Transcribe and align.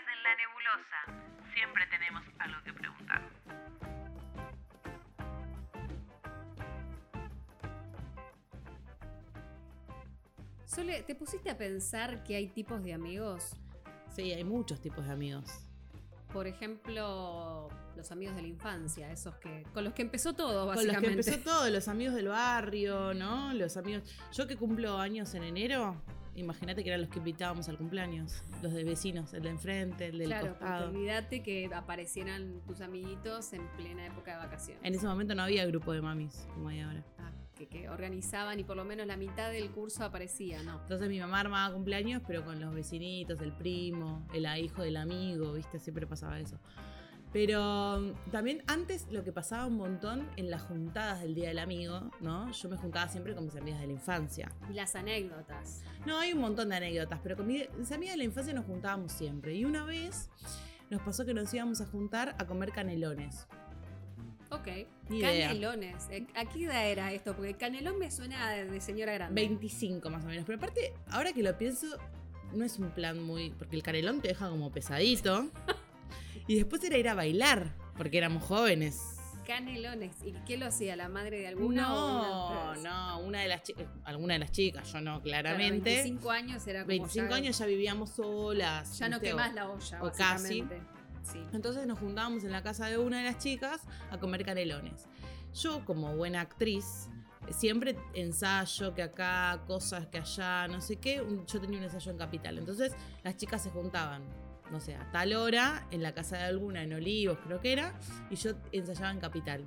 En 0.00 0.22
la 0.22 0.34
nebulosa. 0.36 1.52
Siempre 1.54 1.86
tenemos 1.88 2.22
algo 2.38 2.62
que 2.64 2.72
preguntar. 2.72 3.22
Sole, 10.66 11.02
¿te 11.02 11.14
pusiste 11.14 11.50
a 11.50 11.58
pensar 11.58 12.22
que 12.22 12.36
hay 12.36 12.46
tipos 12.48 12.82
de 12.82 12.94
amigos? 12.94 13.52
Sí, 14.14 14.32
hay 14.32 14.44
muchos 14.44 14.80
tipos 14.80 15.04
de 15.04 15.12
amigos. 15.12 15.50
Por 16.32 16.46
ejemplo, 16.46 17.68
los 17.96 18.12
amigos 18.12 18.36
de 18.36 18.42
la 18.42 18.48
infancia, 18.48 19.10
esos 19.10 19.34
que 19.36 19.64
con 19.74 19.82
los 19.82 19.92
que 19.94 20.02
empezó 20.02 20.32
todo, 20.32 20.66
Con 20.66 20.76
los 20.76 20.86
básicamente. 20.86 21.24
que 21.24 21.30
empezó 21.30 21.38
todo, 21.50 21.68
los 21.70 21.88
amigos 21.88 22.14
del 22.14 22.28
barrio, 22.28 23.14
¿no? 23.14 23.52
Los 23.52 23.76
amigos. 23.76 24.04
Yo 24.32 24.46
que 24.46 24.56
cumplo 24.56 24.98
años 24.98 25.34
en 25.34 25.42
enero, 25.42 26.00
imagínate 26.40 26.82
que 26.82 26.90
eran 26.90 27.00
los 27.02 27.10
que 27.10 27.18
invitábamos 27.18 27.68
al 27.68 27.76
cumpleaños. 27.78 28.42
Los 28.62 28.72
de 28.72 28.84
vecinos, 28.84 29.32
el 29.34 29.42
de 29.42 29.50
enfrente, 29.50 30.06
el 30.06 30.18
del 30.18 30.28
Claro, 30.28 30.48
costado. 30.50 30.88
olvídate 30.90 31.42
que 31.42 31.70
aparecieran 31.74 32.60
tus 32.66 32.80
amiguitos 32.80 33.52
en 33.52 33.66
plena 33.76 34.06
época 34.06 34.32
de 34.32 34.38
vacaciones. 34.38 34.82
En 34.84 34.94
ese 34.94 35.06
momento 35.06 35.34
no 35.34 35.42
había 35.42 35.64
grupo 35.66 35.92
de 35.92 36.02
mamis 36.02 36.46
como 36.54 36.68
hay 36.68 36.80
ahora. 36.80 37.04
Ah, 37.18 37.30
que, 37.54 37.66
que 37.68 37.88
organizaban 37.88 38.58
y 38.58 38.64
por 38.64 38.76
lo 38.76 38.84
menos 38.84 39.06
la 39.06 39.16
mitad 39.16 39.50
del 39.52 39.70
curso 39.70 40.04
aparecía, 40.04 40.62
¿no? 40.62 40.80
Entonces 40.82 41.08
mi 41.08 41.20
mamá 41.20 41.40
armaba 41.40 41.74
cumpleaños, 41.74 42.22
pero 42.26 42.44
con 42.44 42.58
los 42.60 42.74
vecinitos, 42.74 43.40
el 43.40 43.52
primo, 43.52 44.26
el 44.32 44.46
hijo 44.64 44.82
del 44.82 44.96
amigo, 44.96 45.52
¿viste? 45.52 45.78
Siempre 45.78 46.06
pasaba 46.06 46.40
eso. 46.40 46.58
Pero 47.32 48.00
mm, 48.00 48.30
también 48.30 48.62
antes 48.66 49.06
lo 49.10 49.22
que 49.22 49.32
pasaba 49.32 49.66
un 49.66 49.76
montón 49.76 50.28
en 50.36 50.50
las 50.50 50.62
juntadas 50.62 51.20
del 51.22 51.34
Día 51.34 51.48
del 51.48 51.58
Amigo, 51.60 52.10
¿no? 52.20 52.50
Yo 52.50 52.68
me 52.68 52.76
juntaba 52.76 53.08
siempre 53.08 53.34
con 53.34 53.44
mis 53.44 53.54
amigas 53.56 53.80
de 53.80 53.86
la 53.86 53.92
infancia. 53.92 54.50
Y 54.68 54.74
las 54.74 54.96
anécdotas. 54.96 55.82
No, 56.06 56.18
hay 56.18 56.32
un 56.32 56.40
montón 56.40 56.70
de 56.70 56.76
anécdotas, 56.76 57.20
pero 57.22 57.36
con 57.36 57.46
mi- 57.46 57.66
mis 57.78 57.92
amigas 57.92 58.14
de 58.14 58.18
la 58.18 58.24
infancia 58.24 58.52
nos 58.52 58.64
juntábamos 58.66 59.12
siempre. 59.12 59.54
Y 59.54 59.64
una 59.64 59.84
vez 59.84 60.28
nos 60.90 61.00
pasó 61.02 61.24
que 61.24 61.32
nos 61.34 61.52
íbamos 61.54 61.80
a 61.80 61.86
juntar 61.86 62.34
a 62.38 62.46
comer 62.46 62.72
canelones. 62.72 63.46
Ok. 64.50 64.66
Ni. 65.08 65.20
Canelones. 65.20 66.08
¿A 66.34 66.44
qué 66.46 66.64
edad 66.64 66.84
era 66.90 67.12
esto? 67.12 67.36
Porque 67.36 67.54
canelón 67.54 67.96
me 68.00 68.10
suena 68.10 68.50
de 68.50 68.80
señora 68.80 69.12
grande. 69.12 69.40
25 69.40 70.10
más 70.10 70.24
o 70.24 70.26
menos. 70.26 70.44
Pero 70.44 70.58
aparte, 70.58 70.92
ahora 71.10 71.32
que 71.32 71.44
lo 71.44 71.56
pienso, 71.56 71.86
no 72.52 72.64
es 72.64 72.76
un 72.80 72.90
plan 72.90 73.22
muy... 73.22 73.50
Porque 73.50 73.76
el 73.76 73.84
canelón 73.84 74.20
te 74.20 74.26
deja 74.26 74.48
como 74.50 74.72
pesadito. 74.72 75.46
y 76.50 76.56
después 76.56 76.82
era 76.82 76.98
ir 76.98 77.08
a 77.08 77.14
bailar, 77.14 77.76
porque 77.96 78.18
éramos 78.18 78.42
jóvenes. 78.42 79.00
Canelones. 79.46 80.16
¿Y 80.24 80.32
qué 80.44 80.56
lo 80.56 80.66
hacía? 80.66 80.96
¿La 80.96 81.08
madre 81.08 81.38
de 81.38 81.46
alguna 81.46 81.94
o 81.94 82.74
una 82.74 82.74
No, 82.74 82.82
no, 82.82 83.18
una 83.20 83.40
de 83.42 83.46
las 83.46 83.62
chicas, 83.62 83.86
alguna 84.02 84.32
de 84.34 84.40
las 84.40 84.50
chicas, 84.50 84.92
yo 84.92 85.00
no, 85.00 85.22
Claro, 85.22 85.42
claramente. 85.48 86.02
25 86.02 86.30
años 86.32 86.66
era 86.66 86.80
como 86.80 86.88
25 86.88 87.28
ya, 87.28 87.36
años 87.36 87.56
ya 87.56 87.66
vivíamos 87.66 88.10
solas. 88.10 88.98
Ya 88.98 89.08
no 89.08 89.20
quemás 89.20 89.54
la 89.54 89.70
olla, 89.70 90.02
o 90.02 90.10
casi. 90.10 90.64
Sí. 91.22 91.40
Entonces 91.52 91.86
nos 91.86 92.00
juntábamos 92.00 92.42
en 92.42 92.50
la 92.50 92.64
casa 92.64 92.88
de 92.88 92.98
una 92.98 93.18
de 93.18 93.24
las 93.26 93.38
chicas 93.38 93.82
a 94.10 94.18
comer 94.18 94.44
canelones. 94.44 95.06
Yo, 95.54 95.84
como 95.84 96.16
buena 96.16 96.40
actriz, 96.40 97.08
siempre 97.50 97.96
ensayo 98.14 98.92
que 98.92 99.02
acá, 99.04 99.62
cosas 99.68 100.08
que 100.08 100.18
allá, 100.18 100.66
no 100.66 100.80
sé 100.80 100.96
qué. 100.96 101.24
Yo 101.46 101.60
tenía 101.60 101.78
un 101.78 101.84
ensayo 101.84 102.10
en 102.10 102.18
Capital. 102.18 102.58
Entonces 102.58 102.92
las 103.22 103.36
chicas 103.36 103.62
se 103.62 103.70
juntaban, 103.70 104.24
no 104.70 104.80
sé, 104.80 104.94
a 104.94 105.10
tal 105.12 105.32
hora 105.34 105.86
en 105.90 106.02
la 106.02 106.12
casa 106.14 106.36
de 106.38 106.44
alguna, 106.44 106.82
en 106.82 106.92
Olivos 106.92 107.38
creo 107.44 107.60
que 107.60 107.72
era, 107.72 107.92
y 108.30 108.36
yo 108.36 108.52
ensayaba 108.72 109.10
en 109.10 109.20
Capital. 109.20 109.64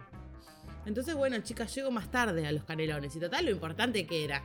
Entonces, 0.86 1.16
bueno, 1.16 1.38
chicas, 1.40 1.73
llego 1.76 1.92
más 1.92 2.09
tarde 2.12 2.46
a 2.46 2.52
los 2.52 2.64
canelones. 2.66 3.16
Y 3.16 3.20
total, 3.20 3.46
lo 3.46 3.52
importante 3.52 4.06
que 4.06 4.25
era 4.25 4.44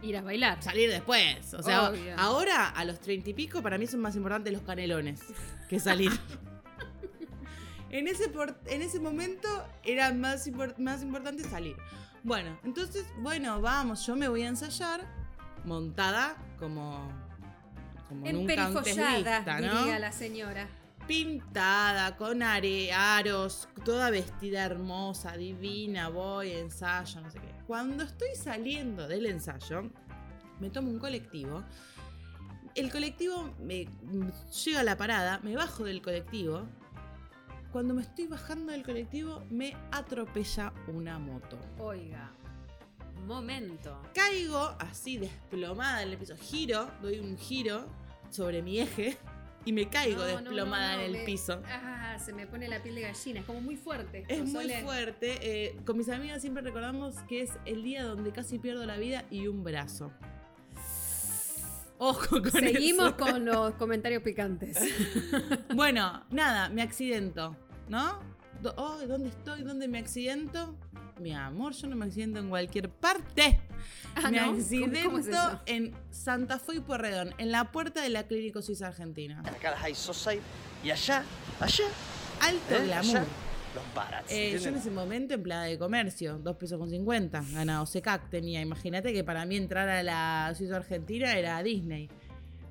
Ir 0.00 0.16
a 0.16 0.22
bailar. 0.22 0.62
salir 0.62 0.90
después. 0.90 1.52
O 1.54 1.62
sea, 1.62 1.90
Obvio. 1.90 2.14
ahora 2.18 2.68
a 2.70 2.84
los 2.84 2.98
treinta 3.00 3.30
y 3.30 3.34
pico 3.34 3.62
para 3.62 3.76
mí 3.78 3.86
son 3.86 4.00
más 4.00 4.16
importantes 4.16 4.52
los 4.52 4.62
canelones 4.62 5.20
que 5.68 5.78
salir. 5.80 6.10
en, 7.90 8.08
ese 8.08 8.28
por- 8.28 8.58
en 8.66 8.82
ese 8.82 9.00
momento 9.00 9.48
era 9.84 10.12
más, 10.12 10.46
impor- 10.46 10.76
más 10.78 11.02
importante 11.02 11.44
salir. 11.44 11.76
Bueno, 12.22 12.58
entonces, 12.64 13.04
bueno, 13.18 13.60
vamos, 13.60 14.06
yo 14.06 14.16
me 14.16 14.28
voy 14.28 14.42
a 14.42 14.48
ensayar 14.48 15.06
montada 15.64 16.36
como, 16.58 17.08
como 18.12 18.30
nunca 18.30 18.66
antes 18.66 18.76
Emperifollada, 18.76 19.38
vista, 19.38 19.60
¿no? 19.60 19.78
diría 19.78 19.98
la 19.98 20.12
señora. 20.12 20.68
Pintada, 21.06 22.16
con 22.16 22.42
are, 22.42 22.92
aros, 22.92 23.68
toda 23.84 24.10
vestida 24.10 24.64
hermosa, 24.64 25.36
divina, 25.36 26.08
voy, 26.08 26.52
ensayo, 26.52 27.20
no 27.20 27.30
sé 27.30 27.40
qué. 27.40 27.52
Cuando 27.66 28.04
estoy 28.04 28.34
saliendo 28.36 29.08
del 29.08 29.26
ensayo, 29.26 29.90
me 30.60 30.70
tomo 30.70 30.90
un 30.90 30.98
colectivo. 30.98 31.64
El 32.74 32.90
colectivo 32.90 33.52
me 33.58 33.88
llega 34.64 34.80
a 34.80 34.84
la 34.84 34.96
parada, 34.96 35.40
me 35.42 35.56
bajo 35.56 35.84
del 35.84 36.00
colectivo. 36.02 36.68
Cuando 37.72 37.94
me 37.94 38.02
estoy 38.02 38.26
bajando 38.26 38.72
del 38.72 38.84
colectivo, 38.84 39.44
me 39.50 39.76
atropella 39.90 40.72
una 40.86 41.18
moto. 41.18 41.58
Oiga. 41.78 42.30
Momento. 43.26 44.00
Caigo 44.14 44.74
así 44.78 45.18
desplomada 45.18 46.02
en 46.02 46.10
el 46.10 46.18
piso. 46.18 46.36
Giro, 46.36 46.90
doy 47.00 47.18
un 47.20 47.36
giro 47.38 47.86
sobre 48.30 48.62
mi 48.62 48.80
eje 48.80 49.16
y 49.64 49.72
me 49.72 49.88
caigo 49.88 50.18
No, 50.18 50.24
desplomada 50.24 50.92
no, 50.92 50.96
no, 50.98 51.02
en 51.04 51.06
el 51.14 51.18
me- 51.20 51.24
piso. 51.24 51.62
Ah, 51.66 52.18
se 52.22 52.32
me 52.32 52.46
pone 52.46 52.68
la 52.68 52.82
piel 52.82 52.96
de 52.96 53.02
gallina. 53.02 53.40
Es 53.40 53.46
como 53.46 53.60
muy 53.60 53.76
fuerte. 53.76 54.24
Es 54.28 54.44
muy 54.44 54.68
fuerte. 54.82 55.38
eh, 55.42 55.76
con 55.86 55.96
mis 55.96 56.08
amigas 56.08 56.40
siempre 56.42 56.62
recordamos 56.62 57.14
que 57.28 57.42
es 57.42 57.50
el 57.64 57.82
día 57.82 58.04
donde 58.04 58.32
casi 58.32 58.58
pierdo 58.58 58.84
la 58.86 58.96
vida 58.96 59.24
y 59.30 59.46
un 59.46 59.62
brazo. 59.62 60.12
Ojo 61.98 62.42
con 62.42 62.50
Seguimos 62.50 63.08
eso. 63.08 63.16
con 63.18 63.44
los 63.44 63.74
comentarios 63.74 64.22
picantes. 64.22 64.76
Bueno, 65.74 66.24
nada, 66.30 66.68
me 66.68 66.82
accidento, 66.82 67.56
¿no? 67.88 68.18
Oh, 68.76 68.98
¿Dónde 69.06 69.28
estoy? 69.30 69.62
¿Dónde 69.62 69.88
me 69.88 69.98
accidento? 69.98 70.76
Mi 71.20 71.32
amor, 71.34 71.72
yo 71.74 71.86
no 71.86 71.96
me 71.96 72.06
accidento 72.06 72.38
en 72.40 72.48
cualquier 72.48 72.88
parte. 72.90 73.60
Ah, 74.14 74.30
me 74.30 74.38
¿no? 74.40 74.46
¿Cómo- 74.46 74.58
accidento 74.58 74.98
cómo 75.04 75.18
es 75.18 75.28
eso? 75.28 75.60
en 75.66 75.94
Santa 76.10 76.58
Fe 76.58 76.76
y 76.76 76.80
Porredón, 76.80 77.34
en 77.38 77.50
la 77.52 77.70
puerta 77.70 78.02
de 78.02 78.08
la 78.10 78.24
Clínica 78.26 78.60
Suiza 78.62 78.88
Argentina. 78.88 79.40
Acá 79.44 79.70
las 79.70 79.80
high 79.80 79.94
society 79.94 80.42
y 80.84 80.90
allá, 80.90 81.22
allá, 81.60 81.84
Alto 82.40 82.74
¿eh? 82.74 82.84
glamour. 82.86 83.16
allá, 83.16 83.24
los 83.74 83.94
barats. 83.94 84.30
Eh, 84.32 84.58
yo 84.60 84.68
en 84.68 84.76
ese 84.76 84.90
momento 84.90 85.34
empleada 85.34 85.64
de 85.64 85.78
comercio, 85.78 86.38
2 86.38 86.56
pesos 86.56 86.78
con 86.78 86.90
50, 86.90 87.42
ganado 87.52 87.86
SECAC 87.86 88.28
tenía. 88.28 88.60
Imagínate 88.60 89.12
que 89.12 89.22
para 89.24 89.44
mí 89.46 89.56
entrar 89.56 89.88
a 89.88 90.02
la 90.02 90.52
Suiza 90.56 90.76
Argentina 90.76 91.34
era 91.34 91.62
Disney. 91.62 92.08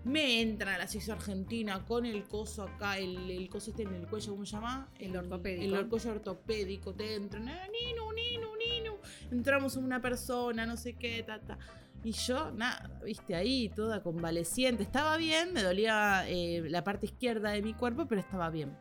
Me 0.04 0.42
entra 0.42 0.78
la 0.78 0.88
Suiza 0.88 1.14
Argentina 1.14 1.86
con 1.86 2.06
el 2.06 2.24
coso 2.24 2.64
acá, 2.64 2.98
el, 2.98 3.30
el 3.30 3.50
coso 3.50 3.70
este 3.70 3.84
en 3.84 3.94
el 3.94 4.08
cuello, 4.08 4.32
¿cómo 4.32 4.46
se 4.46 4.54
llama? 4.54 4.90
El 4.98 5.16
ortopédico. 5.16 5.76
El 5.76 5.88
cuello 5.88 6.12
ortopédico, 6.12 6.94
te 6.94 7.16
entran, 7.16 7.48
eh, 7.48 7.70
ninu, 7.72 8.12
ninu, 8.12 8.48
ninu. 8.56 8.98
Entramos 9.32 9.76
una 9.76 10.02
persona, 10.02 10.66
no 10.66 10.76
sé 10.76 10.94
qué, 10.94 11.22
ta, 11.24 11.40
ta. 11.40 11.60
Y 12.04 12.14
yo, 12.14 12.52
nada, 12.52 13.00
viste, 13.06 13.36
ahí 13.36 13.70
toda 13.70 14.02
convaleciente. 14.02 14.82
Estaba 14.82 15.18
bien, 15.18 15.54
me 15.54 15.62
dolía 15.62 16.28
eh, 16.28 16.64
la 16.68 16.84
parte 16.84 17.06
izquierda 17.06 17.52
de 17.52 17.62
mi 17.62 17.76
cuerpo, 17.76 18.08
pero 18.08 18.22
estaba 18.22 18.50
bien 18.50 18.76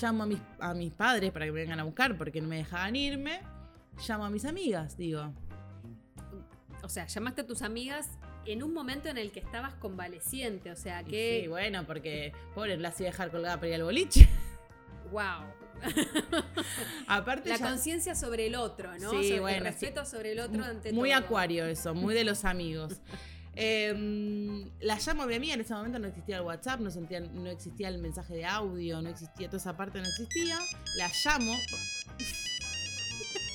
llamo 0.00 0.22
a 0.22 0.26
mis, 0.26 0.40
a 0.58 0.74
mis 0.74 0.92
padres 0.92 1.32
para 1.32 1.44
que 1.44 1.52
me 1.52 1.60
vengan 1.60 1.80
a 1.80 1.84
buscar 1.84 2.16
porque 2.16 2.40
no 2.40 2.48
me 2.48 2.56
dejaban 2.56 2.96
irme. 2.96 3.40
Llamo 4.08 4.24
a 4.24 4.30
mis 4.30 4.44
amigas, 4.44 4.96
digo. 4.96 5.32
O 6.82 6.88
sea, 6.88 7.06
llamaste 7.06 7.42
a 7.42 7.46
tus 7.46 7.62
amigas 7.62 8.10
en 8.46 8.62
un 8.62 8.72
momento 8.74 9.08
en 9.08 9.18
el 9.18 9.30
que 9.32 9.40
estabas 9.40 9.74
convaleciente. 9.74 10.70
O 10.70 10.76
sea, 10.76 11.02
que. 11.04 11.40
Sí, 11.42 11.48
bueno, 11.48 11.86
porque 11.86 12.32
pobre, 12.54 12.76
la 12.76 12.88
hacía 12.88 13.06
dejar 13.06 13.30
colgada 13.30 13.56
para 13.56 13.68
ir 13.68 13.74
al 13.74 13.84
boliche. 13.84 14.28
¡Wow! 15.12 15.44
Aparte, 17.08 17.48
La 17.48 17.56
ya- 17.56 17.68
conciencia 17.68 18.14
sobre 18.14 18.46
el 18.46 18.54
otro, 18.54 18.92
¿no? 18.98 19.10
Sí, 19.10 19.28
Sobre 19.28 19.40
bueno, 19.40 19.58
el 19.58 19.64
respeto 19.64 20.04
sobre 20.06 20.32
el 20.32 20.40
otro 20.40 20.64
ante 20.64 20.92
muy 20.92 21.10
todo. 21.10 21.18
acuario 21.18 21.66
eso, 21.66 21.94
muy 21.94 22.14
de 22.14 22.24
los 22.24 22.44
amigos. 22.44 23.00
Eh, 23.54 23.92
la 24.80 24.98
llamo 24.98 25.24
a 25.24 25.26
mi 25.26 25.34
amiga, 25.34 25.52
en 25.52 25.60
ese 25.60 25.74
momento 25.74 25.98
no 25.98 26.08
existía 26.08 26.38
el 26.38 26.42
WhatsApp, 26.42 26.80
no, 26.80 26.90
sentía- 26.90 27.20
no 27.20 27.50
existía 27.50 27.88
el 27.88 27.98
mensaje 27.98 28.32
de 28.32 28.46
audio, 28.46 29.02
no 29.02 29.10
existía, 29.10 29.48
toda 29.48 29.58
esa 29.58 29.76
parte 29.76 30.00
no 30.00 30.08
existía. 30.08 30.58
La 30.96 31.10
llamo, 31.22 31.52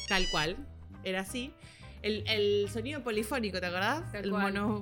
tal 0.08 0.30
cual, 0.30 0.56
era 1.04 1.22
así. 1.22 1.52
El, 2.08 2.24
el 2.28 2.70
sonido 2.70 3.04
polifónico, 3.04 3.60
¿te 3.60 3.66
acordás? 3.66 4.12
Tal 4.12 4.24
el 4.26 4.32
mono- 4.32 4.82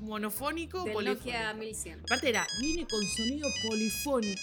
monofónico, 0.00 0.84
Del 0.84 0.92
polifónico. 0.92 1.24
Nokia 1.26 1.54
1100. 1.54 2.00
Aparte 2.00 2.28
era, 2.28 2.46
viene 2.60 2.86
con 2.86 3.02
sonido 3.04 3.48
polifónico. 3.68 4.40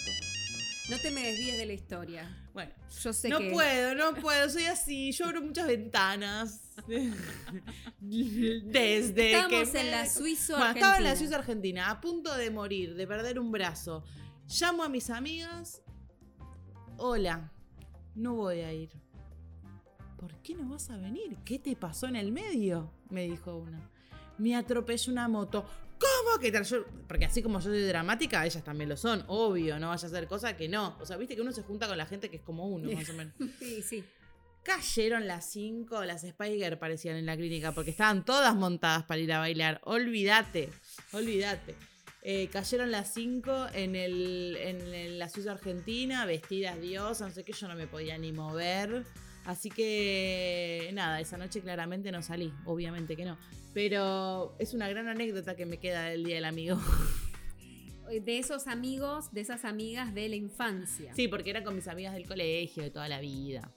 No 0.90 0.98
te 0.98 1.10
me 1.12 1.22
desvíes 1.24 1.56
de 1.58 1.66
la 1.66 1.72
historia. 1.72 2.38
Bueno, 2.52 2.72
Yo 3.02 3.12
sé 3.12 3.28
no 3.28 3.38
que. 3.38 3.50
puedo, 3.50 3.94
no 3.94 4.14
puedo, 4.20 4.50
soy 4.50 4.64
así, 4.64 5.12
yo 5.12 5.26
abro 5.26 5.40
muchas 5.40 5.66
ventanas. 5.66 6.60
Desde 8.00 9.32
Estábamos 9.32 9.70
que 9.70 9.80
en 9.80 9.90
la 9.90 10.08
Suiza 10.08 10.56
Bueno, 10.58 10.72
estaba 10.74 10.96
en 10.98 11.04
la 11.04 11.10
Argentina. 11.10 11.16
Suiza 11.16 11.36
Argentina, 11.36 11.90
a 11.90 12.00
punto 12.00 12.34
de 12.36 12.50
morir, 12.50 12.94
de 12.94 13.06
perder 13.06 13.38
un 13.38 13.50
brazo. 13.52 14.04
Llamo 14.48 14.82
a 14.82 14.88
mis 14.88 15.08
amigas. 15.10 15.82
Hola, 16.98 17.50
no 18.14 18.34
voy 18.34 18.60
a 18.60 18.72
ir. 18.72 18.90
¿Por 20.22 20.36
qué 20.36 20.54
no 20.54 20.68
vas 20.68 20.88
a 20.88 20.96
venir? 20.98 21.36
¿Qué 21.44 21.58
te 21.58 21.74
pasó 21.74 22.06
en 22.06 22.14
el 22.14 22.30
medio? 22.30 22.92
Me 23.10 23.24
dijo 23.24 23.56
una. 23.56 23.90
Me 24.38 24.54
atropelló 24.54 25.10
una 25.10 25.26
moto. 25.26 25.66
¿cómo 25.98 26.38
que? 26.40 26.52
Yo- 26.64 26.84
porque 27.08 27.24
así 27.24 27.42
como 27.42 27.58
yo 27.58 27.64
soy 27.70 27.82
dramática, 27.82 28.46
ellas 28.46 28.62
también 28.62 28.88
lo 28.88 28.96
son, 28.96 29.24
obvio, 29.26 29.80
no 29.80 29.88
vaya 29.88 30.04
a 30.04 30.06
hacer 30.10 30.28
cosas 30.28 30.54
que 30.54 30.68
no. 30.68 30.96
O 31.00 31.06
sea, 31.06 31.16
viste 31.16 31.34
que 31.34 31.42
uno 31.42 31.50
se 31.50 31.62
junta 31.62 31.88
con 31.88 31.98
la 31.98 32.06
gente 32.06 32.28
que 32.30 32.36
es 32.36 32.42
como 32.42 32.68
uno, 32.68 32.88
más 32.92 33.08
o 33.10 33.12
menos. 33.14 33.34
Sí, 33.58 33.82
sí. 33.82 34.04
Cayeron 34.62 35.26
las 35.26 35.50
cinco, 35.50 36.04
las 36.04 36.22
Spiger 36.22 36.78
parecían 36.78 37.16
en 37.16 37.26
la 37.26 37.36
clínica, 37.36 37.72
porque 37.72 37.90
estaban 37.90 38.24
todas 38.24 38.54
montadas 38.54 39.02
para 39.04 39.20
ir 39.20 39.32
a 39.32 39.40
bailar. 39.40 39.80
Olvídate, 39.84 40.68
olvídate. 41.12 41.74
Eh, 42.22 42.48
cayeron 42.52 42.92
las 42.92 43.12
cinco 43.12 43.66
en, 43.74 43.96
el, 43.96 44.56
en 44.56 45.18
la 45.18 45.28
Suiza 45.28 45.50
Argentina, 45.52 46.24
vestidas 46.26 46.80
diosas, 46.80 47.28
no 47.30 47.34
sé 47.34 47.42
qué, 47.42 47.52
yo 47.52 47.66
no 47.66 47.74
me 47.74 47.88
podía 47.88 48.16
ni 48.18 48.30
mover. 48.32 49.04
Así 49.44 49.70
que 49.70 50.90
nada, 50.94 51.20
esa 51.20 51.36
noche 51.36 51.60
claramente 51.60 52.12
no 52.12 52.22
salí, 52.22 52.52
obviamente 52.64 53.16
que 53.16 53.24
no. 53.24 53.38
Pero 53.74 54.54
es 54.58 54.72
una 54.74 54.88
gran 54.88 55.08
anécdota 55.08 55.56
que 55.56 55.66
me 55.66 55.78
queda 55.78 56.04
del 56.04 56.24
Día 56.24 56.36
del 56.36 56.44
Amigo. 56.44 56.78
De 58.10 58.38
esos 58.38 58.66
amigos, 58.66 59.32
de 59.32 59.40
esas 59.40 59.64
amigas 59.64 60.12
de 60.12 60.28
la 60.28 60.36
infancia. 60.36 61.14
Sí, 61.14 61.28
porque 61.28 61.48
era 61.48 61.64
con 61.64 61.74
mis 61.74 61.88
amigas 61.88 62.12
del 62.12 62.26
colegio 62.26 62.82
de 62.82 62.90
toda 62.90 63.08
la 63.08 63.20
vida. 63.20 63.72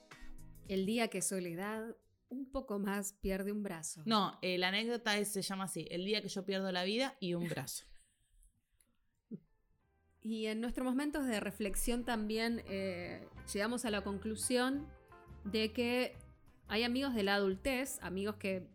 El 0.67 0.85
día 0.85 1.07
que 1.07 1.21
Soledad 1.21 1.95
un 2.27 2.51
poco 2.51 2.77
más 2.77 3.13
pierde 3.13 3.53
un 3.53 3.63
brazo. 3.63 4.01
No, 4.05 4.37
eh, 4.41 4.57
la 4.57 4.69
anécdota 4.69 5.17
es- 5.17 5.31
se 5.31 5.41
llama 5.41 5.65
así, 5.65 5.87
el 5.89 6.03
día 6.03 6.21
que 6.21 6.27
yo 6.27 6.43
pierdo 6.43 6.69
la 6.73 6.83
vida 6.83 7.15
y 7.21 7.33
un 7.35 7.47
brazo. 7.47 7.85
Y 10.21 10.47
en 10.47 10.59
nuestros 10.59 10.83
momentos 10.85 11.27
de 11.27 11.39
reflexión 11.39 12.03
también 12.03 12.63
eh, 12.67 13.27
llegamos 13.53 13.85
a 13.85 13.91
la 13.91 14.01
conclusión 14.03 14.87
de 15.45 15.71
que 15.71 16.17
hay 16.67 16.83
amigos 16.83 17.15
de 17.15 17.23
la 17.23 17.35
adultez, 17.35 17.99
amigos 18.01 18.35
que 18.35 18.67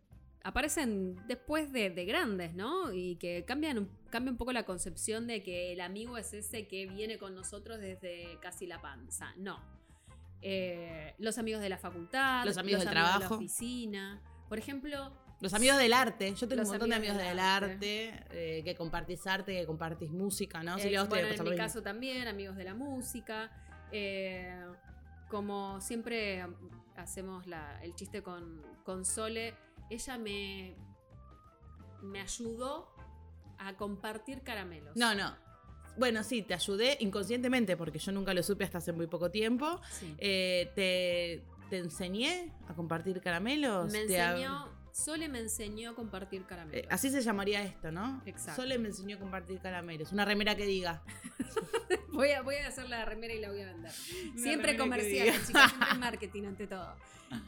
aparecen 0.43 1.15
después 1.27 1.71
de, 1.71 1.89
de 1.91 2.05
grandes, 2.05 2.55
¿no? 2.55 2.91
Y 2.91 3.15
que 3.17 3.45
cambian, 3.45 3.77
un- 3.77 3.89
cambia 4.09 4.31
un 4.31 4.37
poco 4.37 4.51
la 4.53 4.63
concepción 4.63 5.27
de 5.27 5.43
que 5.43 5.71
el 5.73 5.81
amigo 5.81 6.17
es 6.17 6.33
ese 6.33 6.67
que 6.67 6.87
viene 6.87 7.17
con 7.19 7.35
nosotros 7.35 7.79
desde 7.79 8.39
casi 8.41 8.65
la 8.65 8.81
panza. 8.81 9.33
No. 9.37 9.59
Eh, 10.41 11.13
los 11.19 11.37
amigos 11.37 11.61
de 11.61 11.69
la 11.69 11.77
facultad, 11.77 12.43
Los 12.45 12.57
amigos 12.57 12.79
del 12.79 12.87
de 12.87 12.91
trabajo. 12.93 13.19
la 13.19 13.35
oficina. 13.35 14.21
Por 14.49 14.57
ejemplo, 14.57 15.13
Los 15.39 15.53
amigos 15.53 15.77
del 15.77 15.93
arte, 15.93 16.33
yo 16.33 16.47
tengo 16.47 16.61
Los 16.61 16.69
un 16.69 16.73
montón 16.73 16.89
de 16.89 16.95
amigos 16.95 17.15
amigos 17.17 17.27
del 17.27 17.37
del 17.37 17.45
arte, 17.45 18.25
eh, 18.31 18.61
que 18.63 18.75
compartís 18.75 19.25
arte, 19.27 19.53
que 19.59 19.65
compartís 19.67 20.09
música, 20.11 20.63
¿no? 20.63 20.77
Eh, 20.77 20.97
bueno, 21.07 21.27
en 21.29 21.43
mi 21.43 21.55
caso 21.55 21.81
también, 21.83 22.27
amigos 22.27 22.55
de 22.55 22.63
la 22.63 22.73
música. 22.73 23.51
eh, 23.91 24.55
como 25.31 25.79
siempre 25.81 26.45
hacemos 26.97 27.47
la- 27.47 27.81
el 27.81 27.95
chiste 27.95 28.21
con, 28.21 28.61
con 28.83 29.05
Sole, 29.05 29.55
ella 29.89 30.17
me, 30.17 30.75
me 32.03 32.19
ayudó 32.21 32.93
a 33.57 33.73
compartir 33.77 34.41
caramelos. 34.41 34.95
No, 34.95 35.15
no. 35.15 35.35
Bueno, 35.97 36.23
sí, 36.23 36.41
te 36.41 36.53
ayudé 36.53 36.97
inconscientemente 36.99 37.75
porque 37.77 37.99
yo 37.99 38.11
nunca 38.11 38.33
lo 38.33 38.43
supe 38.43 38.63
hasta 38.65 38.77
hace 38.79 38.91
muy 38.91 39.07
poco 39.07 39.31
tiempo. 39.31 39.79
Sí. 39.91 40.15
Eh, 40.17 40.71
te, 40.75 41.45
te 41.69 41.77
enseñé 41.77 42.53
a 42.67 42.73
compartir 42.73 43.21
caramelos. 43.21 43.91
me 43.91 44.01
enseñó, 44.01 44.69
Sole 44.91 45.29
me 45.29 45.39
enseñó 45.39 45.91
a 45.91 45.95
compartir 45.95 46.41
eh, 46.41 46.45
caramelos. 46.47 46.87
así 46.89 47.09
se 47.09 47.21
llamaría 47.21 47.63
esto, 47.63 47.91
¿no? 47.91 48.21
Exacto. 48.25 48.61
Sole 48.61 48.77
me 48.77 48.89
enseñó 48.89 49.17
a 49.17 49.19
compartir 49.19 49.59
caramelos. 49.59 50.11
Una 50.11 50.25
remera 50.25 50.55
que 50.55 50.65
diga. 50.65 51.01
Voy 52.13 52.31
a, 52.31 52.41
voy 52.41 52.55
a 52.55 52.67
hacer 52.67 52.89
la 52.89 53.05
remera 53.05 53.33
y 53.33 53.39
la 53.39 53.49
voy 53.49 53.61
a 53.61 53.67
vender. 53.67 53.91
Una 54.33 54.41
Siempre 54.43 54.77
comercial, 54.77 55.27
diga. 55.31 55.45
chicas, 55.47 55.69
siempre 55.71 55.93
marketing 55.99 56.43
ante 56.43 56.67
todo. 56.67 56.95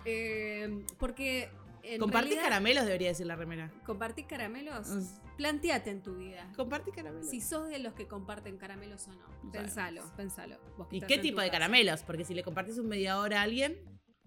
Eh, 0.05 0.85
porque 0.97 1.49
realidad, 1.83 2.43
caramelos, 2.43 2.85
debería 2.85 3.09
decir 3.09 3.25
la 3.25 3.35
remera. 3.35 3.71
¿Compartís 3.85 4.25
caramelos? 4.25 4.89
Es- 4.89 5.19
Planteate 5.37 5.89
en 5.89 6.01
tu 6.01 6.15
vida. 6.15 6.49
Compartís 6.55 6.93
caramelos. 6.95 7.29
Si 7.29 7.41
sos 7.41 7.67
de 7.67 7.79
los 7.79 7.93
que 7.93 8.07
comparten 8.07 8.57
caramelos 8.57 9.07
o 9.07 9.11
no. 9.13 9.51
Pensalo, 9.51 10.03
pensalo. 10.15 10.57
¿Y 10.91 11.01
qué 11.01 11.17
tipo 11.17 11.41
de 11.41 11.49
caramelos? 11.51 12.03
Porque 12.03 12.23
si 12.23 12.33
le 12.33 12.41
compartís 12.43 12.77
un 12.77 12.87
media 12.87 13.19
hora 13.19 13.39
a 13.39 13.43
alguien, 13.43 13.77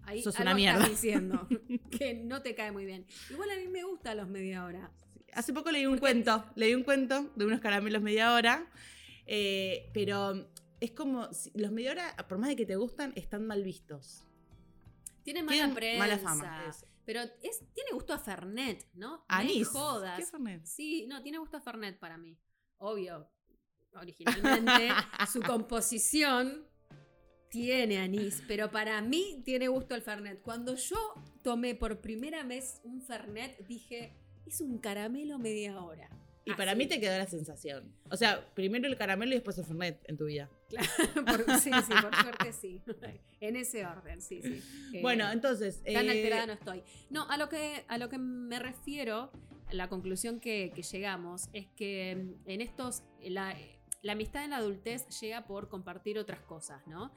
Ahí 0.07 0.23
sos 0.23 0.35
algo 0.37 0.43
una 0.51 0.55
mierda. 0.55 0.79
estás 0.79 1.01
diciendo 1.01 1.47
que 1.91 2.13
no 2.13 2.41
te 2.41 2.55
cae 2.55 2.71
muy 2.71 2.85
bien. 2.85 3.05
Igual 3.29 3.51
a 3.51 3.55
mí 3.57 3.67
me 3.67 3.83
gustan 3.83 4.15
los 4.17 4.29
media 4.29 4.63
hora. 4.63 4.89
Hace 5.33 5.51
poco 5.51 5.69
leí 5.69 5.85
un 5.85 5.97
cuento, 5.97 6.45
leí 6.55 6.73
un 6.73 6.83
cuento 6.83 7.29
de 7.35 7.45
unos 7.45 7.59
caramelos 7.59 8.01
media 8.01 8.33
hora, 8.33 8.71
eh, 9.25 9.89
pero 9.93 10.49
es 10.79 10.91
como, 10.91 11.27
los 11.53 11.71
media 11.71 11.91
hora, 11.91 12.15
por 12.29 12.37
más 12.37 12.49
de 12.49 12.55
que 12.55 12.65
te 12.65 12.77
gustan, 12.77 13.11
están 13.17 13.45
mal 13.45 13.63
vistos. 13.63 14.23
Tiene 15.23 15.43
mala 15.43 15.55
Tienen 15.57 15.75
prensa. 15.75 15.99
mala 15.99 16.17
fama. 16.17 16.75
Pero 17.03 17.21
es, 17.21 17.63
tiene 17.73 17.91
gusto 17.91 18.13
a 18.13 18.19
Fernet, 18.19 18.87
¿no? 18.93 19.25
Anís. 19.27 19.59
Me 19.59 19.65
jodas. 19.65 20.19
¿Qué 20.19 20.25
Fernet? 20.25 20.65
Sí, 20.65 21.05
no, 21.07 21.21
tiene 21.21 21.37
gusto 21.37 21.57
a 21.57 21.61
Fernet 21.61 21.99
para 21.99 22.17
mí. 22.17 22.39
Obvio. 22.77 23.29
Originalmente, 23.93 24.89
su 25.31 25.41
composición 25.41 26.66
tiene 27.49 27.97
anís, 27.99 28.43
pero 28.47 28.71
para 28.71 29.01
mí 29.01 29.41
tiene 29.45 29.67
gusto 29.67 29.95
al 29.95 30.01
Fernet. 30.01 30.41
Cuando 30.41 30.75
yo 30.75 30.97
tomé 31.43 31.75
por 31.75 31.99
primera 32.01 32.43
vez 32.43 32.81
un 32.83 33.01
Fernet, 33.01 33.65
dije, 33.67 34.13
es 34.45 34.61
un 34.61 34.77
caramelo 34.79 35.39
media 35.39 35.79
hora. 35.81 36.09
Y 36.45 36.53
para 36.53 36.71
Así. 36.71 36.77
mí 36.77 36.87
te 36.87 37.01
quedó 37.01 37.17
la 37.17 37.27
sensación. 37.27 37.93
O 38.09 38.15
sea, 38.15 38.53
primero 38.53 38.87
el 38.87 38.95
caramelo 38.95 39.31
y 39.31 39.35
después 39.35 39.57
el 39.57 39.65
Fernet 39.65 39.99
en 40.07 40.15
tu 40.17 40.25
vida. 40.25 40.49
Por- 41.25 41.59
sí, 41.59 41.71
sí, 41.85 41.93
por 42.01 42.15
suerte 42.15 42.53
sí. 42.53 42.81
En 43.41 43.55
ese 43.57 43.85
orden, 43.85 44.21
sí, 44.21 44.41
sí. 44.41 44.61
Eh, 44.93 45.01
Bueno, 45.01 45.29
entonces... 45.31 45.83
Tan 45.83 46.07
eh, 46.07 46.11
alterada 46.11 46.47
no 46.47 46.53
estoy. 46.53 46.83
No, 47.09 47.29
a 47.29 47.37
lo 47.37 47.49
que, 47.49 47.83
a 47.89 47.97
lo 47.97 48.07
que 48.09 48.17
me 48.17 48.59
refiero, 48.59 49.29
la 49.71 49.89
conclusión 49.89 50.39
que, 50.39 50.71
que 50.73 50.83
llegamos 50.83 51.49
es 51.53 51.67
que 51.75 52.15
mm, 52.15 52.49
en 52.49 52.61
estos, 52.61 53.03
la, 53.21 53.53
la 54.01 54.13
amistad 54.13 54.45
en 54.45 54.51
la 54.51 54.57
adultez 54.57 55.05
llega 55.19 55.45
por 55.47 55.67
compartir 55.67 56.17
otras 56.17 56.39
cosas, 56.41 56.81
¿no? 56.87 57.11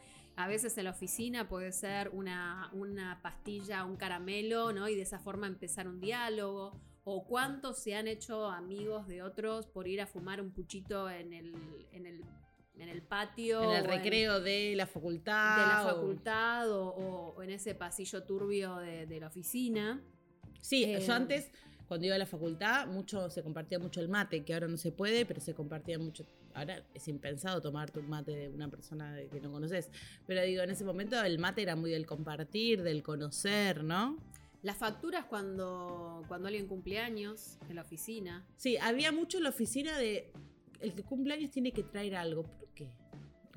A 0.45 0.49
veces 0.49 0.77
en 0.79 0.85
la 0.85 0.91
oficina 0.91 1.49
puede 1.49 1.71
ser 1.73 2.09
una, 2.11 2.71
una 2.73 3.21
pastilla, 3.23 3.85
un 3.85 3.97
caramelo, 3.97 4.73
¿no? 4.73 4.89
Y 4.89 4.95
de 4.95 5.03
esa 5.03 5.19
forma 5.19 5.47
empezar 5.47 5.87
un 5.87 6.01
diálogo. 6.01 6.79
O 7.05 7.25
cuántos 7.27 7.79
se 7.79 7.95
han 7.97 8.07
hecho 8.09 8.47
amigos 8.47 9.07
de 9.07 9.23
otros 9.23 9.67
por 9.67 9.89
ir 9.89 10.01
a 10.01 10.07
fumar 10.07 10.41
un 10.41 10.51
puchito 10.51 11.09
en 11.11 11.33
el, 11.33 11.55
en 11.93 12.07
el, 12.07 12.23
en 12.79 12.89
el 12.89 13.03
patio. 13.03 13.63
en 13.65 13.71
el 13.79 13.85
recreo 13.85 14.41
de 14.41 14.75
la 14.77 14.87
facultad. 14.87 15.57
de 15.57 15.67
la 15.67 15.83
facultad 15.95 16.71
o, 16.71 16.89
o- 16.89 17.35
o 17.37 17.43
en 17.43 17.51
ese 17.51 17.75
pasillo 17.75 18.23
turbio 18.25 18.77
de, 18.77 19.07
de 19.07 19.21
la 19.21 19.27
oficina. 19.29 20.01
Sí, 20.61 20.85
Eh, 20.85 21.01
yo 21.07 21.13
antes, 21.15 21.51
cuando 21.89 22.07
iba 22.07 22.15
a 22.17 22.19
la 22.19 22.27
facultad, 22.27 22.87
mucho 22.87 23.29
se 23.31 23.43
compartía 23.43 23.79
mucho 23.79 24.01
el 24.01 24.09
mate, 24.09 24.45
que 24.45 24.55
ahora 24.55 24.69
no 24.69 24.77
se 24.77 24.93
puede, 24.93 25.25
pero 25.27 25.41
se 25.41 25.55
compartía 25.55 25.99
mucho. 25.99 26.25
Ahora 26.55 26.85
es 26.95 27.09
impensado 27.09 27.61
tomarte 27.61 27.99
un 27.99 28.09
mate 28.09 28.33
de 28.33 28.49
una 28.49 28.69
persona 28.69 29.17
que 29.31 29.41
no 29.41 29.51
conoces. 29.51 29.91
Pero 30.27 30.43
digo, 30.43 30.63
en 30.63 30.71
ese 30.71 30.85
momento 30.85 31.21
el 31.23 31.39
mate 31.39 31.63
era 31.63 31.77
muy 31.77 31.91
del 31.91 32.07
compartir, 32.07 32.83
del 32.83 33.03
conocer, 33.03 33.85
¿no? 33.85 34.19
Las 34.63 34.77
facturas 34.77 35.25
cuando, 35.25 36.25
cuando 36.29 36.49
alguien 36.49 36.67
cumple 36.67 36.99
años 36.99 37.59
en 37.69 37.77
la 37.77 37.83
oficina. 37.83 38.45
Sí, 38.57 38.77
había 38.77 39.11
mucho 39.11 39.39
en 39.39 39.45
la 39.45 39.51
oficina 39.51 39.97
de. 39.97 40.33
El 40.81 40.95
que 40.95 41.03
cumple 41.03 41.35
años 41.35 41.51
tiene 41.51 41.73
que 41.73 41.83
traer 41.83 42.17
algo. 42.17 42.43
¿Por 42.43 42.69
qué? 42.75 42.91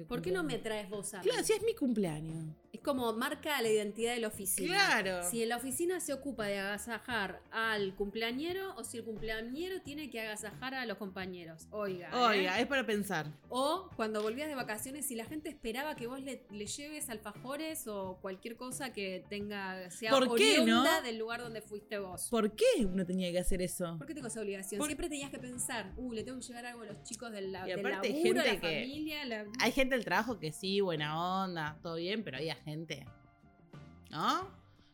¿Por 0.08 0.22
qué 0.22 0.32
no 0.32 0.44
me 0.44 0.58
traes 0.60 0.90
vos 0.90 1.14
a 1.14 1.20
mí? 1.20 1.24
Claro, 1.28 1.44
si 1.44 1.54
es 1.54 1.64
mi 1.64 1.76
cumpleaños. 1.76 2.56
Como 2.84 3.14
marca 3.14 3.62
la 3.62 3.70
identidad 3.70 4.14
de 4.14 4.20
la 4.20 4.28
oficina. 4.28 4.74
Claro. 4.76 5.24
Si 5.30 5.46
la 5.46 5.58
oficina 5.58 6.00
se 6.00 6.14
ocupa 6.14 6.46
de 6.48 6.60
agasajar 6.60 7.42
al 7.52 7.96
cumpleañero 7.96 8.76
o 8.76 8.84
si 8.84 8.98
el 8.98 9.04
cumpleañero 9.06 9.82
tiene 9.82 10.10
que 10.10 10.20
agasajar 10.20 10.74
a 10.74 10.86
los 10.86 10.98
compañeros. 10.98 11.68
Oiga. 11.72 12.10
¿eh? 12.10 12.16
Oiga, 12.16 12.60
es 12.60 12.68
para 12.68 12.86
pensar. 12.86 13.28
O 13.50 13.90
cuando 13.96 14.22
volvías 14.22 14.50
de 14.50 14.56
vacaciones, 14.56 15.06
si 15.06 15.16
la 15.16 15.26
gente 15.26 15.48
esperaba 15.50 15.96
que 15.96 16.08
vos 16.08 16.20
le, 16.22 16.44
le 16.52 16.66
lleves 16.66 17.10
alfajores 17.10 17.88
o 17.88 18.18
cualquier 18.22 18.58
cosa 18.58 18.92
que 18.92 19.24
tenga 19.30 19.90
sea 19.90 20.12
¿Por 20.12 20.36
qué, 20.36 20.60
oriunda 20.60 21.00
no? 21.00 21.02
del 21.06 21.18
lugar 21.18 21.42
donde 21.42 21.62
fuiste 21.62 21.98
vos. 22.00 22.28
¿Por 22.30 22.52
qué 22.54 22.66
uno 22.86 23.06
tenía 23.06 23.32
que 23.32 23.40
hacer 23.40 23.62
eso? 23.62 23.96
¿Por 23.98 24.08
qué 24.08 24.14
tengo 24.14 24.28
esa 24.28 24.42
obligación? 24.42 24.80
Por- 24.80 24.88
Siempre 24.88 25.08
tenías 25.08 25.32
que 25.32 25.40
pensar, 25.40 25.94
uh, 25.96 26.12
le 26.12 26.24
tengo 26.24 26.38
que 26.40 26.46
llevar 26.48 26.66
algo 26.66 26.82
a 26.82 26.86
los 26.88 27.04
chicos 27.04 27.32
del, 27.32 27.52
la, 27.52 27.66
Y 27.66 27.72
del 27.72 27.80
aparte 27.80 28.08
hay 28.08 28.14
laburo, 28.24 28.42
gente 28.42 28.54
la 28.56 28.60
que- 28.60 28.80
familia, 28.82 29.26
la... 29.26 29.46
Hay 29.62 29.72
gente 29.72 29.96
del 29.96 30.04
trabajo 30.04 30.38
que 30.40 30.52
sí, 30.52 30.82
buena 30.82 31.44
onda, 31.46 31.78
todo 31.82 31.96
bien, 31.96 32.24
pero 32.24 32.38
había 32.38 32.56
gente. 32.56 32.73
¿No? 34.10 34.48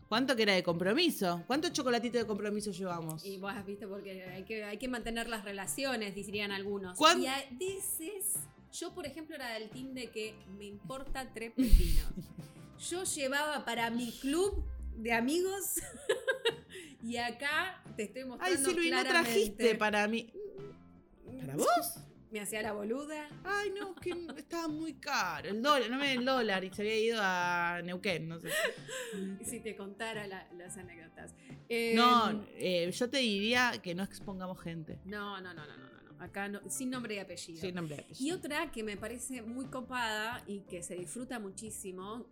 ¿Cuánto 0.08 0.36
que 0.36 0.42
era 0.44 0.54
de 0.54 0.64
compromiso? 0.64 1.44
¿Cuántos 1.46 1.72
chocolatitos 1.72 2.22
de 2.22 2.28
compromiso 2.28 2.72
llevamos? 2.72 3.24
Y 3.24 3.38
vos 3.38 3.52
has 3.54 3.66
visto, 3.66 3.88
porque 3.88 4.24
hay 4.24 4.44
que, 4.44 4.64
hay 4.64 4.78
que 4.78 4.88
mantener 4.88 5.30
las 5.30 5.44
relaciones, 5.46 6.16
dirían 6.16 6.52
algunos. 6.52 6.98
¿Cuán- 6.98 7.22
Y 7.22 7.28
a 7.28 7.46
veces, 7.52 8.36
yo 8.74 8.92
por 8.94 9.06
ejemplo 9.06 9.36
era 9.36 9.52
del 9.54 9.70
team 9.70 9.94
de 9.94 10.10
que 10.10 10.34
me 10.58 10.66
importa 10.66 11.32
tres 11.34 11.52
pepinos. 11.52 12.06
Yo 12.90 13.04
llevaba 13.04 13.66
para 13.66 13.90
mi 13.90 14.10
club 14.20 14.64
de 14.96 15.12
amigos 15.12 15.82
y 17.04 17.18
acá 17.18 17.84
te 17.98 18.04
estoy 18.04 18.22
Ay, 18.22 18.28
mostrando 18.30 18.70
Silvi, 18.70 18.90
no 18.90 19.04
trajiste 19.04 19.76
para 19.76 20.08
mí. 20.08 20.32
¿Para 21.42 21.58
vos? 21.58 21.96
Me 22.32 22.40
hacía 22.42 22.62
la 22.62 22.74
boluda. 22.74 23.28
Ay, 23.44 23.72
no, 23.80 23.96
que 23.96 24.12
estaba 24.38 24.68
muy 24.68 24.94
caro. 24.94 25.50
El 25.50 25.64
dólar, 25.64 25.90
no 25.90 25.98
me 25.98 26.14
el 26.14 26.24
dólar 26.24 26.64
y 26.64 26.70
se 26.72 26.84
había 26.84 27.00
ido 27.00 27.20
a 27.22 27.82
Neuquén, 27.84 28.28
no 28.28 28.40
sé. 28.40 28.50
Si 29.44 29.60
te 29.62 29.76
contara 29.76 30.28
la- 30.28 30.48
las 30.54 30.78
anécdotas. 30.78 31.34
Eh, 31.68 31.94
No, 31.96 32.46
eh, 32.56 32.92
yo 32.92 33.10
te 33.10 33.18
diría 33.18 33.74
que 33.82 33.96
no 33.96 34.04
expongamos 34.04 34.62
gente. 34.62 35.00
No, 35.06 35.42
no, 35.42 35.54
no, 35.56 35.66
no, 35.66 35.76
no, 35.76 35.90
no, 36.18 36.24
acá 36.24 36.48
no- 36.48 36.62
sin 36.70 36.92
nombre 36.92 37.16
y 37.16 37.18
apellido. 37.20 37.62
Sí, 37.62 37.72
nombre 37.72 37.96
y 37.96 38.00
Y 38.00 38.04
apellido. 38.04 38.38
otra 38.38 38.72
que 38.72 38.84
me 38.84 38.96
parece 38.96 39.42
muy 39.42 39.66
copada 39.66 40.44
y 40.46 40.60
que 40.62 40.84
se 40.84 40.96
disfruta 40.96 41.40
muchísimo 41.40 42.28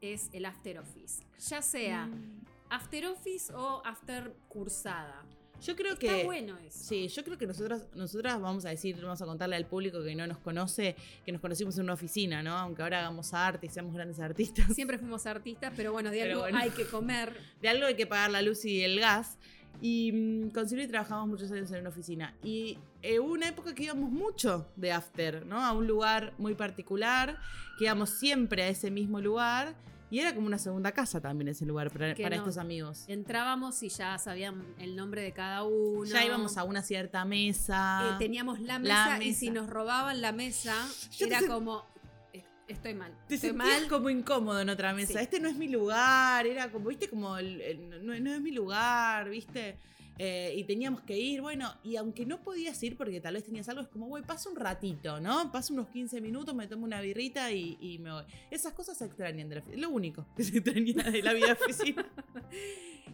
es 0.00 0.28
el 0.32 0.44
after 0.44 0.80
office. 0.80 1.22
Ya 1.48 1.62
sea 1.62 2.06
Mm. 2.06 2.40
after 2.70 3.06
office 3.06 3.52
o 3.54 3.80
after 3.84 4.34
cursada. 4.48 5.24
Yo 5.64 5.74
creo 5.74 5.94
Está 5.94 6.06
que. 6.06 6.24
bueno 6.24 6.56
eso. 6.58 6.78
Sí, 6.84 7.08
yo 7.08 7.24
creo 7.24 7.38
que 7.38 7.46
nosotras, 7.46 7.86
nosotras 7.94 8.40
vamos 8.40 8.64
a 8.64 8.70
decir, 8.70 9.00
vamos 9.00 9.20
a 9.22 9.26
contarle 9.26 9.56
al 9.56 9.66
público 9.66 10.02
que 10.02 10.14
no 10.14 10.26
nos 10.26 10.38
conoce, 10.38 10.96
que 11.24 11.32
nos 11.32 11.40
conocimos 11.40 11.76
en 11.78 11.84
una 11.84 11.94
oficina, 11.94 12.42
¿no? 12.42 12.56
Aunque 12.56 12.82
ahora 12.82 13.00
hagamos 13.00 13.32
arte 13.34 13.66
y 13.66 13.68
seamos 13.68 13.94
grandes 13.94 14.20
artistas. 14.20 14.74
Siempre 14.74 14.98
fuimos 14.98 15.26
artistas, 15.26 15.72
pero 15.76 15.92
bueno, 15.92 16.10
de 16.10 16.18
Pero 16.18 16.30
algo 16.30 16.40
bueno. 16.42 16.58
hay 16.58 16.70
que 16.70 16.84
comer. 16.86 17.36
De 17.60 17.68
algo 17.68 17.86
hay 17.86 17.94
que 17.96 18.06
pagar 18.06 18.30
la 18.30 18.42
luz 18.42 18.64
y 18.64 18.82
el 18.82 19.00
gas. 19.00 19.38
Y 19.80 20.12
mm, 20.12 20.50
con 20.50 20.68
Silvia 20.68 20.88
trabajamos 20.88 21.28
muchos 21.28 21.50
años 21.52 21.70
en 21.70 21.80
una 21.80 21.88
oficina. 21.90 22.34
Y 22.42 22.78
eh, 23.02 23.18
hubo 23.18 23.32
una 23.32 23.48
época 23.48 23.74
que 23.74 23.84
íbamos 23.84 24.10
mucho 24.10 24.66
de 24.76 24.92
after, 24.92 25.44
¿no? 25.46 25.62
A 25.64 25.72
un 25.72 25.86
lugar 25.86 26.32
muy 26.38 26.54
particular, 26.54 27.38
que 27.78 27.84
íbamos 27.84 28.10
siempre 28.10 28.62
a 28.62 28.68
ese 28.68 28.90
mismo 28.90 29.20
lugar. 29.20 29.74
Y 30.10 30.20
era 30.20 30.34
como 30.34 30.46
una 30.46 30.58
segunda 30.58 30.92
casa 30.92 31.20
también 31.20 31.48
ese 31.48 31.66
lugar 31.66 31.90
para, 31.90 32.14
para 32.14 32.36
no. 32.36 32.42
estos 32.42 32.58
amigos. 32.58 33.04
Entrábamos 33.08 33.82
y 33.82 33.88
ya 33.88 34.16
sabían 34.18 34.62
el 34.78 34.94
nombre 34.94 35.20
de 35.22 35.32
cada 35.32 35.64
uno. 35.64 36.04
Ya 36.04 36.24
íbamos 36.24 36.56
a 36.56 36.62
una 36.64 36.82
cierta 36.82 37.24
mesa. 37.24 38.10
Eh, 38.12 38.14
teníamos 38.18 38.60
la 38.60 38.74
La 38.78 38.78
mesa, 38.78 39.16
y 39.24 39.28
mesa. 39.28 39.40
si 39.40 39.50
nos 39.50 39.68
robaban 39.68 40.20
la 40.20 40.30
mesa, 40.32 40.74
Yo 41.18 41.26
era 41.26 41.40
como. 41.48 41.84
eh, 42.32 42.44
Estoy 42.68 42.94
mal. 42.94 43.12
Te 43.26 43.34
estoy 43.34 43.52
mal. 43.52 43.88
como 43.88 44.08
incómodo 44.08 44.60
en 44.60 44.68
otra 44.68 44.92
mesa. 44.94 45.14
Sí. 45.14 45.18
Este 45.18 45.40
no 45.40 45.48
es 45.48 45.56
mi 45.56 45.68
lugar. 45.68 46.46
Era 46.46 46.70
como, 46.70 46.88
viste, 46.88 47.08
como 47.10 47.36
el- 47.36 47.60
el- 47.60 48.06
no, 48.06 48.14
no 48.18 48.30
es 48.32 48.40
mi 48.40 48.52
lugar, 48.52 49.28
viste. 49.28 49.76
Eh, 50.18 50.54
y 50.56 50.64
teníamos 50.64 51.02
que 51.02 51.16
ir, 51.18 51.42
bueno, 51.42 51.74
y 51.82 51.96
aunque 51.96 52.24
no 52.24 52.42
podías 52.42 52.82
ir 52.82 52.96
porque 52.96 53.20
tal 53.20 53.34
vez 53.34 53.44
tenías 53.44 53.68
algo, 53.68 53.82
es 53.82 53.88
como, 53.88 54.06
güey, 54.06 54.22
pasa 54.22 54.48
un 54.48 54.56
ratito, 54.56 55.20
¿no? 55.20 55.52
Pasa 55.52 55.72
unos 55.72 55.88
15 55.88 56.20
minutos, 56.20 56.54
me 56.54 56.66
tomo 56.66 56.84
una 56.84 57.00
birrita 57.00 57.52
y, 57.52 57.76
y 57.80 57.98
me 57.98 58.12
voy. 58.12 58.24
Esas 58.50 58.72
cosas 58.72 58.96
se 58.96 59.04
extrañan 59.04 59.48
de 59.48 59.56
la. 59.56 59.64
Lo 59.76 59.90
único 59.90 60.26
que 60.34 60.44
se 60.44 60.58
extraña 60.58 61.10
de 61.10 61.22
la 61.22 61.32
vida 61.32 61.52
oficina. 61.52 62.06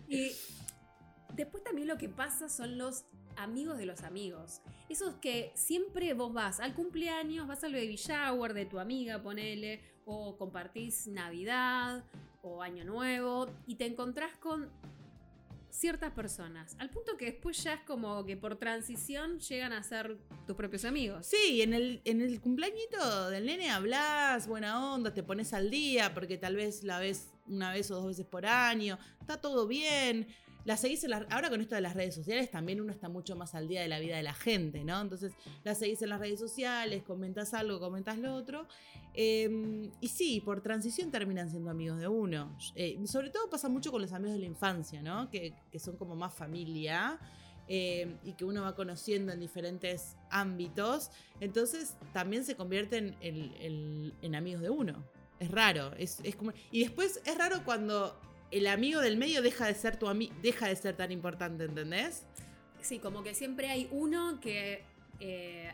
Y 0.09 0.31
después 1.35 1.65
también 1.65 1.89
lo 1.89 1.97
que 1.97 2.09
pasa 2.09 2.51
son 2.51 2.77
los 2.77 3.07
amigos 3.37 3.79
de 3.79 3.87
los 3.87 4.03
amigos. 4.03 4.61
Esos 4.89 5.15
que 5.15 5.53
siempre 5.55 6.13
vos 6.15 6.33
vas 6.33 6.61
al 6.61 6.75
cumpleaños, 6.75 7.47
vas 7.47 7.65
al 7.65 7.73
baby 7.73 7.97
shower 7.97 8.53
de 8.53 8.67
tu 8.67 8.79
amiga, 8.79 9.23
ponele, 9.23 9.81
o 10.05 10.37
compartís 10.37 11.07
Navidad 11.07 12.05
o 12.43 12.63
Año 12.63 12.85
Nuevo, 12.85 13.49
y 13.67 13.77
te 13.77 13.87
encontrás 13.87 14.37
con 14.37 14.69
ciertas 15.73 16.13
personas. 16.13 16.77
Al 16.79 16.91
punto 16.91 17.17
que 17.17 17.25
después 17.25 17.63
ya 17.65 17.75
es 17.75 17.81
como 17.81 18.25
que 18.25 18.37
por 18.37 18.57
transición 18.57 19.41
llegan 19.41 19.73
a 19.73 19.83
ser 19.83 20.19
tus 20.47 20.55
propios 20.55 20.85
amigos. 20.85 21.27
Sí, 21.27 21.63
en 21.63 21.73
el, 21.73 22.03
en 22.05 22.21
el 22.21 22.41
cumpleañito 22.41 23.31
del 23.31 23.47
nene 23.47 23.71
hablas, 23.71 24.47
buena 24.47 24.93
onda, 24.93 25.15
te 25.15 25.23
pones 25.23 25.53
al 25.55 25.71
día, 25.71 26.13
porque 26.13 26.37
tal 26.37 26.57
vez 26.57 26.85
la 26.85 26.99
ves 26.99 27.31
una 27.47 27.73
vez 27.73 27.91
o 27.91 27.97
dos 27.97 28.07
veces 28.07 28.27
por 28.27 28.47
año, 28.47 28.99
está 29.21 29.41
todo 29.41 29.67
bien. 29.67 30.29
La 30.65 30.77
seguís 30.77 31.03
las- 31.05 31.27
ahora 31.31 31.51
con 31.51 31.61
esto 31.61 31.75
de 31.75 31.81
las 31.81 31.95
redes 31.95 32.15
sociales 32.15 32.51
también 32.51 32.81
uno 32.81 32.93
está 32.93 33.09
mucho 33.09 33.35
más 33.37 33.55
al 33.55 33.67
día 33.69 33.81
de 33.83 33.89
la 33.89 33.99
vida 33.99 34.17
de 34.17 34.23
la 34.23 34.35
gente, 34.35 34.85
¿no? 34.85 35.01
Entonces 35.01 35.33
la 35.65 35.75
seguís 35.75 36.01
en 36.03 36.11
las 36.11 36.21
redes 36.21 36.39
sociales, 36.39 37.03
comentas 37.03 37.53
algo, 37.55 37.81
comentas 37.81 38.19
lo 38.19 38.35
otro. 38.35 38.67
eh, 39.15 39.91
y 40.01 40.09
sí, 40.09 40.41
por 40.41 40.63
transición 40.63 41.11
terminan 41.11 41.51
siendo 41.51 41.71
amigos 41.71 41.99
de 41.99 42.09
uno. 42.09 42.57
Eh, 42.75 42.99
sobre 43.07 43.29
todo 43.31 43.51
pasa 43.51 43.69
mucho 43.69 43.91
con 43.93 44.01
los 44.01 44.13
amigos 44.13 44.35
de 44.35 44.41
la 44.41 44.47
infancia, 44.47 45.03
¿no? 45.03 45.29
Que, 45.31 45.55
que 45.71 45.79
son 45.79 45.97
como 45.97 46.15
más 46.17 46.33
familia 46.35 47.19
eh, 47.69 48.17
y 48.25 48.33
que 48.35 48.45
uno 48.45 48.63
va 48.63 48.75
conociendo 48.75 49.33
en 49.33 49.41
diferentes 49.41 50.17
ámbitos. 50.31 51.11
Entonces 51.41 51.95
también 52.13 52.45
se 52.45 52.57
convierten 52.57 53.17
en, 53.21 53.53
en- 53.61 54.13
en 54.23 54.35
amigos 54.35 54.63
de 54.63 54.71
uno. 54.71 55.05
Es 55.39 55.51
raro. 55.51 55.93
Es, 55.99 56.21
es 56.25 56.35
como, 56.37 56.53
y 56.71 56.81
después 56.81 57.21
es 57.27 57.37
raro 57.37 57.65
cuando 57.65 58.19
el 58.53 58.67
amigo 58.67 59.01
del 59.01 59.17
medio 59.17 59.43
deja 59.43 59.67
de 59.67 59.75
ser 59.75 59.97
tu 59.97 60.07
ami- 60.07 60.33
deja 60.43 60.69
de 60.69 60.77
ser 60.77 60.97
tan 60.97 61.11
importante, 61.11 61.65
¿entendés? 61.65 62.25
Sí, 62.81 62.99
como 62.99 63.23
que 63.23 63.35
siempre 63.35 63.69
hay 63.71 63.89
uno 63.91 64.41
que 64.41 64.83
eh, 65.21 65.71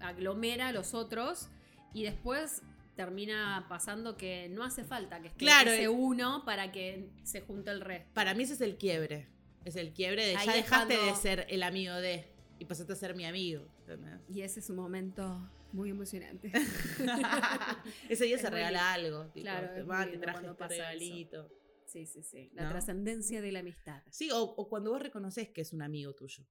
aglomera 0.00 0.68
a 0.68 0.72
los 0.72 0.94
otros 0.94 1.48
y 1.94 2.02
después 2.04 2.62
termina 2.94 3.66
pasando 3.68 4.16
que 4.16 4.48
no 4.50 4.62
hace 4.64 4.84
falta 4.84 5.20
que 5.20 5.28
esté 5.28 5.38
Claro, 5.38 5.70
ese 5.70 5.84
eh. 5.84 5.88
uno 5.88 6.44
para 6.44 6.72
que 6.72 7.08
se 7.24 7.40
junte 7.42 7.70
el 7.70 7.80
resto. 7.80 8.08
Para 8.14 8.34
mí 8.34 8.42
ese 8.44 8.54
es 8.54 8.60
el 8.60 8.76
quiebre. 8.76 9.28
Es 9.64 9.76
el 9.76 9.92
quiebre 9.92 10.26
de 10.26 10.36
Ahí 10.36 10.46
ya 10.46 10.54
dejaste 10.54 10.94
cuando- 10.96 11.12
de 11.14 11.20
ser 11.20 11.46
el 11.50 11.62
amigo 11.62 11.94
de 11.96 12.30
y 12.58 12.64
pasaste 12.64 12.92
a 12.92 12.96
ser 12.96 13.14
mi 13.14 13.24
amigo. 13.26 13.66
¿entendés? 13.80 14.20
Y 14.28 14.42
ese 14.42 14.60
es 14.60 14.70
un 14.70 14.76
momento 14.76 15.50
muy 15.72 15.90
emocionante. 15.90 16.50
Ese 18.08 18.24
día 18.24 18.36
Es 18.36 18.42
se 18.42 18.50
regala 18.50 18.92
algo. 18.92 19.24
tipo, 19.26 19.42
Claro, 19.44 19.68
te 19.74 20.18
traje 20.18 20.46
este 20.46 21.22
eso. 21.22 21.48
Sí, 21.86 22.04
sí, 22.06 22.22
sí. 22.22 22.50
La 22.52 22.64
¿No? 22.64 22.70
trascendencia 22.70 23.40
de 23.40 23.52
la 23.52 23.60
amistad. 23.60 24.02
Sí, 24.10 24.30
o, 24.30 24.40
o 24.42 24.68
cuando 24.68 24.90
vos 24.90 25.00
reconoces 25.00 25.48
que 25.50 25.62
es 25.62 25.72
un 25.72 25.82
amigo 25.82 26.14
tuyo. 26.14 26.44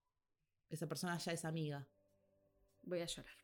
Esa 0.69 0.87
persona 0.87 1.17
ya 1.17 1.31
es 1.33 1.45
amiga. 1.45 1.87
Voy 2.83 3.01
a 3.01 3.05
llorar. 3.05 3.35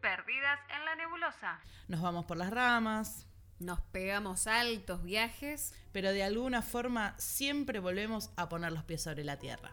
Perdidas 0.00 0.60
en 0.76 0.84
la 0.84 0.94
nebulosa. 0.94 1.60
Nos 1.88 2.00
vamos 2.00 2.26
por 2.26 2.36
las 2.36 2.50
ramas, 2.50 3.26
Nos 3.58 3.80
pegamos 3.80 4.46
altos 4.46 5.02
viajes. 5.02 5.74
pero 5.92 6.12
de 6.12 6.22
alguna 6.22 6.60
forma 6.60 7.14
siempre 7.18 7.80
volvemos 7.80 8.30
a 8.36 8.50
poner 8.50 8.70
los 8.70 8.84
pies 8.84 9.02
sobre 9.02 9.24
la 9.24 9.38
tierra. 9.38 9.72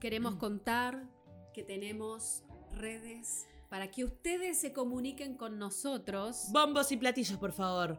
Queremos 0.00 0.36
contar 0.36 1.04
que 1.54 1.62
tenemos 1.62 2.42
redes 2.72 3.46
para 3.68 3.90
que 3.90 4.04
ustedes 4.04 4.58
se 4.60 4.72
comuniquen 4.72 5.36
con 5.36 5.58
nosotros. 5.58 6.46
Bombos 6.50 6.90
y 6.92 6.96
platillos, 6.96 7.38
por 7.38 7.52
favor. 7.52 7.98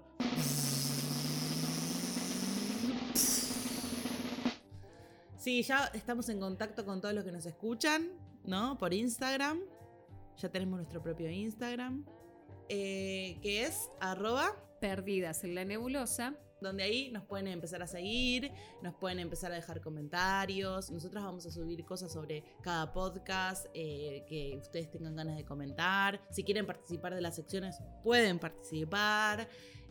Sí, 5.48 5.64
ya 5.64 5.90
estamos 5.94 6.28
en 6.28 6.42
contacto 6.42 6.84
con 6.84 7.00
todos 7.00 7.16
los 7.16 7.24
que 7.24 7.32
nos 7.32 7.46
escuchan, 7.46 8.12
¿no? 8.44 8.78
Por 8.78 8.94
Instagram. 8.94 9.62
Ya 10.36 10.50
tenemos 10.50 10.76
nuestro 10.76 11.02
propio 11.02 11.32
Instagram. 11.32 12.06
eh, 12.68 13.40
que 13.42 13.64
es 13.64 13.90
arroba 14.02 14.52
Perdidas 14.82 15.46
en 15.46 15.56
la 15.56 15.64
nebulosa. 15.64 16.36
donde 16.60 16.84
ahí 16.84 17.12
nos 17.12 17.24
pueden 17.24 17.48
empezar 17.48 17.82
a 17.82 17.88
seguir, 17.88 18.52
nos 18.82 18.96
pueden 18.96 19.20
empezar 19.20 19.52
a 19.54 19.56
dejar 19.56 19.80
comentarios. 19.80 20.92
Nosotros 20.92 21.24
vamos 21.24 21.46
a 21.46 21.52
subir 21.52 21.86
cosas 21.86 22.12
sobre 22.12 22.44
cada 22.62 22.92
podcast 22.92 23.68
eh, 23.74 24.26
que 24.28 24.58
ustedes 24.60 24.92
tengan 24.92 25.16
ganas 25.16 25.38
de 25.38 25.46
comentar. 25.46 26.20
Si 26.30 26.44
quieren 26.44 26.66
participar 26.66 27.16
de 27.16 27.22
las 27.22 27.36
secciones, 27.36 27.80
pueden 28.04 28.38
participar. 28.38 29.48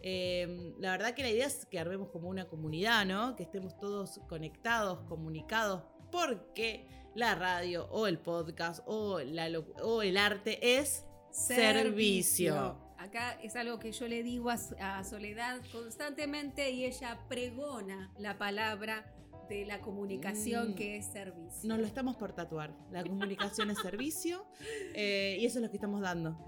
Eh, 0.09 0.73
la 0.79 0.93
verdad 0.93 1.15
que 1.15 1.23
la 1.23 1.31
idea 1.31 1.47
es 1.47 1.67
que 1.67 1.81
armemos 1.81 2.11
como 2.11 2.29
una 2.29 2.47
comunidad, 2.47 3.05
¿no? 3.05 3.35
Que 3.35 3.43
estemos 3.43 3.77
todos 3.77 4.21
conectados, 4.29 5.01
comunicados, 5.09 5.83
porque 6.13 6.87
la 7.17 7.35
radio 7.35 7.89
o 7.91 8.07
el 8.07 8.21
podcast 8.21 8.85
o, 8.87 9.19
el 9.19 10.17
arte 10.17 10.79
es 10.79 11.05
servicio. 11.33 12.79
Acá 12.99 13.33
es 13.43 13.57
algo 13.57 13.81
que 13.81 13.91
yo 13.91 14.07
le 14.07 14.23
digo 14.23 14.49
a, 14.49 14.59
a 14.79 15.03
Soledad 15.03 15.61
constantemente 15.73 16.71
y 16.71 16.85
ella 16.85 17.19
pregona 17.29 18.13
la 18.17 18.39
palabra 18.39 19.13
de 19.49 19.65
la 19.67 19.81
comunicación 19.81 20.73
Mm. 20.73 20.75
que 20.75 20.97
es 20.97 21.07
servicio. 21.07 21.69
Nos 21.69 21.79
lo 21.79 21.87
estamos 21.87 22.17
por 22.17 22.33
tatuar. 22.33 22.73
La 22.91 23.03
comunicación 23.05 23.71
es 23.71 23.79
servicio 23.79 24.47
eh, 24.95 25.37
y 25.41 25.47
eso 25.47 25.59
es 25.59 25.63
lo 25.65 25.71
que 25.71 25.77
estamos 25.77 26.01
dando. 26.01 26.43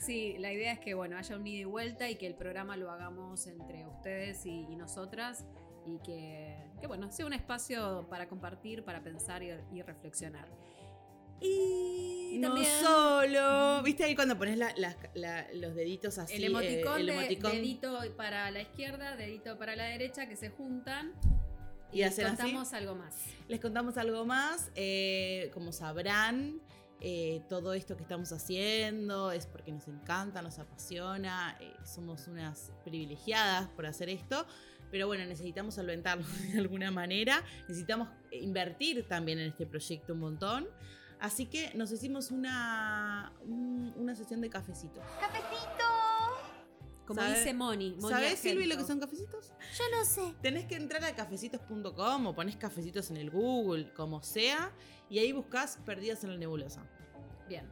Sí, 0.00 0.36
la 0.38 0.52
idea 0.52 0.72
es 0.72 0.78
que 0.80 0.94
bueno, 0.94 1.16
haya 1.18 1.36
un 1.36 1.46
ida 1.46 1.60
y 1.60 1.64
vuelta 1.64 2.08
y 2.10 2.16
que 2.16 2.26
el 2.26 2.34
programa 2.34 2.76
lo 2.76 2.90
hagamos 2.90 3.46
entre 3.46 3.86
ustedes 3.86 4.44
y, 4.46 4.66
y 4.70 4.76
nosotras 4.76 5.44
y 5.86 5.98
que, 6.00 6.56
que, 6.80 6.86
bueno, 6.88 7.10
sea 7.12 7.26
un 7.26 7.32
espacio 7.32 8.06
para 8.10 8.28
compartir, 8.28 8.82
para 8.84 9.02
pensar 9.02 9.42
y, 9.42 9.50
y 9.72 9.82
reflexionar. 9.82 10.48
Y 11.40 12.38
no 12.40 12.48
también 12.48 12.70
solo. 12.82 13.82
¿Viste 13.82 14.04
ahí 14.04 14.14
cuando 14.14 14.36
pones 14.38 14.56
la- 14.58 14.74
la- 14.76 14.96
la- 15.14 15.46
los 15.54 15.74
deditos 15.74 16.18
así? 16.18 16.34
el 16.34 16.44
eh, 16.44 16.46
emoticón, 16.46 17.00
el 17.00 17.06
de 17.06 17.12
emoticón 17.12 17.52
dedito 17.52 17.98
para 18.16 18.50
la 18.50 18.62
izquierda, 18.62 19.16
dedito 19.16 19.58
para 19.58 19.76
la 19.76 19.84
derecha 19.84 20.28
que 20.28 20.36
se 20.36 20.48
juntan 20.50 21.12
y 21.98 22.02
hacen 22.04 22.26
así? 22.26 22.36
contamos 22.36 22.72
algo 22.72 22.94
más. 22.94 23.14
Les 23.48 23.60
contamos 23.60 23.96
algo 23.96 24.24
más. 24.24 24.70
eh, 24.74 25.50
como 25.54 25.72
sabrán, 25.72 26.60
eh, 27.00 27.42
todo 27.48 27.74
esto 27.74 27.96
que 27.96 28.02
estamos 28.02 28.32
haciendo 28.32 29.30
es 29.32 29.46
porque 29.46 29.70
nos 29.72 29.86
encanta, 29.88 30.42
nos 30.42 30.58
apasiona. 30.58 31.56
eh, 31.60 31.72
somos 31.84 32.26
unas 32.28 32.72
privilegiadas 32.84 33.68
por 33.70 33.86
hacer 33.86 34.08
esto. 34.08 34.46
Pero 34.90 35.06
bueno, 35.08 35.24
necesitamos 35.26 35.74
solventarlo 35.74 36.24
de 36.52 36.58
alguna 36.58 36.90
manera. 36.90 37.42
Necesitamos 37.68 38.08
invertir 38.30 39.06
también 39.08 39.38
en 39.40 39.48
este 39.48 39.66
proyecto 39.66 40.12
un 40.14 40.20
montón. 40.20 40.68
Así 41.18 41.46
que 41.46 41.72
nos 41.74 41.90
hicimos 41.92 42.30
una, 42.30 43.32
un- 43.46 43.92
una 43.96 44.14
sesión 44.14 44.40
de 44.42 44.50
cafecitos. 44.50 45.02
Como 47.06 47.20
¿Sabe- 47.20 47.38
dice 47.38 47.54
Moni. 47.54 47.96
Moni 48.00 48.12
¿Sabés, 48.14 48.38
Silvi, 48.40 48.66
lo 48.66 48.76
que 48.76 48.84
son 48.84 48.98
cafecitos? 48.98 49.52
Yo 49.78 49.84
no 49.96 50.04
sé. 50.04 50.34
Tenés 50.42 50.66
que 50.66 50.74
entrar 50.74 51.04
a 51.04 51.14
cafecitos.com 51.14 52.26
o 52.26 52.34
ponés 52.34 52.56
cafecitos 52.56 53.10
en 53.10 53.16
el 53.16 53.30
Google, 53.30 53.92
como 53.94 54.22
sea, 54.22 54.72
y 55.08 55.18
ahí 55.20 55.32
buscás 55.32 55.78
Perdidas 55.84 56.24
en 56.24 56.30
la 56.32 56.36
Nebulosa. 56.36 56.82
Bien. 57.48 57.64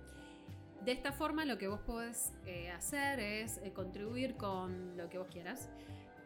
De 0.85 0.93
esta 0.93 1.13
forma 1.13 1.45
lo 1.45 1.59
que 1.59 1.67
vos 1.67 1.81
podés 1.81 2.33
eh, 2.47 2.71
hacer 2.71 3.19
es 3.19 3.59
eh, 3.59 3.73
contribuir 3.73 4.37
con 4.37 4.97
lo 4.97 5.09
que 5.09 5.19
vos 5.19 5.29
quieras 5.31 5.69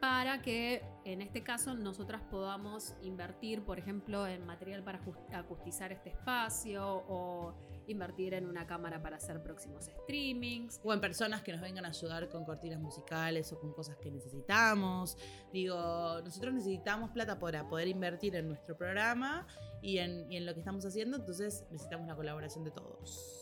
para 0.00 0.42
que 0.42 0.82
en 1.04 1.22
este 1.22 1.42
caso 1.42 1.74
nosotras 1.74 2.22
podamos 2.30 2.94
invertir, 3.02 3.62
por 3.62 3.78
ejemplo, 3.78 4.26
en 4.26 4.44
material 4.46 4.82
para 4.84 5.00
acustizar 5.32 5.92
este 5.92 6.10
espacio 6.10 6.84
o 7.08 7.54
invertir 7.88 8.34
en 8.34 8.46
una 8.46 8.66
cámara 8.66 9.02
para 9.02 9.16
hacer 9.16 9.42
próximos 9.42 9.86
streamings. 9.86 10.80
O 10.84 10.92
en 10.92 11.00
personas 11.00 11.42
que 11.42 11.52
nos 11.52 11.60
vengan 11.60 11.84
a 11.84 11.88
ayudar 11.88 12.28
con 12.28 12.44
cortinas 12.44 12.80
musicales 12.80 13.52
o 13.52 13.58
con 13.58 13.72
cosas 13.72 13.96
que 13.96 14.10
necesitamos. 14.10 15.16
Digo, 15.52 16.20
nosotros 16.22 16.54
necesitamos 16.54 17.10
plata 17.10 17.38
para 17.38 17.68
poder 17.68 17.88
invertir 17.88 18.36
en 18.36 18.48
nuestro 18.48 18.76
programa 18.76 19.46
y 19.82 19.98
en, 19.98 20.30
y 20.30 20.36
en 20.36 20.46
lo 20.46 20.54
que 20.54 20.60
estamos 20.60 20.84
haciendo, 20.84 21.16
entonces 21.16 21.64
necesitamos 21.70 22.06
la 22.06 22.16
colaboración 22.16 22.64
de 22.64 22.70
todos. 22.70 23.37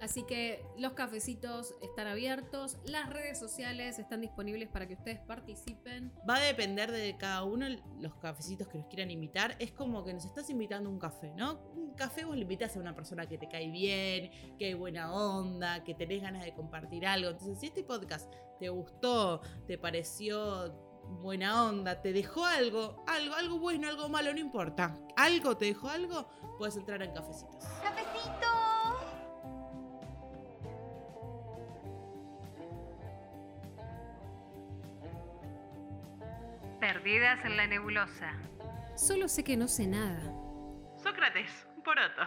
Así 0.00 0.22
que 0.22 0.64
los 0.78 0.94
cafecitos 0.94 1.74
están 1.82 2.06
abiertos, 2.06 2.78
las 2.84 3.10
redes 3.10 3.38
sociales 3.38 3.98
están 3.98 4.22
disponibles 4.22 4.68
para 4.68 4.88
que 4.88 4.94
ustedes 4.94 5.20
participen. 5.20 6.12
Va 6.28 6.36
a 6.36 6.40
depender 6.40 6.90
de 6.90 7.16
cada 7.18 7.44
uno 7.44 7.66
los 7.98 8.14
cafecitos 8.16 8.66
que 8.68 8.78
nos 8.78 8.86
quieran 8.86 9.10
invitar. 9.10 9.56
Es 9.58 9.72
como 9.72 10.02
que 10.04 10.14
nos 10.14 10.24
estás 10.24 10.48
invitando 10.48 10.88
a 10.88 10.92
un 10.92 10.98
café, 10.98 11.32
¿no? 11.36 11.60
Un 11.74 11.94
café 11.94 12.24
vos 12.24 12.34
le 12.34 12.42
invitas 12.42 12.76
a 12.76 12.80
una 12.80 12.94
persona 12.94 13.26
que 13.26 13.36
te 13.36 13.46
cae 13.46 13.70
bien, 13.70 14.56
que 14.58 14.66
hay 14.66 14.74
buena 14.74 15.12
onda, 15.12 15.84
que 15.84 15.94
tenés 15.94 16.22
ganas 16.22 16.44
de 16.44 16.54
compartir 16.54 17.06
algo. 17.06 17.30
Entonces, 17.30 17.58
si 17.58 17.66
este 17.66 17.84
podcast 17.84 18.32
te 18.58 18.70
gustó, 18.70 19.42
te 19.66 19.76
pareció 19.76 20.74
buena 21.20 21.64
onda, 21.64 22.00
te 22.00 22.12
dejó 22.12 22.44
algo, 22.44 23.02
algo, 23.06 23.34
algo 23.34 23.58
bueno, 23.58 23.88
algo 23.88 24.08
malo, 24.08 24.32
no 24.32 24.38
importa. 24.38 24.96
Algo 25.16 25.56
te 25.56 25.66
dejó 25.66 25.88
algo, 25.88 26.26
puedes 26.56 26.76
entrar 26.76 27.02
en 27.02 27.12
cafecitos. 27.12 27.64
¡Cafecito! 27.82 28.09
Perdidas 36.92 37.44
en 37.44 37.56
la 37.56 37.68
nebulosa. 37.68 38.32
Solo 38.96 39.28
sé 39.28 39.44
que 39.44 39.56
no 39.56 39.68
sé 39.68 39.86
nada. 39.86 40.20
Sócrates, 41.00 41.48
poroto. 41.84 42.22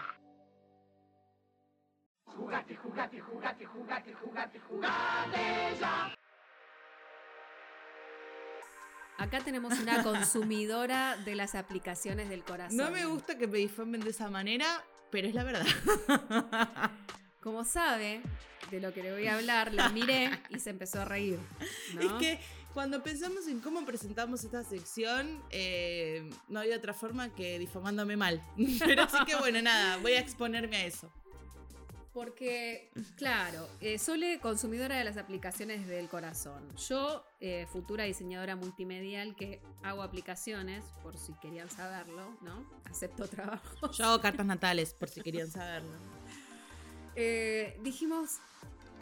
Acá 9.18 9.42
tenemos 9.42 9.78
una 9.80 10.02
consumidora 10.04 11.18
de 11.18 11.36
las 11.36 11.56
aplicaciones 11.56 12.30
del 12.30 12.46
corazón. 12.46 12.78
No 12.78 12.90
me 12.90 13.06
gusta 13.06 13.38
que 13.38 13.48
me 13.48 13.58
difamen 13.58 14.00
de 14.00 14.12
esa 14.12 14.30
manera, 14.30 14.82
pero 15.12 15.28
es 15.28 15.36
la 15.36 15.44
verdad. 15.44 15.66
Como 17.42 17.66
sabe 17.66 18.22
de 18.72 18.80
lo 18.80 18.94
que 18.94 19.04
le 19.04 19.12
voy 19.12 19.28
a 19.28 19.36
hablar, 19.36 19.74
la 19.74 19.90
miré 19.90 20.30
y 20.48 20.60
se 20.60 20.70
empezó 20.70 21.02
a 21.02 21.06
reír. 21.06 21.38
¿no? 21.96 22.02
Es 22.02 22.14
que 22.14 22.40
cuando 22.74 23.04
pensamos 23.04 23.48
en 23.48 23.60
cómo 23.60 23.86
presentamos 23.86 24.44
esta 24.44 24.64
sección, 24.64 25.42
eh, 25.52 26.30
no 26.50 26.60
había 26.60 26.78
otra 26.78 26.94
forma 26.94 27.34
que 27.34 27.60
difamándome 27.60 28.18
mal. 28.18 28.44
Pero 28.80 29.04
así 29.04 29.18
que 29.26 29.36
bueno, 29.36 29.62
nada, 29.62 29.98
voy 29.98 30.14
a 30.14 30.20
exponerme 30.20 30.78
a 30.78 30.86
eso. 30.86 31.12
Porque, 32.14 32.92
claro, 33.16 33.68
eh, 33.82 33.98
Sole, 33.98 34.40
consumidora 34.40 34.98
de 34.98 35.04
las 35.04 35.18
aplicaciones 35.18 35.88
del 35.88 36.10
corazón. 36.10 36.64
Yo, 36.88 37.26
eh, 37.40 37.66
futura 37.72 38.04
diseñadora 38.04 38.56
multimedial 38.56 39.36
que 39.36 39.62
hago 39.82 40.04
aplicaciones, 40.04 40.84
por 41.02 41.18
si 41.18 41.34
querían 41.42 41.72
saberlo, 41.72 42.38
¿no? 42.42 42.70
Acepto 42.86 43.28
trabajo. 43.28 43.92
Yo 43.92 44.06
hago 44.06 44.22
cartas 44.22 44.46
natales, 44.46 44.94
por 44.94 45.10
si 45.10 45.22
querían 45.22 45.50
saberlo. 45.50 45.92
Eh, 47.16 47.78
dijimos, 47.84 48.40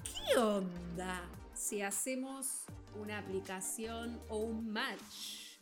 ¿qué 0.04 0.38
onda 0.38 1.24
si 1.62 1.84
hacemos 1.84 2.64
una 3.00 3.20
aplicación 3.20 4.20
o 4.30 4.38
un 4.38 4.72
match 4.72 5.60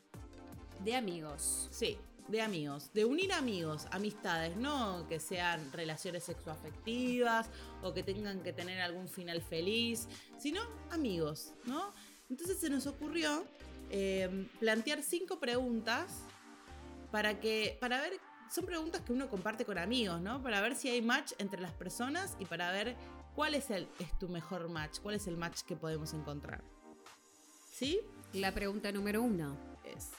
de 0.83 0.95
amigos? 0.95 1.67
Sí, 1.71 1.97
de 2.29 2.41
amigos, 2.41 2.93
de 2.93 3.03
unir 3.03 3.33
amigos, 3.33 3.85
amistades, 3.91 4.55
no 4.55 5.05
que 5.09 5.19
sean 5.19 5.71
relaciones 5.73 6.23
sexoafectivas 6.23 7.49
o 7.83 7.93
que 7.93 8.01
tengan 8.01 8.41
que 8.41 8.53
tener 8.53 8.79
algún 8.79 9.09
final 9.09 9.41
feliz, 9.41 10.07
sino 10.38 10.62
amigos, 10.89 11.53
¿no? 11.65 11.93
Entonces 12.29 12.57
se 12.59 12.69
nos 12.69 12.88
ocurrió 12.88 13.43
eh, 13.89 14.47
plantear 14.59 15.03
cinco 15.03 15.38
preguntas 15.39 16.21
para 17.12 17.41
que, 17.41 17.77
para 17.81 17.99
ver, 17.99 18.13
son 18.49 18.65
preguntas 18.65 19.01
que 19.01 19.12
uno 19.12 19.29
comparte 19.29 19.65
con 19.65 19.77
amigos, 19.77 20.21
¿no? 20.21 20.41
Para 20.41 20.62
ver 20.62 20.75
si 20.75 20.88
hay 20.88 21.01
match 21.01 21.33
entre 21.39 21.59
las 21.59 21.73
personas 21.73 22.38
y 22.39 22.45
para 22.45 22.71
ver 22.71 22.95
cuál 23.39 23.56
es, 23.56 23.71
el, 23.71 23.88
es 23.99 24.19
tu 24.19 24.28
mejor 24.28 24.67
match, 24.67 24.99
cuál 24.99 25.15
es 25.15 25.25
el 25.25 25.38
match 25.38 25.62
que 25.62 25.78
podemos 25.78 26.13
encontrar. 26.13 26.62
¿Sí? 27.71 28.02
La 28.34 28.54
pregunta 28.54 28.91
número 28.91 29.23
uno. 29.23 29.58
es 29.86 30.12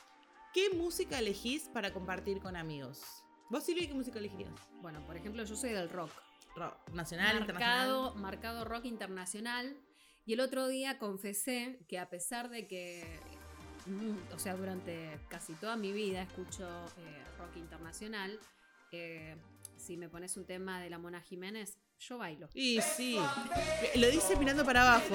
¿Qué 0.55 0.71
música 0.71 1.19
elegís 1.19 1.69
para 1.69 1.93
compartir 1.93 2.41
con 2.41 2.57
amigos? 2.57 3.03
¿Vos, 3.51 3.65
Silvia, 3.65 3.87
qué 3.87 3.93
música 3.93 4.19
elegirías? 4.19 4.55
Bueno, 4.81 5.05
por 5.05 5.19
ejemplo, 5.19 5.45
yo 5.45 5.55
soy 5.55 5.73
del 5.73 5.91
rock. 5.91 6.11
Rock, 6.57 6.75
nacional, 6.95 7.41
marcado, 7.41 7.41
internacional. 7.41 8.23
marcado 8.23 8.65
rock 8.65 8.85
internacional. 8.87 9.77
Y 10.25 10.33
el 10.33 10.41
otro 10.41 10.67
día 10.69 10.99
confesé 10.99 11.79
que 11.89 11.99
a 11.99 12.09
pesar 12.09 12.49
de 12.49 12.67
que, 12.67 13.21
mm, 13.85 14.33
o 14.35 14.39
sea, 14.39 14.57
durante 14.57 15.21
casi 15.29 15.53
toda 15.53 15.77
mi 15.77 15.93
vida 15.93 16.23
escucho 16.23 16.67
eh, 16.97 17.23
rock 17.39 17.59
internacional, 17.59 18.41
eh, 18.93 19.37
si 19.77 19.99
me 19.99 20.09
pones 20.09 20.39
un 20.39 20.47
tema 20.47 20.81
de 20.81 20.89
la 20.89 20.97
Mona 20.97 21.21
Jiménez, 21.21 21.77
yo 22.01 22.19
bailo. 22.19 22.49
Y 22.55 22.81
sí, 22.81 23.19
lo 23.97 24.11
dice 24.11 24.35
mirando 24.37 24.65
para 24.65 24.83
abajo, 24.83 25.15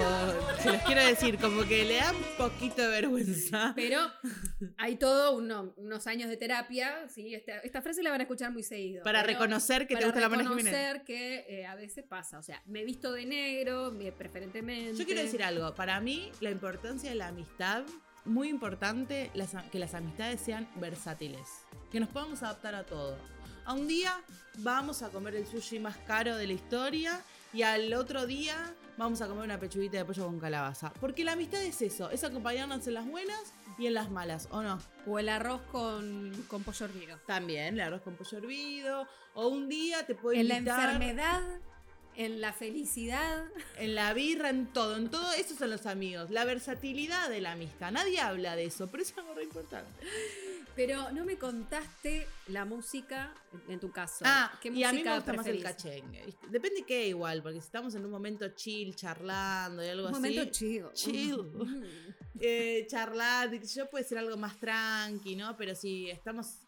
se 0.62 0.72
los 0.72 0.82
quiero 0.84 1.04
decir, 1.04 1.38
como 1.40 1.64
que 1.64 1.84
le 1.84 1.96
da 1.98 2.12
un 2.12 2.24
poquito 2.38 2.82
de 2.84 2.88
vergüenza. 2.90 3.74
Pero 3.76 4.00
hay 4.78 4.96
todo 4.98 5.36
uno- 5.36 5.74
unos 5.78 6.06
años 6.08 6.30
de 6.30 6.38
terapia, 6.38 7.08
¿sí? 7.10 7.34
Esta, 7.34 7.58
esta 7.60 7.82
frase 7.82 8.04
la 8.04 8.12
van 8.12 8.22
a 8.22 8.24
escuchar 8.24 8.52
muy 8.52 8.62
seguido. 8.64 9.04
Para 9.04 9.24
reconocer 9.24 9.88
que 9.88 9.96
te 9.96 10.02
para 10.02 10.06
gusta 10.08 10.22
la 10.22 10.30
Mona 10.30 10.44
Jiménez. 10.44 10.66
reconocer 10.74 11.04
que 11.06 11.46
eh, 11.50 11.66
a 11.66 11.76
veces 11.76 12.06
pasa. 12.08 12.38
O 12.38 12.44
sea, 12.44 12.62
me 12.68 12.82
he 12.82 12.86
visto 12.86 13.12
de 13.12 13.26
negro, 13.26 13.92
me- 13.92 14.12
preferentemente. 14.12 14.96
Yo 14.98 15.06
quiero 15.06 15.22
decir 15.22 15.44
algo, 15.44 15.74
para 15.76 16.00
mí 16.00 16.32
la 16.40 16.52
importancia 16.52 17.10
de 17.10 17.16
la 17.16 17.28
amistad, 17.30 17.84
muy 18.26 18.50
importante 18.50 19.30
las 19.34 19.52
que 19.72 19.80
las 19.80 19.94
amistades 19.96 20.40
sean 20.42 20.68
versátiles, 20.76 21.48
que 21.92 22.00
nos 22.00 22.10
podamos 22.10 22.42
adaptar 22.44 22.74
a 22.76 22.84
todo. 22.86 23.18
A 23.66 23.74
un 23.74 23.88
día 23.88 24.22
vamos 24.60 25.02
a 25.02 25.10
comer 25.10 25.36
el 25.36 25.48
sushi 25.48 25.80
más 25.80 25.98
caro 26.06 26.38
de 26.38 26.46
la 26.46 26.54
historia 26.54 27.20
y 27.52 27.64
al 27.64 27.92
otro 27.96 28.28
día 28.28 28.56
vamos 28.96 29.22
a 29.22 29.28
comer 29.28 29.44
una 29.44 29.60
pechuguita 29.60 29.98
de 29.98 30.06
pollo 30.06 30.28
con 30.28 30.40
calabaza. 30.40 30.94
Porque 31.02 31.24
la 31.24 31.32
amistad 31.32 31.64
es 31.64 31.82
eso, 31.82 32.12
es 32.12 32.24
acompañarnos 32.24 32.86
en 32.86 32.94
las 32.94 33.08
buenas 33.08 33.42
y 33.80 33.88
en 33.88 33.96
las 33.96 34.12
malas, 34.12 34.48
¿o 34.52 34.62
no? 34.62 34.80
O 35.08 35.18
el 35.18 35.30
arroz 35.30 35.62
con, 35.72 36.32
con 36.48 36.64
pollo 36.64 36.86
hervido. 36.86 37.18
También, 37.26 37.74
el 37.74 37.82
arroz 37.82 38.04
con 38.04 38.16
pollo 38.16 38.38
hervido, 38.38 39.08
o 39.34 39.48
un 39.48 39.68
día 39.68 40.06
te 40.06 40.14
puedo 40.14 40.40
En 40.40 40.48
la 40.48 40.58
invitar 40.58 40.92
enfermedad, 40.92 41.42
en 42.18 42.42
la 42.42 42.54
felicidad. 42.54 43.46
en 43.80 43.96
la 43.96 44.14
birra, 44.14 44.50
en 44.50 44.68
todo, 44.68 44.96
en 44.96 45.10
todo 45.10 45.34
eso 45.34 45.56
son 45.56 45.72
los 45.72 45.88
amigos, 45.88 46.30
la 46.30 46.46
versatilidad 46.46 47.30
de 47.30 47.42
la 47.42 47.54
amistad. 47.54 47.92
Nadie 47.92 48.20
habla 48.20 48.56
de 48.56 48.66
eso, 48.66 48.92
pero 48.92 49.02
es 49.02 49.18
algo 49.18 49.34
re 49.34 49.44
importante. 49.44 49.90
Pero 50.76 51.12
no 51.12 51.24
me 51.24 51.38
contaste 51.38 52.28
la 52.48 52.66
música, 52.66 53.34
en 53.70 53.80
tu 53.80 53.92
caso. 53.92 54.26
Ah, 54.26 54.52
¿Qué 54.62 54.70
y 54.70 54.84
a 54.84 54.92
mí 54.92 54.98
me 54.98 55.04
música 55.04 55.16
gusta 55.16 55.34
más 55.34 55.48
el 55.48 55.60
preferís? 55.60 55.84
cachengue. 55.84 56.26
¿viste? 56.26 56.48
Depende 56.50 56.84
qué 56.86 57.08
igual, 57.08 57.42
porque 57.42 57.62
si 57.62 57.66
estamos 57.66 57.96
en 57.96 58.04
un 58.04 58.12
momento 58.12 58.48
chill, 58.50 58.94
charlando 58.96 59.84
y 59.84 59.88
algo 59.88 60.08
Un 60.10 60.14
así. 60.16 60.22
momento 60.22 60.52
chill. 60.52 60.86
Chill. 60.94 61.38
Mm. 61.44 61.84
eh, 62.42 62.86
charlando, 62.90 63.56
yo 63.58 63.90
puede 63.90 64.04
ser 64.04 64.18
algo 64.18 64.36
más 64.38 64.60
tranqui, 64.60 65.36
¿no? 65.36 65.56
Pero 65.56 65.76
si 65.76 66.10
estamos 66.10 66.60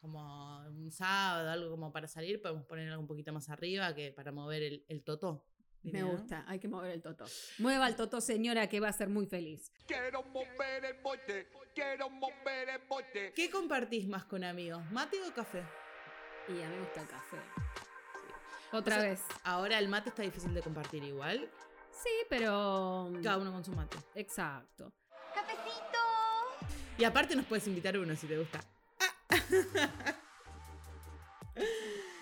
como 0.00 0.64
un 0.68 0.90
sábado, 0.92 1.50
algo 1.50 1.70
como 1.70 1.92
para 1.92 2.06
salir, 2.08 2.40
podemos 2.40 2.64
poner 2.64 2.88
algo 2.88 3.02
un 3.02 3.08
poquito 3.08 3.32
más 3.32 3.48
arriba 3.50 3.94
que 3.94 4.12
para 4.12 4.30
mover 4.32 4.62
el, 4.62 4.84
el 4.88 5.02
totó. 5.02 5.44
Me 5.82 6.02
gusta, 6.02 6.44
hay 6.48 6.58
que 6.58 6.66
mover 6.66 6.90
el 6.90 7.02
toto. 7.02 7.26
Mueva 7.58 7.86
el 7.86 7.94
toto, 7.94 8.20
señora, 8.20 8.68
que 8.68 8.80
va 8.80 8.88
a 8.88 8.92
ser 8.92 9.08
muy 9.08 9.26
feliz. 9.26 9.70
Quiero 9.86 10.22
mover 10.24 10.84
el 10.84 11.00
bote, 11.00 11.48
quiero 11.76 12.08
mover 12.10 12.68
el 12.70 12.78
bote. 12.88 13.32
¿Qué 13.34 13.50
compartís 13.50 14.08
más 14.08 14.24
con 14.24 14.42
amigos? 14.42 14.82
¿Mate 14.90 15.18
o 15.22 15.32
café? 15.34 15.62
Y 16.48 16.52
a 16.62 16.68
mí 16.68 16.74
me 16.74 16.80
gusta 16.80 17.02
el 17.02 17.06
café. 17.08 17.36
Otra 18.72 18.96
O 18.96 19.00
sea, 19.00 19.10
vez. 19.10 19.22
Ahora 19.44 19.78
el 19.78 19.88
mate 19.88 20.08
está 20.08 20.22
difícil 20.22 20.54
de 20.54 20.62
compartir 20.62 21.04
igual. 21.04 21.50
Sí, 21.90 22.10
pero. 22.30 23.12
Cada 23.22 23.36
uno 23.38 23.52
con 23.52 23.62
su 23.64 23.72
mate. 23.72 23.96
Exacto. 24.14 24.92
¡Cafecito! 25.34 25.98
Y 26.98 27.04
aparte 27.04 27.36
nos 27.36 27.44
puedes 27.46 27.66
invitar 27.66 27.96
uno 27.98 28.16
si 28.16 28.26
te 28.26 28.38
gusta. 28.38 28.60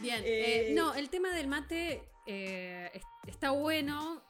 Bien, 0.01 0.23
Eh, 0.25 0.71
eh, 0.71 0.75
no, 0.75 0.95
el 0.95 1.09
tema 1.11 1.31
del 1.31 1.47
mate 1.49 2.09
eh, 2.27 2.91
es- 2.93 3.03
está 3.27 3.51
bueno. 3.51 4.23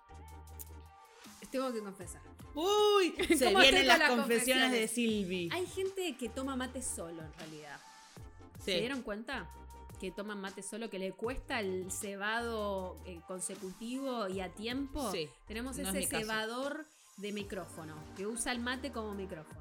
Tengo 1.51 1.73
que 1.73 1.81
confesar. 1.81 2.23
Uy, 2.55 3.15
se 3.37 3.47
¿Cómo 3.47 3.61
vienen 3.61 3.87
las 3.87 3.99
con 3.99 4.09
las 4.09 4.19
confesiones 4.19 4.73
de? 4.73 4.89
Silvi. 4.89 5.49
Hay 5.53 5.67
gente 5.67 6.17
que 6.17 6.29
toma 6.29 6.57
mate 6.57 6.83
solo 6.83 7.23
en 7.23 7.33
realidad. 7.35 7.79
Sí. 8.59 8.73
¿Se 8.73 8.81
dieron 8.81 9.03
cuenta? 9.03 9.51
Que 10.01 10.11
toman 10.11 10.41
mate 10.41 10.63
solo, 10.63 10.91
que 10.91 10.99
le 10.99 11.13
cuesta 11.13 11.61
el 11.61 11.91
cebado 11.91 12.99
eh, 13.07 13.21
consecutivo 13.27 14.29
y 14.29 14.41
a 14.41 14.49
tiempo. 14.51 15.11
Sí, 15.13 15.29
Tenemos 15.47 15.77
no 15.79 15.89
ese 15.91 16.07
cebador 16.07 16.85
de 17.17 17.33
micrófono, 17.33 17.95
que 18.17 18.27
usa 18.27 18.53
el 18.53 18.61
mate 18.61 18.91
como 18.91 19.15
micrófono. 19.15 19.61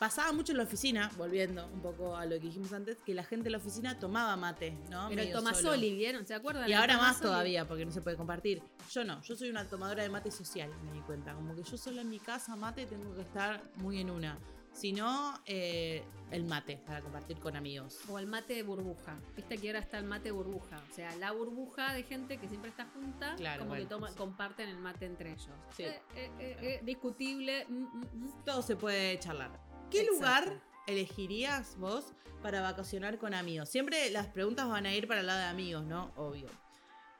Pasaba 0.00 0.32
mucho 0.32 0.52
en 0.52 0.56
la 0.56 0.64
oficina, 0.64 1.10
volviendo 1.18 1.66
un 1.66 1.82
poco 1.82 2.16
a 2.16 2.24
lo 2.24 2.30
que 2.30 2.46
dijimos 2.46 2.72
antes, 2.72 2.96
que 3.04 3.12
la 3.12 3.22
gente 3.22 3.48
en 3.48 3.52
la 3.52 3.58
oficina 3.58 3.98
tomaba 3.98 4.34
mate, 4.34 4.70
¿no? 4.90 5.10
Pero 5.10 5.20
el. 5.20 5.30
Tomasoli, 5.30 5.94
¿vieron? 5.94 6.26
¿Se 6.26 6.32
acuerdan? 6.32 6.66
Y 6.70 6.72
ahora 6.72 6.96
más 6.96 7.20
todavía, 7.20 7.68
porque 7.68 7.84
no 7.84 7.92
se 7.92 8.00
puede 8.00 8.16
compartir. 8.16 8.62
Yo 8.90 9.04
no, 9.04 9.20
yo 9.20 9.36
soy 9.36 9.50
una 9.50 9.66
tomadora 9.66 10.02
de 10.02 10.08
mate 10.08 10.30
social, 10.30 10.70
me 10.86 10.92
di 10.94 11.00
cuenta. 11.00 11.34
Como 11.34 11.54
que 11.54 11.62
yo 11.64 11.76
sola 11.76 12.00
en 12.00 12.08
mi 12.08 12.18
casa 12.18 12.56
mate 12.56 12.86
tengo 12.86 13.14
que 13.14 13.20
estar 13.20 13.62
muy 13.76 14.00
en 14.00 14.08
una. 14.08 14.38
Si 14.72 14.92
no, 14.92 15.38
eh, 15.44 16.02
el 16.30 16.44
mate 16.44 16.78
para 16.86 17.02
compartir 17.02 17.38
con 17.38 17.54
amigos. 17.54 17.98
O 18.08 18.18
el 18.18 18.26
mate 18.26 18.54
de 18.54 18.62
burbuja. 18.62 19.18
Viste 19.36 19.58
que 19.58 19.68
ahora 19.68 19.80
está 19.80 19.98
el 19.98 20.04
mate 20.04 20.30
burbuja. 20.30 20.80
O 20.90 20.94
sea, 20.94 21.14
la 21.16 21.32
burbuja 21.32 21.92
de 21.92 22.04
gente 22.04 22.38
que 22.38 22.48
siempre 22.48 22.70
está 22.70 22.86
junta, 22.94 23.34
Claro, 23.36 23.64
como 23.64 23.74
que 23.74 23.84
toma, 23.84 24.08
sí. 24.08 24.14
comparten 24.16 24.70
el 24.70 24.78
mate 24.78 25.04
entre 25.04 25.32
ellos. 25.32 25.50
Sí. 25.76 25.82
Eh, 25.82 26.00
eh, 26.16 26.30
eh, 26.38 26.80
discutible. 26.84 27.66
mm, 27.68 27.74
mm, 27.74 28.06
mm. 28.14 28.44
Todo 28.46 28.62
se 28.62 28.76
puede 28.76 29.18
charlar. 29.18 29.50
¿Qué 29.90 30.02
Exacto. 30.02 30.14
lugar 30.14 30.62
elegirías 30.86 31.76
vos 31.78 32.12
para 32.42 32.60
vacacionar 32.60 33.18
con 33.18 33.34
amigos? 33.34 33.68
Siempre 33.68 34.10
las 34.10 34.28
preguntas 34.28 34.68
van 34.68 34.86
a 34.86 34.94
ir 34.94 35.08
para 35.08 35.20
el 35.20 35.26
lado 35.26 35.40
de 35.40 35.46
amigos, 35.46 35.84
¿no? 35.84 36.12
Obvio. 36.16 36.48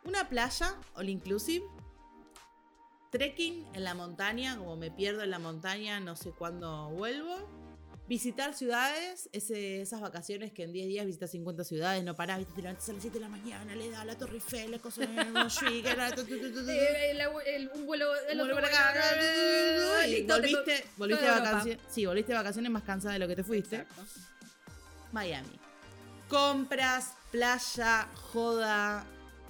Una 0.05 0.29
playa, 0.29 0.77
all 0.95 1.09
inclusive. 1.09 1.67
Trekking 3.11 3.67
en 3.75 3.85
la 3.85 3.95
montaña, 3.95 4.57
como 4.57 4.77
me 4.77 4.91
pierdo 4.91 5.23
en 5.23 5.31
la 5.31 5.41
montaña, 5.41 5.99
no 5.99 6.15
sé 6.15 6.31
cuándo 6.31 6.91
vuelvo. 6.91 7.60
Visitar 8.11 8.55
ciudades, 8.55 9.29
ese- 9.33 9.81
esas 9.83 10.01
vacaciones 10.01 10.53
que 10.53 10.65
en 10.65 10.73
10 10.73 10.89
días 10.89 11.07
visitas 11.07 11.31
50 11.31 11.63
ciudades, 11.63 12.03
no 12.03 12.17
parás, 12.17 12.39
viste, 12.39 12.55
te 12.55 12.63
levantas 12.63 12.89
a 12.89 12.93
las 12.93 13.03
7 13.03 13.19
de 13.19 13.25
la 13.25 13.29
mañana, 13.29 13.77
le 13.77 13.89
das 13.89 14.01
a 14.01 14.05
la 14.05 14.19
Torre 14.19 14.35
Eiffel, 14.35 14.69
la 14.73 14.81
cosa 14.81 15.03
de 15.03 15.07
Montjuic, 15.31 15.85
la- 15.97 16.11
tu, 16.13 16.25
tu, 16.25 16.37
tu, 16.41 16.53
tu, 16.53 16.65
tu. 16.65 16.71
Eh, 16.73 17.69
un 17.73 17.87
vuelo. 17.87 18.07
el 18.29 18.41
otro 18.41 18.59
y 20.09 20.23
volviste, 20.25 20.85
volviste 20.97 21.25
de 21.25 21.31
vacaciones. 21.31 21.79
Sí, 21.89 22.05
volviste 22.05 22.33
de 22.33 22.39
vacaciones 22.39 22.73
más 22.73 22.83
cansada 22.83 23.13
de 23.15 23.21
lo 23.21 23.29
que 23.29 23.37
te 23.37 23.45
fuiste. 23.45 23.77
Exacto. 23.77 24.03
Miami. 25.13 25.61
Compras, 26.29 27.13
playa, 27.31 28.09
joda, 28.33 29.05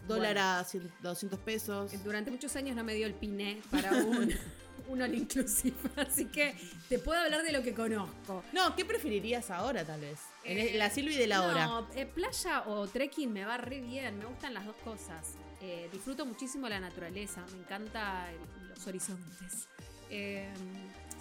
dólar 0.06 0.36
a 0.36 0.64
100 0.64 0.92
200 1.02 1.38
pesos. 1.38 1.92
Durante 2.04 2.30
muchos 2.30 2.54
años 2.56 2.76
no 2.76 2.84
me 2.84 2.92
dio 2.94 3.06
el 3.06 3.14
piné 3.14 3.62
para 3.70 3.90
un, 3.92 4.30
un 4.90 5.02
all 5.02 5.14
inclusive. 5.14 5.74
Así 5.96 6.26
que 6.26 6.54
te 6.88 6.98
puedo 6.98 7.20
hablar 7.20 7.42
de 7.42 7.52
lo 7.52 7.62
que 7.62 7.74
conozco. 7.74 8.42
No, 8.52 8.74
¿qué 8.76 8.84
preferirías 8.84 9.50
ahora, 9.50 9.84
tal 9.84 10.00
vez? 10.00 10.18
Eh, 10.44 10.72
la 10.76 10.90
Silvi 10.90 11.14
de 11.16 11.26
la 11.26 11.42
hora. 11.42 11.66
No, 11.66 11.88
eh, 11.94 12.06
playa 12.06 12.62
o 12.66 12.86
trekking 12.86 13.32
me 13.32 13.44
va 13.44 13.56
re 13.56 13.80
bien, 13.80 14.18
me 14.18 14.24
gustan 14.26 14.54
las 14.54 14.66
dos 14.66 14.76
cosas. 14.84 15.34
Eh, 15.62 15.88
disfruto 15.92 16.24
muchísimo 16.26 16.68
la 16.68 16.80
naturaleza, 16.80 17.44
me 17.52 17.58
encanta 17.58 18.28
los 18.68 18.86
horizontes. 18.86 19.68
Eh, 20.08 20.48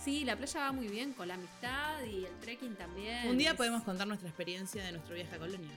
sí, 0.03 0.23
la 0.23 0.35
playa 0.37 0.61
va 0.61 0.71
muy 0.71 0.87
bien 0.87 1.13
con 1.13 1.27
la 1.27 1.33
amistad 1.35 2.01
y 2.05 2.25
el 2.25 2.39
trekking 2.39 2.75
también. 2.75 3.27
Un 3.27 3.37
día 3.37 3.51
Es- 3.51 3.57
podemos 3.57 3.83
contar 3.83 4.07
nuestra 4.07 4.29
experiencia 4.29 4.83
de 4.83 4.93
nuestro 4.93 5.13
viaje 5.15 5.35
a 5.35 5.39
Colonia. 5.39 5.69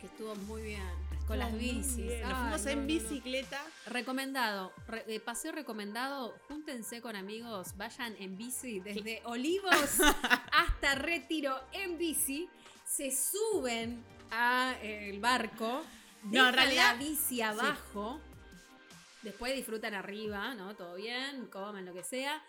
Que 0.00 0.06
estuvo 0.06 0.34
muy 0.34 0.62
bien, 0.62 0.82
con 1.30 1.38
las 1.38 1.56
bicis. 1.56 2.06
Nos 2.22 2.28
Ay, 2.28 2.34
fuimos 2.34 2.64
no, 2.64 2.70
en 2.72 2.80
no. 2.80 2.86
bicicleta. 2.86 3.62
Recomendado, 3.86 4.72
re- 4.88 5.04
eh, 5.06 5.20
paseo 5.20 5.52
recomendado, 5.52 6.34
júntense 6.48 7.00
con 7.00 7.14
amigos, 7.14 7.76
vayan 7.76 8.16
en 8.18 8.36
bici 8.36 8.80
desde 8.80 9.22
Olivos 9.24 9.72
hasta 10.52 10.96
Retiro 10.96 11.56
en 11.72 11.96
bici, 11.98 12.48
se 12.84 13.12
suben 13.12 14.02
al 14.32 15.20
barco, 15.20 15.84
No, 16.24 16.48
en 16.48 16.54
realidad- 16.54 16.94
la 16.94 16.98
bici 16.98 17.40
abajo, 17.42 18.20
después 19.22 19.54
disfrutan 19.54 19.94
arriba, 19.94 20.52
¿no? 20.54 20.74
Todo 20.74 20.96
bien, 20.96 21.46
comen 21.46 21.84
lo 21.86 21.94
que 21.94 22.02
sea, 22.02 22.42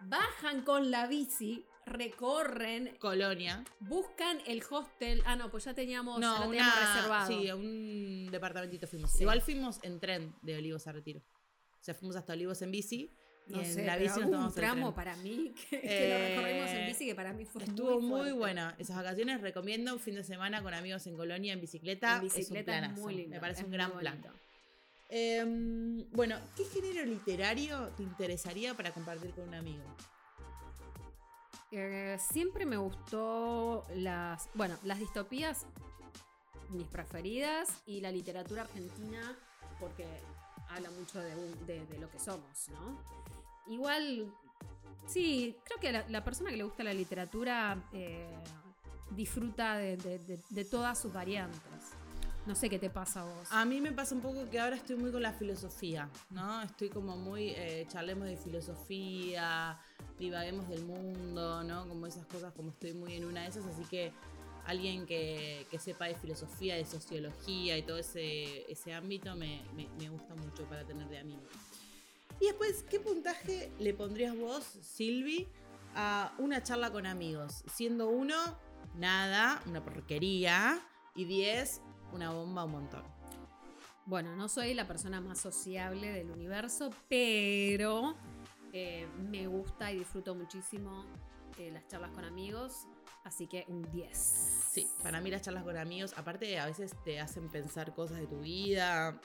bajan 0.00 0.60
con 0.60 0.90
la 0.90 1.06
bici, 1.06 1.64
recorren, 1.86 2.96
Colonia. 2.98 3.64
buscan 3.80 4.38
el 4.46 4.62
hostel, 4.68 5.22
ah 5.24 5.36
no, 5.36 5.50
pues 5.50 5.64
ya 5.64 5.74
teníamos, 5.74 6.20
ya 6.20 6.26
No, 6.26 6.38
lo 6.38 6.44
teníamos 6.50 6.74
una, 6.76 6.94
reservado. 6.94 7.26
sí, 7.28 7.48
a 7.48 7.56
un 7.56 8.28
departamentito 8.30 8.86
fuimos. 8.86 9.12
Sí. 9.12 9.22
Igual 9.22 9.40
fuimos 9.40 9.78
en 9.82 9.98
tren 10.00 10.34
de 10.42 10.56
Olivos 10.56 10.86
a 10.86 10.92
Retiro. 10.92 11.20
O 11.20 11.84
sea, 11.86 11.94
fuimos 11.94 12.16
hasta 12.16 12.32
Olivos 12.32 12.60
en 12.62 12.70
bici. 12.72 13.10
Y 13.48 13.52
No 13.52 13.60
en 13.60 13.72
sé, 13.72 13.86
la 13.86 13.92
pero 13.96 14.04
bici 14.06 14.16
nos 14.20 14.24
un 14.26 14.30
tomamos 14.32 14.56
el 14.56 14.60
tramo 14.60 14.92
tren. 14.92 14.94
para 14.94 15.16
mí 15.18 15.54
que, 15.70 15.80
que 15.80 15.86
Eh, 15.86 16.34
lo 16.34 16.36
recorrimos 16.42 16.70
en 16.70 16.86
bici 16.88 17.06
que 17.06 17.14
para 17.14 17.32
mí 17.32 17.44
fue 17.44 17.62
Estuvo 17.62 18.00
muy, 18.00 18.10
fuerte. 18.10 18.32
buena. 18.32 18.74
Esas 18.78 18.96
vacaciones 18.96 19.40
recomiendo 19.40 19.92
un 19.94 20.00
fin 20.00 20.16
de 20.16 20.24
semana 20.24 20.62
con 20.64 20.74
amigos 20.74 21.06
en 21.06 21.16
Colonia 21.16 21.52
en 21.52 21.60
bicicleta. 21.60 22.16
En 22.16 22.22
bicicleta 22.22 22.40
es 22.40 22.48
es, 22.48 22.50
un 22.50 22.64
planazo. 22.88 23.02
muy 23.02 23.14
lindo. 23.14 23.34
Me 23.36 23.40
parece 23.40 23.60
es 23.60 23.64
un 23.64 23.70
muy 23.70 23.76
gran 23.78 23.92
plan. 23.92 24.20
Em, 25.08 26.10
bueno, 26.10 26.36
¿qué 26.56 26.64
género 26.64 27.04
literario 27.06 27.90
te 27.96 28.02
interesaría 28.02 28.74
para 28.74 28.90
compartir 28.92 29.30
con 29.30 29.46
un 29.48 29.54
amigo? 29.54 29.84
Eh, 31.72 32.16
siempre 32.20 32.64
me 32.64 32.76
gustó 32.76 33.84
las, 33.96 34.48
bueno, 34.54 34.76
las 34.84 34.98
distopías, 34.98 35.66
mis 36.70 36.86
preferidas, 36.86 37.82
y 37.86 38.00
la 38.00 38.10
literatura 38.10 38.62
argentina, 38.62 39.36
porque 39.80 40.06
habla 40.68 40.90
mucho 40.90 41.20
de, 41.20 41.34
de- 41.66 41.98
lo 41.98 42.10
que 42.10 42.18
somos, 42.18 42.68
¿no? 42.70 42.98
Igual, 43.72 44.32
sí, 45.06 45.56
creo 45.64 45.80
que 45.80 45.92
la, 45.92 46.08
la 46.08 46.24
persona 46.24 46.50
que 46.50 46.56
le 46.56 46.64
gusta 46.64 46.84
la 46.84 46.94
literatura 46.94 47.76
eh, 47.92 48.28
disfruta 49.10 49.76
de- 49.76 49.96
de 50.48 50.64
todas 50.64 50.98
sus 51.00 51.12
variantes. 51.12 51.60
No 52.46 52.54
sé 52.54 52.68
qué 52.70 52.78
te 52.78 52.90
pasa 52.90 53.22
a 53.22 53.24
vos. 53.24 53.48
A 53.50 53.64
mí 53.64 53.80
me 53.80 53.90
pasa 53.90 54.14
un 54.14 54.20
poco 54.20 54.48
que 54.48 54.60
ahora 54.60 54.76
estoy 54.76 54.94
muy 54.96 55.10
con 55.10 55.20
la 55.20 55.32
filosofía, 55.32 56.08
¿no? 56.30 56.62
Estoy 56.62 56.88
como 56.90 57.16
muy, 57.16 57.50
eh, 57.50 57.86
charlemos 57.88 58.28
de 58.28 58.36
filosofía, 58.36 59.80
divaguemos 60.18 60.68
del 60.68 60.84
mundo, 60.84 61.64
¿no? 61.64 61.88
Como 61.88 62.06
esas 62.06 62.24
cosas, 62.26 62.52
como 62.52 62.70
estoy 62.70 62.92
muy 62.94 63.14
en 63.14 63.24
una 63.24 63.42
de 63.42 63.48
esas, 63.48 63.66
así 63.66 63.82
que 63.90 64.12
alguien 64.64 65.06
que, 65.06 65.66
que 65.70 65.78
sepa 65.80 66.04
de 66.06 66.14
filosofía, 66.14 66.76
de 66.76 66.84
sociología 66.84 67.76
y 67.78 67.82
todo 67.82 67.98
ese, 67.98 68.70
ese 68.70 68.94
ámbito 68.94 69.34
me, 69.34 69.62
me- 69.74 69.88
me 69.98 70.08
gusta 70.08 70.34
mucho 70.36 70.64
para 70.68 70.84
tener 70.84 71.08
de 71.08 71.18
amigo. 71.18 71.42
Y 72.40 72.46
después, 72.46 72.84
¿qué 72.88 73.00
puntaje 73.00 73.72
le 73.80 73.92
pondrías 73.92 74.36
vos, 74.36 74.62
Silvi, 74.82 75.48
a 75.96 76.32
una 76.38 76.62
charla 76.62 76.92
con 76.92 77.06
amigos? 77.06 77.64
Siendo 77.74 78.08
uno, 78.08 78.36
nada, 78.94 79.60
una 79.66 79.82
porquería, 79.82 80.80
y 81.14 81.24
diez, 81.24 81.80
una 82.12 82.30
bomba 82.30 82.64
un 82.64 82.72
montón. 82.72 83.02
Bueno, 84.04 84.36
no 84.36 84.48
soy 84.48 84.74
la 84.74 84.86
persona 84.86 85.20
más 85.20 85.40
sociable 85.40 86.10
del 86.12 86.30
universo, 86.30 86.90
pero 87.08 88.14
eh, 88.72 89.06
me 89.30 89.46
gusta 89.48 89.90
y 89.92 89.98
disfruto 89.98 90.34
muchísimo 90.34 91.04
eh, 91.58 91.70
las 91.72 91.86
charlas 91.88 92.12
con 92.12 92.24
amigos, 92.24 92.86
así 93.24 93.48
que 93.48 93.64
un 93.68 93.82
10. 93.90 94.16
Sí, 94.70 94.86
para 95.02 95.20
mí 95.20 95.30
las 95.30 95.42
charlas 95.42 95.64
con 95.64 95.76
amigos, 95.76 96.12
aparte 96.16 96.58
a 96.60 96.66
veces 96.66 96.92
te 97.04 97.18
hacen 97.18 97.48
pensar 97.48 97.94
cosas 97.94 98.18
de 98.18 98.26
tu 98.28 98.40
vida, 98.40 99.20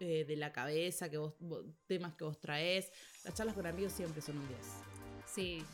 eh, 0.00 0.24
de 0.26 0.36
la 0.36 0.52
cabeza, 0.52 1.08
que 1.08 1.16
vos, 1.16 1.32
vos- 1.40 1.64
temas 1.86 2.14
que 2.14 2.24
vos 2.24 2.38
traes. 2.38 2.92
Las 3.24 3.32
charlas 3.34 3.54
con 3.54 3.66
amigos 3.66 3.92
siempre 3.92 4.20
son 4.20 4.36
un 4.38 4.48
10. 4.48 4.58
Sí, 5.26 5.64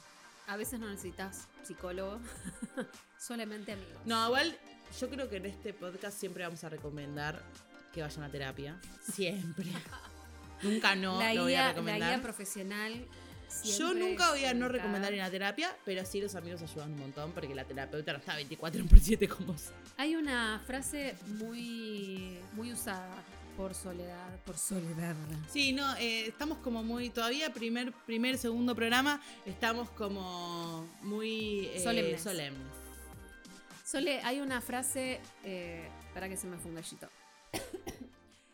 a 0.47 0.57
veces 0.57 0.79
no 0.79 0.89
necesitas 0.89 1.49
psicólogo, 1.65 2.21
solamente 3.19 3.73
amigos. 3.73 4.01
No, 4.05 4.27
igual 4.27 4.57
yo 5.01 5.09
creo 5.11 5.29
que 5.29 5.37
en 5.37 5.47
este 5.47 5.73
podcast 5.73 6.19
siempre 6.19 6.45
vamos 6.45 6.63
a 6.65 6.69
recomendar 6.69 7.43
que 7.93 8.03
vayan 8.03 8.25
a 8.25 8.29
terapia. 8.31 8.81
Siempre. 9.13 9.67
Nunca 10.63 10.95
no 10.95 11.19
la, 11.19 11.35
lo 11.35 11.43
voy 11.43 11.55
a 11.55 11.57
guía, 11.57 11.63
la 11.63 11.69
recomendar. 11.71 12.11
guía 12.11 12.23
profesional. 12.23 13.07
Yo 13.79 13.95
nunca 13.95 14.31
voy 14.31 14.45
a 14.47 14.55
no 14.55 14.67
recomendar 14.69 15.15
ir 15.15 15.21
a 15.23 15.31
terapia, 15.31 15.77
pero 15.85 16.05
sí 16.05 16.21
los 16.21 16.35
amigos 16.35 16.61
ayudan 16.63 16.93
un 16.93 16.99
montón 16.99 17.31
porque 17.33 17.55
la 17.55 17.65
terapeuta 17.65 18.13
no 18.13 18.19
está 18.19 18.35
24 18.35 18.85
por 18.87 18.99
7 18.99 19.29
con 19.29 19.47
vos. 19.47 19.71
Hay 19.97 20.17
una 20.17 20.61
frase 20.67 21.15
muy, 21.39 22.39
muy 22.55 22.73
usada 22.73 23.23
por 23.57 23.73
soledad, 23.75 24.41
por 24.45 24.59
soledad. 24.59 25.15
Sí, 25.53 25.73
no, 25.73 25.95
eh, 25.97 26.27
estamos 26.27 26.59
como 26.59 26.83
muy, 26.83 27.11
todavía 27.11 27.53
primer, 27.53 27.93
primer, 28.07 28.39
segundo 28.39 28.75
programa, 28.75 29.21
estamos 29.47 29.89
como 29.91 30.89
muy 31.03 31.67
eh, 31.67 31.81
Solemnes. 31.81 32.23
solemnes. 32.23 32.84
Sole, 33.85 34.21
hay 34.25 34.41
una 34.41 34.61
frase, 34.61 35.21
eh, 35.45 35.89
para 36.15 36.29
que 36.29 36.37
se 36.37 36.47
me 36.47 36.57
fue 36.59 36.71
un 36.71 36.77
gallito. 36.77 37.09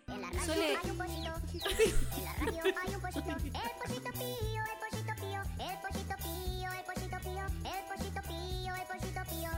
En 0.09 0.21
la 0.21 0.29
radio 0.31 0.45
Sole- 0.45 0.77
hay 0.83 0.91
un 0.91 0.99
pollito. 0.99 1.35
En 2.17 2.25
la 2.25 2.33
radio 2.35 2.63
hay 2.85 2.95
un 2.95 3.01
pollito. 3.01 3.31
El 3.31 3.37
pollito 3.79 4.13
pío, 4.13 4.63
el 4.65 4.79
pollito 4.81 5.15
pío, 5.21 5.41
el 5.61 5.79
pollito 5.81 6.17
pío, 6.19 6.61
el 6.67 6.85
pollito 6.85 8.21
pío, 8.29 8.75
el 8.75 8.87
pollito 8.87 9.23
pío, 9.31 9.51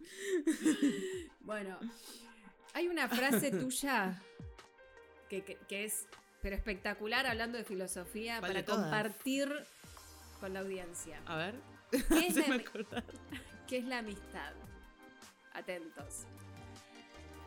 Bueno, 1.40 1.78
hay 2.72 2.88
una 2.88 3.08
frase 3.08 3.50
tuya 3.50 4.22
que, 5.28 5.44
que- 5.44 5.58
que 5.68 5.84
es 5.84 6.06
pero 6.40 6.56
espectacular 6.56 7.26
hablando 7.26 7.56
de 7.56 7.62
filosofía 7.64 8.40
¿Cuál 8.40 8.52
de 8.54 8.62
para 8.62 8.66
todas? 8.66 8.82
compartir 8.82 9.52
con 10.40 10.52
la 10.54 10.60
audiencia. 10.60 11.20
A 11.26 11.36
ver. 11.36 11.54
¿Qué 11.90 12.26
es, 12.26 12.34
la, 12.48 13.04
qué 13.68 13.76
es 13.78 13.84
la 13.84 13.98
amistad? 13.98 14.52
Atentos. 15.54 16.24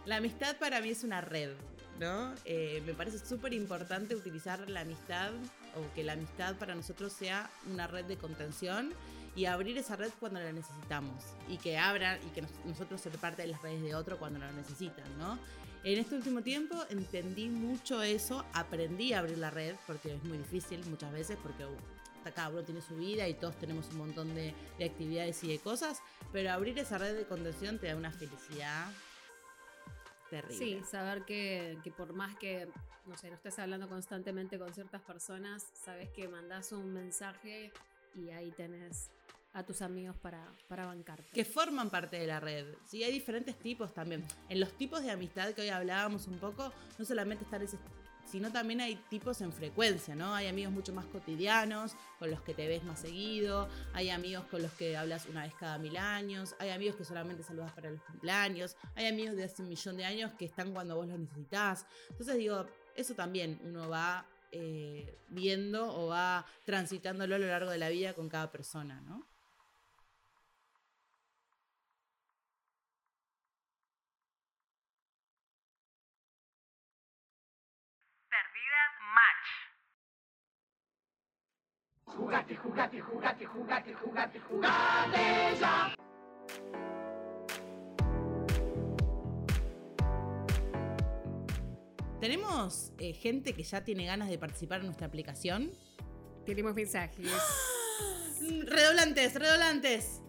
La 0.05 0.17
amistad 0.17 0.57
para 0.57 0.81
mí 0.81 0.89
es 0.89 1.03
una 1.03 1.21
red, 1.21 1.51
¿no? 1.99 2.33
Eh, 2.45 2.81
me 2.85 2.93
parece 2.93 3.17
súper 3.19 3.53
importante 3.53 4.15
utilizar 4.15 4.69
la 4.69 4.81
amistad 4.81 5.31
o 5.75 5.93
que 5.95 6.03
la 6.03 6.13
amistad 6.13 6.55
para 6.55 6.75
nosotros 6.75 7.11
sea 7.11 7.49
una 7.71 7.87
red 7.87 8.05
de 8.05 8.17
contención 8.17 8.93
y 9.35 9.45
abrir 9.45 9.77
esa 9.77 9.95
red 9.95 10.11
cuando 10.19 10.39
la 10.39 10.51
necesitamos 10.53 11.23
y 11.49 11.57
que 11.57 11.77
abran 11.77 12.19
y 12.25 12.29
que 12.29 12.41
nos- 12.43 12.65
nosotros 12.65 13.01
ser 13.01 13.13
parte 13.13 13.41
de 13.41 13.49
las 13.49 13.61
redes 13.61 13.81
de 13.81 13.95
otro 13.95 14.17
cuando 14.19 14.39
lo 14.39 14.51
necesitan, 14.53 15.05
¿no? 15.17 15.37
En 15.83 15.99
este 15.99 16.15
último 16.15 16.41
tiempo 16.41 16.75
entendí 16.89 17.47
mucho 17.49 18.01
eso, 18.01 18.45
aprendí 18.53 19.13
a 19.13 19.19
abrir 19.19 19.37
la 19.37 19.49
red 19.51 19.75
porque 19.85 20.13
es 20.15 20.23
muy 20.23 20.37
difícil 20.37 20.83
muchas 20.85 21.11
veces 21.11 21.37
porque 21.43 21.65
cada 22.31 22.49
uno 22.49 22.63
tiene 22.63 22.81
su 22.81 22.95
vida 22.95 23.27
y 23.27 23.33
todos 23.33 23.55
tenemos 23.57 23.87
un 23.89 23.97
montón 23.97 24.35
de, 24.35 24.53
de 24.77 24.85
actividades 24.85 25.43
y 25.43 25.47
de 25.47 25.59
cosas, 25.59 26.01
pero 26.31 26.51
abrir 26.51 26.77
esa 26.79 26.97
red 26.97 27.15
de 27.15 27.25
contención 27.25 27.79
te 27.79 27.87
da 27.87 27.95
una 27.95 28.11
felicidad 28.11 28.91
terrible. 30.29 30.57
Sí, 30.57 30.81
saber 30.89 31.23
que, 31.25 31.77
que 31.83 31.91
por 31.91 32.13
más 32.13 32.35
que, 32.37 32.67
no 33.05 33.17
sé, 33.17 33.29
no 33.29 33.35
estés 33.35 33.59
hablando 33.59 33.87
constantemente 33.87 34.57
con 34.57 34.73
ciertas 34.73 35.01
personas, 35.01 35.65
sabes 35.73 36.09
que 36.09 36.27
mandás 36.27 36.71
un 36.71 36.93
mensaje 36.93 37.71
y 38.15 38.29
ahí 38.29 38.51
tenés 38.51 39.09
a 39.53 39.63
tus 39.63 39.81
amigos 39.81 40.17
para, 40.17 40.45
para 40.67 40.85
bancarte. 40.85 41.23
que 41.31 41.45
forman 41.45 41.89
parte 41.89 42.17
de 42.17 42.27
la 42.27 42.41
red. 42.41 42.75
Sí, 42.85 43.03
hay 43.03 43.11
diferentes 43.13 43.57
tipos 43.57 43.93
también. 43.93 44.25
En 44.49 44.59
los 44.59 44.73
tipos 44.73 45.01
de 45.01 45.11
amistad 45.11 45.53
que 45.53 45.61
hoy 45.61 45.69
hablábamos 45.69 46.27
un 46.27 46.37
poco, 46.39 46.73
no 46.99 47.05
solamente 47.05 47.45
están 47.45 47.61
ese, 47.61 47.77
sino 48.25 48.51
también 48.51 48.81
hay 48.81 48.95
tipos 49.09 49.41
en 49.41 49.51
frecuencia, 49.51 50.15
¿no? 50.15 50.33
Hay 50.33 50.47
amigos 50.47 50.73
mucho 50.73 50.93
más 50.93 51.05
cotidianos, 51.05 51.95
con 52.19 52.31
los 52.31 52.41
que 52.41 52.53
te 52.53 52.67
ves 52.67 52.83
más 52.83 52.99
seguido, 52.99 53.69
hay 53.93 54.09
amigos 54.09 54.45
con 54.45 54.61
los 54.61 54.71
que 54.73 54.97
hablas 54.97 55.25
una 55.27 55.43
vez 55.43 55.53
cada 55.55 55.77
mil 55.77 55.97
años, 55.97 56.55
hay 56.59 56.69
amigos 56.69 56.95
que 56.95 57.05
solamente 57.05 57.43
saludas 57.43 57.71
para 57.73 57.91
los 57.91 58.01
cumpleaños, 58.01 58.75
hay 58.95 59.07
amigos 59.07 59.35
de 59.35 59.43
hace 59.43 59.61
un 59.61 59.69
millón 59.69 59.97
de 59.97 60.05
años 60.05 60.31
que 60.33 60.45
están 60.45 60.73
cuando 60.73 60.95
vos 60.95 61.07
los 61.07 61.19
necesitas. 61.19 61.85
Entonces 62.09 62.37
digo, 62.37 62.65
eso 62.95 63.13
también 63.13 63.59
uno 63.63 63.89
va 63.89 64.25
eh, 64.51 65.17
viendo 65.27 65.93
o 65.95 66.07
va 66.07 66.45
transitándolo 66.63 67.35
a 67.35 67.39
lo 67.39 67.47
largo 67.47 67.71
de 67.71 67.77
la 67.77 67.89
vida 67.89 68.13
con 68.13 68.29
cada 68.29 68.51
persona, 68.51 69.01
¿no? 69.01 69.27
Tenemos 92.19 92.91
eh, 92.97 93.13
gente 93.13 93.53
que 93.53 93.63
ya 93.63 93.83
tiene 93.83 94.05
ganas 94.05 94.29
de 94.29 94.37
participar 94.37 94.79
en 94.79 94.87
nuestra 94.87 95.07
aplicación. 95.07 95.71
Tenemos 96.45 96.73
mensajes. 96.75 97.31
Mm, 98.41 98.67
Redoblantes, 98.67 99.33
redoblantes. 99.35 100.21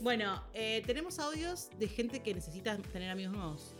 Bueno, 0.00 0.42
eh, 0.54 0.82
tenemos 0.86 1.18
audios 1.18 1.68
de 1.78 1.88
gente 1.88 2.20
que 2.20 2.34
necesita 2.34 2.76
tener 2.76 3.10
amigos 3.10 3.34
nuevos. 3.34 3.74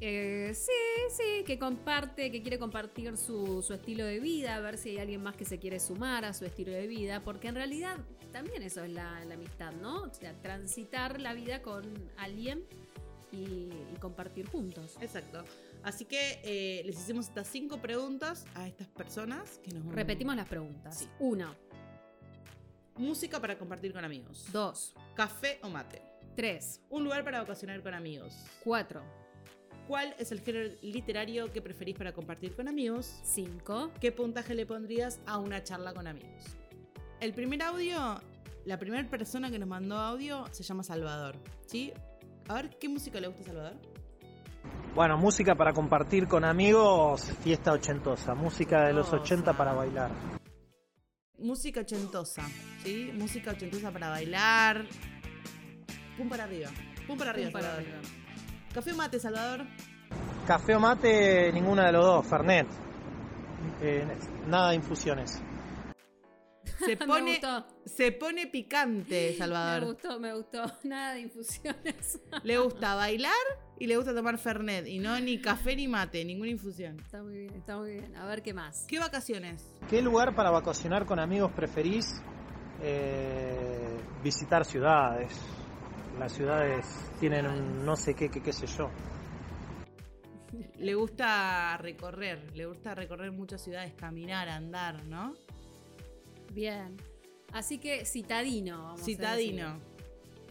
Eh, 0.00 0.52
sí, 0.54 0.72
sí, 1.10 1.44
que 1.46 1.58
comparte, 1.58 2.32
que 2.32 2.42
quiere 2.42 2.58
compartir 2.58 3.16
su, 3.16 3.62
su 3.62 3.72
estilo 3.72 4.04
de 4.04 4.18
vida, 4.18 4.56
a 4.56 4.60
ver 4.60 4.76
si 4.76 4.90
hay 4.90 4.98
alguien 4.98 5.22
más 5.22 5.36
que 5.36 5.44
se 5.44 5.58
quiere 5.60 5.78
sumar 5.78 6.24
a 6.24 6.34
su 6.34 6.44
estilo 6.44 6.72
de 6.72 6.88
vida, 6.88 7.22
porque 7.22 7.46
en 7.46 7.54
realidad 7.54 7.98
también 8.32 8.64
eso 8.64 8.82
es 8.82 8.90
la, 8.90 9.24
la 9.24 9.34
amistad, 9.34 9.72
¿no? 9.74 10.02
O 10.02 10.12
sea, 10.12 10.34
transitar 10.42 11.20
la 11.20 11.34
vida 11.34 11.62
con 11.62 11.84
alguien 12.16 12.64
y, 13.30 13.70
y 13.94 13.96
compartir 14.00 14.48
juntos. 14.48 14.96
Exacto. 15.00 15.44
Así 15.82 16.04
que 16.04 16.40
eh, 16.44 16.82
les 16.84 16.96
hicimos 16.96 17.28
estas 17.28 17.48
cinco 17.48 17.78
preguntas 17.78 18.44
a 18.54 18.66
estas 18.66 18.88
personas 18.88 19.60
que 19.62 19.72
nos 19.72 19.84
Repetimos 19.94 20.36
las 20.36 20.48
preguntas. 20.48 20.98
Sí. 20.98 21.08
Uno, 21.18 21.54
Música 23.02 23.40
para 23.40 23.58
compartir 23.58 23.92
con 23.92 24.04
amigos. 24.04 24.46
dos, 24.52 24.94
Café 25.16 25.58
o 25.64 25.68
mate. 25.68 26.00
tres, 26.36 26.80
Un 26.88 27.02
lugar 27.02 27.24
para 27.24 27.40
vacacionar 27.40 27.82
con 27.82 27.94
amigos. 27.94 28.32
cuatro, 28.62 29.02
¿Cuál 29.88 30.14
es 30.20 30.30
el 30.30 30.40
género 30.40 30.72
literario 30.82 31.52
que 31.52 31.60
preferís 31.60 31.96
para 31.98 32.12
compartir 32.12 32.54
con 32.54 32.68
amigos? 32.68 33.12
cinco. 33.24 33.90
¿Qué 34.00 34.12
puntaje 34.12 34.54
le 34.54 34.64
pondrías 34.66 35.20
a 35.26 35.38
una 35.38 35.64
charla 35.64 35.92
con 35.92 36.06
amigos? 36.06 36.44
El 37.20 37.34
primer 37.34 37.60
audio, 37.62 38.20
la 38.64 38.78
primera 38.78 39.06
persona 39.10 39.50
que 39.50 39.58
nos 39.58 39.68
mandó 39.68 39.98
audio 39.98 40.46
se 40.52 40.62
llama 40.62 40.84
Salvador, 40.84 41.34
¿sí? 41.66 41.92
A 42.48 42.54
ver, 42.54 42.70
¿qué 42.78 42.88
música 42.88 43.18
le 43.20 43.26
gusta 43.26 43.42
a 43.42 43.46
Salvador? 43.46 43.74
Bueno, 44.94 45.18
música 45.18 45.56
para 45.56 45.72
compartir 45.72 46.28
con 46.28 46.44
amigos, 46.44 47.22
fiesta 47.42 47.72
ochentosa, 47.72 48.34
música 48.36 48.86
de 48.86 48.92
los 48.92 49.08
Ochentosa. 49.08 49.34
80 49.34 49.56
para 49.58 49.72
bailar. 49.72 50.10
Música 51.42 51.80
ochentosa, 51.80 52.42
¿sí? 52.84 53.10
Música 53.14 53.50
ochentosa 53.50 53.90
para 53.90 54.08
bailar. 54.10 54.84
Pum 56.16 56.28
para 56.28 56.44
arriba, 56.44 56.70
pum 57.06 57.16
para 57.18 57.30
arriba, 57.30 57.46
Pum 57.50 57.52
para 57.52 57.64
Salvador. 57.74 57.86
arriba. 57.96 58.08
Café 58.74 58.92
o 58.92 58.96
mate, 58.96 59.20
Salvador. 59.20 59.66
Café 60.46 60.76
o 60.76 60.80
mate, 60.80 61.52
ninguna 61.52 61.86
de 61.86 61.92
los 61.92 62.04
dos, 62.04 62.26
Fernet. 62.26 62.66
Eh, 63.80 64.06
nada 64.46 64.70
de 64.70 64.76
infusiones. 64.76 65.40
Se 66.78 66.86
me 66.96 66.96
pone, 66.96 67.32
gustó, 67.32 67.66
se 67.86 68.12
pone 68.12 68.46
picante, 68.46 69.30
me 69.32 69.38
Salvador. 69.38 69.84
gustó, 69.94 70.20
me 70.20 70.32
gustó. 70.34 70.64
Nada 70.84 71.14
de 71.14 71.20
infusiones. 71.20 72.20
Le 72.44 72.58
gusta 72.58 72.94
bailar 72.94 73.32
y 73.82 73.88
le 73.88 73.96
gusta 73.96 74.14
tomar 74.14 74.38
Fernet. 74.38 74.86
Y 74.86 75.00
no 75.00 75.18
ni 75.18 75.40
café 75.40 75.74
ni 75.74 75.88
mate, 75.88 76.24
ninguna 76.24 76.50
infusión. 76.50 77.00
Está 77.00 77.20
muy 77.20 77.36
bien, 77.36 77.54
está 77.56 77.76
muy 77.78 77.94
bien. 77.94 78.14
A 78.14 78.26
ver 78.26 78.40
qué 78.40 78.54
más. 78.54 78.86
¿Qué 78.86 79.00
vacaciones? 79.00 79.74
¿Qué 79.90 80.00
lugar 80.00 80.36
para 80.36 80.52
vacacionar 80.52 81.04
con 81.04 81.18
amigos 81.18 81.50
preferís? 81.50 82.22
Eh, 82.80 83.98
visitar 84.22 84.64
ciudades. 84.64 85.36
Las 86.16 86.32
ciudades 86.32 86.86
tienen 87.18 87.44
un 87.44 87.84
no 87.84 87.96
sé 87.96 88.14
qué, 88.14 88.28
qué, 88.28 88.40
qué 88.40 88.52
sé 88.52 88.68
yo. 88.68 88.88
Le 90.78 90.94
gusta 90.94 91.76
recorrer, 91.76 92.52
le 92.54 92.66
gusta 92.66 92.94
recorrer 92.94 93.32
muchas 93.32 93.64
ciudades, 93.64 93.94
caminar, 93.94 94.48
andar, 94.48 95.04
¿no? 95.06 95.34
Bien. 96.52 96.96
Así 97.52 97.78
que 97.78 98.04
citadino. 98.04 98.80
Vamos 98.80 99.00
a 99.00 99.04
Citadino. 99.04 99.72
decir. 99.72 99.82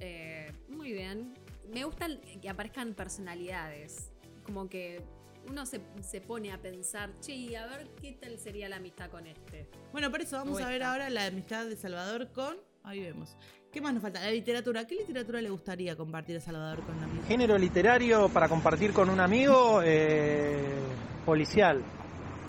Eh, 0.02 0.52
muy 0.68 0.92
bien. 0.92 1.34
Me 1.74 1.84
gusta 1.84 2.08
que 2.42 2.50
aparezcan 2.50 2.94
personalidades. 2.94 4.12
Como 4.46 4.68
que 4.70 5.02
uno 5.48 5.66
se, 5.66 5.82
se 6.02 6.22
pone 6.22 6.52
a 6.52 6.58
pensar, 6.62 7.12
che, 7.20 7.56
a 7.58 7.66
ver 7.68 7.90
qué 8.02 8.14
tal 8.14 8.38
sería 8.38 8.70
la 8.70 8.78
amistad 8.78 9.10
con 9.10 9.26
este. 9.28 9.70
Bueno, 9.92 10.12
por 10.12 10.22
eso 10.22 10.38
vamos 10.38 10.60
O 10.60 10.64
a 10.64 10.68
ver 10.68 10.76
esta. 10.82 10.92
ahora 10.92 11.10
la 11.10 11.26
amistad 11.26 11.66
de 11.66 11.76
Salvador 11.76 12.32
con. 12.32 12.58
Ahí 12.84 13.02
vemos. 13.02 13.38
¿Qué 13.72 13.80
más 13.80 13.94
nos 13.94 14.02
falta? 14.02 14.20
La 14.20 14.32
literatura. 14.32 14.86
¿Qué 14.86 14.96
literatura 14.96 15.40
le 15.42 15.50
gustaría 15.50 15.96
compartir 15.96 16.38
a 16.38 16.42
Salvador 16.42 16.84
con 16.84 17.00
amigos? 17.02 17.26
Género 17.28 17.58
literario 17.58 18.28
para 18.30 18.50
compartir 18.50 18.92
con 18.92 19.10
un 19.10 19.20
amigo, 19.20 19.82
eh, 19.84 20.78
policial. 21.26 21.82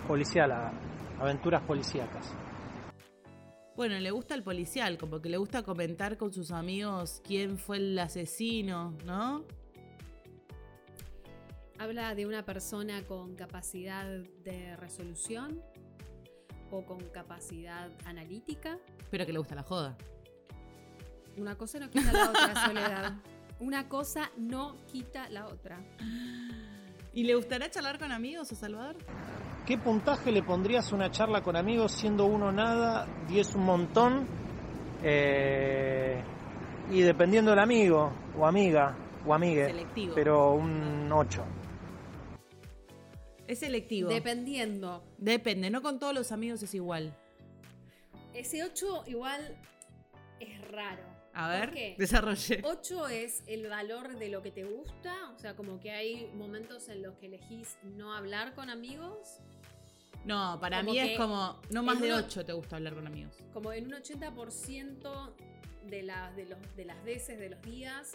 Policial, 0.07 0.51
aventuras 1.19 1.61
policíacas. 1.61 2.33
Bueno, 3.75 3.97
le 3.97 4.11
gusta 4.11 4.35
el 4.35 4.43
policial, 4.43 4.99
como 4.99 5.19
que 5.19 5.29
le 5.29 5.37
gusta 5.37 5.63
comentar 5.63 6.17
con 6.17 6.31
sus 6.31 6.51
amigos 6.51 7.21
quién 7.25 7.57
fue 7.57 7.77
el 7.77 7.97
asesino, 7.97 8.95
¿no? 9.03 9.43
Habla 11.79 12.13
de 12.13 12.27
una 12.27 12.45
persona 12.45 13.03
con 13.03 13.35
capacidad 13.35 14.05
de 14.05 14.75
resolución 14.75 15.59
o 16.69 16.85
con 16.85 16.99
capacidad 17.09 17.89
analítica. 18.05 18.77
Pero 19.09 19.25
que 19.25 19.33
le 19.33 19.39
gusta 19.39 19.55
la 19.55 19.63
joda. 19.63 19.97
Una 21.35 21.57
cosa 21.57 21.79
no 21.79 21.89
quita 21.89 22.13
la 22.13 22.29
otra, 22.29 22.65
Soledad. 22.67 23.13
Una 23.59 23.89
cosa 23.89 24.31
no 24.37 24.77
quita 24.85 25.29
la 25.29 25.47
otra. 25.47 25.83
¿Y 27.13 27.23
le 27.23 27.35
gustará 27.35 27.69
charlar 27.69 27.99
con 27.99 28.11
amigos 28.11 28.51
a 28.51 28.55
Salvador? 28.55 28.95
¿Qué 29.65 29.77
puntaje 29.77 30.31
le 30.31 30.43
pondrías 30.43 30.91
a 30.91 30.95
una 30.95 31.11
charla 31.11 31.41
con 31.41 31.55
amigos 31.55 31.91
siendo 31.93 32.25
uno 32.25 32.51
nada, 32.51 33.07
10 33.27 33.55
un 33.55 33.65
montón? 33.65 34.27
eh, 35.03 36.23
y 36.89 37.01
dependiendo 37.01 37.51
del 37.51 37.59
amigo 37.59 38.11
o 38.37 38.45
amiga 38.45 38.97
o 39.25 39.33
amigue, 39.33 39.65
Selectivo. 39.65 40.15
pero 40.15 40.53
un 40.53 41.11
8. 41.11 41.43
Es 43.47 43.59
selectivo. 43.59 44.09
Dependiendo. 44.09 45.03
Depende, 45.17 45.69
no 45.69 45.81
con 45.81 45.99
todos 45.99 46.13
los 46.13 46.31
amigos 46.31 46.63
es 46.63 46.73
igual. 46.73 47.15
Ese 48.33 48.63
8 48.63 49.03
igual 49.07 49.57
es 50.39 50.61
raro. 50.71 51.03
A 51.35 51.47
¿Por 51.49 51.59
ver, 51.59 51.71
qué? 51.71 51.95
desarrolle. 51.97 52.61
8 52.63 53.07
es 53.07 53.43
el 53.47 53.67
valor 53.67 54.17
de 54.19 54.29
lo 54.29 54.41
que 54.43 54.51
te 54.51 54.63
gusta, 54.65 55.31
o 55.35 55.39
sea, 55.39 55.55
como 55.55 55.79
que 55.79 55.91
hay 55.91 56.29
momentos 56.35 56.89
en 56.89 57.01
los 57.01 57.15
que 57.17 57.25
elegís 57.25 57.77
no 57.83 58.13
hablar 58.13 58.53
con 58.53 58.69
amigos, 58.69 59.39
No, 60.25 60.57
para 60.61 60.77
Como 60.81 60.91
mí 60.93 60.99
es 60.99 61.17
como, 61.17 61.59
no 61.69 61.83
más 61.83 61.99
de 61.99 62.07
uno- 62.13 62.23
8 62.25 62.45
te 62.45 62.53
gusta 62.53 62.77
hablar 62.77 62.93
con 62.93 63.05
amigos. 63.07 63.35
como 63.51 63.73
en 63.73 63.87
un 63.87 63.93
80% 63.93 65.33
de, 65.89 66.03
la- 66.03 66.31
de, 66.31 66.45
los, 66.45 66.57
de 66.77 66.85
las 66.85 67.03
veces, 67.03 67.37
de 67.39 67.49
los 67.49 67.61
días, 67.61 68.13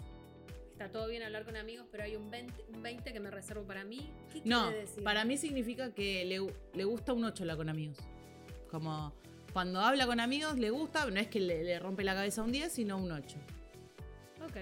está 0.72 0.88
todo 0.90 1.08
bien 1.08 1.22
hablar 1.22 1.44
con 1.44 1.56
amigos, 1.56 1.86
pero 1.90 2.04
hay 2.04 2.16
un 2.16 2.30
20, 2.30 2.64
un 2.72 2.82
20 2.82 3.12
que 3.12 3.20
me 3.20 3.30
reservo 3.30 3.64
para 3.64 3.84
mí. 3.84 4.10
¿Qué 4.32 4.40
No, 4.46 4.68
quiere 4.68 4.80
decir? 4.86 5.02
para 5.04 5.24
mí 5.26 5.36
significa 5.36 5.92
que 5.92 6.24
le, 6.24 6.40
le 6.78 6.84
gusta 6.84 7.12
un 7.12 7.24
8 7.24 7.42
hablar 7.42 7.56
con 7.58 7.68
amigos. 7.68 7.98
Como 8.70 9.12
cuando 9.52 9.80
habla 9.80 10.06
con 10.06 10.20
amigos 10.20 10.58
le 10.58 10.70
gusta, 10.70 11.06
no 11.10 11.18
es 11.18 11.28
que 11.28 11.40
le, 11.40 11.64
le 11.64 11.78
rompe 11.78 12.04
la 12.04 12.14
cabeza 12.14 12.42
un 12.42 12.52
10, 12.52 12.72
sino 12.72 12.96
un 12.98 13.10
8. 13.12 13.36
Ok. 14.44 14.56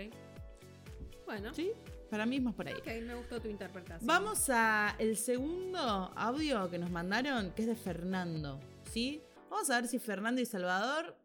Bueno, 1.27 1.53
¿Sí? 1.55 1.71
Para 2.11 2.25
mí 2.25 2.37
es 2.37 2.43
más 2.43 2.55
por 2.55 2.69
ahí. 2.69 2.75
ok, 2.75 2.87
me 3.05 3.15
gustó 3.17 3.41
tu 3.41 3.49
interpretación. 3.49 4.07
Vamos 4.07 4.49
a 4.49 4.95
el 4.99 5.17
segundo 5.17 5.81
audio 6.15 6.71
que 6.71 6.79
nos 6.79 6.91
mandaron, 6.91 7.51
que 7.51 7.63
es 7.63 7.69
de 7.69 7.75
Fernando. 7.75 8.61
¿Sí? 8.93 9.21
Vamos 9.51 9.69
a 9.71 9.81
ver 9.81 9.89
si 9.89 9.99
Fernando 9.99 10.41
y 10.41 10.47
Salvador 10.47 11.17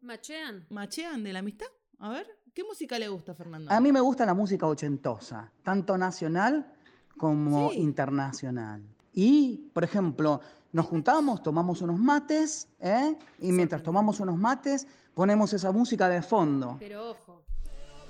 ¿Machean? 0.00 0.66
machean 0.70 1.22
de 1.22 1.32
la 1.32 1.40
amistad. 1.40 1.66
A 1.98 2.10
ver, 2.10 2.26
¿qué 2.54 2.64
música 2.64 2.98
le 2.98 3.08
gusta 3.08 3.32
a 3.32 3.34
Fernando? 3.34 3.70
A 3.70 3.80
mí 3.80 3.92
me 3.92 4.00
gusta 4.00 4.24
la 4.24 4.34
música 4.34 4.66
ochentosa, 4.66 5.52
tanto 5.62 5.98
nacional 5.98 6.72
como 7.18 7.70
Sí. 7.70 7.78
internacional. 7.80 8.82
Y, 9.12 9.70
por 9.74 9.84
ejemplo, 9.84 10.40
nos 10.76 10.86
juntamos, 10.86 11.42
tomamos 11.42 11.80
unos 11.80 11.98
mates, 11.98 12.68
¿eh? 12.80 13.16
y 13.40 13.50
mientras 13.50 13.82
tomamos 13.82 14.20
unos 14.20 14.36
mates, 14.36 14.86
ponemos 15.14 15.50
esa 15.54 15.72
música 15.72 16.06
de 16.08 16.20
fondo. 16.20 16.76
Pero 16.78 17.12
ojo, 17.12 17.42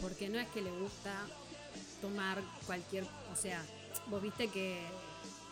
porque 0.00 0.28
no 0.28 0.38
es 0.40 0.48
que 0.48 0.60
le 0.62 0.72
gusta 0.80 1.12
tomar 2.02 2.38
cualquier. 2.66 3.04
O 3.32 3.36
sea, 3.36 3.62
vos 4.10 4.20
viste 4.20 4.48
que, 4.48 4.80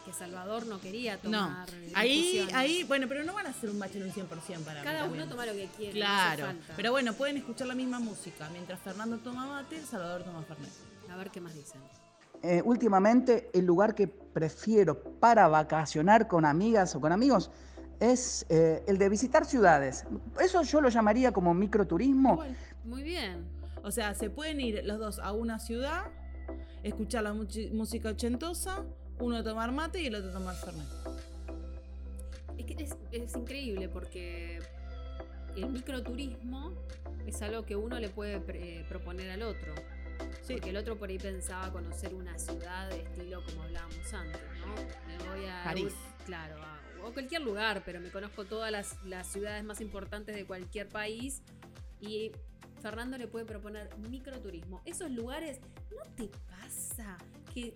que 0.05 0.12
Salvador 0.12 0.66
no 0.66 0.81
quería 0.81 1.14
no, 1.22 1.31
tomar. 1.46 1.68
eh, 1.72 1.92
ahí, 1.94 2.48
ahí, 2.53 2.83
bueno, 2.83 3.07
pero 3.09 3.22
no 3.22 3.33
van 3.33 3.46
a 3.46 3.50
hacer 3.50 3.70
un 3.70 3.79
match 3.79 3.94
en 3.94 4.03
un 4.03 4.11
100% 4.12 4.27
para 4.64 4.81
mí 4.81 4.85
Cada 4.85 5.05
uno 5.05 5.11
también. 5.11 5.29
toma 5.29 5.46
lo 5.46 5.53
que 5.53 5.68
quiere. 5.77 5.92
no 6.00 6.05
Claro, 6.05 6.46
falta. 6.46 6.72
pero 6.77 6.90
bueno, 6.90 7.12
pueden 7.14 7.37
escuchar 7.37 7.68
la 7.68 7.77
misma 7.77 8.00
música. 8.00 8.48
Mientras 8.50 8.81
Fernando 8.81 9.18
toma 9.18 9.46
mate, 9.46 9.81
Salvador 9.87 10.24
toma 10.24 10.42
Fernet. 10.42 10.72
A 11.12 11.16
ver 11.16 11.31
qué 11.31 11.40
más 11.40 11.55
dicen. 11.55 11.81
Eh, 12.47 12.61
últimamente, 12.63 13.49
el 13.55 13.65
lugar 13.65 13.95
que 13.95 14.07
prefiero 14.07 15.03
para 15.19 15.49
vacacionar 15.49 16.29
con 16.29 16.45
amigas 16.45 16.95
o 16.95 17.01
con 17.01 17.11
amigos 17.11 17.51
es 18.01 18.45
eh, 18.51 18.85
el 18.87 18.99
de 18.99 19.09
visitar 19.09 19.47
ciudades. 19.47 20.05
Eso 20.39 20.63
yo 20.63 20.83
lo 20.83 20.91
llamaría 20.91 21.33
como 21.33 21.55
microturismo. 21.55 22.45
Muy 22.85 23.03
bien. 23.03 23.47
O 23.83 23.91
sea, 23.91 24.15
se 24.15 24.29
pueden 24.29 24.61
ir 24.61 24.83
los 24.85 24.99
dos 24.99 25.19
a 25.21 25.33
una 25.33 25.59
ciudad, 25.59 26.03
escuchar 26.83 27.23
la 27.23 27.33
música 27.33 28.11
ochentosa, 28.11 28.85
uno 29.21 29.43
tomar 29.43 29.73
mate 29.73 30.03
y 30.03 30.09
el 30.09 30.17
otro 30.17 30.31
tomar 30.31 30.55
Fernet. 30.57 30.87
Es 32.59 32.67
que 32.67 32.83
es, 32.83 32.97
es 33.11 33.37
increíble 33.37 33.89
porque 33.89 34.59
el 35.57 35.71
microturismo 35.71 36.73
es 37.27 37.41
algo 37.41 37.65
que 37.65 37.75
uno 37.75 37.99
le 37.99 38.11
puede 38.11 38.39
pre- 38.39 38.81
eh, 38.81 38.85
proponer 38.87 39.31
al 39.31 39.43
otro. 39.45 39.73
Sí. 40.42 40.55
Porque 40.55 40.70
el 40.70 40.77
otro 40.77 40.96
por 40.98 41.09
ahí 41.09 41.18
pensaba 41.18 41.72
conocer 41.72 42.14
una 42.14 42.38
ciudad 42.38 42.88
de 42.90 43.00
estilo 43.00 43.42
como 43.44 43.62
hablábamos 43.62 44.12
antes, 44.14 44.40
¿no? 44.61 44.74
Me 45.07 45.18
voy 45.31 45.46
a. 45.46 45.62
París. 45.64 45.94
Claro, 46.27 46.62
a- 46.62 46.81
o 47.03 47.12
cualquier 47.12 47.42
lugar, 47.42 47.83
pero 47.85 48.00
me 48.00 48.11
conozco 48.11 48.44
todas 48.46 48.70
las, 48.72 49.03
las 49.05 49.27
ciudades 49.27 49.62
más 49.64 49.81
importantes 49.81 50.35
de 50.35 50.44
cualquier 50.46 50.88
país. 50.88 51.42
Y 52.00 52.33
Fernando 52.83 53.16
le 53.18 53.27
puede 53.29 53.44
proponer 53.46 53.88
microturismo. 54.11 54.83
Esos 54.85 55.11
lugares, 55.11 55.61
¿no 55.90 56.03
te 56.14 56.29
pasa 56.48 57.16
que. 57.55 57.74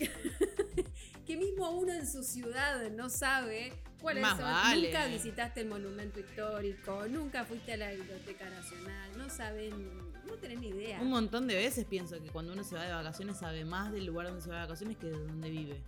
que 1.26 1.36
mismo 1.36 1.70
uno 1.70 1.92
en 1.92 2.06
su 2.10 2.22
ciudad 2.24 2.90
no 2.90 3.08
sabe 3.10 3.72
cuáles 4.00 4.22
Más 4.22 4.36
son? 4.36 4.44
vale. 4.50 4.86
Nunca 4.88 5.06
visitaste 5.06 5.60
el 5.60 5.68
monumento 5.68 6.18
histórico, 6.20 7.06
nunca 7.08 7.44
fuiste 7.44 7.74
a 7.74 7.76
la 7.76 7.90
Biblioteca 7.92 8.48
Nacional, 8.50 9.16
no 9.18 9.28
saben, 9.30 10.09
no 10.30 10.36
tenés 10.36 10.60
ni 10.60 10.68
idea. 10.68 11.00
Un 11.00 11.10
montón 11.10 11.46
de 11.46 11.54
veces 11.54 11.84
pienso 11.84 12.20
que 12.22 12.30
cuando 12.30 12.52
uno 12.52 12.64
se 12.64 12.74
va 12.74 12.84
de 12.84 12.92
vacaciones 12.92 13.38
sabe 13.38 13.64
más 13.64 13.92
del 13.92 14.06
lugar 14.06 14.26
donde 14.26 14.42
se 14.42 14.48
va 14.48 14.56
de 14.56 14.62
vacaciones 14.62 14.96
que 14.96 15.06
de 15.06 15.18
donde 15.18 15.50
vive. 15.50 15.82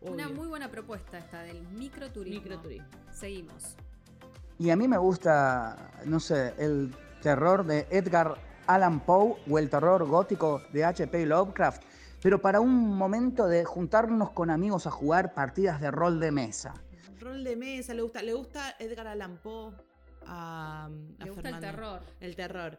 Una 0.00 0.28
muy 0.28 0.46
buena 0.46 0.70
propuesta 0.70 1.18
esta 1.18 1.42
del 1.42 1.62
microturismo. 1.68 2.42
Microturismo. 2.42 2.88
Seguimos. 3.12 3.76
Y 4.58 4.70
a 4.70 4.76
mí 4.76 4.88
me 4.88 4.98
gusta, 4.98 5.92
no 6.04 6.20
sé, 6.20 6.54
el 6.58 6.94
terror 7.22 7.64
de 7.64 7.86
Edgar 7.90 8.36
Allan 8.66 9.00
Poe 9.00 9.36
o 9.48 9.58
el 9.58 9.68
terror 9.68 10.06
gótico 10.06 10.62
de 10.72 10.84
H.P. 10.84 11.26
Lovecraft, 11.26 11.82
pero 12.22 12.40
para 12.40 12.60
un 12.60 12.96
momento 12.96 13.46
de 13.46 13.64
juntarnos 13.64 14.30
con 14.30 14.50
amigos 14.50 14.86
a 14.86 14.90
jugar 14.90 15.34
partidas 15.34 15.80
de 15.80 15.90
rol 15.90 16.20
de 16.20 16.30
mesa. 16.30 16.74
Rol 17.18 17.44
de 17.44 17.56
mesa, 17.56 17.94
le 17.94 18.02
gusta, 18.02 18.22
le 18.22 18.32
gusta 18.32 18.76
Edgar 18.78 19.06
Allan 19.06 19.38
Poe 19.38 19.72
a, 20.26 20.86
a 20.86 21.24
Le 21.24 21.30
gusta 21.30 21.48
el 21.48 21.60
terror. 21.60 22.00
El 22.20 22.36
terror. 22.36 22.78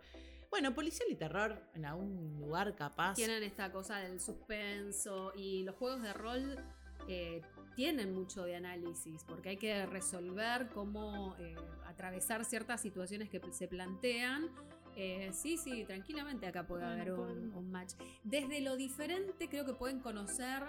Bueno, 0.52 0.76
policial 0.76 1.08
y 1.10 1.16
terror 1.16 1.64
en 1.74 1.86
algún 1.86 2.38
lugar 2.38 2.76
capaz. 2.76 3.16
Tienen 3.16 3.42
esta 3.42 3.72
cosa 3.72 4.00
del 4.00 4.20
suspenso 4.20 5.32
y 5.34 5.64
los 5.64 5.76
juegos 5.76 6.04
de 6.04 6.12
rol 6.12 6.60
eh, 7.08 7.42
tienen 7.74 8.14
mucho 8.14 8.44
de 8.44 8.58
análisis 8.58 9.24
porque 9.24 9.50
hay 9.50 9.58
que 9.58 9.86
resolver 9.86 10.68
cómo 10.74 11.38
eh, 11.40 11.56
atravesar 11.88 12.44
ciertas 12.44 12.82
situaciones 12.82 13.30
que 13.30 13.42
se 13.54 13.70
plantean. 13.70 14.50
Eh, 14.98 15.32
sí, 15.32 15.58
sí, 15.58 15.86
tranquilamente 15.86 16.46
acá 16.46 16.68
puede 16.68 16.84
Bueno, 16.84 17.02
haber 17.02 17.14
un, 17.14 17.72
match. 17.72 17.94
Desde 18.26 18.60
lo 18.60 18.76
diferente 18.76 19.48
creo 19.48 19.66
que 19.66 19.74
pueden 19.74 20.02
conocer, 20.02 20.64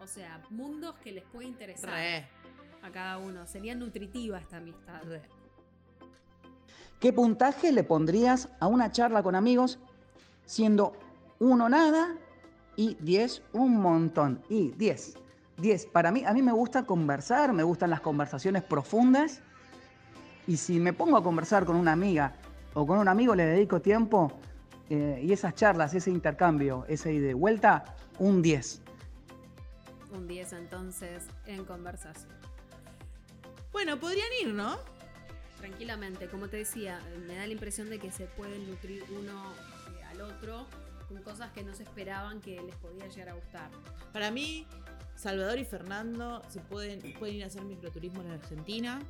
o 0.00 0.08
sea, 0.08 0.42
mundos 0.50 0.96
que 0.96 1.12
les 1.12 1.22
puede 1.24 1.46
interesar 1.46 1.90
Re, 1.90 2.26
a 2.82 2.90
cada 2.90 3.18
uno. 3.18 3.46
Sería 3.46 3.76
nutritiva 3.76 4.40
esta 4.40 4.56
amistad. 4.56 5.00
re. 5.04 5.37
¿Qué 7.00 7.12
puntaje 7.12 7.70
le 7.70 7.84
pondrías 7.84 8.48
a 8.58 8.66
una 8.66 8.90
charla 8.90 9.22
con 9.22 9.36
amigos 9.36 9.78
siendo 10.46 10.94
uno 11.38 11.68
nada 11.68 12.16
y 12.74 12.96
10 13.00 13.42
un 13.52 13.76
montón? 13.76 14.42
Y 14.48 14.70
10. 14.72 15.14
10. 15.58 15.86
Para 15.86 16.10
mí, 16.10 16.24
a 16.24 16.32
mí 16.32 16.42
me 16.42 16.50
gusta 16.50 16.84
conversar, 16.86 17.52
me 17.52 17.62
gustan 17.62 17.90
las 17.90 18.00
conversaciones 18.00 18.64
profundas. 18.64 19.42
Y 20.48 20.56
si 20.56 20.80
me 20.80 20.92
pongo 20.92 21.16
a 21.16 21.22
conversar 21.22 21.64
con 21.64 21.76
una 21.76 21.92
amiga 21.92 22.34
o 22.74 22.84
con 22.84 22.98
un 22.98 23.06
amigo, 23.06 23.34
le 23.34 23.44
dedico 23.44 23.80
tiempo 23.80 24.32
eh, 24.90 25.20
y 25.22 25.32
esas 25.32 25.54
charlas, 25.54 25.94
ese 25.94 26.10
intercambio, 26.10 26.84
ese 26.88 27.12
ida 27.12 27.32
vuelta, 27.34 27.84
un 28.18 28.42
10. 28.42 28.82
Un 30.14 30.26
10 30.26 30.52
entonces 30.54 31.26
en 31.46 31.64
conversación. 31.64 32.32
Bueno, 33.70 34.00
podrían 34.00 34.28
ir, 34.42 34.54
¿no? 34.54 34.97
Tranquilamente, 35.58 36.28
como 36.28 36.48
te 36.48 36.58
decía, 36.58 37.00
me 37.26 37.36
da 37.36 37.46
la 37.46 37.52
impresión 37.52 37.90
de 37.90 37.98
que 37.98 38.10
se 38.10 38.26
pueden 38.26 38.68
nutrir 38.68 39.04
uno 39.10 39.52
eh, 39.98 40.04
al 40.04 40.20
otro 40.20 40.66
con 41.08 41.22
cosas 41.22 41.50
que 41.52 41.62
no 41.62 41.74
se 41.74 41.82
esperaban 41.84 42.40
que 42.40 42.60
les 42.62 42.76
podía 42.76 43.06
llegar 43.08 43.30
a 43.30 43.32
gustar. 43.34 43.70
Para 44.12 44.30
mí, 44.30 44.66
Salvador 45.16 45.58
y 45.58 45.64
Fernando 45.64 46.42
se 46.48 46.60
pueden, 46.60 47.00
pueden 47.18 47.36
ir 47.36 47.44
a 47.44 47.46
hacer 47.46 47.62
microturismo 47.62 48.20
en 48.22 48.30
Argentina 48.32 49.00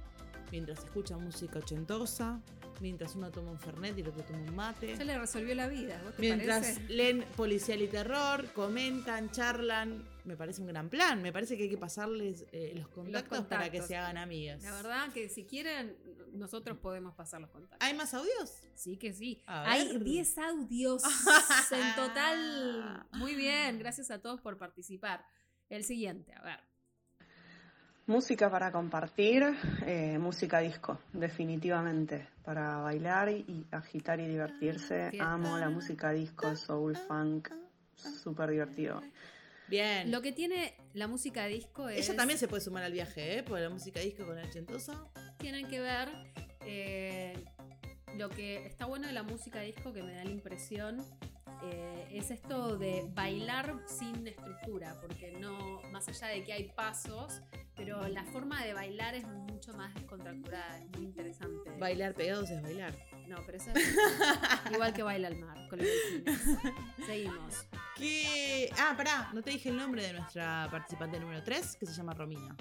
mientras 0.51 0.79
escuchan 0.85 1.23
música 1.23 1.59
ochentosa, 1.59 2.41
mientras 2.81 3.15
uno 3.15 3.31
toma 3.31 3.51
un 3.51 3.59
fernet 3.59 3.99
y 3.99 4.01
el 4.01 4.09
otro 4.09 4.23
toma 4.25 4.39
un 4.39 4.57
mate. 4.57 4.97
Ya 4.97 5.05
le 5.05 5.19
resolvió 5.19 5.55
la 5.55 5.69
vida, 5.69 6.01
¿vos 6.05 6.15
te 6.15 6.23
Mientras 6.23 6.61
parece? 6.61 6.83
leen 6.89 7.25
policial 7.37 7.83
y 7.83 7.89
terror, 7.89 8.47
comentan, 8.55 9.31
charlan. 9.31 10.03
Me 10.29 10.37
parece 10.37 10.61
un 10.61 10.67
gran 10.67 10.91
plan. 10.91 11.23
Me 11.23 11.33
parece 11.33 11.57
que 11.57 11.63
hay 11.63 11.71
que 11.71 11.79
pasarles 11.79 12.45
eh, 12.53 12.75
los, 12.77 12.89
contactos 12.89 13.47
para 13.47 13.71
que 13.71 13.81
se 13.81 13.97
hagan 13.97 14.19
amigas. 14.19 14.63
La 14.63 14.73
verdad 14.73 15.11
que 15.11 15.31
si 15.31 15.47
quieren, 15.47 15.97
nosotros 16.35 16.77
podemos 16.77 17.15
pasar 17.15 17.41
los 17.41 17.49
contactos. 17.49 17.79
¿Hay 17.81 17.97
más 17.97 18.13
audios? 18.13 18.53
Sí 18.75 18.99
que 18.99 19.15
sí. 19.15 19.43
Hay 19.47 19.89
ver. 19.89 20.05
10 20.05 20.39
audios 20.39 21.03
en 21.73 21.95
total. 21.97 23.07
Muy 23.13 23.35
bien, 23.35 23.79
gracias 23.79 24.11
a 24.11 24.21
todos 24.21 24.43
por 24.43 24.59
participar. 24.59 25.25
El 25.71 25.83
siguiente, 25.83 26.35
a 26.35 26.43
ver. 26.43 26.61
Música 28.07 28.51
para 28.51 28.71
compartir, 28.71 29.45
eh, 29.87 30.19
música 30.19 30.61
disco, 30.61 30.99
definitivamente. 31.15 32.29
Para 32.45 32.79
bailar 32.79 33.31
y 33.31 33.67
agitar 33.71 34.21
y 34.21 34.27
divertirse. 34.27 35.11
Fiesta. 35.11 35.33
Amo 35.33 35.57
la 35.57 35.71
música 35.71 36.11
disco, 36.11 36.55
soul, 36.55 36.97
funk, 36.97 37.49
súper 37.95 38.51
divertido. 38.51 39.03
Bien. 39.69 40.11
Lo 40.11 40.23
que 40.23 40.33
tiene 40.33 40.75
la 40.95 41.07
música 41.07 41.47
disco 41.47 41.89
es. 41.89 42.09
Ella 42.09 42.17
también 42.17 42.39
se 42.39 42.49
puede 42.49 42.63
sumar 42.63 42.85
al 42.85 42.93
viaje, 42.93 43.39
¿eh? 43.39 43.43
Porque 43.43 43.63
la 43.63 43.71
música 43.71 44.01
disco 44.01 44.27
con 44.27 44.39
el 44.39 44.47
ochentosa. 44.47 45.07
tienen 45.39 45.69
que 45.69 45.81
ver 45.81 46.09
eh, 46.63 47.35
lo 48.17 48.29
que 48.29 48.67
está 48.67 48.87
bueno 48.87 49.07
de 49.07 49.13
la 49.13 49.23
música 49.23 49.61
disco 49.61 49.93
que 49.93 50.03
me 50.03 50.15
da 50.15 50.25
la 50.25 50.31
impresión 50.31 51.05
eh, 51.63 52.09
es 52.13 52.31
esto 52.31 52.79
de 52.79 53.05
bailar 53.15 53.81
sin 53.87 54.27
estructura, 54.27 54.97
porque 55.01 55.33
no, 55.33 55.83
más 55.91 56.09
allá 56.09 56.29
de 56.29 56.45
que 56.45 56.53
hay 56.53 56.65
pasos, 56.69 57.43
pero 57.77 58.07
la 58.09 58.25
forma 58.25 58.65
de 58.65 58.75
bailar 58.75 59.15
es 59.15 59.27
mucho 59.27 59.73
más 59.73 59.93
descontracturada, 59.95 60.79
es 60.79 60.91
muy 60.97 61.07
interesante. 61.07 61.71
Bailar 61.79 62.15
pegados 62.15 62.51
es 62.51 62.63
bailar. 62.63 62.95
No, 63.27 63.37
pero 63.45 63.59
eso 63.59 63.71
es 63.75 63.97
igual 64.73 64.93
que 64.95 65.03
baila 65.03 65.29
al 65.29 65.37
mar, 65.37 65.69
con 65.69 65.79
los. 65.81 65.89
Seguimos. 67.07 67.67
Ah, 68.79 68.95
pará, 68.97 69.31
no 69.33 69.43
te 69.43 69.51
dije 69.51 69.71
el 69.71 69.77
nombre 69.77 70.03
de 70.03 70.13
nuestra 70.13 70.69
participante 70.71 71.19
número 71.19 71.43
3, 71.43 71.77
que 71.79 71.87
se 71.87 71.93
llama 71.93 72.15
Romina. 72.15 72.57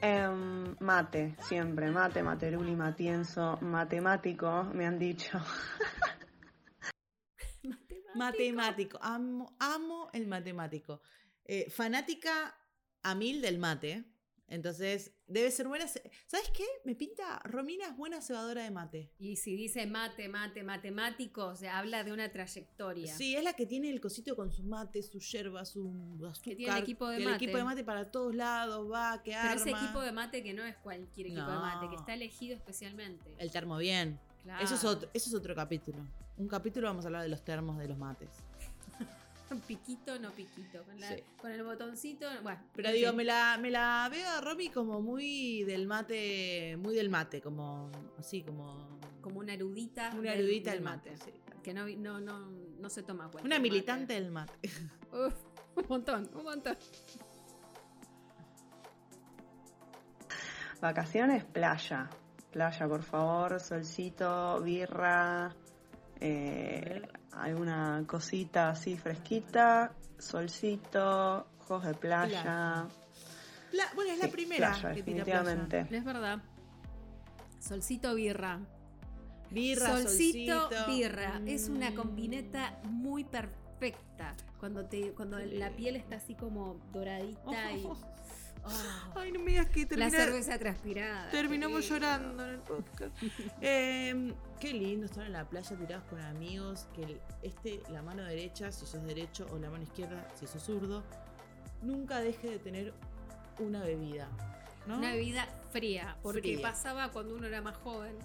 Em, 0.00 0.76
mate, 0.80 1.36
siempre, 1.40 1.90
mate, 1.90 2.22
materuli, 2.22 2.74
matienzo, 2.74 3.58
matemático, 3.60 4.64
me 4.74 4.86
han 4.86 4.98
dicho. 4.98 5.38
Matemático, 8.14 8.98
amo, 9.00 9.54
amo 9.60 10.08
el 10.12 10.26
matemático. 10.26 11.02
Eh, 11.44 11.70
fanática 11.70 12.54
a 13.02 13.14
mil 13.14 13.40
del 13.40 13.58
mate. 13.58 14.04
Entonces, 14.50 15.12
debe 15.26 15.50
ser 15.50 15.68
buena. 15.68 15.86
¿Sabes 15.86 16.50
qué? 16.54 16.64
Me 16.84 16.94
pinta. 16.94 17.38
Romina 17.44 17.86
es 17.86 17.96
buena 17.96 18.22
cebadora 18.22 18.62
de 18.62 18.70
mate. 18.70 19.12
Y 19.18 19.36
si 19.36 19.54
dice 19.56 19.86
mate, 19.86 20.28
mate, 20.28 20.62
matemático, 20.62 21.46
o 21.48 21.54
sea, 21.56 21.78
habla 21.78 22.02
de 22.02 22.12
una 22.12 22.32
trayectoria. 22.32 23.14
Sí, 23.14 23.36
es 23.36 23.44
la 23.44 23.52
que 23.52 23.66
tiene 23.66 23.90
el 23.90 24.00
cosito 24.00 24.34
con 24.36 24.50
sus 24.50 24.64
mates, 24.64 25.08
su 25.10 25.20
yerba, 25.20 25.66
su 25.66 25.92
azúcar. 26.26 26.56
tiene 26.56 26.72
el 26.72 26.82
equipo 26.82 27.08
de 27.08 27.18
el 27.18 27.24
mate. 27.24 27.44
equipo 27.44 27.58
de 27.58 27.64
mate 27.64 27.84
para 27.84 28.10
todos 28.10 28.34
lados, 28.34 28.90
va, 28.90 29.22
que 29.22 29.32
Pero 29.32 29.42
arma. 29.42 29.54
ese 29.54 29.70
equipo 29.70 30.00
de 30.00 30.12
mate 30.12 30.42
que 30.42 30.54
no 30.54 30.64
es 30.64 30.76
cualquier 30.76 31.26
equipo 31.26 31.50
de 31.50 31.58
mate, 31.58 31.88
que 31.90 31.96
está 31.96 32.14
elegido 32.14 32.56
especialmente. 32.56 33.34
El 33.36 33.50
termo 33.50 33.76
bien. 33.76 34.18
Claro. 34.42 34.64
Eso, 34.64 34.76
es 34.76 34.84
otro, 34.84 35.10
eso 35.12 35.28
es 35.28 35.34
otro 35.34 35.54
capítulo. 35.54 35.98
Un 36.38 36.48
capítulo 36.48 36.86
vamos 36.86 37.04
a 37.04 37.08
hablar 37.08 37.22
de 37.22 37.28
los 37.28 37.44
termos 37.44 37.76
de 37.76 37.88
los 37.88 37.98
mates. 37.98 38.30
Piquito, 39.66 40.18
no 40.18 40.30
piquito. 40.32 40.82
Con, 40.84 41.00
la- 41.00 41.08
Sí. 41.08 41.22
con 41.40 41.50
el 41.52 41.62
botoncito. 41.62 42.26
Bueno. 42.42 42.60
Pero 42.74 42.92
digo, 42.92 43.12
me 43.12 43.24
la, 43.24 43.58
me 43.60 43.70
la 43.70 44.08
veo 44.10 44.28
a 44.28 44.40
Romy 44.40 44.68
como 44.68 45.00
muy 45.00 45.64
del 45.64 45.86
mate, 45.86 46.76
muy 46.78 46.94
del 46.94 47.08
mate, 47.08 47.40
como 47.40 47.90
así, 48.18 48.42
como 48.42 48.98
Como 49.22 49.40
una 49.40 49.54
erudita. 49.54 50.10
una 50.14 50.32
del- 50.32 50.40
erudita 50.40 50.70
del 50.72 50.80
del 50.80 50.84
mate. 50.84 51.16
sí. 51.16 51.32
Que 51.62 51.72
no, 51.74 51.86
no, 51.88 52.20
no, 52.20 52.50
no 52.50 52.90
se 52.90 53.02
toma 53.02 53.24
cuenta. 53.30 53.46
Una 53.46 53.56
del 53.56 53.62
militante 53.62 54.14
mate. 54.14 54.22
del 54.22 54.30
mate. 54.30 54.52
Uf, 55.12 55.34
un 55.76 55.84
montón, 55.88 56.30
un 56.34 56.44
montón. 56.44 56.76
Vacaciones, 60.80 61.44
playa. 61.44 62.08
Playa, 62.52 62.88
por 62.88 63.02
favor, 63.02 63.60
solcito, 63.60 64.60
birra, 64.62 65.54
eh, 66.20 67.02
alguna 67.40 68.02
cosita 68.06 68.70
así 68.70 68.96
fresquita, 68.96 69.92
solcito, 70.18 71.46
ojos 71.60 71.84
de 71.84 71.94
playa. 71.94 72.42
Playa. 72.42 72.86
La- 73.72 73.94
bueno, 73.94 74.12
es 74.12 74.18
la 74.18 74.28
primera 74.28 74.70
playa, 74.72 74.94
que 74.94 75.02
tira 75.02 75.24
playa. 75.24 75.42
definitivamente. 75.42 75.96
Es 75.96 76.04
verdad. 76.04 76.38
Solcito 77.60 78.14
birra. 78.14 78.60
Birra, 79.50 79.86
solcito, 79.88 80.68
solcito. 80.68 80.86
birra. 80.92 81.40
Es 81.46 81.68
una 81.68 81.90
Mm. 81.90 81.94
combineta 81.94 82.78
muy 82.84 83.24
perfecta. 83.24 84.34
Cuando 84.60 84.84
te, 84.86 85.12
cuando 85.12 85.38
la 85.38 85.70
piel 85.70 85.96
está 85.96 86.16
así 86.16 86.34
como 86.34 86.78
doradita 86.92 87.72
y. 87.72 87.82
Oh, 88.64 89.18
Ay, 89.20 89.32
no 89.32 89.40
me 89.40 89.52
digas 89.52 89.68
que 89.68 89.82
la 89.82 89.88
termina- 89.88 90.10
cerveza 90.10 90.58
transpirada. 90.58 91.30
terminamos 91.30 91.88
llorando 91.88 92.44
en 92.44 92.50
el 92.50 92.58
podcast. 92.60 93.12
Eh, 93.60 94.34
qué 94.60 94.72
lindo 94.72 95.06
estar 95.06 95.24
en 95.26 95.32
la 95.32 95.44
playa 95.48 95.76
tirados 95.76 96.04
con 96.08 96.20
amigos. 96.20 96.86
Que 96.94 97.02
el- 97.04 97.20
este, 97.42 97.82
la 97.90 98.02
mano 98.02 98.22
derecha, 98.24 98.70
si 98.72 98.86
sos 98.86 99.04
derecho, 99.04 99.46
o 99.52 99.58
la 99.58 99.70
mano 99.70 99.82
izquierda, 99.84 100.28
si 100.34 100.46
sos 100.46 100.62
zurdo, 100.62 101.02
nunca 101.82 102.20
deje 102.20 102.50
de 102.50 102.58
tener 102.58 102.92
una 103.58 103.82
bebida. 103.82 104.28
¿no? 104.86 104.98
Una 104.98 105.12
bebida 105.12 105.46
fría, 105.70 106.16
porque 106.22 106.40
Fría. 106.54 106.62
pasaba 106.62 107.10
cuando 107.10 107.34
uno 107.34 107.46
era 107.46 107.60
más 107.60 107.76
joven, 107.78 108.16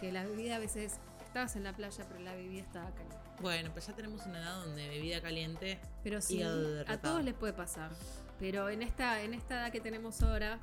que 0.00 0.12
la 0.12 0.24
bebida 0.24 0.56
a 0.56 0.58
veces 0.58 0.98
estabas 1.24 1.56
en 1.56 1.64
la 1.64 1.74
playa, 1.74 2.04
pero 2.08 2.20
la 2.20 2.34
bebida 2.34 2.60
estaba 2.62 2.90
caliente. 2.90 3.16
Bueno, 3.40 3.70
pues 3.72 3.86
ya 3.86 3.94
tenemos 3.94 4.24
una 4.26 4.38
edad 4.38 4.64
donde 4.64 4.88
bebida 4.88 5.20
caliente. 5.22 5.78
Pero 6.02 6.20
sí, 6.20 6.42
a 6.42 6.98
todos 7.00 7.22
les 7.24 7.34
puede 7.34 7.52
pasar. 7.52 7.90
Pero 8.38 8.68
en 8.68 8.82
esta, 8.82 9.22
en 9.22 9.34
esta 9.34 9.60
edad 9.60 9.72
que 9.72 9.80
tenemos 9.80 10.22
ahora, 10.22 10.58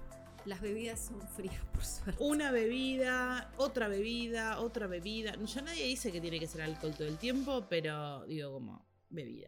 las 0.45 0.61
bebidas 0.61 0.99
son 0.99 1.21
frías, 1.21 1.63
por 1.73 1.83
suerte. 1.83 2.23
Una 2.23 2.51
bebida, 2.51 3.51
otra 3.57 3.87
bebida, 3.87 4.59
otra 4.59 4.87
bebida. 4.87 5.35
Ya 5.35 5.61
nadie 5.61 5.85
dice 5.85 6.11
que 6.11 6.21
tiene 6.21 6.39
que 6.39 6.47
ser 6.47 6.61
alcohol 6.61 6.93
todo 6.95 7.07
el 7.07 7.17
tiempo, 7.17 7.65
pero 7.69 8.25
digo 8.25 8.53
como 8.53 8.85
bebida. 9.09 9.47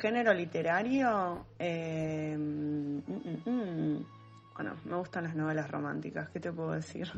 Género 0.00 0.32
literario, 0.32 1.46
eh, 1.58 2.36
mm, 2.38 2.98
mm, 2.98 3.42
mm. 3.44 4.06
bueno, 4.54 4.76
me 4.84 4.96
gustan 4.96 5.24
las 5.24 5.34
novelas 5.34 5.68
románticas, 5.68 6.30
¿qué 6.30 6.38
te 6.38 6.52
puedo 6.52 6.70
decir? 6.70 7.10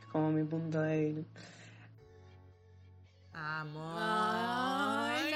Es 0.00 0.06
como 0.12 0.30
mi 0.30 0.42
punto 0.44 0.80
débil. 0.80 1.26
Amor. 3.34 3.96
Ay. 3.98 5.30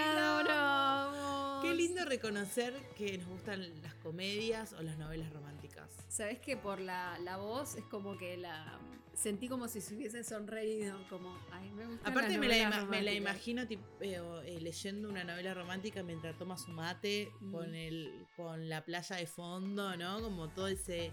Qué 1.76 1.82
lindo 1.82 2.04
reconocer 2.04 2.72
que 2.96 3.18
nos 3.18 3.26
gustan 3.28 3.82
las 3.82 3.94
comedias 3.94 4.72
o 4.74 4.82
las 4.82 4.96
novelas 4.96 5.32
románticas. 5.32 5.90
Sabes 6.08 6.38
que 6.38 6.56
por 6.56 6.80
la, 6.80 7.18
la 7.18 7.36
voz 7.36 7.74
es 7.76 7.84
como 7.84 8.16
que 8.16 8.36
la 8.36 8.78
sentí 9.14 9.48
como 9.48 9.66
si 9.68 9.80
se 9.80 9.94
hubiese 9.96 10.22
sonreído, 10.22 10.98
como, 11.08 11.36
ay, 11.52 11.70
me 11.72 11.86
gusta. 11.86 12.08
Aparte 12.08 12.38
me 12.38 12.46
la, 12.48 12.84
me 12.84 13.02
la 13.02 13.12
imagino 13.12 13.66
tipo, 13.66 13.82
eh, 14.00 14.20
eh, 14.44 14.60
leyendo 14.60 15.08
una 15.08 15.24
novela 15.24 15.52
romántica 15.54 16.02
mientras 16.04 16.36
toma 16.38 16.56
su 16.58 16.70
mate 16.70 17.30
Mm. 17.40 17.52
con 17.52 17.74
el 17.74 18.26
con 18.36 18.68
la 18.68 18.84
playa 18.84 19.16
de 19.16 19.26
fondo, 19.26 19.96
¿no? 19.96 20.20
Como 20.20 20.48
todo 20.50 20.68
ese 20.68 21.10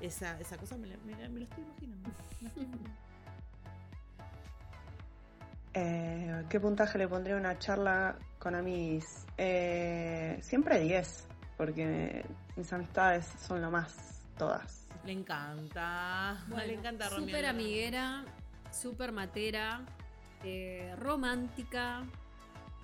esa, 0.00 0.38
esa 0.40 0.56
cosa 0.58 0.76
me, 0.76 0.88
la- 0.88 0.96
me 0.98 1.12
la- 1.12 1.28
me 1.28 1.40
lo 1.40 1.44
estoy 1.46 1.64
imaginando. 1.64 2.10
Eh, 5.74 6.44
¿Qué 6.50 6.60
puntaje 6.60 6.98
le 6.98 7.08
pondría 7.08 7.36
a 7.36 7.38
una 7.38 7.58
charla 7.58 8.16
con 8.38 8.54
amigos? 8.54 9.06
Eh, 9.38 10.38
siempre 10.42 10.78
10, 10.80 11.26
porque 11.56 12.24
mis 12.56 12.72
amistades 12.72 13.26
son 13.46 13.62
lo 13.62 13.70
más, 13.70 14.22
todas. 14.36 14.86
Le 15.04 15.12
encanta. 15.12 16.44
le 16.66 16.74
encanta. 16.74 17.08
Súper 17.10 17.46
amiguera, 17.46 18.24
súper 18.70 19.12
matera, 19.12 19.80
eh, 20.44 20.94
romántica. 20.98 22.02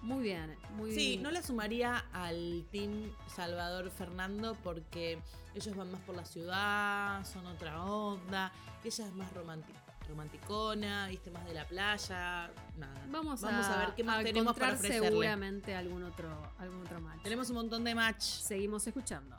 Muy 0.01 0.23
bien, 0.23 0.57
muy 0.77 0.93
Sí, 0.93 1.09
bien. 1.11 1.23
no 1.25 1.31
la 1.33 1.43
sumaría 1.43 2.05
al 2.13 2.65
team 2.71 3.11
Salvador 3.27 3.91
Fernando 3.91 4.57
porque 4.63 5.19
ellos 5.57 5.75
van 5.77 5.91
más 5.91 6.01
por 6.03 6.15
la 6.15 6.25
ciudad, 6.25 7.25
son 7.25 7.45
otra 7.47 7.83
onda. 7.83 8.53
Ella 8.85 9.07
es 9.07 9.13
más 9.15 9.33
romántica, 9.35 9.81
romanticona, 10.09 11.09
viste, 11.09 11.31
más 11.31 11.45
de 11.47 11.55
la 11.55 11.67
playa. 11.67 12.51
Nada. 12.77 13.01
Vamos, 13.11 13.45
a, 13.45 13.79
ver 13.79 13.95
qué 13.95 14.05
más 14.05 14.21
a 14.21 14.25
tenemos 14.25 14.57
para 14.57 14.75
ofrecerle. 14.75 15.09
seguramente 15.09 15.75
algún 15.75 16.03
otro, 16.03 16.29
algún 16.59 16.81
otro 16.83 17.01
match. 17.01 17.23
Tenemos 17.23 17.49
un 17.51 17.57
montón 17.57 17.85
de 17.85 17.95
match. 17.95 18.23
Seguimos 18.23 18.87
escuchando. 18.87 19.37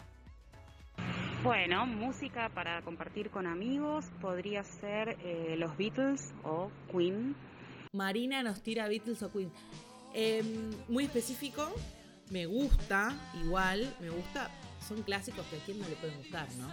Bueno, 1.43 1.85
música 1.85 2.49
para 2.49 2.81
compartir 2.81 3.29
con 3.29 3.47
amigos 3.47 4.05
podría 4.19 4.63
ser 4.63 5.17
eh, 5.23 5.55
los 5.57 5.75
Beatles 5.77 6.33
o 6.43 6.69
Queen. 6.91 7.33
Marina 7.93 8.43
nos 8.43 8.61
tira 8.61 8.87
Beatles 8.89 9.23
o 9.23 9.31
Queen. 9.31 9.51
Em, 10.13 10.69
muy 10.89 11.05
específico, 11.05 11.71
me 12.29 12.45
gusta, 12.45 13.13
igual, 13.41 13.95
me 14.01 14.09
gusta. 14.09 14.51
Son 14.85 15.01
clásicos 15.03 15.45
que 15.47 15.57
a 15.57 15.59
quien 15.59 15.79
no 15.79 15.87
le 15.87 15.95
pueden 15.95 16.17
gustar, 16.17 16.47
¿no? 16.57 16.69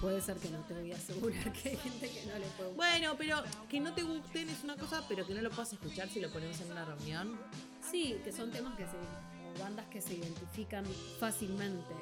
Puede 0.00 0.20
ser 0.20 0.36
que 0.36 0.48
no 0.50 0.58
te 0.60 0.74
voy 0.74 0.92
a 0.92 0.96
asegurar 0.96 1.52
que 1.52 1.70
hay 1.70 1.76
gente 1.76 2.08
que 2.08 2.26
no 2.26 2.38
le 2.38 2.46
puede 2.46 2.70
gustar. 2.70 2.74
Bueno, 2.76 3.14
pero 3.18 3.42
que 3.68 3.80
no 3.80 3.92
te 3.94 4.02
gusten 4.04 4.48
es 4.48 4.62
una 4.62 4.76
cosa, 4.76 5.02
pero 5.08 5.26
que 5.26 5.34
no 5.34 5.42
lo 5.42 5.50
puedas 5.50 5.72
escuchar 5.72 6.08
si 6.08 6.20
lo 6.20 6.30
ponemos 6.30 6.60
en 6.60 6.70
una 6.70 6.84
reunión. 6.84 7.38
Sí, 7.80 8.16
que 8.22 8.30
son 8.32 8.50
temas 8.52 8.76
que 8.76 8.84
se. 8.84 8.92
o 8.96 9.60
bandas 9.60 9.86
que 9.86 10.00
se 10.00 10.14
identifican 10.14 10.84
fácilmente. 11.18 11.94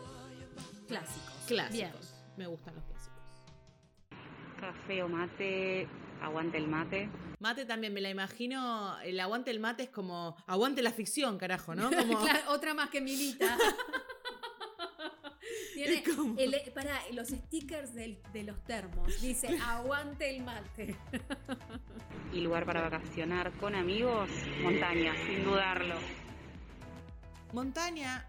Clásicos. 0.89 1.35
Clásicos. 1.47 1.73
Bien. 1.73 1.93
Me 2.37 2.47
gustan 2.47 2.75
los 2.75 2.85
clásicos. 2.85 3.17
Café 4.61 5.03
o 5.03 5.09
mate, 5.09 5.89
aguante 6.23 6.59
el 6.59 6.69
mate. 6.69 7.09
Mate 7.39 7.65
también, 7.67 7.93
me 7.95 8.01
la 8.01 8.11
imagino. 8.11 8.99
El 9.01 9.19
aguante 9.21 9.51
el 9.51 9.61
mate 9.61 9.85
es 9.85 9.91
como. 9.91 10.37
Aguante 10.47 10.83
la 10.83 10.93
ficción, 10.93 11.39
carajo, 11.39 11.75
¿no? 11.75 11.91
Como, 11.97 12.21
Claro, 12.21 12.41
otra 12.53 12.75
más 12.75 12.91
que 12.91 13.01
milita. 13.01 13.57
Tiene 15.77 16.03
el- 16.39 16.73
para 16.73 16.99
los 17.13 17.29
stickers 17.29 17.93
del- 17.95 18.19
de 18.33 18.45
los 18.45 18.63
termos. 18.65 19.21
Dice, 19.21 19.59
aguante 19.63 20.31
el 20.35 20.43
mate. 20.43 20.97
Y 22.33 22.41
lugar 22.41 22.65
para 22.65 22.81
vacacionar 22.83 23.53
con 23.53 23.75
amigos, 23.75 24.29
montaña, 24.63 25.13
sin 25.27 25.45
dudarlo. 25.45 25.95
Montaña. 27.53 28.27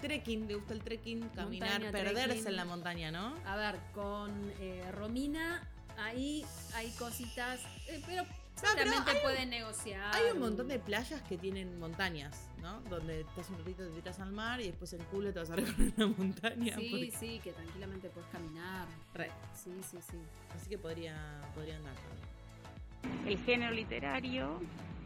Trekking, 0.00 0.46
¿te 0.46 0.54
gusta 0.54 0.72
el 0.72 0.80
trekking? 0.82 1.28
Caminar, 1.34 1.72
Montaña, 1.82 1.92
perderse 1.92 2.24
trekking. 2.28 2.46
en 2.48 2.56
la 2.56 2.64
montaña, 2.64 3.10
¿no? 3.10 3.34
A 3.44 3.56
ver, 3.56 3.78
con 3.92 4.30
eh, 4.58 4.82
Romina 4.92 5.68
ahí 5.98 6.44
hay 6.74 6.90
cositas, 6.92 7.60
eh, 7.88 8.02
pero 8.06 8.24
pero 8.60 8.72
seguramente 8.72 9.10
hay 9.10 9.16
un- 9.16 9.22
pueden 9.22 9.50
negociar. 9.50 10.14
Hay 10.14 10.30
un 10.32 10.38
montón 10.38 10.68
de 10.68 10.78
playas 10.78 11.20
que 11.22 11.36
tienen 11.36 11.78
montañas, 11.78 12.48
¿no? 12.60 12.80
Donde 12.82 13.20
estás 13.20 13.48
un 13.50 13.58
ratito, 13.58 13.84
te 13.86 13.90
tiras 14.00 14.18
al 14.20 14.32
mar 14.32 14.60
y 14.60 14.66
después 14.66 14.92
el 14.92 15.02
culo 15.06 15.32
te 15.32 15.38
vas 15.40 15.50
a 15.50 15.56
recorrer 15.56 15.92
una 15.96 16.06
montaña. 16.08 16.76
Sí, 16.76 16.88
porque- 16.90 17.12
sí, 17.18 17.40
que 17.42 17.52
tranquilamente 17.52 18.08
puedes 18.10 18.28
caminar. 18.30 18.86
Re. 19.14 19.30
Sí, 19.54 19.70
sí, 19.82 19.98
sí. 20.10 20.16
Así 20.54 20.68
que 20.68 20.78
podría, 20.78 21.40
podría 21.54 21.76
andar 21.76 21.94
también. 21.94 23.28
El 23.28 23.38
género 23.44 23.72
literario 23.72 24.60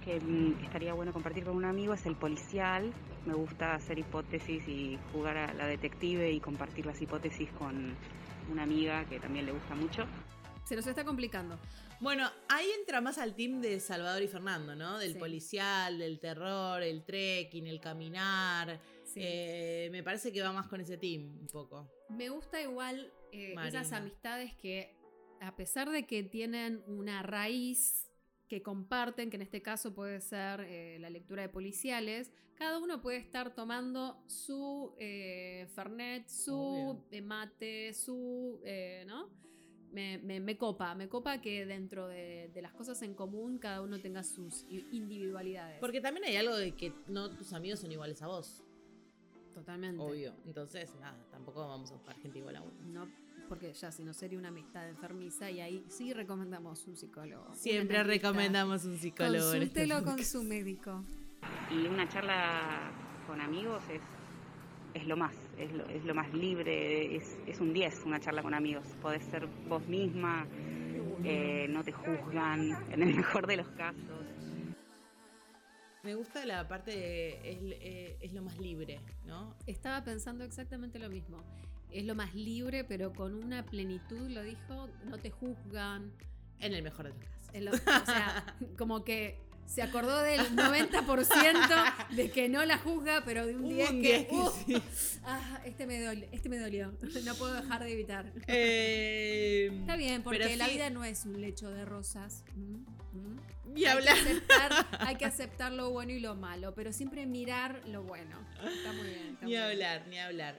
que 0.04 0.20
mm, 0.20 0.64
estaría 0.64 0.92
bueno 0.94 1.12
compartir 1.12 1.44
con 1.44 1.56
un 1.56 1.64
amigo 1.64 1.94
es 1.94 2.04
el 2.06 2.16
policial. 2.16 2.92
Me 3.24 3.34
gusta 3.34 3.74
hacer 3.74 3.98
hipótesis 3.98 4.66
y 4.68 4.98
jugar 5.12 5.36
a 5.38 5.54
la 5.54 5.66
detective 5.66 6.30
y 6.30 6.40
compartir 6.40 6.84
las 6.86 7.00
hipótesis 7.00 7.48
con 7.52 7.94
una 8.50 8.64
amiga 8.64 9.04
que 9.06 9.18
también 9.20 9.46
le 9.46 9.52
gusta 9.52 9.74
mucho. 9.74 10.04
Se 10.64 10.76
nos 10.76 10.86
está 10.86 11.04
complicando. 11.04 11.58
Bueno, 12.04 12.30
ahí 12.50 12.66
entra 12.78 13.00
más 13.00 13.16
al 13.16 13.34
team 13.34 13.62
de 13.62 13.80
Salvador 13.80 14.22
y 14.22 14.28
Fernando, 14.28 14.76
¿no? 14.76 14.98
Del 14.98 15.14
Sí. 15.14 15.18
policial, 15.18 15.98
del 15.98 16.20
terror, 16.20 16.82
el 16.82 17.02
trekking, 17.02 17.66
el 17.66 17.80
caminar. 17.80 18.78
Sí. 19.04 19.20
Eh, 19.22 19.88
me 19.90 20.02
parece 20.02 20.30
que 20.30 20.42
va 20.42 20.52
más 20.52 20.68
con 20.68 20.82
ese 20.82 20.98
team 20.98 21.22
un 21.40 21.46
poco. 21.46 21.90
Me 22.10 22.28
gusta 22.28 22.60
igual 22.60 23.10
eh, 23.32 23.54
esas 23.66 23.90
amistades 23.94 24.52
que, 24.54 24.94
a 25.40 25.56
pesar 25.56 25.88
de 25.90 26.06
que 26.06 26.22
tienen 26.22 26.82
una 26.86 27.22
raíz 27.22 28.10
que 28.48 28.62
comparten, 28.62 29.30
que 29.30 29.36
en 29.36 29.42
este 29.42 29.62
caso 29.62 29.94
puede 29.94 30.20
ser 30.20 30.60
eh, 30.60 30.98
la 31.00 31.08
lectura 31.08 31.40
de 31.40 31.48
policiales, 31.48 32.30
cada 32.54 32.80
uno 32.80 33.00
puede 33.00 33.16
estar 33.16 33.54
tomando 33.54 34.22
su 34.28 34.94
eh, 34.98 35.66
Fernet, 35.74 36.28
su 36.28 37.02
mate, 37.22 37.94
su. 37.94 38.60
eh, 38.62 39.04
¿No? 39.06 39.42
Me, 39.94 40.18
me- 40.18 40.40
me 40.40 40.58
copa, 40.58 40.94
me 40.96 41.08
copa 41.08 41.40
que 41.40 41.64
dentro 41.66 42.08
de, 42.08 42.50
de 42.52 42.62
las 42.62 42.72
cosas 42.74 43.00
en 43.02 43.14
común 43.14 43.58
cada 43.58 43.80
uno 43.80 44.00
tenga 44.00 44.22
sus 44.24 44.64
individualidades. 44.92 45.78
Porque 45.80 46.00
también 46.00 46.26
hay 46.26 46.36
algo 46.36 46.56
de 46.56 46.72
que 46.72 46.92
no 47.06 47.30
tus 47.30 47.52
amigos 47.52 47.78
son 47.80 47.92
iguales 47.92 48.20
a 48.22 48.26
vos, 48.26 48.64
Totalmente. 49.54 50.02
obvio. 50.02 50.34
Entonces, 50.46 50.92
nada, 51.00 51.16
tampoco 51.30 51.60
vamos 51.68 51.90
a 51.92 51.94
buscar 51.94 52.16
gente 52.16 52.38
igual 52.40 52.56
a 52.56 52.62
uno. 52.62 52.72
No, 52.86 53.08
porque 53.48 53.72
ya 53.72 53.92
si 53.92 54.02
no 54.02 54.12
sería 54.12 54.36
una 54.38 54.48
amistad 54.48 54.88
enfermiza 54.88 55.48
y 55.50 55.60
ahí 55.60 55.84
sí 55.88 56.12
recomendamos 56.12 56.84
un 56.88 56.96
psicólogo. 56.96 57.54
Siempre 57.54 58.02
recomendamos 58.02 58.84
un 58.84 58.98
psicólogo. 58.98 59.36
este 59.52 59.58
Consúltelo 59.58 60.02
con 60.04 60.24
su 60.24 60.42
médico. 60.42 61.04
Y 61.70 61.86
una 61.86 62.08
charla 62.08 62.90
con 63.28 63.40
amigos 63.40 63.82
es, 63.90 64.00
es 64.94 65.06
lo 65.06 65.16
más, 65.16 65.36
es 65.58 65.72
lo, 65.72 65.86
es 65.88 66.04
lo 66.04 66.14
más 66.14 66.32
libre, 66.34 67.16
es, 67.16 67.36
es 67.46 67.60
un 67.60 67.72
10 67.72 68.04
una 68.04 68.20
charla 68.20 68.42
con 68.42 68.54
amigos. 68.54 68.84
Podés 69.02 69.24
ser 69.24 69.46
vos 69.68 69.86
misma, 69.86 70.46
eh, 71.24 71.66
no 71.70 71.82
te 71.84 71.92
juzgan, 71.92 72.70
en 72.92 73.02
el 73.02 73.14
mejor 73.14 73.46
de 73.46 73.56
los 73.58 73.68
casos. 73.70 74.00
Me 76.02 76.14
gusta 76.14 76.44
la 76.44 76.68
parte 76.68 76.90
de 76.90 77.28
es, 77.50 77.58
eh, 77.80 78.16
es 78.20 78.32
lo 78.34 78.42
más 78.42 78.58
libre, 78.58 79.00
¿no? 79.26 79.54
Estaba 79.66 80.04
pensando 80.04 80.44
exactamente 80.44 80.98
lo 80.98 81.08
mismo. 81.08 81.42
Es 81.90 82.04
lo 82.04 82.14
más 82.14 82.34
libre, 82.34 82.84
pero 82.84 83.12
con 83.12 83.34
una 83.34 83.64
plenitud, 83.64 84.28
lo 84.28 84.42
dijo, 84.42 84.88
no 85.06 85.18
te 85.18 85.30
juzgan. 85.30 86.12
En 86.60 86.72
el 86.74 86.82
mejor 86.82 87.06
de 87.06 87.10
los 87.10 87.18
casos. 87.18 87.54
En 87.54 87.64
lo- 87.64 87.70
o 87.72 88.06
sea, 88.06 88.44
como 88.78 89.02
que 89.04 89.38
se 89.66 89.82
acordó 89.82 90.20
del 90.22 90.40
90% 90.56 92.06
de 92.10 92.30
que 92.30 92.48
no 92.48 92.64
la 92.64 92.78
juzga, 92.78 93.22
pero 93.24 93.46
de 93.46 93.56
un 93.56 93.64
Hubo 93.64 93.70
10 93.74 93.90
un 93.90 94.02
que, 94.02 94.08
10 94.08 94.26
que 94.28 94.34
uh, 94.34 94.50
sí. 94.66 94.82
ah, 95.24 95.60
este 95.64 95.86
me 95.86 96.00
dolió, 96.00 96.26
este 96.32 96.48
me 96.48 96.58
dolió. 96.58 96.92
No 97.24 97.34
puedo 97.34 97.54
dejar 97.54 97.82
de 97.84 97.92
evitar. 97.92 98.32
Eh, 98.46 99.68
Está 99.80 99.96
bien, 99.96 100.22
porque 100.22 100.56
la 100.56 100.68
vida 100.68 100.90
no 100.90 101.04
es 101.04 101.24
un 101.24 101.40
lecho 101.40 101.70
de 101.70 101.84
rosas. 101.84 102.44
Mm, 102.54 102.74
mm. 103.18 103.38
Y 103.76 103.78
Hay 103.78 103.82
que 103.82 103.88
hablar. 103.88 104.16
aceptar- 104.16 104.86
hay 105.00 105.16
que 105.16 105.24
aceptar 105.24 105.72
lo 105.72 105.90
bueno 105.90 106.12
y 106.12 106.20
lo 106.20 106.34
malo, 106.36 106.74
pero 106.74 106.92
siempre 106.92 107.26
mirar 107.26 107.80
lo 107.88 108.02
bueno. 108.02 108.38
Está 108.62 108.92
muy 108.92 109.06
bien. 109.08 109.18
está 109.32 109.46
Ni 109.46 109.46
muy 109.46 109.50
bien. 109.50 109.62
hablar, 109.62 110.06
ni 110.08 110.18
hablar. 110.18 110.58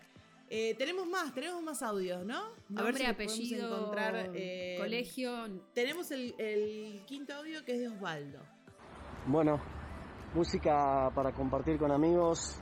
Eh, 0.49 0.75
tenemos 0.77 1.07
más, 1.07 1.33
tenemos 1.33 1.63
más 1.63 1.81
audios, 1.81 2.23
¿no? 2.25 2.39
Nombre, 2.69 2.93
podemos 2.93 3.09
apellido, 3.33 3.77
encontrar. 3.77 4.31
eh, 4.35 4.75
colegio. 4.79 5.61
Tenemos 5.73 6.11
el, 6.11 6.35
el 6.37 7.01
quinto 7.07 7.33
audio 7.33 7.63
que 7.65 7.73
es 7.73 7.79
de 7.79 7.87
Osvaldo. 7.87 8.39
Bueno, 9.27 9.59
música 10.33 11.11
para 11.13 11.31
compartir 11.31 11.77
con 11.77 11.91
amigos, 11.91 12.57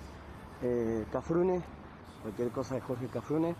eh, 0.61 1.05
Cafrune, 1.11 1.61
cualquier 2.21 2.49
cosa 2.51 2.75
de 2.75 2.81
Jorge 2.81 3.07
Cafrune. 3.07 3.55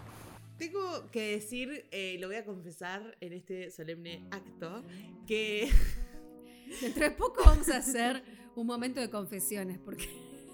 Tengo 0.58 1.10
que 1.12 1.32
decir, 1.32 1.88
eh, 1.92 2.18
lo 2.20 2.28
voy 2.28 2.38
a 2.38 2.46
confesar 2.46 3.18
en 3.20 3.34
este 3.34 3.72
solemne 3.72 4.26
acto, 4.32 4.84
que 5.28 5.70
Dentro 6.82 7.04
de 7.04 7.12
poco 7.12 7.44
vamos 7.46 7.70
a 7.70 7.78
hacer 7.78 8.24
un 8.56 8.68
momento 8.68 9.00
de 9.00 9.10
confesiones, 9.10 9.80
porque 9.80 10.08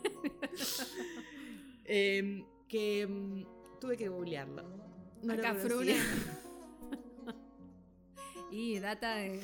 eh, 1.85 2.43
que 2.67 3.07
mm, 3.07 3.79
tuve 3.79 3.97
que 3.97 4.09
googlearlo. 4.09 4.63
No 5.21 5.33
lo 5.33 5.39
acá 5.39 5.55
conocía. 5.55 5.69
Frune. 5.69 5.95
y 8.51 8.79
data 8.79 9.15
de. 9.15 9.39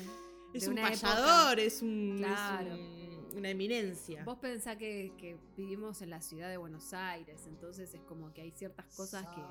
Es 0.56 0.68
un 0.68 0.74
payador, 0.76 1.58
es, 1.60 1.82
un, 1.82 2.16
es 2.20 2.26
Claro. 2.26 2.74
un- 2.74 3.06
una 3.36 3.50
eminencia. 3.50 4.24
Vos 4.24 4.38
pensás 4.38 4.76
que, 4.78 5.12
que 5.18 5.36
vivimos 5.56 6.00
en 6.00 6.08
la 6.10 6.22
ciudad 6.22 6.48
de 6.48 6.56
Buenos 6.56 6.92
Aires, 6.94 7.44
entonces 7.46 7.92
es 7.92 8.00
como 8.02 8.32
que 8.32 8.40
hay 8.42 8.50
ciertas 8.52 8.86
cosas 8.96 9.26
que. 9.34 9.42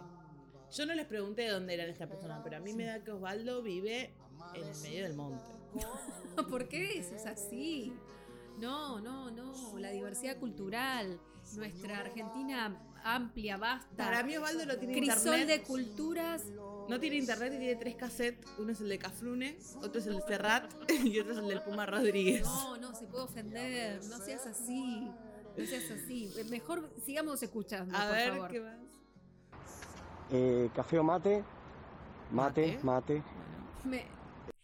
Yo 0.75 0.85
no 0.87 0.95
les 0.95 1.05
pregunté 1.05 1.43
de 1.43 1.49
dónde 1.49 1.75
eran 1.75 1.89
esta 1.89 2.07
persona, 2.07 2.41
pero 2.43 2.57
a 2.57 2.59
mí 2.59 2.73
me 2.73 2.85
da 2.85 3.03
que 3.03 3.11
Osvaldo 3.11 3.61
vive 3.61 4.11
en 4.55 4.63
el 4.65 4.75
medio 4.81 5.03
del 5.03 5.13
monte. 5.13 5.43
¿Por 6.49 6.67
qué 6.67 6.97
eso 6.99 7.15
es 7.15 7.25
así? 7.27 7.93
No, 8.59 8.99
no, 8.99 9.29
no. 9.29 9.77
La 9.77 9.91
diversidad 9.91 10.39
cultural, 10.39 11.19
nuestra 11.55 11.99
Argentina 11.99 12.75
amplia, 13.03 13.57
vasta. 13.57 13.95
Para 13.95 14.23
mí 14.23 14.35
Osvaldo 14.35 14.65
no 14.65 14.77
tiene 14.77 14.93
Crisol 14.95 15.17
internet. 15.39 15.47
de 15.47 15.63
culturas. 15.63 16.43
No 16.87 16.99
tiene 16.99 17.15
internet 17.17 17.53
y 17.55 17.57
tiene 17.57 17.75
tres 17.75 17.95
cassettes. 17.95 18.49
Uno 18.57 18.71
es 18.71 18.79
el 18.81 18.89
de 18.89 18.99
Cafrune, 18.99 19.57
otro 19.81 19.99
es 19.99 20.07
el 20.07 20.17
de 20.17 20.21
Serrat 20.21 20.71
y 21.03 21.19
otro 21.19 21.33
es 21.33 21.39
el 21.39 21.47
del 21.47 21.61
Puma 21.61 21.85
Rodríguez. 21.85 22.43
No, 22.43 22.77
no, 22.77 22.95
se 22.95 23.07
puede 23.07 23.23
ofender. 23.23 24.03
No 24.05 24.17
seas 24.19 24.45
así. 24.45 25.09
No 25.57 25.65
seas 25.65 25.89
así. 25.91 26.31
Mejor 26.49 26.89
sigamos 27.03 27.41
escuchando, 27.41 27.95
A 27.97 28.05
por 28.07 28.15
ver 28.15 28.29
favor. 28.33 28.51
qué 28.51 28.59
más. 28.59 28.77
Eh, 30.31 30.69
café 30.75 30.99
o 30.99 31.03
mate, 31.03 31.43
mate, 32.31 32.79
mate. 32.83 33.21
Mate, 33.83 34.07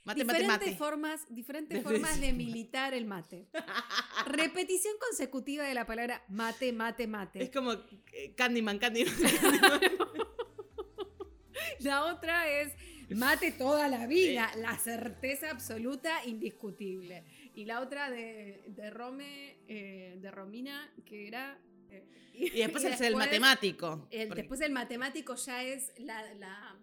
mate, 0.03 0.19
diferentes 0.24 0.47
mate. 0.47 0.76
formas, 0.76 1.26
diferentes 1.30 1.78
De 1.78 1.84
formas 1.84 2.19
de 2.19 2.34
militar 2.34 2.93
el 2.93 3.05
mate. 3.05 3.47
Repetición 4.26 4.95
consecutiva 4.99 5.63
de 5.63 5.74
la 5.76 5.86
palabra 5.86 6.24
mate, 6.30 6.74
mate, 6.74 7.07
mate. 7.07 7.43
Es 7.43 7.51
como 7.51 7.74
eh, 7.74 8.34
Candyman, 8.36 8.80
Candyman. 8.80 9.13
La 11.80 12.05
otra 12.05 12.49
es 12.49 12.74
mate 13.09 13.51
toda 13.51 13.88
la 13.89 14.07
vida, 14.07 14.51
la 14.57 14.78
certeza 14.78 15.49
absoluta, 15.51 16.26
indiscutible. 16.26 17.24
Y 17.55 17.66
la 17.66 17.82
otra 17.82 18.09
de, 18.09 18.64
de 18.68 18.89
Rome, 18.89 19.57
eh, 19.68 20.18
de 20.22 20.32
Romina, 20.32 20.89
que 21.05 21.28
era... 21.28 21.59
eh, 21.89 22.05
Y 22.34 22.49
después 22.51 22.84
el, 22.86 22.93
el 23.03 23.16
matemático. 23.16 24.07
el- 24.12 24.28
Porque- 24.30 24.41
después 24.43 24.62
el 24.62 24.72
matemático 24.72 25.36
ya 25.36 25.64
es 25.64 25.91
la... 25.97 26.34
la, 26.36 26.80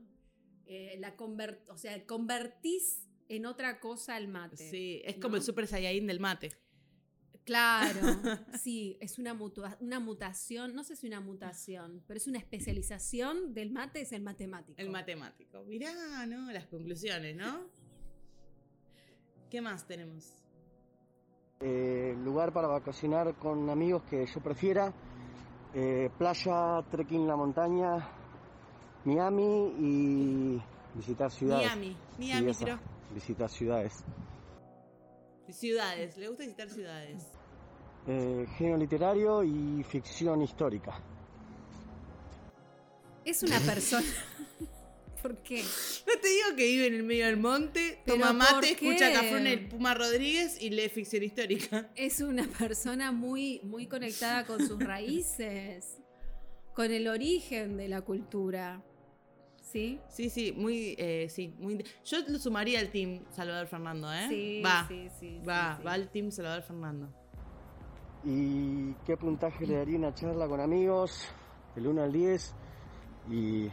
eh, 0.67 0.97
la 0.99 1.17
conver- 1.17 1.61
o 1.71 1.79
sea, 1.79 2.05
convertís 2.05 3.07
en 3.31 3.47
otra 3.47 3.81
cosa 3.81 4.19
el 4.19 4.29
mate. 4.29 4.57
Sí, 4.71 5.01
es 5.05 5.17
¿no? 5.17 5.23
como 5.23 5.37
el 5.37 5.43
Super 5.43 5.67
Saiyajin 5.67 6.07
del 6.07 6.21
mate. 6.21 6.53
Claro, 7.49 8.01
sí, 8.63 8.99
es 9.01 9.19
una, 9.19 9.33
mutua- 9.33 9.79
una 9.81 9.99
mutación, 10.01 10.75
no 10.75 10.85
sé 10.85 10.97
si 10.97 11.07
una 11.07 11.21
mutación, 11.21 12.03
pero 12.07 12.19
es 12.19 12.27
una 12.27 12.37
especialización 12.39 13.55
del 13.55 13.71
mate, 13.71 14.03
es 14.03 14.13
el 14.13 14.21
matemático. 14.23 14.75
El 14.79 14.91
matemático. 14.91 15.65
Mirá, 15.65 16.27
¿no? 16.27 16.53
Las 16.53 16.67
conclusiones, 16.67 17.35
¿no? 17.35 17.61
¿Qué 19.49 19.63
más 19.63 19.87
tenemos? 19.87 20.31
Eh, 21.61 22.15
lugar 22.23 22.53
para 22.53 22.69
vacacionar 22.69 23.35
con 23.37 23.71
amigos 23.71 24.03
que 24.11 24.27
yo 24.27 24.41
prefiera, 24.43 24.93
eh, 25.73 26.11
playa, 26.19 26.85
trekking 26.91 27.23
en 27.23 27.29
la 27.29 27.37
montaña, 27.37 28.09
Miami 29.07 29.73
y 29.79 30.63
visitar 30.95 31.31
ciudades. 31.31 31.65
Miami, 31.67 31.97
Miami, 32.19 32.55
creo. 32.55 32.79
Visitar 33.15 33.49
ciudades. 33.49 34.05
Ciudades, 35.49 36.19
le 36.19 36.29
gusta 36.29 36.43
visitar 36.45 36.69
ciudades. 36.69 37.27
Eh, 38.11 38.47
género 38.57 38.79
literario 38.79 39.45
y 39.45 39.85
ficción 39.85 40.41
histórica. 40.41 40.99
Es 43.23 43.43
una 43.43 43.61
persona. 43.61 44.07
¿Por 45.23 45.37
qué? 45.43 45.61
No 45.61 46.19
te 46.19 46.29
digo 46.29 46.57
que 46.57 46.65
vive 46.65 46.87
en 46.87 46.95
el 46.95 47.03
medio 47.03 47.27
del 47.27 47.37
monte, 47.37 48.01
¿Pero 48.07 48.17
toma 48.17 48.33
mate, 48.33 48.71
escucha? 48.71 49.13
Cafrón 49.13 49.47
el 49.47 49.69
Puma 49.69 49.93
Rodríguez 49.93 50.57
y 50.59 50.71
lee 50.71 50.89
ficción 50.89 51.23
histórica. 51.23 51.91
Es 51.97 52.21
una 52.21 52.47
persona 52.47 53.13
muy, 53.13 53.61
muy 53.65 53.87
conectada 53.87 54.47
con 54.47 54.67
sus 54.67 54.79
raíces, 54.83 55.99
con 56.75 56.91
el 56.91 57.09
origen 57.09 57.77
de 57.77 57.89
la 57.89 58.01
cultura. 58.01 58.83
¿Sí? 59.61 60.01
Sí, 60.09 60.31
sí, 60.31 60.53
muy, 60.53 60.95
eh, 60.97 61.27
sí, 61.29 61.53
muy. 61.59 61.85
Yo 62.07 62.21
lo 62.27 62.39
sumaría 62.39 62.81
al 62.81 62.89
team 62.91 63.23
Salvador 63.33 63.67
Fernando, 63.67 64.11
¿eh? 64.11 64.29
Sí, 64.31 64.63
va, 64.65 64.89
sí, 64.89 65.11
sí, 65.21 65.41
va, 65.47 65.73
sí, 65.73 65.77
sí. 65.81 65.87
va 65.87 65.93
al 65.93 66.11
team 66.11 66.31
Salvador 66.31 66.63
Fernando. 66.63 67.18
¿Y 68.25 68.93
qué 69.07 69.17
puntaje 69.17 69.67
le 69.67 69.77
daría 69.77 69.97
una 69.99 70.15
charla 70.15 70.47
con 70.49 70.61
amigos? 70.61 71.25
El 71.77 71.87
1 71.87 72.03
al 72.03 72.13
10 72.13 72.55
y 73.31 73.65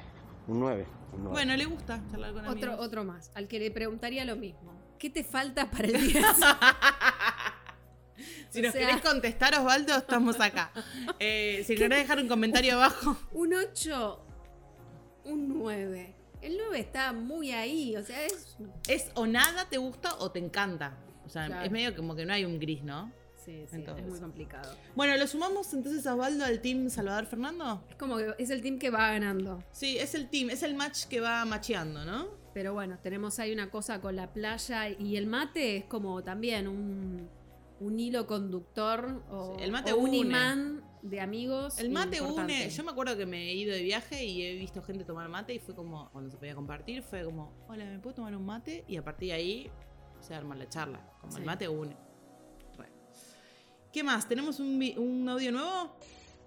un 0.48 0.60
9. 0.60 0.86
un 1.14 1.24
9. 1.24 1.32
Bueno, 1.32 1.56
le 1.58 1.66
gusta 1.66 2.02
charlar 2.12 2.34
con 2.34 2.46
Otro, 2.48 2.70
amigos. 2.72 2.86
otro 2.86 3.04
más, 3.04 3.32
al 3.36 3.48
que 3.48 3.60
le 3.60 3.72
preguntaría 3.72 4.24
lo 4.26 4.36
mismo. 4.36 4.74
¿Qué 5.00 5.10
te 5.10 5.24
falta 5.24 5.70
para 5.70 5.88
el 5.88 5.94
10? 6.02 6.26
Si 8.50 8.60
O 8.62 8.64
nos 8.64 8.72
sea- 8.72 8.88
querés 8.88 9.02
contestar, 9.02 9.54
Osvaldo, 9.56 9.98
estamos 9.98 10.40
acá. 10.40 10.72
Eh, 11.20 11.64
si 11.68 11.76
querés 11.76 12.00
dejar 12.00 12.20
un 12.20 12.28
comentario 12.30 12.76
abajo. 12.76 13.18
un 13.34 13.54
8, 13.54 14.26
un 15.26 15.50
9. 15.60 16.16
El 16.42 16.58
9 16.58 16.80
está 16.80 17.12
muy 17.12 17.52
ahí, 17.52 17.96
o 17.98 18.04
sea, 18.04 18.24
es... 18.26 18.56
¿Es 18.88 19.12
o 19.16 19.26
nada 19.28 19.68
te 19.68 19.78
gusta 19.78 20.16
o 20.20 20.32
te 20.32 20.40
encanta? 20.40 20.98
O 21.26 21.30
sea, 21.30 21.48
Claro. 21.48 21.66
es 21.66 21.72
medio 21.72 21.94
como 21.96 22.16
que 22.16 22.26
no 22.26 22.32
hay 22.34 22.46
un 22.46 22.58
gris, 22.60 22.84
¿no? 22.84 23.12
Sí, 23.46 23.66
sí, 23.70 23.76
Entonces. 23.76 24.06
es 24.06 24.12
muy 24.12 24.20
complicado. 24.20 24.76
Bueno, 24.96 25.16
¿lo 25.18 25.28
sumamos 25.28 25.72
entonces 25.74 26.06
a 26.08 26.14
Osvaldo 26.16 26.46
al 26.46 26.62
team 26.62 26.90
Salvador 26.90 27.26
Fernando? 27.28 27.84
Es 27.90 27.96
como 27.96 28.18
que 28.18 28.34
es 28.40 28.50
el 28.50 28.62
team 28.62 28.80
que 28.80 28.90
va 28.90 29.12
ganando. 29.12 29.64
Sí, 29.72 29.98
es 29.98 30.16
el 30.16 30.30
team, 30.30 30.50
es 30.50 30.64
el 30.64 30.74
match 30.76 31.06
que 31.06 31.20
va 31.22 31.46
macheando, 31.46 32.04
¿no? 32.06 32.28
Pero 32.54 32.74
bueno, 32.74 32.98
tenemos 33.04 33.38
ahí 33.40 33.52
una 33.54 33.70
cosa 33.70 34.02
con 34.02 34.16
la 34.16 34.34
playa 34.34 34.90
y 34.90 35.18
el 35.18 35.28
mate 35.28 35.78
es 35.78 35.86
como 35.86 36.24
también 36.24 36.68
un, 36.68 37.30
un 37.82 38.00
hilo 38.00 38.26
conductor 38.26 39.24
o, 39.30 39.56
Sí, 39.58 39.64
el 39.64 39.72
mate 39.72 39.94
o 39.94 39.98
un 39.98 40.10
une. 40.10 40.18
imán 40.18 40.84
de 41.04 41.20
amigos. 41.22 41.78
El 41.78 41.92
mate 41.92 42.18
importante. 42.18 42.54
une. 42.54 42.70
Yo 42.70 42.84
me 42.84 42.92
acuerdo 42.92 43.16
que 43.18 43.26
me 43.28 43.44
he 43.50 43.54
ido 43.54 43.74
de 43.76 43.84
viaje 43.84 44.24
y 44.26 44.42
he 44.44 44.56
visto 44.56 44.82
gente 44.82 45.04
tomar 45.04 45.30
mate 45.30 45.54
y 45.54 45.60
fue 45.60 45.76
como, 45.76 46.10
cuando 46.12 46.32
se 46.32 46.38
podía 46.38 46.56
compartir, 46.56 47.04
fue 47.04 47.24
como, 47.24 47.54
hola, 47.68 47.86
¿me 47.86 48.00
puedo 48.00 48.16
tomar 48.16 48.36
un 48.36 48.46
mate? 48.46 48.86
Y 48.88 48.96
a 48.98 49.04
partir 49.04 49.28
de 49.30 49.34
ahí 49.36 49.72
se 50.22 50.34
arma 50.34 50.56
la 50.56 50.68
charla. 50.68 51.06
Como 51.22 51.38
el 51.38 51.44
mate 51.46 51.68
une. 51.70 51.96
¿Qué 53.96 54.04
más? 54.04 54.28
¿Tenemos 54.28 54.60
un, 54.60 54.78
un 54.98 55.30
audio 55.30 55.54
nuevo? 55.54 55.96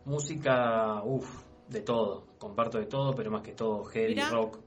Música, 0.05 1.03
uff, 1.03 1.27
de 1.67 1.81
todo. 1.81 2.27
Comparto 2.37 2.79
de 2.79 2.85
todo, 2.85 3.15
pero 3.15 3.31
más 3.31 3.41
que 3.41 3.53
todo 3.53 3.85
heavy, 3.85 4.15
Mirá. 4.15 4.29
rock. 4.29 4.59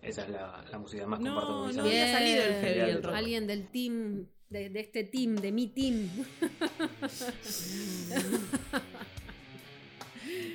Esa 0.00 0.22
es 0.22 0.28
la, 0.28 0.64
la 0.70 0.78
música 0.78 1.02
que 1.02 1.08
más 1.08 1.18
No, 1.18 1.34
comparto 1.34 1.54
con 1.58 1.66
mis 1.66 1.76
no 1.76 1.82
amigos. 1.82 1.98
había 2.00 2.12
salido 2.16 2.44
el 2.44 2.52
heavy 2.60 2.90
el 2.90 3.02
rock. 3.02 3.14
Alguien 3.16 3.46
del 3.48 3.66
team, 3.68 4.26
de, 4.48 4.70
de 4.70 4.78
este 4.80 5.02
team, 5.02 5.34
de 5.34 5.50
mi 5.50 5.66
team. 5.66 6.08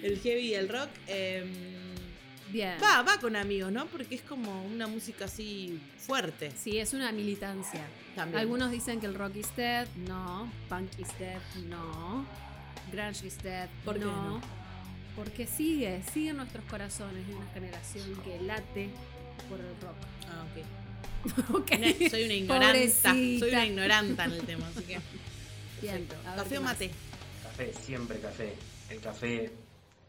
El 0.03 0.18
heavy 0.20 0.41
y 0.47 0.53
el 0.55 0.70
rock. 0.70 0.89
em, 1.07 1.79
Bien. 2.52 2.78
va, 2.82 3.02
va 3.04 3.20
con 3.20 3.36
amigos, 3.36 3.72
¿no? 3.72 3.86
Porque 3.88 4.16
es 4.16 4.22
como 4.22 4.66
una 4.66 4.88
música 4.88 5.26
así 5.26 5.80
fuerte. 6.00 6.52
Sí, 6.58 6.78
es 6.80 6.93
una 6.93 7.12
militancia. 7.12 7.82
También. 8.16 8.39
Algunos 8.39 8.72
dicen 8.72 9.00
que 9.00 9.06
el 9.06 9.14
rock 9.16 9.36
is 9.36 9.56
dead, 9.56 9.88
no. 10.08 10.52
Punk 10.68 10.89
is 11.00 11.08
dead, 11.20 11.39
no. 11.68 12.26
Grunge 12.91 13.28
is 13.28 13.38
dead, 13.43 13.70
¿Por 13.86 14.00
qué 14.00 14.06
no. 14.06 14.41
Porque 15.16 15.45
sigue, 15.45 16.02
sigue 16.14 16.30
en 16.30 16.38
nuestros 16.38 16.64
corazones 16.66 17.28
de 17.28 17.36
una 17.36 17.45
generación 17.54 18.16
que 18.24 18.39
late 18.41 18.89
por 19.50 19.60
el 19.60 19.68
rock. 19.82 19.97
Ah, 20.28 20.43
ok. 20.45 20.66
Ok. 21.54 21.72
Una- 21.78 22.10
soy 22.10 22.24
una 22.24 22.34
ignoranta. 22.34 23.12
Soy 23.12 23.43
una 23.50 23.66
ignoranta 23.66 24.26
en 24.26 24.32
el 24.32 24.41
tema, 24.43 24.68
así 24.70 24.84
que. 24.86 25.00
Bien, 25.82 26.08
¿Café 26.36 26.58
o 26.58 26.62
mate? 26.62 26.91
Café, 27.43 27.74
siempre 27.86 28.20
café. 28.20 28.54
El 28.89 29.00
café 29.02 29.52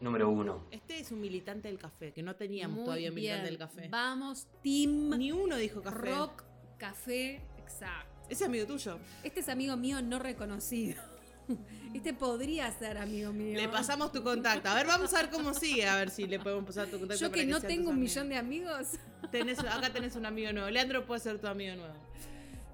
número 0.01 0.29
uno. 0.29 0.65
Este 0.71 0.99
es 0.99 1.11
un 1.11 1.21
militante 1.21 1.67
del 1.69 1.77
café, 1.77 2.11
que 2.11 2.21
no 2.23 2.35
teníamos 2.35 2.77
Muy 2.77 2.85
todavía 2.85 3.09
un 3.09 3.15
militante 3.15 3.45
del 3.45 3.57
café. 3.57 3.87
Vamos, 3.89 4.47
team 4.61 5.09
Ni 5.17 5.31
uno 5.31 5.55
dijo 5.57 5.81
café. 5.81 5.97
rock, 5.97 6.43
café, 6.77 7.41
exacto. 7.57 8.09
Ese 8.29 8.43
es 8.43 8.49
amigo 8.49 8.65
tuyo. 8.65 8.97
Este 9.23 9.39
es 9.41 9.49
amigo 9.49 9.77
mío 9.77 10.01
no 10.01 10.19
reconocido. 10.19 11.01
Este 11.93 12.13
podría 12.13 12.71
ser 12.71 12.97
amigo 12.97 13.33
mío. 13.33 13.57
Le 13.59 13.67
pasamos 13.67 14.13
tu 14.13 14.23
contacto. 14.23 14.69
A 14.69 14.75
ver, 14.75 14.87
vamos 14.87 15.13
a 15.13 15.21
ver 15.21 15.29
cómo 15.29 15.53
sigue. 15.53 15.85
A 15.85 15.97
ver 15.97 16.09
si 16.09 16.25
le 16.25 16.39
podemos 16.39 16.63
pasar 16.63 16.87
tu 16.87 16.97
contacto. 16.97 17.19
Yo 17.25 17.29
para 17.29 17.41
que 17.41 17.47
no 17.47 17.59
tengo 17.59 17.89
un 17.89 17.99
millón 17.99 18.29
de 18.29 18.37
amigos. 18.37 18.91
Tenés- 19.31 19.59
acá 19.59 19.91
tenés 19.91 20.15
un 20.15 20.25
amigo 20.25 20.53
nuevo. 20.53 20.69
Leandro 20.69 21.05
puede 21.05 21.19
ser 21.19 21.39
tu 21.39 21.47
amigo 21.47 21.75
nuevo. 21.75 21.93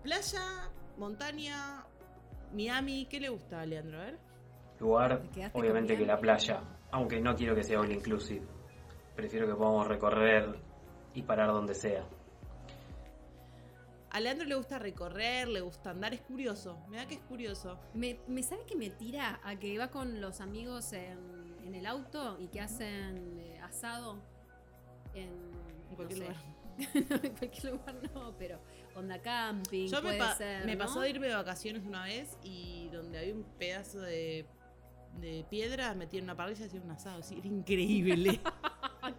Playa, 0.03 0.69
montaña, 0.97 1.83
Miami. 2.53 3.07
¿Qué 3.09 3.19
le 3.19 3.29
gusta 3.29 3.61
a 3.61 3.65
Leandro? 3.65 3.99
A 3.99 4.05
ver. 4.05 4.17
Lugar, 4.79 5.21
¿Te 5.23 5.29
quedaste 5.29 5.57
obviamente 5.59 5.97
que 5.97 6.05
la 6.05 6.19
playa. 6.19 6.61
Aunque 6.91 7.19
no 7.21 7.35
quiero 7.35 7.55
que 7.55 7.63
sea 7.63 7.79
all 7.79 7.91
inclusive. 7.91 8.45
Prefiero 9.15 9.47
que 9.47 9.55
podamos 9.55 9.87
recorrer 9.87 10.55
y 11.13 11.21
parar 11.23 11.49
donde 11.49 11.73
sea. 11.75 12.05
A 14.09 14.19
Leandro 14.19 14.47
le 14.47 14.55
gusta 14.55 14.79
recorrer, 14.79 15.47
le 15.47 15.61
gusta 15.61 15.89
andar. 15.91 16.13
Es 16.13 16.21
curioso. 16.21 16.77
Me 16.87 16.97
da 16.97 17.07
que 17.07 17.15
es 17.15 17.21
curioso. 17.21 17.77
Me, 17.93 18.19
me 18.27 18.41
sabe 18.41 18.63
que 18.65 18.75
me 18.75 18.89
tira 18.89 19.39
a 19.43 19.57
que 19.57 19.77
va 19.77 19.89
con 19.89 20.21
los 20.21 20.39
amigos 20.41 20.93
en, 20.93 21.19
en 21.65 21.75
el 21.75 21.85
auto 21.85 22.37
y 22.39 22.47
que 22.47 22.61
hacen 22.61 23.37
eh, 23.39 23.59
asado 23.61 24.17
en, 25.13 25.29
En 25.89 25.95
cualquier 25.95 26.19
no 26.19 26.25
sé. 26.25 26.31
lugar. 26.31 26.57
en 27.23 27.35
cualquier 27.35 27.73
lugar 27.73 27.95
no, 28.13 28.33
pero 28.37 28.59
onda 28.95 29.19
camping, 29.21 29.87
Yo 29.87 29.97
me, 29.97 30.01
puede 30.09 30.19
pa- 30.19 30.35
ser, 30.35 30.65
me 30.65 30.75
¿no? 30.75 30.85
pasó 30.85 31.01
de 31.01 31.09
irme 31.09 31.27
de 31.27 31.33
vacaciones 31.35 31.83
una 31.85 32.03
vez 32.05 32.37
y 32.43 32.89
donde 32.93 33.17
había 33.19 33.33
un 33.33 33.43
pedazo 33.59 33.99
de, 33.99 34.45
de 35.19 35.45
piedra 35.49 35.93
metí 35.93 36.17
en 36.17 36.25
una 36.25 36.35
parrilla 36.35 36.63
y 36.63 36.67
hacía 36.67 36.81
un 36.81 36.91
asado. 36.91 37.21
Sí, 37.23 37.37
era 37.37 37.47
increíble. 37.47 38.39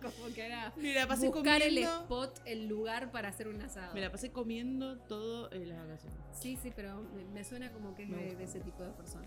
Como 0.03 0.35
que 0.35 0.45
era 0.45 0.73
Me 0.77 0.93
la 0.93 1.07
pasé 1.07 1.29
buscar 1.29 1.63
el 1.63 1.79
spot, 1.79 2.43
el 2.45 2.67
lugar 2.69 3.11
para 3.11 3.29
hacer 3.29 3.49
un 3.49 3.61
asado. 3.63 3.95
Me 3.95 4.01
la 4.01 4.11
pasé 4.11 4.31
comiendo 4.31 4.99
todo 4.99 5.51
en 5.51 5.69
las 5.69 5.79
vacaciones. 5.79 6.19
Sí, 6.33 6.57
sí, 6.57 6.73
pero 6.75 7.01
me, 7.15 7.25
me 7.25 7.43
suena 7.45 7.73
como 7.73 7.95
que 7.95 8.03
es 8.03 8.39
de 8.39 8.45
ese 8.45 8.61
tipo 8.61 8.83
de 8.83 8.91
persona. 8.91 9.27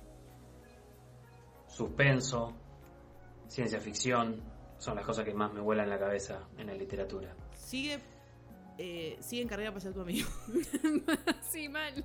Suspenso, 1.68 2.54
ciencia 3.48 3.80
ficción, 3.80 4.44
son 4.78 4.96
las 4.96 5.06
cosas 5.06 5.26
que 5.26 5.34
más 5.34 5.54
me 5.54 5.62
vuelan 5.62 5.90
la 5.90 6.00
cabeza 6.00 6.48
en 6.58 6.68
la 6.68 6.74
literatura. 6.74 7.36
Sigue, 7.54 8.00
eh, 8.78 9.18
sigue 9.20 9.44
en 9.44 9.48
carrera 9.48 9.72
para 9.72 9.82
ser 9.82 9.94
tu 9.94 10.02
amigo. 10.02 10.28
sí, 11.52 11.70
mal. 11.70 12.04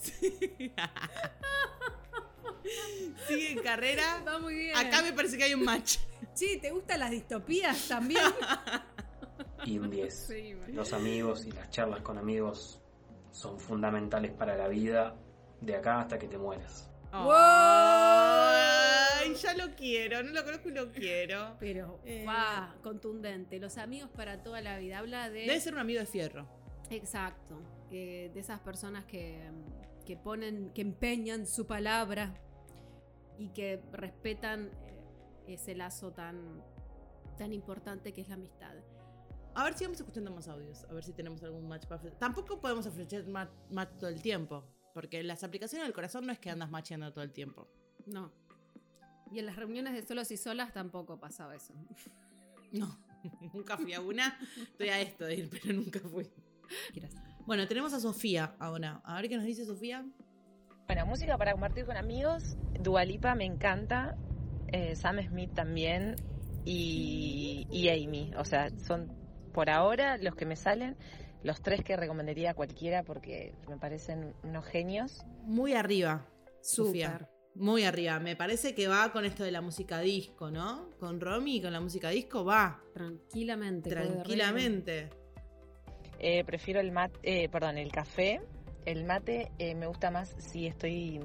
Sí. 0.00 0.72
Sigue 3.28 3.52
en 3.52 3.58
carrera. 3.62 4.22
Va 4.26 4.38
muy 4.38 4.54
bien. 4.54 4.76
Acá 4.76 5.02
me 5.02 5.12
parece 5.12 5.36
que 5.38 5.44
hay 5.44 5.54
un 5.54 5.64
match. 5.64 5.98
Sí, 6.34 6.58
¿te 6.60 6.70
gustan 6.70 7.00
las 7.00 7.10
distopías 7.10 7.88
también? 7.88 8.22
Y 9.66 9.78
un 9.78 9.90
10. 9.90 10.14
Sí, 10.14 10.54
man. 10.54 10.74
Los 10.74 10.94
amigos 10.94 11.44
y 11.44 11.52
las 11.52 11.68
charlas 11.68 12.00
con 12.00 12.16
amigos 12.16 12.80
son 13.30 13.60
fundamentales 13.60 14.32
para 14.32 14.56
la 14.56 14.68
vida 14.68 15.14
de 15.60 15.76
acá 15.76 16.00
hasta 16.00 16.18
que 16.18 16.26
te 16.28 16.38
mueras. 16.38 16.88
Ay, 18.32 19.34
ya 19.34 19.52
lo 19.54 19.74
quiero. 19.76 20.22
No 20.22 20.30
lo 20.32 20.44
conozco 20.44 20.70
y 20.70 20.72
lo 20.72 20.90
quiero. 20.90 21.56
Pero 21.60 22.00
Eh. 22.06 22.24
va, 22.26 22.74
contundente. 22.82 23.58
Los 23.58 23.76
amigos 23.76 24.08
para 24.16 24.42
toda 24.42 24.62
la 24.62 24.78
vida. 24.78 24.98
Habla 24.98 25.28
de. 25.28 25.40
Debe 25.40 25.60
ser 25.60 25.74
un 25.74 25.80
amigo 25.80 26.00
de 26.00 26.06
fierro. 26.06 26.48
Exacto. 26.88 27.60
Eh, 27.90 28.30
de 28.32 28.40
esas 28.40 28.60
personas 28.60 29.04
que, 29.04 29.50
que 30.06 30.16
ponen, 30.16 30.70
que 30.72 30.82
empeñan 30.82 31.46
su 31.46 31.66
palabra 31.66 32.34
y 33.38 33.48
que 33.50 33.82
respetan 33.92 34.70
eh, 34.86 35.04
ese 35.54 35.74
lazo 35.74 36.12
tan, 36.12 36.62
tan 37.38 37.52
importante 37.52 38.12
que 38.12 38.20
es 38.20 38.28
la 38.28 38.34
amistad. 38.34 38.74
A 39.54 39.64
ver 39.64 39.74
si 39.74 39.84
vamos 39.84 39.98
escuchando 39.98 40.30
más 40.30 40.46
audios. 40.48 40.84
A 40.84 40.92
ver 40.92 41.02
si 41.04 41.12
tenemos 41.12 41.42
algún 41.42 41.66
match 41.66 41.86
para. 41.86 42.02
Tampoco 42.18 42.60
podemos 42.60 42.86
ofrecer 42.86 43.26
ma- 43.26 43.50
match 43.70 43.90
todo 43.98 44.08
el 44.10 44.22
tiempo. 44.22 44.64
Porque 44.94 45.20
en 45.20 45.26
las 45.28 45.42
aplicaciones 45.44 45.86
del 45.86 45.94
corazón 45.94 46.26
no 46.26 46.32
es 46.32 46.38
que 46.38 46.50
andas 46.50 46.70
matcheando 46.70 47.12
todo 47.12 47.24
el 47.24 47.32
tiempo. 47.32 47.68
No. 48.06 48.32
Y 49.32 49.38
en 49.38 49.46
las 49.46 49.56
reuniones 49.56 49.92
de 49.94 50.02
solos 50.06 50.30
y 50.30 50.36
solas 50.36 50.72
tampoco 50.72 51.18
pasaba 51.18 51.54
eso. 51.56 51.72
No, 52.72 52.98
nunca 53.54 53.76
fui 53.76 53.92
a 53.94 54.00
una. 54.00 54.38
Estoy 54.60 54.88
a 54.88 55.00
esto 55.00 55.24
de 55.24 55.34
ir, 55.36 55.50
pero 55.50 55.72
nunca 55.74 56.00
fui. 56.00 56.28
Bueno, 57.50 57.66
tenemos 57.66 57.92
a 57.94 57.98
Sofía 57.98 58.54
ahora. 58.60 59.00
A 59.02 59.16
ver 59.16 59.28
qué 59.28 59.34
nos 59.34 59.44
dice 59.44 59.64
Sofía. 59.64 60.06
Bueno, 60.86 61.04
música 61.04 61.36
para 61.36 61.50
compartir 61.50 61.84
con 61.84 61.96
amigos. 61.96 62.56
Dualipa 62.80 63.34
me 63.34 63.44
encanta. 63.44 64.16
eh, 64.68 64.94
Sam 64.94 65.20
Smith 65.26 65.52
también. 65.52 66.14
Y, 66.64 67.66
y 67.68 67.88
Amy. 67.88 68.30
O 68.38 68.44
sea, 68.44 68.70
son 68.78 69.12
por 69.52 69.68
ahora 69.68 70.16
los 70.18 70.36
que 70.36 70.46
me 70.46 70.54
salen. 70.54 70.96
Los 71.42 71.60
tres 71.60 71.82
que 71.82 71.96
recomendaría 71.96 72.52
a 72.52 72.54
cualquiera 72.54 73.02
porque 73.02 73.52
me 73.68 73.78
parecen 73.78 74.32
unos 74.44 74.64
genios. 74.66 75.24
Muy 75.42 75.72
arriba, 75.72 76.28
Sofía. 76.60 77.28
Muy 77.56 77.82
arriba. 77.82 78.20
Me 78.20 78.36
parece 78.36 78.76
que 78.76 78.86
va 78.86 79.10
con 79.10 79.24
esto 79.24 79.42
de 79.42 79.50
la 79.50 79.60
música 79.60 79.98
disco, 79.98 80.52
¿no? 80.52 80.88
Con 81.00 81.20
Romy 81.20 81.56
y 81.56 81.62
con 81.62 81.72
la 81.72 81.80
música 81.80 82.10
disco 82.10 82.44
va. 82.44 82.80
Tranquilamente. 82.94 83.90
Tranquilamente. 83.90 85.10
Eh, 86.20 86.44
prefiero 86.44 86.80
el 86.80 86.92
mate, 86.92 87.18
eh, 87.22 87.48
perdón, 87.48 87.78
el 87.78 87.90
café. 87.90 88.40
El 88.84 89.04
mate 89.04 89.50
eh, 89.58 89.74
me 89.74 89.86
gusta 89.86 90.10
más 90.10 90.34
si 90.38 90.66
estoy 90.66 91.18
mm, 91.18 91.24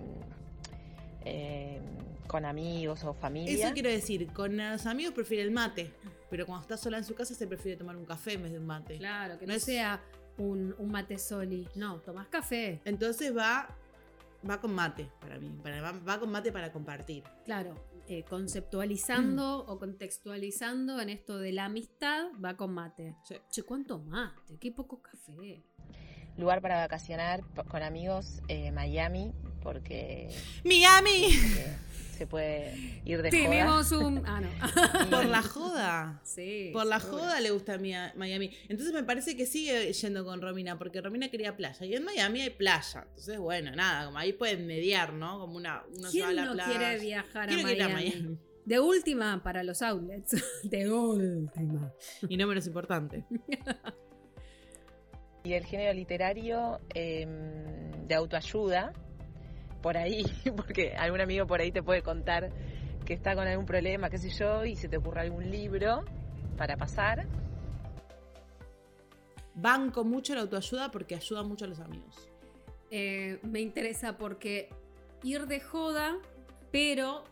eh, 1.25 1.79
con 2.27 2.45
amigos 2.45 3.03
o 3.03 3.13
familia. 3.13 3.65
Eso 3.65 3.73
quiero 3.73 3.89
decir, 3.89 4.27
con 4.33 4.57
los 4.57 4.85
amigos 4.85 5.13
prefiere 5.13 5.43
el 5.43 5.51
mate, 5.51 5.91
pero 6.29 6.45
cuando 6.45 6.63
está 6.63 6.77
sola 6.77 6.97
en 6.97 7.03
su 7.03 7.15
casa 7.15 7.33
se 7.33 7.47
prefiere 7.47 7.77
tomar 7.77 7.95
un 7.95 8.05
café 8.05 8.33
en 8.33 8.43
vez 8.43 8.51
de 8.51 8.57
un 8.59 8.65
mate. 8.65 8.97
Claro, 8.97 9.37
que 9.37 9.45
No 9.45 9.57
sea 9.59 10.01
un, 10.37 10.75
un 10.77 10.91
mate 10.91 11.17
soli. 11.17 11.67
No, 11.75 11.97
tomás 11.99 12.27
café. 12.27 12.81
Entonces 12.85 13.35
va, 13.35 13.69
va 14.49 14.59
con 14.59 14.73
mate 14.73 15.09
para 15.19 15.37
mí, 15.39 15.49
para- 15.63 15.81
va, 15.81 15.91
va 15.91 16.19
con 16.19 16.29
mate 16.31 16.51
para 16.51 16.71
compartir. 16.71 17.23
Claro, 17.45 17.75
eh, 18.08 18.24
conceptualizando 18.30 19.66
Mm. 19.66 19.70
o 19.72 19.80
contextualizando 19.80 20.99
en 21.01 21.10
esto 21.10 21.38
de 21.38 21.51
la 21.51 21.66
amistad, 21.66 22.26
va 22.43 22.56
con 22.56 22.74
mate. 22.74 23.16
Che, 23.51 23.64
¿cuánto 23.64 23.99
mate? 23.99 24.58
Qué 24.60 24.72
poco 24.72 25.01
café. 25.01 25.64
Lugar 26.38 26.62
para 26.62 26.78
vacacionar 26.82 27.41
con 27.70 27.82
amigos, 27.82 28.41
eh, 28.49 28.72
Miami, 28.72 29.34
porque 29.62 30.30
¡Miami! 30.66 31.30
Se 32.16 32.26
puede 32.28 33.01
ir 33.05 33.22
de 33.22 33.30
Tenemos 33.30 33.89
joda. 33.89 34.07
un. 34.07 34.24
Ah, 34.26 34.41
no. 34.41 34.49
Por 35.11 35.26
la 35.26 35.41
joda. 35.43 36.22
Sí. 36.24 36.72
Por 36.74 36.86
la 36.88 36.99
seguro. 36.99 37.24
joda 37.24 37.39
le 37.41 37.51
gusta 37.51 37.78
Mia- 37.78 38.13
Miami. 38.16 38.51
Entonces 38.70 38.93
me 38.93 39.03
parece 39.03 39.36
que 39.38 39.45
sigue 39.45 39.93
yendo 39.93 40.26
con 40.26 40.41
Romina, 40.41 40.78
porque 40.78 41.01
Romina 41.01 41.30
quería 41.30 41.55
playa. 41.55 41.86
Y 41.86 41.93
en 41.95 42.03
Miami 42.03 42.41
hay 42.41 42.49
playa. 42.49 43.05
Entonces, 43.09 43.38
bueno, 43.38 43.72
nada, 43.76 44.05
como 44.05 44.18
ahí 44.18 44.34
pueden 44.34 44.66
mediar, 44.66 45.13
¿no? 45.13 45.39
Como 45.39 45.55
una, 45.57 45.84
uno 45.95 46.09
se 46.09 46.22
va 46.22 46.26
a 46.26 46.30
¿Quién 46.30 46.36
la 46.36 46.45
no 46.45 46.53
playa. 46.53 46.70
quiere 46.80 46.99
viajar 46.99 47.49
a 47.49 47.53
Quiero 47.53 47.70
ir 47.70 47.84
a 47.84 47.89
Miami? 47.89 48.11
Miami. 48.22 48.38
De 48.66 48.80
última 48.80 49.43
para 49.43 49.63
los 49.63 49.82
outlets. 49.84 50.43
De 50.63 50.89
última. 50.91 51.93
Y 52.28 52.36
no 52.38 52.47
menos 52.47 52.66
importante. 52.66 53.24
Y 55.43 55.53
el 55.53 55.63
género 55.63 55.93
literario 55.93 56.80
em, 56.95 58.07
de 58.07 58.16
autoayuda, 58.16 58.93
por 59.86 59.97
ahí, 59.97 60.25
porque 60.55 60.95
algún 60.95 61.21
amigo 61.21 61.45
por 61.45 61.61
ahí 61.61 61.71
te 61.71 61.83
puede 61.83 62.01
contar 62.01 62.49
que 63.05 63.13
está 63.13 63.36
con 63.36 63.47
algún 63.47 63.67
problema, 63.67 64.09
qué 64.09 64.17
sé 64.17 64.31
yo, 64.31 64.65
y 64.65 64.75
se 64.75 64.89
te 64.89 64.97
ocurre 64.97 65.21
algún 65.21 65.51
libro 65.51 66.03
para 66.57 66.75
pasar. 66.75 67.27
Banco 69.53 70.03
mucho 70.03 70.33
la 70.33 70.41
autoayuda 70.41 70.89
porque 70.89 71.13
ayuda 71.13 71.43
mucho 71.43 71.65
a 71.65 71.67
los 71.67 71.79
amigos. 71.79 72.31
Eh, 72.89 73.38
me 73.43 73.61
interesa 73.61 74.17
porque 74.17 74.69
ir 75.21 75.45
de 75.45 75.59
joda, 75.59 76.17
pero 76.71 77.23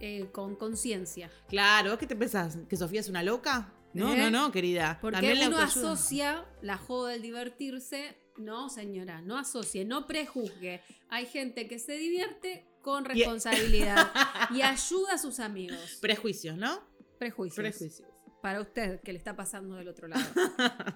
eh, 0.00 0.28
con 0.32 0.56
conciencia. 0.56 1.30
Claro, 1.48 1.92
¿vos 1.92 1.98
qué 1.98 2.06
te 2.06 2.14
pensás? 2.14 2.58
¿Que 2.68 2.76
Sofía 2.76 3.00
es 3.00 3.08
una 3.08 3.22
loca? 3.22 3.72
No, 3.94 4.12
¿Eh? 4.12 4.18
no, 4.18 4.30
no, 4.30 4.52
querida. 4.52 4.98
Porque 5.00 5.16
También 5.16 5.38
la 5.38 5.48
uno 5.48 5.56
autoayuda. 5.56 5.92
asocia 5.92 6.44
la 6.60 6.76
joda, 6.76 7.14
el 7.14 7.22
divertirse. 7.22 8.18
No, 8.40 8.68
señora, 8.68 9.20
no 9.22 9.38
asocie, 9.38 9.84
no 9.84 10.06
prejuzgue. 10.06 10.80
Hay 11.08 11.26
gente 11.26 11.68
que 11.68 11.78
se 11.78 11.92
divierte 11.92 12.66
con 12.82 13.04
Y- 13.04 13.08
responsabilidad 13.08 14.10
y 14.54 14.62
ayuda 14.62 15.14
a 15.14 15.18
sus 15.18 15.40
amigos. 15.40 15.98
Prejuicios, 16.00 16.56
¿no? 16.56 16.80
Prejuicios. 17.18 17.56
Prejuicios. 17.56 18.02
Para 18.40 18.60
usted, 18.60 19.00
que 19.02 19.12
le 19.12 19.18
está 19.18 19.36
pasando 19.36 19.76
del 19.76 19.88
otro 19.88 20.08
lado. 20.08 20.24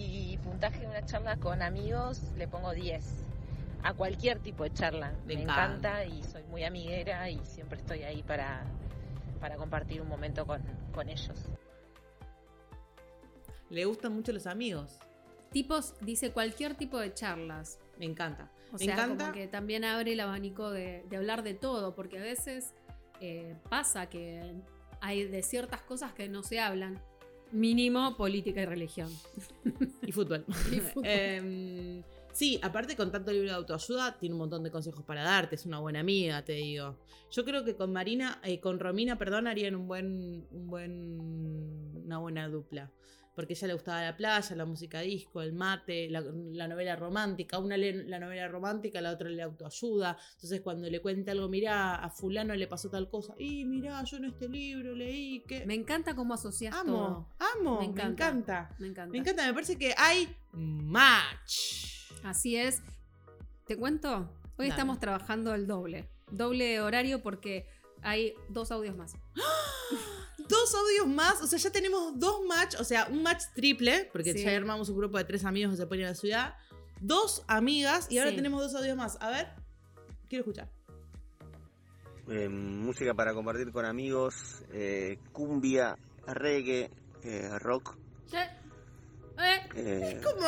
Y 0.00 0.36
puntaje 0.44 0.78
de 0.78 0.86
una 0.86 1.04
charla 1.06 1.38
con 1.38 1.60
amigos 1.60 2.20
le 2.36 2.46
pongo 2.46 2.72
10. 2.72 3.04
A 3.82 3.94
cualquier 3.94 4.38
tipo 4.38 4.62
de 4.62 4.72
charla. 4.72 5.10
Me 5.26 5.34
Me, 5.34 5.42
encanta. 5.42 6.04
encanta. 6.04 6.04
y 6.04 6.22
soy 6.22 6.44
muy 6.44 6.62
amiguera 6.62 7.28
y 7.30 7.44
siempre 7.44 7.80
estoy 7.80 8.04
ahí 8.04 8.22
para, 8.22 8.62
para 9.40 9.56
compartir 9.56 10.00
un 10.00 10.06
momento 10.08 10.46
con, 10.46 10.62
con 10.94 11.08
ellos. 11.08 11.36
Le 13.70 13.84
gustan 13.86 14.14
mucho 14.14 14.30
los 14.32 14.46
amigos. 14.46 14.98
Tipos, 15.52 15.94
dice 16.00 16.30
cualquier 16.32 16.74
tipo 16.74 16.98
de 16.98 17.12
charlas. 17.14 17.78
Me 17.98 18.04
encanta. 18.04 18.50
O 18.70 18.72
Me 18.74 18.78
sea, 18.80 18.94
encanta. 18.94 19.24
como 19.24 19.34
que 19.34 19.46
también 19.48 19.84
abre 19.84 20.12
el 20.12 20.20
abanico 20.20 20.70
de, 20.70 21.04
de 21.08 21.16
hablar 21.16 21.42
de 21.42 21.54
todo, 21.54 21.94
porque 21.94 22.18
a 22.18 22.22
veces 22.22 22.74
eh, 23.20 23.56
pasa 23.70 24.08
que 24.08 24.54
hay 25.00 25.24
de 25.26 25.42
ciertas 25.42 25.80
cosas 25.82 26.12
que 26.12 26.28
no 26.28 26.42
se 26.42 26.60
hablan. 26.60 27.00
Mínimo 27.50 28.14
política 28.16 28.60
y 28.60 28.66
religión. 28.66 29.10
Y 30.02 30.12
fútbol. 30.12 30.44
Y 30.70 30.80
fútbol. 30.80 31.04
Em, 31.06 32.02
sí, 32.32 32.60
aparte 32.62 32.94
con 32.94 33.10
tanto 33.10 33.32
libro 33.32 33.48
de 33.48 33.54
autoayuda, 33.54 34.18
tiene 34.18 34.34
un 34.34 34.40
montón 34.40 34.62
de 34.62 34.70
consejos 34.70 35.02
para 35.02 35.22
darte. 35.22 35.54
Es 35.54 35.64
una 35.64 35.78
buena 35.78 36.00
amiga, 36.00 36.44
te 36.44 36.52
digo. 36.52 36.98
Yo 37.30 37.44
creo 37.46 37.64
que 37.64 37.74
con 37.74 37.90
Marina, 37.90 38.38
eh, 38.44 38.60
con 38.60 38.78
Romina, 38.78 39.16
perdón, 39.16 39.46
harían 39.46 39.74
un 39.76 39.88
buen, 39.88 40.46
un 40.50 40.66
buen, 40.68 42.02
una 42.04 42.18
buena 42.18 42.48
dupla. 42.48 42.90
Porque 43.38 43.52
a 43.52 43.56
ella 43.56 43.68
le 43.68 43.74
gustaba 43.74 44.02
la 44.02 44.16
playa, 44.16 44.56
la 44.56 44.64
música 44.66 44.98
disco, 44.98 45.40
el 45.42 45.52
mate, 45.52 46.10
la, 46.10 46.20
la 46.22 46.66
novela 46.66 46.96
romántica. 46.96 47.60
Una 47.60 47.76
lee 47.76 47.92
la 47.92 48.18
novela 48.18 48.48
romántica, 48.48 49.00
la 49.00 49.12
otra 49.12 49.28
lee 49.28 49.42
autoayuda. 49.42 50.18
Entonces, 50.34 50.60
cuando 50.60 50.90
le 50.90 51.00
cuenta 51.00 51.30
algo, 51.30 51.48
mirá, 51.48 51.94
a 51.94 52.10
fulano 52.10 52.52
le 52.56 52.66
pasó 52.66 52.90
tal 52.90 53.08
cosa. 53.08 53.34
Y 53.38 53.64
mirá, 53.64 54.02
yo 54.02 54.16
en 54.16 54.24
este 54.24 54.48
libro 54.48 54.92
leí 54.92 55.44
que. 55.46 55.64
Me 55.66 55.74
encanta 55.74 56.16
cómo 56.16 56.34
asocias 56.34 56.74
Amo, 56.74 56.92
todo. 56.92 57.28
amo, 57.60 57.74
Me 57.74 57.86
me 57.86 57.92
encanta. 57.92 58.26
encanta. 58.26 58.76
Me 58.80 58.88
encanta. 58.88 59.12
Me 59.12 59.18
encanta, 59.18 59.46
me 59.46 59.54
parece 59.54 59.78
que 59.78 59.94
hay 59.96 60.34
match. 60.50 62.10
Así 62.24 62.56
es. 62.56 62.82
¿Te 63.68 63.76
cuento? 63.76 64.16
Hoy 64.56 64.66
Dale. 64.66 64.70
estamos 64.70 64.98
trabajando 64.98 65.54
el 65.54 65.68
doble. 65.68 66.08
Doble 66.32 66.80
horario 66.80 67.22
porque 67.22 67.68
hay 68.02 68.34
dos 68.48 68.72
audios 68.72 68.96
más. 68.96 69.14
Dos 70.48 70.74
audios 70.74 71.06
más, 71.06 71.42
o 71.42 71.46
sea, 71.46 71.58
ya 71.58 71.70
tenemos 71.70 72.18
dos 72.18 72.44
match, 72.46 72.74
o 72.80 72.84
sea, 72.84 73.06
un 73.10 73.22
match 73.22 73.44
triple, 73.54 74.08
porque 74.12 74.32
Sí. 74.32 74.42
ya 74.42 74.56
armamos 74.56 74.88
un 74.88 74.96
grupo 74.96 75.18
de 75.18 75.24
tres 75.24 75.44
amigos 75.44 75.72
que 75.72 75.76
se 75.76 75.86
ponen 75.86 76.06
a 76.06 76.08
la 76.10 76.14
ciudad. 76.14 76.54
Dos 77.00 77.44
amigas 77.46 78.10
y 78.10 78.18
ahora 78.18 78.30
Sí. 78.30 78.36
tenemos 78.36 78.60
dos 78.62 78.74
audios 78.74 78.96
más. 78.96 79.18
A 79.20 79.30
ver, 79.30 79.48
quiero 80.28 80.42
escuchar. 80.42 80.68
Eh, 82.30 82.48
música 82.48 83.14
para 83.14 83.32
compartir 83.34 83.70
con 83.72 83.84
amigos, 83.84 84.34
eh, 84.72 85.18
cumbia, 85.32 85.96
reggae, 86.26 86.90
eh, 87.22 87.58
rock. 87.58 87.96
Eh, 89.38 90.16
Es 90.18 90.26
como, 90.26 90.46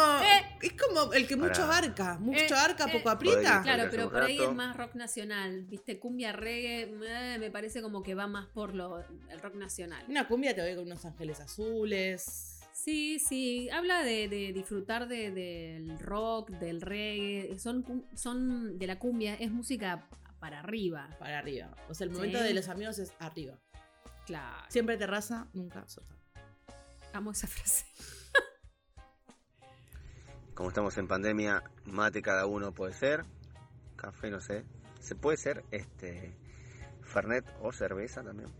es 0.62 0.72
como 0.72 1.12
el 1.12 1.26
que 1.26 1.36
mucho 1.36 1.52
Para- 1.52 1.64
abarca, 1.78 2.18
mucho 2.18 2.38
Eh, 2.40 2.58
abarca, 2.58 2.84
eh. 2.88 2.92
poco 2.98 3.10
aprieta. 3.10 3.62
Claro, 3.62 3.88
pero 3.90 4.10
por 4.10 4.22
ahí 4.22 4.40
es 4.40 4.52
más 4.52 4.76
rock 4.76 4.94
nacional. 4.94 5.64
Viste, 5.66 5.98
cumbia, 5.98 6.32
reggae, 6.32 6.82
eh, 7.04 7.38
me 7.38 7.50
parece 7.50 7.82
como 7.82 8.02
que 8.02 8.14
va 8.14 8.26
más 8.26 8.46
por 8.48 8.74
lo, 8.74 8.98
el 9.00 9.40
rock 9.40 9.54
nacional. 9.54 10.04
Una 10.08 10.26
cumbia 10.28 10.54
te 10.54 10.62
voy 10.62 10.74
con 10.74 10.84
unos 10.86 11.04
ángeles 11.04 11.40
azules. 11.40 12.56
Sí, 12.72 13.18
sí, 13.18 13.68
habla 13.70 14.02
de, 14.02 14.28
de 14.28 14.52
disfrutar 14.54 15.06
de- 15.06 15.30
del 15.30 15.98
rock, 15.98 16.50
del 16.50 16.80
reggae, 16.80 17.58
son, 17.58 18.06
son 18.14 18.78
de 18.78 18.86
la 18.86 18.98
cumbia, 18.98 19.34
es 19.34 19.50
música 19.50 20.08
para 20.38 20.60
arriba. 20.60 21.10
Para 21.18 21.38
arriba. 21.40 21.76
O 21.90 21.94
sea, 21.94 22.06
el 22.06 22.10
Sí. 22.12 22.16
momento 22.16 22.42
de 22.42 22.54
los 22.54 22.68
amigos 22.68 22.98
es 22.98 23.12
arriba. 23.18 23.58
Claro. 24.24 24.64
Siempre 24.68 24.96
terraza, 24.96 25.46
nunca 25.52 25.86
sofá. 25.88 26.14
Amo 27.12 27.32
esa 27.32 27.46
frase. 27.48 27.84
Como 30.60 30.68
estamos 30.68 30.98
en 30.98 31.08
pandemia, 31.08 31.64
mate 31.86 32.20
cada 32.20 32.44
uno 32.44 32.70
puede 32.70 32.92
ser, 32.92 33.24
café 33.96 34.30
no 34.30 34.42
sé, 34.42 34.62
se 35.00 35.14
puede 35.14 35.38
ser 35.38 35.64
este 35.70 36.34
Fernet 37.00 37.46
o 37.62 37.72
cerveza 37.72 38.22
también. 38.22 38.50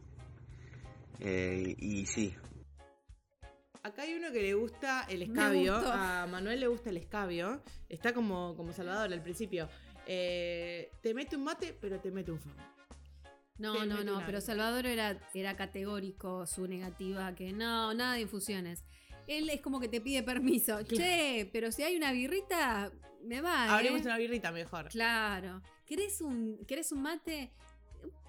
Eh, 1.18 1.76
y, 1.76 2.07
sí, 2.07 2.34
Acá 3.82 4.01
hay 4.01 4.14
uno 4.14 4.32
que 4.32 4.40
le 4.40 4.55
gusta 4.55 5.05
el 5.11 5.20
escabio. 5.20 5.76
A 5.76 6.26
Manuel 6.26 6.61
le 6.61 6.68
gusta 6.68 6.88
el 6.88 6.96
escabio. 6.96 7.61
Está 7.90 8.14
como, 8.14 8.57
como 8.57 8.72
Salvador 8.72 9.12
al 9.12 9.22
principio. 9.22 9.68
Eh, 10.07 10.90
te 11.03 11.12
mete 11.12 11.36
un 11.36 11.44
mate, 11.44 11.76
pero 11.78 12.01
te 12.01 12.11
mete 12.11 12.32
un 12.32 12.40
fan. 12.40 12.57
No, 13.59 13.74
Te 13.74 13.86
no, 13.86 14.05
no, 14.05 14.22
pero 14.24 14.40
Salvador 14.40 14.86
era, 14.86 15.20
era 15.34 15.55
categórico 15.55 16.46
su 16.46 16.66
negativa, 16.66 17.34
que 17.34 17.53
no, 17.53 17.92
nada 17.92 18.14
de 18.14 18.22
infusiones. 18.22 18.86
Él 19.27 19.49
es 19.51 19.61
como 19.61 19.79
que 19.81 19.89
te 19.89 20.01
pide 20.01 20.23
permiso. 20.23 20.83
Che, 20.83 21.49
pero 21.53 21.71
si 21.73 21.83
hay 21.83 21.97
una 21.97 22.12
birrita, 22.12 22.91
me 23.23 23.41
va. 23.41 23.66
¿eh? 23.66 23.71
Abrimos 23.71 24.03
una 24.03 24.16
birrita 24.18 24.51
mejor. 24.53 24.89
Claro. 24.89 25.62
¿Querés 25.87 26.21
un, 26.21 26.64
¿Querés 26.66 26.91
un 26.93 27.03
mate? 27.03 27.51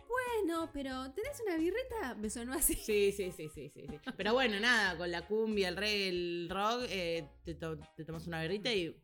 Bueno, 0.08 0.70
pero 0.74 1.10
¿tenés 1.14 1.39
una 1.46 1.56
birrita? 1.58 2.16
Me 2.16 2.30
sonó 2.30 2.54
así. 2.54 2.76
Sí, 2.76 3.12
sí, 3.14 3.32
sí, 3.32 3.50
sí, 3.50 3.70
sí, 3.70 3.86
sí. 3.89 4.00
Pero 4.18 4.34
bueno, 4.34 4.60
nada, 4.60 4.98
con 4.98 5.10
la 5.10 5.26
cumbia, 5.26 5.70
el 5.70 5.78
reggae, 5.78 6.10
el 6.10 6.48
rock, 6.50 6.84
eh, 6.89 7.28
te, 7.46 7.56
to- 7.56 7.78
te 7.96 8.04
tomas 8.04 8.28
una 8.28 8.42
birrita 8.42 8.74
y 8.74 8.96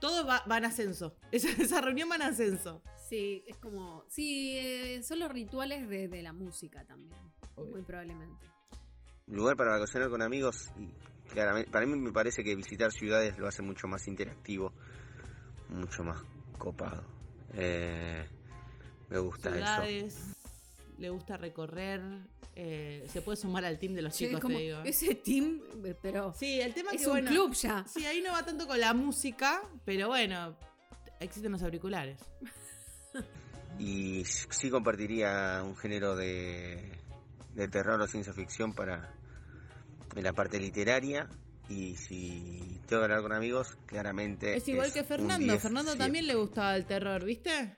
todo 0.00 0.26
va, 0.26 0.42
va 0.50 0.58
en 0.58 0.64
ascenso. 0.64 1.16
Esa, 1.30 1.48
esa 1.62 1.80
reunión 1.80 2.10
va 2.10 2.16
en 2.16 2.22
ascenso. 2.22 2.82
Sí, 3.08 3.44
es 3.46 3.56
como. 3.58 4.04
Sí, 4.08 4.56
eh, 4.58 5.00
son 5.04 5.20
los 5.20 5.30
rituales 5.30 5.88
de, 5.88 6.08
de 6.08 6.22
la 6.22 6.32
música 6.32 6.84
también. 6.84 7.20
Muy 7.56 7.82
probablemente. 7.82 8.46
Lugar 9.26 9.56
para 9.56 9.72
vacacionar 9.72 10.08
con 10.10 10.22
amigos 10.22 10.70
y 10.78 10.88
claramente, 11.32 11.70
para 11.70 11.86
mí 11.86 11.94
me 11.96 12.12
parece 12.12 12.44
que 12.44 12.54
visitar 12.54 12.92
ciudades 12.92 13.36
lo 13.38 13.46
hace 13.48 13.62
mucho 13.62 13.88
más 13.88 14.06
interactivo, 14.08 14.72
mucho 15.68 16.04
más 16.04 16.22
copado. 16.58 17.04
Eh, 17.54 18.24
me 19.08 19.18
gusta 19.18 19.48
eso. 19.50 19.56
Ciudades, 19.58 20.16
le 20.98 21.10
gusta 21.10 21.36
recorrer. 21.36 22.00
eh, 22.54 23.06
se 23.12 23.20
puede 23.20 23.36
sumar 23.36 23.64
al 23.64 23.78
team 23.78 23.94
de 23.94 24.02
los 24.02 24.14
Sí, 24.14 24.26
chicos, 24.26 24.40
como 24.40 24.56
te 24.56 24.62
digo. 24.62 24.78
ese 24.84 25.14
team, 25.16 25.60
eh, 25.84 25.94
pero. 26.00 26.32
Sí, 26.32 26.60
el 26.60 26.72
tema 26.72 26.90
es 26.90 26.96
es 26.96 27.02
que 27.02 27.06
un 27.08 27.12
bueno, 27.14 27.30
club 27.30 27.52
ya. 27.54 27.84
Sí, 27.86 28.06
ahí 28.06 28.22
no 28.22 28.32
va 28.32 28.44
tanto 28.44 28.66
con 28.66 28.80
la 28.80 28.94
música, 28.94 29.62
pero 29.84 30.08
bueno, 30.08 30.56
existen 31.20 31.52
los 31.52 31.62
auriculares. 31.62 32.18
Y 33.78 34.24
sí 34.24 34.70
compartiría 34.70 35.62
un 35.62 35.76
género 35.76 36.16
de, 36.16 36.95
de 37.56 37.68
terror 37.68 38.00
o 38.00 38.06
ciencia 38.06 38.32
ficción 38.32 38.74
para 38.74 39.12
en 40.14 40.22
la 40.24 40.32
parte 40.32 40.60
literaria. 40.60 41.28
Y 41.68 41.96
si 41.96 42.80
tengo 42.86 43.00
que 43.00 43.04
hablar 43.04 43.22
con 43.22 43.32
amigos, 43.32 43.76
claramente. 43.86 44.56
Es 44.56 44.68
igual 44.68 44.92
que 44.92 45.02
Fernando. 45.02 45.52
10 45.52 45.60
Fernando 45.62 45.96
también 45.96 46.26
le 46.26 46.34
gustaba 46.34 46.76
el 46.76 46.86
terror, 46.86 47.24
¿viste? 47.24 47.76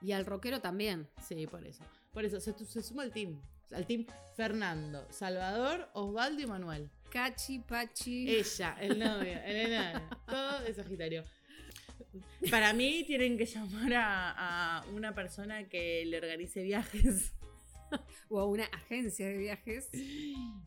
Y 0.00 0.12
al 0.12 0.24
rockero 0.24 0.60
también. 0.60 1.08
Sí, 1.20 1.46
por 1.46 1.66
eso. 1.66 1.82
Por 2.12 2.24
eso 2.24 2.40
se, 2.40 2.52
se 2.52 2.82
suma 2.82 3.02
al 3.02 3.10
team. 3.10 3.40
Al 3.72 3.86
team 3.86 4.06
Fernando, 4.36 5.06
Salvador, 5.10 5.88
Osvaldo 5.94 6.42
y 6.42 6.46
Manuel. 6.46 6.90
Cachi, 7.10 7.58
Pachi. 7.58 8.28
Ella, 8.28 8.76
el 8.80 8.98
novio, 8.98 9.40
el 9.44 9.56
enano. 9.56 10.08
Todo 10.26 10.60
de 10.60 10.74
Sagitario. 10.74 11.24
Para 12.50 12.72
mí 12.72 13.04
tienen 13.06 13.36
que 13.38 13.46
llamar 13.46 13.92
a, 13.94 14.78
a 14.78 14.86
una 14.92 15.14
persona 15.14 15.68
que 15.68 16.04
le 16.06 16.18
organice 16.18 16.62
viajes 16.62 17.32
O 18.28 18.40
a 18.40 18.46
una 18.46 18.64
agencia 18.64 19.26
de 19.28 19.36
viajes. 19.36 19.88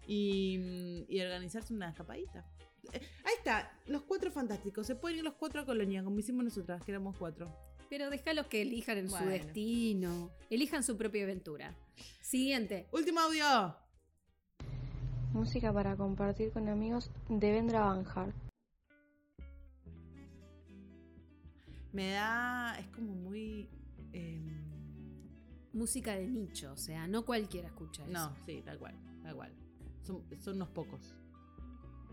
y, 0.07 1.05
y 1.09 1.21
organizarse 1.21 1.73
una 1.73 1.89
escapadita. 1.89 2.45
Eh, 2.93 3.01
Ahí 3.23 3.33
está, 3.37 3.71
los 3.87 4.03
cuatro 4.03 4.31
fantásticos. 4.31 4.85
Se 4.85 4.95
pueden 4.95 5.17
ir 5.19 5.23
los 5.23 5.33
cuatro 5.33 5.61
a 5.61 5.65
Colonia, 5.65 6.03
como 6.03 6.19
hicimos 6.19 6.43
nosotras, 6.43 6.83
que 6.83 6.91
éramos 6.91 7.17
cuatro. 7.17 7.51
Pero 7.89 8.09
déjalos 8.09 8.47
que 8.47 8.61
elijan 8.61 8.97
en 8.99 9.09
su 9.09 9.23
destino. 9.25 10.31
Elijan 10.49 10.83
su 10.83 10.97
propia 10.97 11.23
aventura. 11.23 11.75
Siguiente. 12.21 12.87
Último 12.91 13.19
audio. 13.21 13.75
Música 15.33 15.73
para 15.73 15.95
compartir 15.95 16.51
con 16.51 16.67
amigos 16.69 17.09
de 17.29 17.51
Vendra 17.51 17.81
Banjar. 17.81 18.33
Me 21.95 22.11
da. 22.11 22.77
Es 22.79 22.87
como 22.87 23.13
muy. 23.15 23.69
em, 24.13 24.53
Música 25.73 26.15
de 26.15 26.25
nicho, 26.27 26.71
o 26.71 26.77
sea, 26.77 27.05
no 27.05 27.25
cualquiera 27.25 27.67
escucha 27.67 28.03
eso. 28.03 28.11
no, 28.13 28.33
sí, 28.45 28.61
tal 28.63 28.77
cual. 28.79 28.95
Tal 29.23 29.35
cual. 29.35 29.51
Son, 30.03 30.23
son 30.39 30.55
unos 30.55 30.69
pocos. 30.69 31.13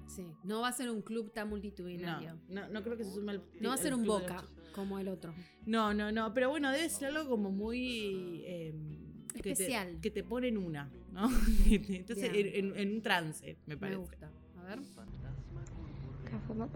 Sí, 0.09 0.27
no 0.43 0.61
va 0.63 0.69
a 0.69 0.73
ser 0.73 0.91
un 0.91 1.01
club 1.01 1.33
tan 1.33 1.49
multitudinario. 1.49 2.35
No, 2.49 2.63
no, 2.63 2.69
no 2.69 2.83
creo 2.83 2.97
que 2.97 3.05
se 3.05 3.13
sume 3.13 3.33
al. 3.33 3.43
No 3.61 3.69
va 3.69 3.75
a 3.77 3.79
ser 3.79 3.95
un 3.95 4.05
boca 4.05 4.45
como 4.75 4.99
el 4.99 5.07
otro. 5.09 5.33
No, 5.65 5.95
no, 5.95 6.11
no. 6.11 6.35
Pero 6.35 6.51
bueno, 6.51 6.71
debe 6.73 6.89
ser 6.89 7.09
algo 7.17 7.29
como 7.31 7.51
muy. 7.53 8.43
em, 8.47 9.27
que 9.33 9.43
te- 9.43 9.53
Especial. 9.53 10.01
Que 10.01 10.11
te, 10.11 10.25
pone 10.25 10.49
en 10.49 10.59
una, 10.59 10.91
¿no? 11.13 11.29
Entonces, 11.71 12.31
en, 12.35 12.67
en- 12.67 12.77
en 12.77 12.95
un 12.97 13.01
trance, 13.03 13.59
me 13.67 13.77
parece. 13.77 13.99
Me 13.99 14.05
gusta. 14.05 14.31
A 14.59 14.63
ver. 14.65 14.81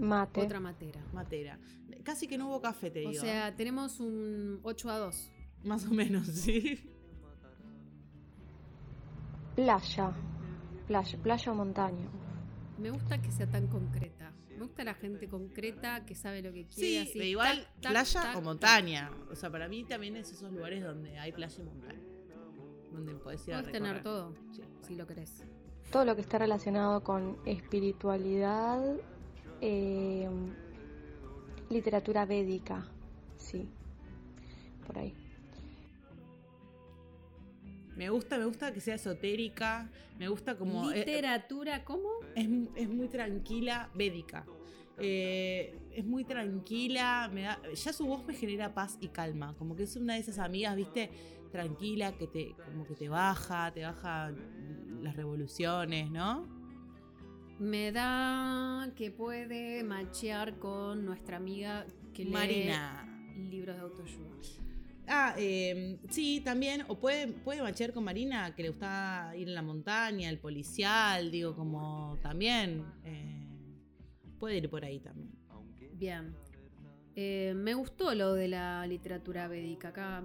Mate. 0.01 0.41
Otra 0.41 0.61
matera. 0.61 1.01
Matera. 1.13 1.59
Casi 2.07 2.29
que 2.29 2.39
no 2.39 2.47
hubo 2.49 2.61
café, 2.63 2.89
te 2.91 3.05
O 3.05 3.11
digo. 3.11 3.21
sea, 3.21 3.55
tenemos 3.57 3.99
un 4.01 4.61
8 4.63 4.91
a 4.91 4.99
2. 4.99 5.31
Más 5.65 5.85
o 5.87 5.91
menos, 5.91 6.27
sí. 6.29 6.89
Playa. 9.57 10.13
Playa, 10.87 11.19
playa 11.23 11.53
o 11.53 11.55
montaña. 11.55 12.07
Me 12.79 12.91
gusta 12.91 13.21
que 13.21 13.33
sea 13.33 13.49
tan 13.51 13.67
concreta. 13.67 14.33
Me 14.51 14.59
gusta 14.65 14.85
la 14.85 14.95
gente 14.95 15.29
concreta 15.29 16.07
que 16.07 16.15
sabe 16.15 16.43
lo 16.43 16.53
que 16.53 16.67
quiere. 16.67 16.81
Sí, 16.81 16.97
así, 16.99 17.19
igual 17.23 17.65
tac, 17.65 17.83
tac, 17.83 17.91
playa 17.93 18.23
tac, 18.23 18.37
o 18.37 18.41
montaña. 18.41 19.11
O 19.31 19.35
sea, 19.35 19.51
para 19.51 19.67
mí 19.69 19.85
también 19.85 20.17
es 20.17 20.31
esos 20.31 20.53
lugares 20.53 20.85
donde 20.85 21.19
hay 21.19 21.33
playa 21.33 21.57
y 21.61 21.63
montaña. 21.65 22.01
Donde 22.93 23.15
podés 23.17 23.47
ir 23.49 23.55
a 23.55 23.59
Puedes 23.63 23.73
tener 23.73 24.03
todo, 24.03 24.33
Sí. 24.53 24.63
si 24.83 24.95
lo 24.95 25.07
querés. 25.07 25.45
Todo 25.91 26.05
lo 26.05 26.15
que 26.15 26.21
está 26.23 26.39
relacionado 26.39 27.03
con 27.03 27.39
espiritualidad, 27.47 28.97
eh, 29.61 30.29
literatura 31.71 32.25
védica. 32.27 32.87
Sí. 33.37 33.69
Por 34.87 34.99
ahí. 34.99 35.15
Me 37.97 38.11
gusta, 38.11 38.37
me 38.39 38.45
gusta 38.45 38.73
que 38.73 38.81
sea 38.81 38.97
esotérica. 38.97 39.91
Me 40.19 40.29
gusta 40.29 40.57
como. 40.57 40.91
eh, 40.91 40.99
Literatura, 40.99 41.85
¿cómo? 41.85 42.09
es, 42.35 42.49
es 42.75 42.89
muy 42.89 43.09
tranquila, 43.09 43.91
védica. 43.95 44.45
Eh, 44.99 45.79
es 45.93 46.05
muy 46.07 46.25
tranquila, 46.25 47.31
me 47.33 47.43
da, 47.43 47.61
ya 47.75 47.93
su 47.93 48.07
voz 48.07 48.25
me 48.27 48.33
genera 48.33 48.73
paz 48.73 48.97
y 49.01 49.09
calma, 49.09 49.55
como 49.59 49.77
que 49.77 49.83
es 49.83 49.95
una 49.97 50.15
de 50.15 50.21
esas 50.21 50.39
amigas, 50.39 50.75
viste, 50.75 51.11
tranquila, 51.53 52.17
que 52.17 52.27
te, 52.27 52.55
como 52.65 52.87
que 52.87 52.95
te 52.95 53.11
baja, 53.11 53.71
te 53.75 53.83
baja 53.83 54.33
las 55.03 55.15
revoluciones, 55.15 56.11
¿no? 56.11 56.49
Me 57.59 57.91
da 57.91 58.91
que 58.95 59.11
puede 59.11 59.83
machear 59.83 60.59
con 60.59 61.05
nuestra 61.05 61.39
amiga 61.39 61.87
que 62.13 62.25
lee 62.25 62.31
Marina. 62.31 63.35
libros 63.51 63.77
de 63.77 63.83
autoayuda. 63.83 64.31
Ah, 65.09 65.35
eh, 65.39 65.99
sí, 66.11 66.43
también, 66.45 66.85
o 66.89 66.99
puede, 66.99 67.29
puede 67.29 67.63
machear 67.63 67.93
con 67.93 68.05
Marina, 68.05 68.55
que 68.55 68.65
le 68.65 68.71
gusta 68.71 69.33
ir 69.37 69.49
en 69.49 69.55
la 69.55 69.63
montaña, 69.63 70.29
el 70.29 70.39
policial, 70.39 71.31
digo, 71.31 71.55
como 71.55 72.19
también, 72.23 72.85
eh, 73.05 73.47
puede 74.39 74.57
ir 74.57 74.69
por 74.69 74.85
ahí 74.85 74.99
también. 74.99 75.31
Bien. 75.93 76.35
Eh, 77.15 77.55
me 77.57 77.73
gustó 77.75 78.15
lo 78.15 78.35
de 78.35 78.49
la 78.49 78.87
literatura 78.87 79.49
védica. 79.49 79.89
Acá 79.89 80.25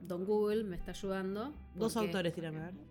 Don 0.00 0.24
Google 0.24 0.64
me 0.64 0.76
está 0.76 0.92
ayudando. 0.92 1.52
Dos 1.74 1.96
autores, 1.96 2.32
tírame 2.32 2.58
a 2.58 2.66
ver. 2.66 2.87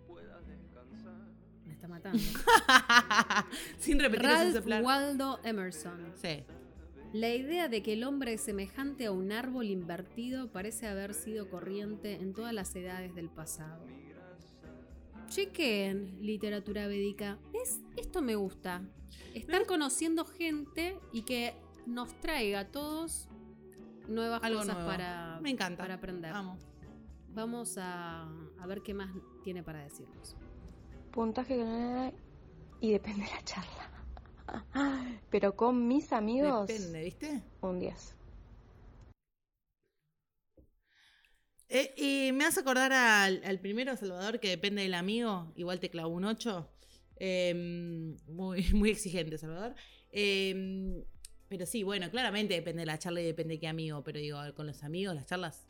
Está 1.96 2.12
matando. 2.12 3.48
Sin 3.78 3.98
repetir 3.98 4.26
Ralph. 4.26 4.66
Waldo 4.84 5.40
Emerson. 5.44 6.12
Sí. 6.14 6.44
La 7.12 7.34
idea 7.34 7.68
de 7.68 7.82
que 7.82 7.94
el 7.94 8.04
hombre 8.04 8.34
es 8.34 8.42
semejante 8.42 9.06
a 9.06 9.12
un 9.12 9.32
árbol 9.32 9.66
invertido 9.70 10.52
parece 10.52 10.86
haber 10.86 11.14
sido 11.14 11.48
corriente 11.48 12.14
en 12.14 12.34
todas 12.34 12.52
las 12.52 12.74
edades 12.76 13.14
del 13.14 13.30
pasado. 13.30 13.84
Chequen 15.28 16.18
literatura 16.20 16.86
védica. 16.86 17.38
¿Ves? 17.52 17.80
Esto 17.96 18.22
me 18.22 18.34
gusta. 18.34 18.82
Estar 19.34 19.66
conociendo 19.66 20.24
gente 20.24 20.98
y 21.12 21.22
que 21.22 21.54
nos 21.86 22.12
traiga 22.20 22.60
a 22.60 22.64
todos 22.70 23.28
nuevas 24.06 24.42
Algo 24.42 24.60
cosas 24.60 24.74
nuevo. 24.74 24.90
para, 24.90 25.38
Me 25.42 25.50
encanta. 25.50 25.82
para 25.82 25.94
aprender. 25.94 26.32
Vamos. 26.32 26.60
Vamos 27.34 27.76
a, 27.78 28.22
a 28.58 28.66
ver 28.66 28.82
qué 28.82 28.94
más 28.94 29.10
tiene 29.44 29.62
para 29.62 29.82
decirnos. 29.82 30.34
Puntaje 31.12 31.56
que 31.56 32.14
y 32.80 32.92
depende 32.92 33.24
de 33.24 33.30
la 33.30 33.44
charla. 33.44 33.90
Pero 35.30 35.56
con 35.56 35.86
mis 35.88 36.12
amigos, 36.12 36.68
Depende, 36.68 37.02
¿viste? 37.04 37.42
un 37.60 37.80
10. 37.80 38.14
Eh, 41.70 41.94
y 41.96 42.32
me 42.32 42.44
hace 42.46 42.60
acordar 42.60 42.92
al, 42.92 43.42
al 43.44 43.60
primero, 43.60 43.94
Salvador, 43.96 44.40
que 44.40 44.48
depende 44.48 44.82
del 44.82 44.94
amigo, 44.94 45.52
igual 45.54 45.80
te 45.80 45.90
clavo 45.90 46.08
un 46.14 46.24
8. 46.24 46.68
Eh, 47.16 48.14
muy, 48.26 48.62
muy 48.74 48.90
exigente, 48.90 49.36
Salvador. 49.38 49.74
Eh, 50.10 51.04
pero 51.48 51.66
sí, 51.66 51.82
bueno, 51.82 52.10
claramente 52.10 52.54
depende 52.54 52.80
de 52.82 52.86
la 52.86 52.98
charla 52.98 53.20
y 53.20 53.24
depende 53.24 53.54
de 53.54 53.60
qué 53.60 53.68
amigo, 53.68 54.02
pero 54.04 54.18
digo, 54.18 54.38
con 54.54 54.66
los 54.66 54.82
amigos 54.82 55.14
las 55.14 55.26
charlas 55.26 55.66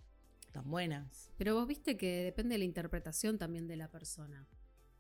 están 0.47 0.69
buenas. 0.71 1.31
Pero 1.37 1.55
vos 1.55 1.67
viste 1.69 1.97
que 1.97 2.25
depende 2.25 2.55
de 2.55 2.59
la 2.59 2.65
interpretación 2.65 3.39
también 3.39 3.67
de 3.69 3.77
la 3.77 3.89
persona. 3.91 4.47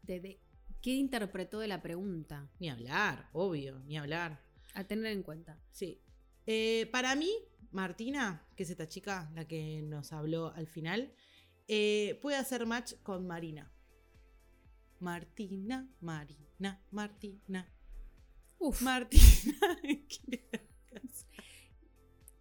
De, 0.08 0.20
de 0.20 0.40
qué 0.80 0.94
interpretó 0.94 1.58
de 1.58 1.68
la 1.68 1.82
pregunta. 1.82 2.50
Ni 2.58 2.70
hablar, 2.70 3.28
obvio, 3.32 3.78
ni 3.80 3.98
hablar. 3.98 4.40
A 4.74 4.84
tener 4.84 5.12
en 5.12 5.22
cuenta. 5.22 5.60
Sí. 5.70 6.00
Eh, 6.46 6.88
para 6.90 7.14
mí, 7.14 7.30
Martina, 7.72 8.48
que 8.56 8.62
es 8.62 8.70
esta 8.70 8.88
chica, 8.88 9.30
la 9.34 9.46
que 9.46 9.82
nos 9.82 10.14
habló 10.14 10.48
al 10.54 10.66
final, 10.66 11.12
eh, 11.68 12.18
puede 12.22 12.38
hacer 12.38 12.64
match 12.64 12.94
con 13.02 13.26
Marina. 13.26 13.70
Martina, 14.98 15.86
Marina, 16.00 16.82
Martina. 16.90 17.70
Uf. 18.58 18.80
Martina. 18.80 19.78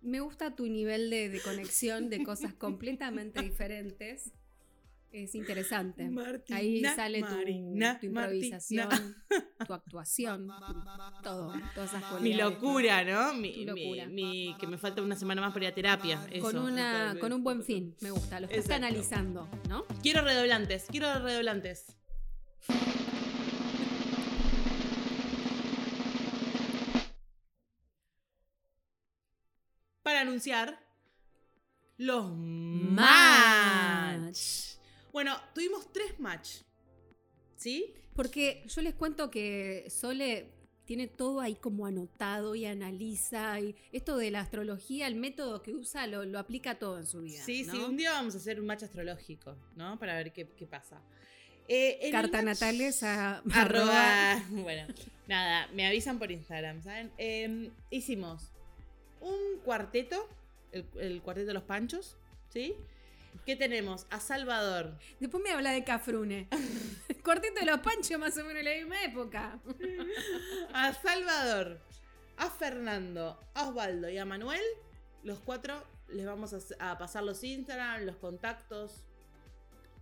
Me 0.01 0.21
gusta 0.21 0.55
tu 0.55 0.67
nivel 0.67 1.09
de, 1.09 1.27
de 1.27 1.41
conexión 1.41 2.09
de 2.09 2.23
cosas 2.23 2.53
completamente 2.53 3.41
diferentes. 3.43 4.31
Es 5.23 5.33
interesante. 5.35 6.07
Martina, 6.09 6.57
Ahí 6.59 6.83
sale 6.83 7.21
tu, 7.21 7.25
Marina, 7.25 7.99
tu 7.99 8.05
improvisación, 8.05 8.87
Martina. 8.87 9.15
tu 9.67 9.73
actuación, 9.73 10.47
todo, 11.23 11.53
todas 11.73 11.89
esas 11.89 12.03
Mi 12.03 12.09
cualidades. 12.35 12.53
locura, 12.53 13.03
¿no? 13.03 13.33
Mi, 13.33 13.51
mi- 13.57 13.65
locura. 13.65 14.05
mi- 14.05 14.55
que 14.59 14.67
me 14.67 14.77
falta 14.77 15.01
una 15.01 15.15
semana 15.15 15.41
más 15.41 15.53
para 15.53 15.65
ir 15.65 15.71
a 15.71 15.75
terapia. 15.75 16.29
Con, 16.39 16.57
una, 16.57 17.15
con 17.19 17.33
un 17.33 17.43
buen 17.43 17.63
fin, 17.63 17.95
me 18.01 18.11
gusta. 18.11 18.39
Lo 18.39 18.47
estás 18.47 18.69
analizando, 18.69 19.49
¿no? 19.67 19.85
Quiero 20.03 20.21
redoblantes, 20.21 20.85
quiero 20.91 21.11
redoblantes. 21.19 21.95
Para 30.03 30.21
anunciar 30.21 30.79
los 31.97 32.31
match. 32.95 33.17
Bueno, 35.17 35.35
tuvimos 35.55 35.91
tres 35.91 36.19
match. 36.19 36.57
¿Sí? 37.55 37.91
Porque 38.13 38.63
yo 38.67 38.83
les 38.83 38.93
cuento 38.93 39.31
que 39.31 39.87
Sole 39.89 40.51
tiene 40.85 41.07
todo 41.07 41.39
ahí 41.39 41.55
como 41.55 41.87
anotado 41.87 42.53
y 42.53 42.67
analiza. 42.67 43.59
Y 43.59 43.75
esto 43.91 44.15
de 44.17 44.29
la 44.29 44.41
astrología, 44.41 45.07
el 45.07 45.15
método 45.15 45.63
que 45.63 45.73
usa, 45.73 46.05
lo, 46.05 46.23
lo 46.23 46.37
aplica 46.37 46.77
todo 46.77 46.99
en 46.99 47.07
su 47.07 47.23
vida. 47.23 47.41
Sí, 47.43 47.63
¿no? 47.63 47.73
sí, 47.73 47.79
un 47.79 47.97
día 47.97 48.11
vamos 48.11 48.35
a 48.35 48.37
hacer 48.37 48.59
un 48.59 48.67
match 48.67 48.83
astrológico, 48.83 49.55
¿no? 49.75 49.97
Para 49.97 50.13
ver 50.17 50.31
qué, 50.31 50.47
qué 50.55 50.67
pasa. 50.67 51.01
Eh, 51.67 52.09
Carta 52.11 52.43
match- 52.43 52.45
natales 52.45 53.01
a 53.01 53.37
Arroba. 53.55 54.39
Bueno, 54.51 54.85
nada, 55.27 55.67
me 55.73 55.87
avisan 55.87 56.19
por 56.19 56.31
Instagram, 56.31 56.83
¿saben? 56.83 57.11
Eh, 57.17 57.71
hicimos 57.89 58.51
un 59.21 59.61
cuarteto, 59.65 60.29
el, 60.71 60.85
el 60.99 61.23
cuarteto 61.23 61.47
de 61.47 61.53
los 61.55 61.63
panchos, 61.63 62.17
¿sí? 62.53 62.75
¿Qué 63.45 63.55
tenemos? 63.55 64.07
A 64.09 64.19
Salvador. 64.19 64.97
Después 65.19 65.43
me 65.43 65.51
habla 65.51 65.71
de 65.71 65.83
Cafrune. 65.83 66.47
Cuarteto 67.23 67.59
de 67.59 67.65
los 67.65 67.79
Panchos, 67.79 68.19
más 68.19 68.37
o 68.37 68.43
menos 68.43 68.59
en 68.59 68.65
la 68.65 68.75
misma 68.75 69.03
época. 69.03 69.59
A 70.73 70.93
Salvador, 70.93 71.79
a 72.37 72.49
Fernando, 72.49 73.39
a 73.53 73.67
Osvaldo 73.67 74.09
y 74.09 74.17
a 74.17 74.25
Manuel, 74.25 74.61
los 75.23 75.39
cuatro 75.39 75.83
les 76.09 76.25
vamos 76.25 76.53
a, 76.53 76.91
a 76.91 76.97
pasar 76.97 77.23
los 77.23 77.43
Instagram, 77.43 78.05
los 78.05 78.15
contactos, 78.15 79.03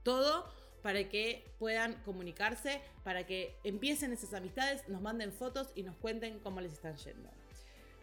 todo 0.03 0.53
para 0.83 1.09
que 1.09 1.51
puedan 1.57 1.95
comunicarse, 2.03 2.79
para 3.03 3.25
que 3.25 3.57
empiecen 3.63 4.13
esas 4.13 4.35
amistades, 4.35 4.87
nos 4.87 5.01
manden 5.01 5.33
fotos 5.33 5.71
y 5.73 5.81
nos 5.81 5.95
cuenten 5.95 6.39
cómo 6.39 6.61
les 6.61 6.73
están 6.73 6.95
yendo. 6.97 7.31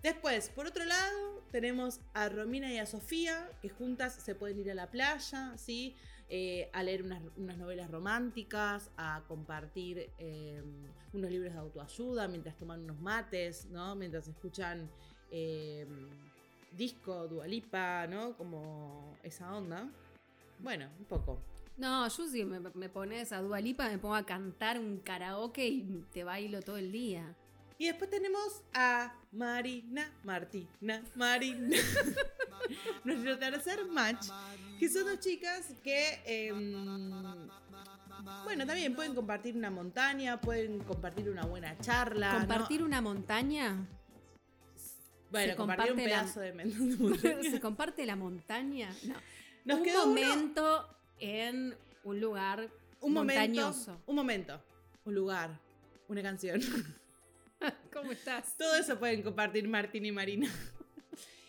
Después, 0.03 0.49
por 0.49 0.67
otro 0.67 0.85
lado, 0.85 1.43
tenemos 1.53 2.01
a 2.13 2.29
Romina 2.29 2.73
y 2.73 2.79
a 2.79 2.87
Sofía, 2.87 3.49
que 3.61 3.69
juntas 3.69 4.15
se 4.15 4.35
pueden 4.35 4.59
ir 4.59 4.71
a 4.71 4.75
la 4.75 4.91
playa, 4.91 5.57
¿sí? 5.57 5.95
Eh, 6.29 6.71
a 6.73 6.83
leer 6.83 7.03
unas, 7.03 7.23
unas 7.37 7.59
novelas 7.59 7.91
románticas, 7.91 8.91
a 8.97 9.23
compartir 9.29 10.11
eh, 10.19 10.63
unos 11.13 11.31
libros 11.31 11.53
de 11.53 11.59
autoayuda 11.59 12.27
mientras 12.27 12.57
toman 12.57 12.81
unos 12.81 13.01
mates, 13.01 13.67
¿no? 13.67 13.95
Mientras 13.95 14.27
escuchan 14.27 14.91
eh, 15.31 15.87
disco, 16.77 17.29
dualipa, 17.29 18.07
¿no? 18.07 18.37
Como 18.37 19.17
esa 19.23 19.55
onda. 19.55 19.89
Bueno, 20.59 20.89
un 20.99 21.05
poco. 21.05 21.39
No, 21.77 22.09
yo 22.09 22.29
si 22.29 22.45
me, 22.45 22.61
me 22.61 22.89
pones 22.89 23.33
a 23.33 23.41
Dualipa, 23.41 23.89
me 23.89 23.99
pongo 23.99 24.15
a 24.15 24.27
cantar 24.27 24.79
un 24.79 24.99
karaoke 24.99 25.67
y 25.67 26.05
te 26.13 26.23
bailo 26.25 26.61
todo 26.61 26.77
el 26.77 26.93
día. 26.93 27.37
Y 27.79 27.87
después 27.87 28.11
tenemos 28.11 28.63
a 28.75 29.15
Marina, 29.33 30.11
Martina, 30.25 31.03
Marina. 31.15 31.77
Nuestro 33.05 33.39
tercer 33.39 33.85
match. 33.87 34.27
Que 34.79 34.89
son 34.89 35.05
dos 35.07 35.19
chicas 35.21 35.73
que. 35.83 36.21
em, 36.25 37.49
bueno, 38.45 38.67
también 38.67 38.95
pueden 38.95 39.15
compartir 39.15 39.57
una 39.57 39.71
montaña, 39.71 40.41
pueden 40.41 40.79
compartir 40.81 41.29
una 41.29 41.45
buena 41.45 41.77
charla. 41.79 42.35
¿no? 42.35 42.39
¿Compartir 42.41 42.83
una 42.83 43.01
montaña? 43.01 43.77
Bueno, 45.31 45.53
¿Se 45.53 45.57
compartir 45.57 45.93
un 45.93 45.99
la- 45.99 46.05
pedazo 46.05 46.41
de 46.41 46.53
de 46.53 46.65
montaña. 46.65 47.51
¿Se 47.51 47.61
comparte 47.61 48.07
la 48.07 48.17
montaña? 48.17 48.95
No. 49.05 49.15
Nos 49.65 49.79
un 49.79 49.85
quedó 49.85 50.03
uno- 50.05 50.09
momento 50.21 50.97
en 51.19 51.75
un 52.05 52.21
lugar 52.21 52.69
Un 53.01 53.13
momento. 53.13 53.41
montañoso. 53.41 54.01
Un 54.07 54.15
momento. 54.17 54.61
Un 55.05 55.15
lugar. 55.15 55.59
Una 56.09 56.23
canción. 56.23 56.61
¿Cómo 57.93 58.13
estás? 58.13 58.57
Todo 58.57 58.75
eso 58.77 58.99
pueden 58.99 59.23
compartir 59.23 59.69
Martín 59.69 60.07
y 60.07 60.13
Marina. 60.13 60.51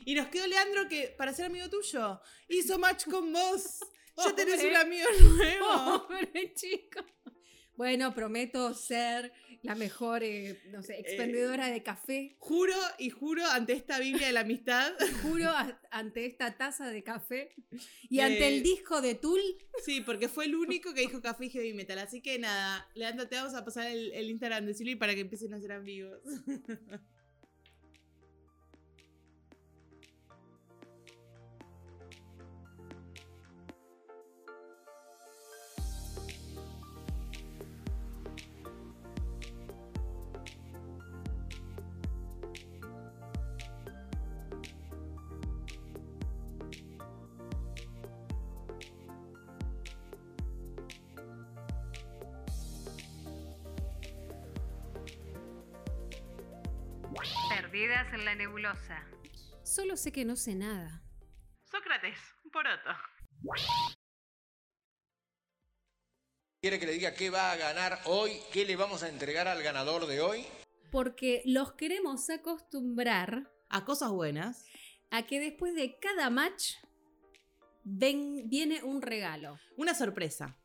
Y 0.06 0.16
nos 0.16 0.28
quedó 0.28 0.46
Leandro 0.48 0.88
que, 0.90 1.14
para 1.18 1.34
ser 1.34 1.46
amigo 1.46 1.70
tuyo, 1.70 2.22
hizo 2.50 2.78
match 2.78 3.06
con 3.06 3.32
vos. 3.32 3.80
Ya 4.18 4.36
tenés 4.36 4.64
un 4.64 4.76
amigo 4.76 5.08
nuevo. 5.22 6.08
Pobre 6.08 6.54
chico. 6.54 7.04
Bueno, 7.76 8.14
prometo 8.14 8.74
ser 8.74 9.32
la 9.64 9.76
mejor, 9.76 10.24
eh, 10.24 10.62
no 10.72 10.84
sé, 10.84 11.00
expendedora 11.00 11.68
de 11.68 11.82
café. 11.82 12.36
Juro 12.38 12.76
y 13.00 13.10
juro 13.10 13.46
ante 13.48 13.74
esta 13.74 13.98
Biblia 14.00 14.28
de 14.28 14.34
la 14.34 14.42
amistad. 14.42 14.92
Juro 15.24 15.50
a- 15.50 15.80
ante 15.90 16.26
esta 16.26 16.56
taza 16.58 16.90
de 16.90 17.02
café 17.04 17.56
y 18.10 18.20
Eh, 18.20 18.24
ante 18.24 18.48
el 18.48 18.62
disco 18.64 19.02
de 19.02 19.16
Tool. 19.16 19.40
Sí, 19.84 20.02
porque 20.02 20.28
fue 20.30 20.46
el 20.46 20.56
único 20.56 20.94
que 20.94 21.02
dijo 21.02 21.22
café 21.22 21.46
y 21.46 21.50
heavy 21.50 21.74
metal. 21.74 21.98
Así 22.00 22.22
que 22.22 22.38
nada, 22.40 22.88
Leandro, 22.94 23.28
te 23.28 23.36
vamos 23.38 23.54
a 23.56 23.64
pasar 23.66 23.88
el, 23.88 24.12
el 24.14 24.30
Instagram 24.30 24.66
de 24.66 24.74
Silvi 24.74 24.96
para 24.96 25.16
que 25.16 25.22
empiecen 25.22 25.54
a 25.54 25.60
ser 25.60 25.72
amigos. 25.72 26.20
La 58.34 58.40
nebulosa. 58.40 59.04
Solo 59.64 59.96
sé 59.96 60.12
que 60.12 60.26
no 60.26 60.36
sé 60.36 60.56
nada. 60.56 61.04
Sócrates, 61.72 62.18
poroto. 62.52 62.90
¿Quiere 66.62 66.80
que 66.80 66.86
le 66.86 66.94
diga 66.94 67.14
qué 67.14 67.30
va 67.30 67.52
a 67.52 67.58
ganar 67.58 68.00
hoy? 68.06 68.32
¿Qué 68.52 68.66
le 68.66 68.76
vamos 68.76 69.04
a 69.04 69.10
entregar 69.10 69.48
al 69.48 69.62
ganador 69.62 70.08
de 70.08 70.22
hoy? 70.22 70.46
Porque 70.92 71.42
los 71.46 71.74
queremos 71.74 72.30
acostumbrar 72.30 73.52
A 73.70 73.86
cosas 73.86 74.12
buenas. 74.12 74.66
a 75.12 75.24
que 75.24 75.40
después 75.40 75.76
de 75.76 76.00
cada 76.00 76.30
match 76.30 76.76
ven- 77.84 78.50
viene 78.50 78.82
un 78.84 79.02
regalo. 79.02 79.60
Una 79.78 79.94
sorpresa. 79.94 80.58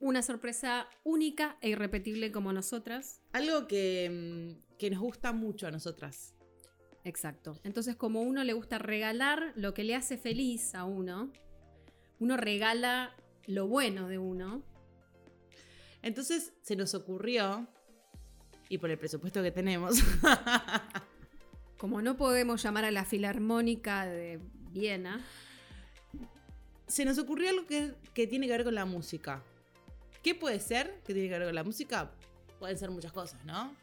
Una 0.00 0.22
sorpresa 0.22 0.88
única 1.04 1.56
e 1.60 1.70
irrepetible 1.70 2.30
como 2.30 2.52
nosotras. 2.52 3.20
Algo 3.32 3.66
que, 3.66 4.10
mm, 4.10 4.76
que 4.78 4.90
nos 4.90 5.00
gusta 5.00 5.32
mucho 5.32 5.66
a 5.66 5.70
nosotras. 5.70 6.34
Exacto. 7.04 7.58
Entonces, 7.64 7.96
como 7.96 8.22
uno 8.22 8.44
le 8.44 8.52
gusta 8.52 8.78
regalar 8.78 9.52
lo 9.56 9.74
que 9.74 9.84
le 9.84 9.94
hace 9.94 10.18
feliz 10.18 10.74
a 10.74 10.84
uno, 10.84 11.32
uno 12.18 12.36
regala 12.36 13.14
lo 13.46 13.66
bueno 13.66 14.08
de 14.08 14.18
uno. 14.18 14.62
Entonces 16.02 16.52
se 16.62 16.76
nos 16.76 16.94
ocurrió, 16.94 17.66
y 18.68 18.78
por 18.78 18.90
el 18.90 18.98
presupuesto 18.98 19.42
que 19.42 19.50
tenemos, 19.50 20.02
Como 21.78 22.02
no 22.02 22.16
podemos 22.16 22.60
llamar 22.60 22.84
a 22.84 22.90
la 22.90 23.04
Filarmónica 23.04 24.04
de 24.04 24.40
Viena, 24.72 25.24
se 26.88 27.04
nos 27.04 27.18
ocurrió 27.18 27.50
algo 27.50 27.66
que, 27.66 27.94
que 28.14 28.26
tiene 28.26 28.46
que 28.48 28.52
ver 28.52 28.64
con 28.64 28.74
la 28.74 28.84
música. 28.84 29.44
¿Qué 30.20 30.34
puede 30.34 30.58
ser 30.58 31.00
que 31.06 31.14
tiene 31.14 31.28
que 31.28 31.38
ver 31.38 31.46
con 31.46 31.54
la 31.54 31.62
música? 31.62 32.10
Pueden 32.58 32.76
ser 32.76 32.90
muchas 32.90 33.12
cosas, 33.12 33.44
¿no? 33.44 33.76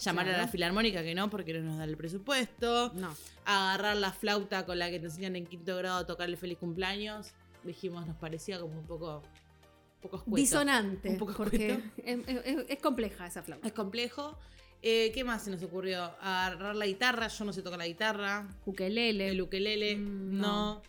Llamar 0.00 0.28
a 0.28 0.36
la 0.38 0.48
filarmónica 0.48 1.02
que 1.02 1.14
no, 1.14 1.30
porque 1.30 1.54
no 1.54 1.60
nos 1.62 1.78
da 1.78 1.84
el 1.84 1.96
presupuesto. 1.96 2.92
no. 2.94 3.14
Agarrar 3.46 3.96
la 3.96 4.10
flauta 4.12 4.64
con 4.66 4.78
la 4.78 4.90
que 4.90 4.98
te 4.98 5.06
enseñan 5.06 5.36
en 5.36 5.46
quinto 5.46 5.76
grado 5.76 5.98
a 5.98 6.06
tocar 6.06 6.28
el 6.28 6.36
feliz 6.36 6.58
cumpleaños. 6.58 7.32
Dijimos, 7.62 8.06
nos 8.06 8.16
parecía 8.16 8.58
como 8.60 8.78
un 8.78 8.86
poco, 8.86 9.18
un 9.18 10.00
poco 10.02 10.16
escueto. 10.16 10.36
Disonante, 10.36 11.08
Un 11.10 11.18
poco 11.18 11.34
porque 11.34 11.72
escueto. 11.72 11.90
es, 12.04 12.44
es- 12.44 12.64
es 12.68 12.78
compleja 12.80 13.26
esa 13.26 13.42
flauta. 13.42 13.66
Es 13.66 13.72
complejo. 13.72 14.36
Eh, 14.82 15.12
¿Qué 15.14 15.24
más 15.24 15.42
se 15.44 15.50
nos 15.50 15.62
ocurrió? 15.62 16.04
Agarrar 16.20 16.74
la 16.76 16.86
guitarra. 16.86 17.28
Yo 17.28 17.44
no 17.44 17.52
sé 17.54 17.62
tocar 17.62 17.78
la 17.78 17.86
guitarra. 17.86 18.46
Ukelele. 18.66 19.28
El 19.28 19.40
ukelele. 19.40 19.96
Mm, 19.96 20.40
no. 20.40 20.82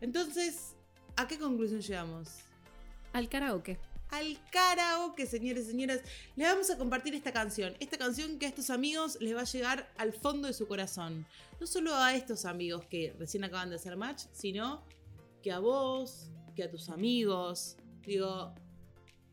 Entonces, 0.00 0.74
¿a 1.16 1.26
qué 1.26 1.38
conclusión 1.38 1.80
llegamos? 1.80 2.28
Al 3.12 3.28
karaoke. 3.28 3.78
Al 4.10 4.38
karaoke, 4.50 5.26
señores 5.26 5.66
y 5.66 5.70
señoras. 5.72 6.00
Le 6.36 6.44
vamos 6.44 6.70
a 6.70 6.78
compartir 6.78 7.14
esta 7.14 7.32
canción. 7.32 7.74
Esta 7.80 7.98
canción 7.98 8.38
que 8.38 8.46
a 8.46 8.48
estos 8.48 8.70
amigos 8.70 9.18
les 9.20 9.34
va 9.34 9.40
a 9.40 9.44
llegar 9.44 9.92
al 9.96 10.12
fondo 10.12 10.48
de 10.48 10.54
su 10.54 10.66
corazón. 10.66 11.26
No 11.60 11.66
solo 11.66 11.94
a 11.94 12.14
estos 12.14 12.44
amigos 12.44 12.84
que 12.86 13.14
recién 13.18 13.44
acaban 13.44 13.70
de 13.70 13.76
hacer 13.76 13.96
match, 13.96 14.24
sino 14.32 14.84
que 15.42 15.52
a 15.52 15.58
vos, 15.58 16.30
que 16.54 16.64
a 16.64 16.70
tus 16.70 16.88
amigos. 16.88 17.76
Digo, 18.04 18.54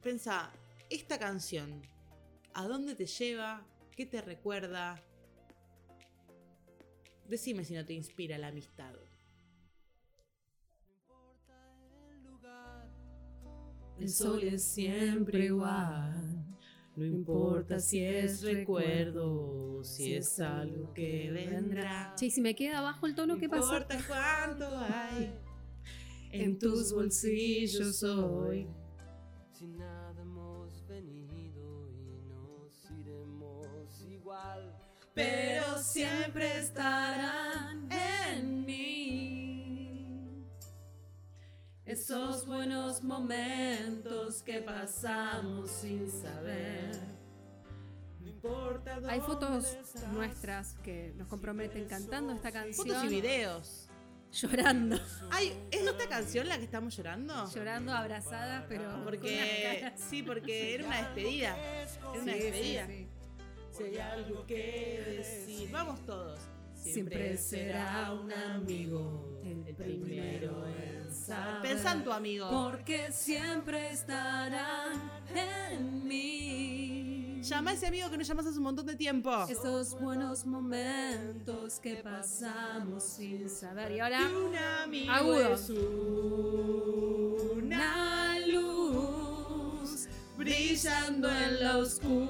pensa, 0.02 0.52
esta 0.90 1.20
canción, 1.20 1.82
¿a 2.54 2.68
dónde 2.68 2.96
te 2.96 3.06
lleva? 3.06 3.66
¿Qué 3.96 4.06
te 4.06 4.22
recuerda? 4.22 5.02
Decime 7.28 7.64
si 7.64 7.74
no 7.74 7.86
te 7.86 7.94
inspira 7.94 8.38
la 8.38 8.48
amistad. 8.48 8.94
El 14.04 14.10
sol 14.10 14.44
es 14.44 14.64
siempre 14.64 15.46
igual. 15.46 16.46
No 16.96 17.06
importa 17.06 17.80
si 17.80 18.04
es 18.04 18.42
recuerdo, 18.44 19.84
si 19.84 20.14
es 20.14 20.40
algo 20.40 20.94
que 20.94 21.32
vendrá. 21.32 22.14
Che, 22.18 22.26
y 22.28 22.32
si 22.32 22.42
me 22.42 22.54
queda 22.54 22.80
abajo 22.80 23.08
el 23.08 23.16
tono, 23.16 23.38
¿qué 23.38 23.48
No 23.48 23.52
pasa? 23.60 23.78
importa 23.78 23.98
cuánto 24.08 24.78
hay 24.78 25.34
en 26.32 26.60
tus 26.60 26.94
bolsillos 26.94 28.04
hoy. 28.04 28.68
Si 29.54 29.68
nada 29.68 30.22
hemos 30.22 30.86
venido 30.88 31.90
y 31.90 32.22
nos 32.28 32.92
iremos 33.00 34.02
igual. 34.02 34.76
pero 35.16 35.78
siempre 35.80 36.58
estarán 36.60 37.88
en 37.92 38.23
Esos 41.86 42.46
buenos 42.46 43.04
momentos 43.04 44.42
que 44.42 44.60
pasamos 44.62 45.70
sin 45.70 46.10
saber. 46.10 46.92
Hay 49.08 49.20
fotos 49.22 49.78
nuestras 50.14 50.76
que 50.84 51.14
nos 51.18 51.28
comprometen 51.28 51.86
cantando 51.86 52.34
esta 52.34 52.52
canción. 52.52 52.88
Fotos 52.88 53.04
y 53.06 53.08
videos. 53.08 53.90
Llorando. 54.32 54.98
Ay, 55.30 55.54
¿es 55.72 55.82
esta 55.86 56.08
canción 56.10 56.48
la 56.48 56.58
que 56.58 56.64
estamos 56.64 56.96
llorando? 56.96 57.34
Llorando 57.54 57.92
abrazadas, 57.94 58.66
pero. 58.68 59.04
Porque 59.04 59.92
sí, 59.96 60.24
porque 60.24 60.74
era 60.76 60.86
una 60.86 60.98
despedida. 60.98 61.56
Era 61.58 62.22
una 62.24 62.34
Sí, 62.34 62.40
despedida. 62.40 62.88
sí, 62.88 62.94
sí. 62.94 63.08
Si 63.78 63.84
hay 63.84 63.98
algo 63.98 64.46
que 64.48 65.04
decir, 65.18 65.70
vamos 65.72 66.04
todos. 66.06 66.40
Siempre 66.76 67.38
será 67.38 68.12
un 68.14 68.32
amigo 68.34 69.40
el 69.44 69.76
primero 69.76 70.66
en 70.68 71.03
Pensá 71.62 71.92
en 71.94 72.04
tu 72.04 72.12
amigo. 72.12 72.50
Porque 72.50 73.12
siempre 73.12 73.92
estarán 73.92 75.12
en 75.36 76.08
mí. 76.08 77.40
Llama 77.44 77.72
a 77.72 77.74
ese 77.74 77.88
amigo 77.88 78.10
que 78.10 78.18
no 78.18 78.24
llamas 78.24 78.46
hace 78.46 78.58
un 78.58 78.64
montón 78.64 78.86
de 78.86 78.96
tiempo. 78.96 79.46
Esos 79.50 80.00
buenos 80.00 80.46
momentos 80.46 81.80
que 81.80 81.96
pasamos 81.98 83.04
sin 83.04 83.50
saber. 83.50 83.92
Y 83.92 84.00
ahora. 84.00 84.22
Y 84.22 84.34
un 84.34 84.56
amigo 84.56 85.12
agudo. 85.12 85.54
es 85.54 85.70
una 87.58 88.40
luz 88.48 90.08
brillando 90.38 91.30
en 91.30 91.60
la 91.60 91.78
oscuridad. 91.80 92.24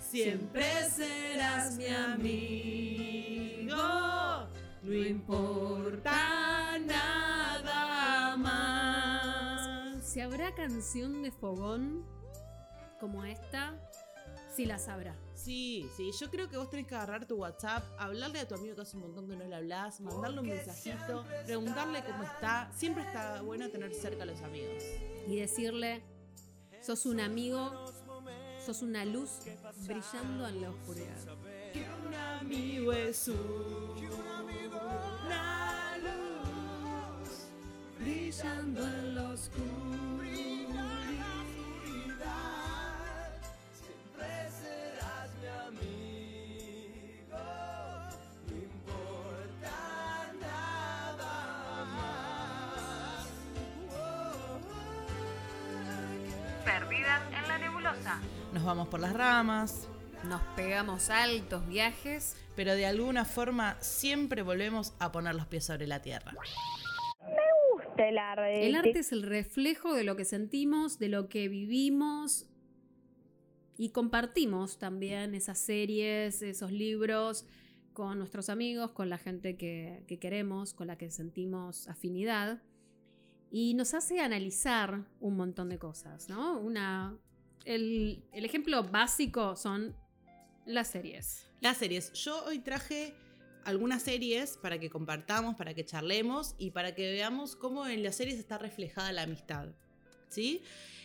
Siempre 0.00 0.64
serás 0.90 1.76
mi 1.76 1.86
amigo. 1.86 2.77
No 4.88 4.94
importa 4.94 6.78
nada 6.78 8.36
más. 8.38 10.02
Si 10.02 10.20
habrá 10.20 10.54
canción 10.54 11.22
de 11.22 11.30
fogón 11.30 12.06
como 12.98 13.22
esta, 13.26 13.74
sí 14.50 14.64
la 14.64 14.78
sabrá. 14.78 15.14
Sí, 15.34 15.86
sí, 15.94 16.10
yo 16.18 16.30
creo 16.30 16.48
que 16.48 16.56
vos 16.56 16.70
tenés 16.70 16.86
que 16.86 16.94
agarrar 16.94 17.26
tu 17.26 17.36
WhatsApp, 17.36 17.84
hablarle 17.98 18.40
a 18.40 18.48
tu 18.48 18.54
amigo 18.54 18.76
que 18.76 18.80
hace 18.80 18.96
un 18.96 19.02
montón 19.02 19.28
que 19.28 19.36
no 19.36 19.44
le 19.46 19.54
hablas, 19.54 20.00
mandarle 20.00 20.40
un 20.40 20.48
mensajito, 20.48 21.26
preguntarle 21.44 22.02
cómo 22.04 22.22
está. 22.22 22.72
Siempre 22.74 23.02
está 23.02 23.42
bueno 23.42 23.68
tener 23.68 23.92
cerca 23.92 24.22
a 24.22 24.26
los 24.26 24.40
amigos. 24.40 24.82
y 25.26 25.36
decirle, 25.36 26.02
sos 26.80 27.04
un 27.04 27.20
amigo, 27.20 27.92
sos 28.64 28.80
una 28.80 29.04
luz 29.04 29.40
brillando 29.86 30.48
en 30.48 30.62
la 30.62 30.70
oscuridad. 30.70 31.36
Que 31.74 31.86
un 32.06 32.14
amigo 32.14 32.90
es 32.94 33.30
una 34.72 35.96
luz 35.98 37.46
brillando 37.98 38.80
en 38.82 39.14
la 39.14 39.36
Siempre 43.72 44.28
serás 44.50 45.30
mi 45.40 45.48
amigo, 45.68 47.44
no 48.46 48.54
importa 48.56 49.76
nada 50.40 51.34
más. 51.94 53.26
Perdidas 56.64 57.22
en 57.32 57.48
la 57.48 57.58
nebulosa. 57.58 58.14
Nos 58.52 58.64
vamos 58.64 58.88
por 58.88 59.00
las 59.00 59.12
ramas, 59.12 59.88
Nos 60.24 60.42
pegamos 60.56 61.10
altos 61.10 61.66
viajes. 61.68 62.36
pero 62.56 62.74
de 62.74 62.86
alguna 62.86 63.24
forma 63.24 63.76
siempre 63.80 64.42
volvemos 64.42 64.92
a 64.98 65.12
poner 65.12 65.34
los 65.36 65.46
pies 65.46 65.64
sobre 65.64 65.86
la 65.86 66.02
tierra. 66.02 66.34
gusta 67.72 68.08
el 68.08 68.18
arte. 68.18 68.66
El 68.66 68.74
arte 68.74 68.98
es 68.98 69.12
el 69.12 69.22
reflejo 69.22 69.94
de 69.94 70.02
lo 70.02 70.16
que 70.16 70.24
sentimos, 70.24 70.98
de 70.98 71.08
lo 71.08 71.28
que 71.28 71.48
vivimos 71.48 72.46
y 73.76 73.90
compartimos 73.90 74.78
también 74.78 75.36
esas 75.36 75.58
series, 75.58 76.42
esos 76.42 76.72
libros 76.72 77.46
con 77.92 78.18
nuestros 78.18 78.48
amigos, 78.48 78.90
con 78.90 79.08
la 79.08 79.18
gente 79.18 79.56
que, 79.56 80.02
que 80.08 80.18
queremos, 80.18 80.74
con 80.74 80.88
la 80.88 80.98
que 80.98 81.10
sentimos 81.12 81.86
afinidad. 81.86 82.60
Y 83.52 83.74
nos 83.74 83.94
hace 83.94 84.20
analizar 84.20 85.04
un 85.20 85.36
montón 85.36 85.68
de 85.68 85.78
cosas, 85.78 86.28
¿no? 86.28 86.58
Una, 86.58 87.16
el, 87.64 88.24
el 88.32 88.44
ejemplo 88.44 88.82
básico 88.82 89.54
son 89.54 89.94
las 90.68 90.88
series. 90.88 91.46
Las 91.60 91.78
series. 91.78 92.12
Yo 92.12 92.44
hoy 92.44 92.60
traje 92.60 93.14
algunas 93.64 94.02
series 94.02 94.58
para 94.58 94.78
que 94.78 94.90
compartamos, 94.90 95.56
para 95.56 95.74
que 95.74 95.84
charlemos 95.84 96.54
y 96.58 96.70
para 96.70 96.94
que 96.94 97.10
veamos 97.10 97.56
cómo 97.56 97.86
en 97.86 98.02
las 98.02 98.16
series 98.16 98.38
está 98.38 98.58
reflejada 98.58 99.10
la 99.12 99.22
amistad. 99.22 99.68
¿Sí? 100.28 100.62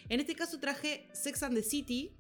En 0.10 0.20
este 0.20 0.36
caso 0.36 0.60
traje 0.60 1.08
Sex 1.14 1.44
and 1.44 1.56
the 1.56 1.64
City. 1.64 2.12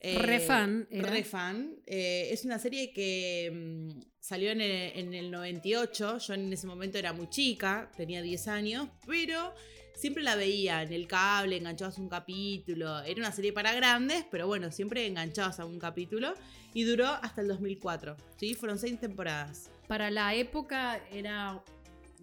Re 0.00 0.38
fan 0.40 0.86
era. 0.90 1.10
Re 1.10 1.24
fan. 1.24 1.76
Eh, 1.86 2.28
es 2.30 2.44
una 2.44 2.58
serie 2.58 2.92
que 2.92 3.50
mm, 3.50 4.00
salió 4.20 4.50
en 4.50 4.60
el, 4.60 4.98
en 4.98 5.14
el 5.14 5.30
98. 5.30 6.18
Yo 6.18 6.34
en 6.34 6.52
ese 6.52 6.66
momento 6.66 6.98
era 6.98 7.14
muy 7.14 7.30
chica, 7.30 7.90
tenía 7.96 8.20
10 8.20 8.48
años, 8.48 8.88
pero 9.06 9.54
siempre 9.94 10.22
la 10.22 10.36
veía 10.36 10.82
en 10.82 10.92
el 10.92 11.06
cable, 11.06 11.56
enganchabas 11.56 11.98
un 11.98 12.08
capítulo. 12.08 13.00
Era 13.02 13.20
una 13.20 13.32
serie 13.32 13.52
para 13.52 13.72
grandes, 13.72 14.26
pero 14.30 14.46
bueno, 14.46 14.70
siempre 14.70 15.06
enganchabas 15.06 15.60
a 15.60 15.64
un 15.64 15.78
capítulo. 15.78 16.34
Y 16.72 16.82
duró 16.84 17.06
hasta 17.06 17.40
el 17.40 17.48
2004. 17.48 18.16
¿sí? 18.36 18.54
Fueron 18.54 18.78
seis 18.78 18.98
temporadas. 18.98 19.70
para 19.86 20.10
la 20.10 20.34
época 20.34 21.00
era 21.12 21.62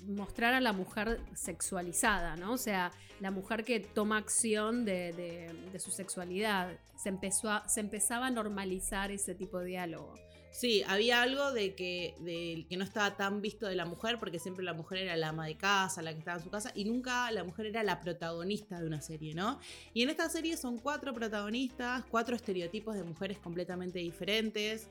mostrar 0.07 0.53
a 0.53 0.59
la 0.59 0.73
mujer 0.73 1.21
sexualizada, 1.33 2.35
¿no? 2.35 2.53
O 2.53 2.57
sea, 2.57 2.91
la 3.19 3.31
mujer 3.31 3.63
que 3.63 3.79
toma 3.79 4.17
acción 4.17 4.83
de, 4.83 5.51
su 5.79 5.91
sexualidad. 5.91 6.77
Se, 6.97 7.09
empezó 7.09 7.61
se 7.67 7.79
empezaba 7.79 8.27
a 8.27 8.31
normalizar 8.31 9.11
ese 9.11 9.35
tipo 9.35 9.59
de 9.59 9.67
diálogo. 9.67 10.15
Sí, 10.51 10.83
había 10.85 11.21
algo 11.21 11.53
de 11.53 11.75
que, 11.75 12.13
de 12.19 12.65
que 12.69 12.75
no 12.75 12.83
estaba 12.83 13.15
tan 13.15 13.41
visto 13.41 13.67
de 13.67 13.75
la 13.75 13.85
mujer, 13.85 14.19
porque 14.19 14.37
siempre 14.37 14.65
la 14.65 14.73
mujer 14.73 14.99
era 14.99 15.15
la 15.15 15.29
ama 15.29 15.45
de 15.47 15.55
casa, 15.55 16.01
la 16.01 16.11
que 16.11 16.19
estaba 16.19 16.37
en 16.37 16.43
su 16.43 16.49
casa, 16.49 16.71
y 16.75 16.83
nunca 16.83 17.31
la 17.31 17.43
mujer 17.43 17.67
era 17.67 17.83
la 17.83 18.01
protagonista 18.01 18.79
de 18.79 18.85
una 18.85 19.01
serie, 19.01 19.33
¿no? 19.33 19.59
Y 19.93 20.03
en 20.03 20.09
esta 20.09 20.29
serie 20.29 20.57
son 20.57 20.77
cuatro 20.77 21.13
protagonistas, 21.13 22.03
cuatro 22.09 22.35
estereotipos 22.35 22.95
de 22.95 23.03
mujeres 23.03 23.37
completamente 23.39 23.99
diferentes, 23.99 24.89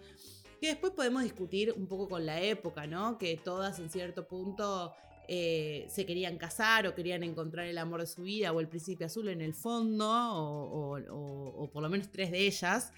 que 0.61 0.69
después 0.69 0.93
podemos 0.93 1.23
discutir 1.23 1.75
un 1.77 1.87
poco 1.87 2.09
con 2.09 2.25
la 2.25 2.41
época, 2.41 2.87
¿no? 2.87 3.19
Que 3.19 3.37
todas 3.37 3.79
en 3.79 3.91
cierto 3.91 4.27
punto 4.27 4.95
eh, 5.29 5.87
se 5.89 6.05
querían 6.07 6.39
casar 6.39 6.87
o 6.87 6.95
querían 6.95 7.23
encontrar 7.23 7.67
el 7.67 7.79
amor 7.79 8.01
de 8.01 8.07
su 8.07 8.23
vida 8.23 8.51
o 8.53 8.61
el 8.61 8.67
príncipe 8.67 9.05
azul 9.05 9.29
en 9.29 9.41
el 9.41 9.55
fondo, 9.55 10.07
o, 10.11 11.71
por 11.73 11.83
lo 11.83 11.89
menos 11.89 12.11
tres 12.11 12.31
de 12.31 12.47
ellas. 12.47 12.93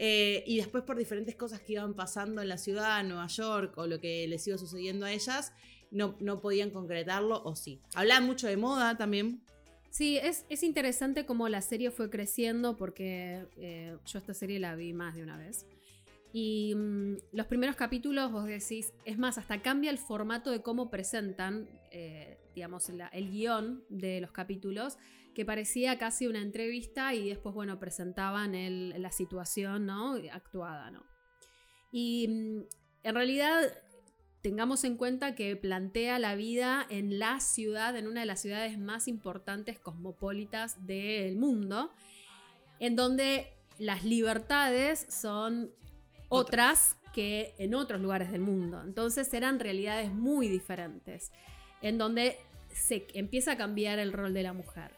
Eh, 0.00 0.44
y 0.46 0.58
después 0.58 0.84
por 0.84 0.96
diferentes 0.96 1.34
cosas 1.34 1.60
que 1.60 1.72
iban 1.72 1.94
pasando 1.94 2.40
en 2.40 2.48
la 2.48 2.56
ciudad, 2.56 3.00
en 3.00 3.08
Nueva 3.08 3.26
York, 3.26 3.76
o 3.76 3.86
lo 3.88 4.00
que 4.00 4.28
les 4.28 4.46
iba 4.46 4.56
sucediendo 4.56 5.04
a 5.04 5.12
ellas, 5.12 5.52
no, 5.90 6.16
no 6.20 6.40
podían 6.40 6.70
concretarlo 6.70 7.42
o 7.42 7.56
sí. 7.56 7.80
Hablaban 7.94 8.24
mucho 8.24 8.46
de 8.46 8.56
moda 8.56 8.96
también. 8.96 9.42
Sí, 9.90 10.16
es, 10.18 10.46
es 10.48 10.62
interesante 10.62 11.26
cómo 11.26 11.48
la 11.48 11.62
serie 11.62 11.90
fue 11.90 12.10
creciendo 12.10 12.76
porque 12.76 13.46
eh, 13.56 13.96
yo 14.06 14.18
esta 14.18 14.34
serie 14.34 14.60
la 14.60 14.76
vi 14.76 14.92
más 14.92 15.16
de 15.16 15.24
una 15.24 15.36
vez. 15.36 15.66
Y 16.32 16.74
mm, 16.76 17.16
los 17.32 17.46
primeros 17.46 17.74
capítulos, 17.74 18.30
vos 18.30 18.44
decís, 18.44 18.92
es 19.04 19.18
más, 19.18 19.36
hasta 19.36 19.62
cambia 19.62 19.90
el 19.90 19.98
formato 19.98 20.52
de 20.52 20.62
cómo 20.62 20.90
presentan, 20.90 21.68
eh, 21.90 22.38
digamos, 22.54 22.88
el 22.88 23.30
guion 23.32 23.82
de 23.88 24.20
los 24.20 24.30
capítulos, 24.30 24.98
que 25.38 25.44
parecía 25.44 25.98
casi 25.98 26.26
una 26.26 26.42
entrevista 26.42 27.14
y 27.14 27.28
después, 27.28 27.54
bueno, 27.54 27.78
presentaban 27.78 28.56
el- 28.56 29.00
la 29.00 29.12
situación, 29.12 29.86
¿no? 29.86 30.16
Actuada, 30.32 30.90
¿no? 30.90 31.04
Y 31.92 32.26
mm, 32.26 32.62
en 33.04 33.14
realidad 33.14 33.72
tengamos 34.40 34.82
en 34.82 34.96
cuenta 34.96 35.36
que 35.36 35.54
plantea 35.54 36.18
la 36.18 36.34
vida 36.34 36.84
en 36.90 37.20
la 37.20 37.38
ciudad, 37.38 37.96
en 37.96 38.08
una 38.08 38.18
de 38.18 38.26
las 38.26 38.42
ciudades 38.42 38.80
más 38.80 39.06
importantes 39.06 39.78
cosmopolitas 39.78 40.84
del 40.88 41.36
mundo, 41.36 41.92
en 42.80 42.96
donde 42.96 43.46
las 43.78 44.02
libertades 44.04 45.06
son 45.08 45.70
otras 46.28 46.96
que 47.14 47.54
en 47.58 47.76
otros 47.76 48.00
lugares 48.00 48.32
del 48.32 48.40
mundo. 48.40 48.82
Entonces 48.82 49.32
eran 49.32 49.60
realidades 49.60 50.12
muy 50.12 50.48
diferentes, 50.48 51.30
en 51.80 51.96
donde 51.96 52.38
se 52.72 53.06
empieza 53.14 53.52
a 53.52 53.56
cambiar 53.56 54.00
el 54.00 54.12
rol 54.12 54.34
de 54.34 54.42
la 54.42 54.52
mujer. 54.52 54.97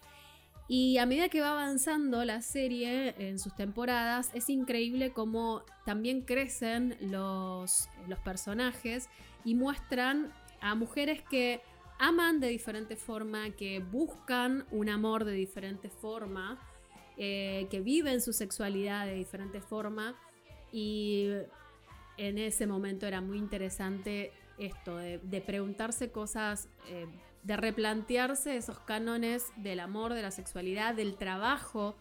Y 0.72 0.98
a 0.98 1.04
medida 1.04 1.28
que 1.28 1.40
va 1.40 1.50
avanzando 1.50 2.24
la 2.24 2.42
serie 2.42 3.16
en 3.18 3.40
sus 3.40 3.56
temporadas, 3.56 4.30
es 4.34 4.48
increíble 4.48 5.12
cómo 5.12 5.64
también 5.84 6.22
crecen 6.22 6.96
los, 7.00 7.88
los 8.06 8.20
personajes 8.20 9.08
y 9.44 9.56
muestran 9.56 10.32
a 10.60 10.76
mujeres 10.76 11.22
que 11.28 11.60
aman 11.98 12.38
de 12.38 12.46
diferente 12.46 12.94
forma, 12.94 13.50
que 13.50 13.80
buscan 13.80 14.64
un 14.70 14.88
amor 14.88 15.24
de 15.24 15.32
diferente 15.32 15.90
forma. 15.90 16.60
eh, 17.16 17.66
que 17.68 17.80
viven 17.80 18.20
su 18.20 18.32
sexualidad 18.32 19.06
de 19.06 19.14
diferente 19.14 19.60
forma 19.60 20.14
y 20.72 21.30
en 22.16 22.38
ese 22.38 22.68
momento 22.68 23.06
era 23.08 23.20
muy 23.20 23.38
interesante 23.38 24.30
esto, 24.56 24.96
de, 24.96 25.42
preguntarse 25.44 26.12
cosas, 26.12 26.68
eh, 26.88 27.06
de 27.42 27.56
replantearse 27.56 28.56
esos 28.56 28.78
cánones 28.80 29.46
del 29.56 29.80
amor, 29.80 30.14
de 30.14 30.22
la 30.22 30.30
sexualidad, 30.30 30.94
del 30.94 31.16
trabajo 31.16 31.96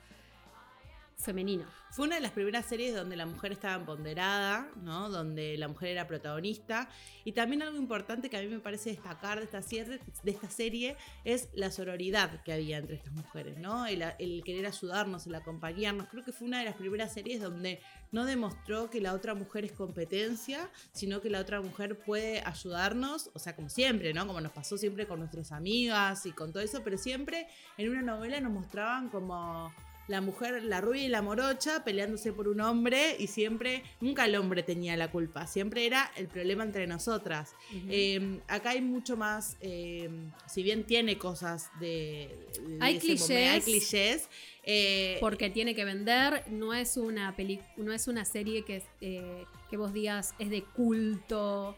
femenino. 1.20 1.66
Fue 1.92 2.06
una 2.06 2.16
de 2.16 2.22
las 2.22 2.32
primeras 2.32 2.66
series 2.66 2.96
donde 2.96 3.18
la 3.18 3.26
mujer 3.26 3.52
estaba 3.52 3.76
empoderada, 3.76 4.70
¿no? 4.84 5.10
Donde 5.10 5.58
la 5.58 5.68
mujer 5.68 5.90
era 5.90 6.08
protagonista. 6.08 6.88
Y 7.26 7.32
también 7.32 7.64
algo 7.64 7.78
importante 7.78 8.30
que 8.30 8.38
a 8.38 8.42
mí 8.42 8.48
me 8.48 8.60
parece 8.60 8.92
destacar 8.92 9.40
de 9.40 9.46
esta 9.46 9.62
serie, 9.62 10.00
de 10.24 10.32
esta 10.32 10.50
serie 10.50 10.98
es 11.26 11.50
la 11.54 11.72
sororidad 11.72 12.44
que 12.44 12.54
había 12.54 12.78
entre 12.78 12.96
estas 12.96 13.14
mujeres, 13.14 13.58
¿no? 13.58 13.86
El, 13.88 14.04
el 14.20 14.44
querer 14.46 14.68
ayudarnos, 14.68 15.26
el 15.26 15.36
acompañarnos. 15.36 16.08
Creo 16.10 16.24
que 16.24 16.32
fue 16.32 16.48
una 16.48 16.60
de 16.60 16.66
las 16.66 16.76
primeras 16.76 17.12
series 17.12 17.42
donde 17.42 17.82
no 18.12 18.26
demostró 18.26 18.90
que 18.90 19.02
la 19.02 19.14
otra 19.14 19.34
mujer 19.34 19.66
es 19.66 19.72
competencia, 19.72 20.70
sino 20.94 21.22
que 21.22 21.30
la 21.30 21.40
otra 21.40 21.60
mujer 21.60 21.98
puede 21.98 22.42
ayudarnos, 22.46 23.32
o 23.34 23.40
sea, 23.40 23.56
como 23.56 23.70
siempre, 23.70 24.14
¿no? 24.14 24.26
Como 24.28 24.42
nos 24.42 24.52
pasó 24.52 24.78
siempre 24.78 25.08
con 25.08 25.20
nuestras 25.20 25.52
amigas 25.52 26.26
y 26.28 26.32
con 26.32 26.54
todo 26.54 26.64
eso, 26.64 26.82
pero 26.84 26.98
siempre 26.98 27.48
en 27.78 27.90
una 27.90 28.04
novela 28.04 28.40
nos 28.40 28.52
mostraban 28.52 29.10
como 29.10 29.74
la 30.10 30.20
mujer, 30.22 30.64
la 30.64 30.82
rubia 30.82 31.04
y 31.04 31.08
la 31.08 31.22
morocha 31.22 31.84
peleándose 31.86 32.34
por 32.34 32.48
un 32.50 32.60
hombre 32.62 33.16
y 33.20 33.28
siempre, 33.28 33.84
nunca 34.02 34.26
el 34.26 34.36
hombre 34.36 34.64
tenía 34.64 34.98
la 34.98 35.10
culpa, 35.12 35.48
siempre 35.48 35.86
era 35.86 36.12
el 36.18 36.28
problema 36.28 36.64
entre 36.64 36.88
nosotras. 36.88 37.54
Eh, 37.88 38.40
acá 38.48 38.72
hay 38.72 38.82
mucho 38.82 39.16
más, 39.16 39.56
eh, 39.62 40.10
si 40.48 40.64
bien 40.64 40.84
tiene 40.84 41.18
cosas 41.18 41.70
de... 41.80 42.36
de 42.68 42.78
Hay 42.82 42.96
ese 42.98 43.06
clichés. 43.06 43.30
momento, 43.30 43.52
hay 43.54 43.62
clichés. 43.62 44.30
eh, 44.64 45.18
Porque 45.22 45.50
tiene 45.50 45.76
que 45.76 45.86
vender, 45.86 46.44
no 46.50 46.74
es 46.74 46.98
una 46.98 47.36
peli 47.36 47.62
no 47.78 47.94
es 47.94 48.08
una 48.08 48.26
serie 48.26 48.64
que, 48.66 48.84
eh, 49.02 49.46
que 49.70 49.78
vos 49.78 49.94
digas 49.94 50.34
es 50.40 50.50
de 50.50 50.64
culto, 50.64 51.78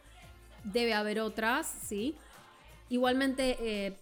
debe 0.63 0.93
haber 0.93 1.19
otras, 1.19 1.67
¿sí? 1.85 2.15
Igualmente, 2.89 3.57
eh, 3.61 3.93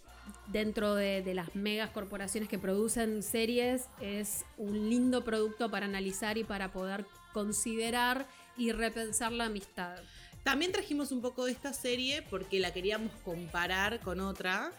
dentro 0.51 0.95
de, 0.95 1.21
de 1.21 1.33
las 1.33 1.55
megas 1.55 1.89
corporaciones 1.91 2.49
que 2.49 2.57
producen 2.59 3.23
series, 3.23 3.85
es 4.01 4.45
un 4.57 4.89
lindo 4.89 5.23
producto 5.23 5.69
para 5.69 5.85
analizar 5.85 6.37
y 6.37 6.43
para 6.43 6.71
poder 6.71 7.05
considerar 7.33 8.27
y 8.57 8.71
repensar 8.71 9.31
la 9.31 9.45
amistad. 9.45 9.97
También 10.43 10.71
trajimos 10.71 11.11
un 11.11 11.21
poco 11.21 11.45
de 11.45 11.51
esta 11.51 11.73
serie 11.73 12.21
porque 12.29 12.59
la 12.59 12.71
queríamos 12.73 13.11
comparar 13.23 13.99
con 13.99 14.19
otra. 14.19 14.71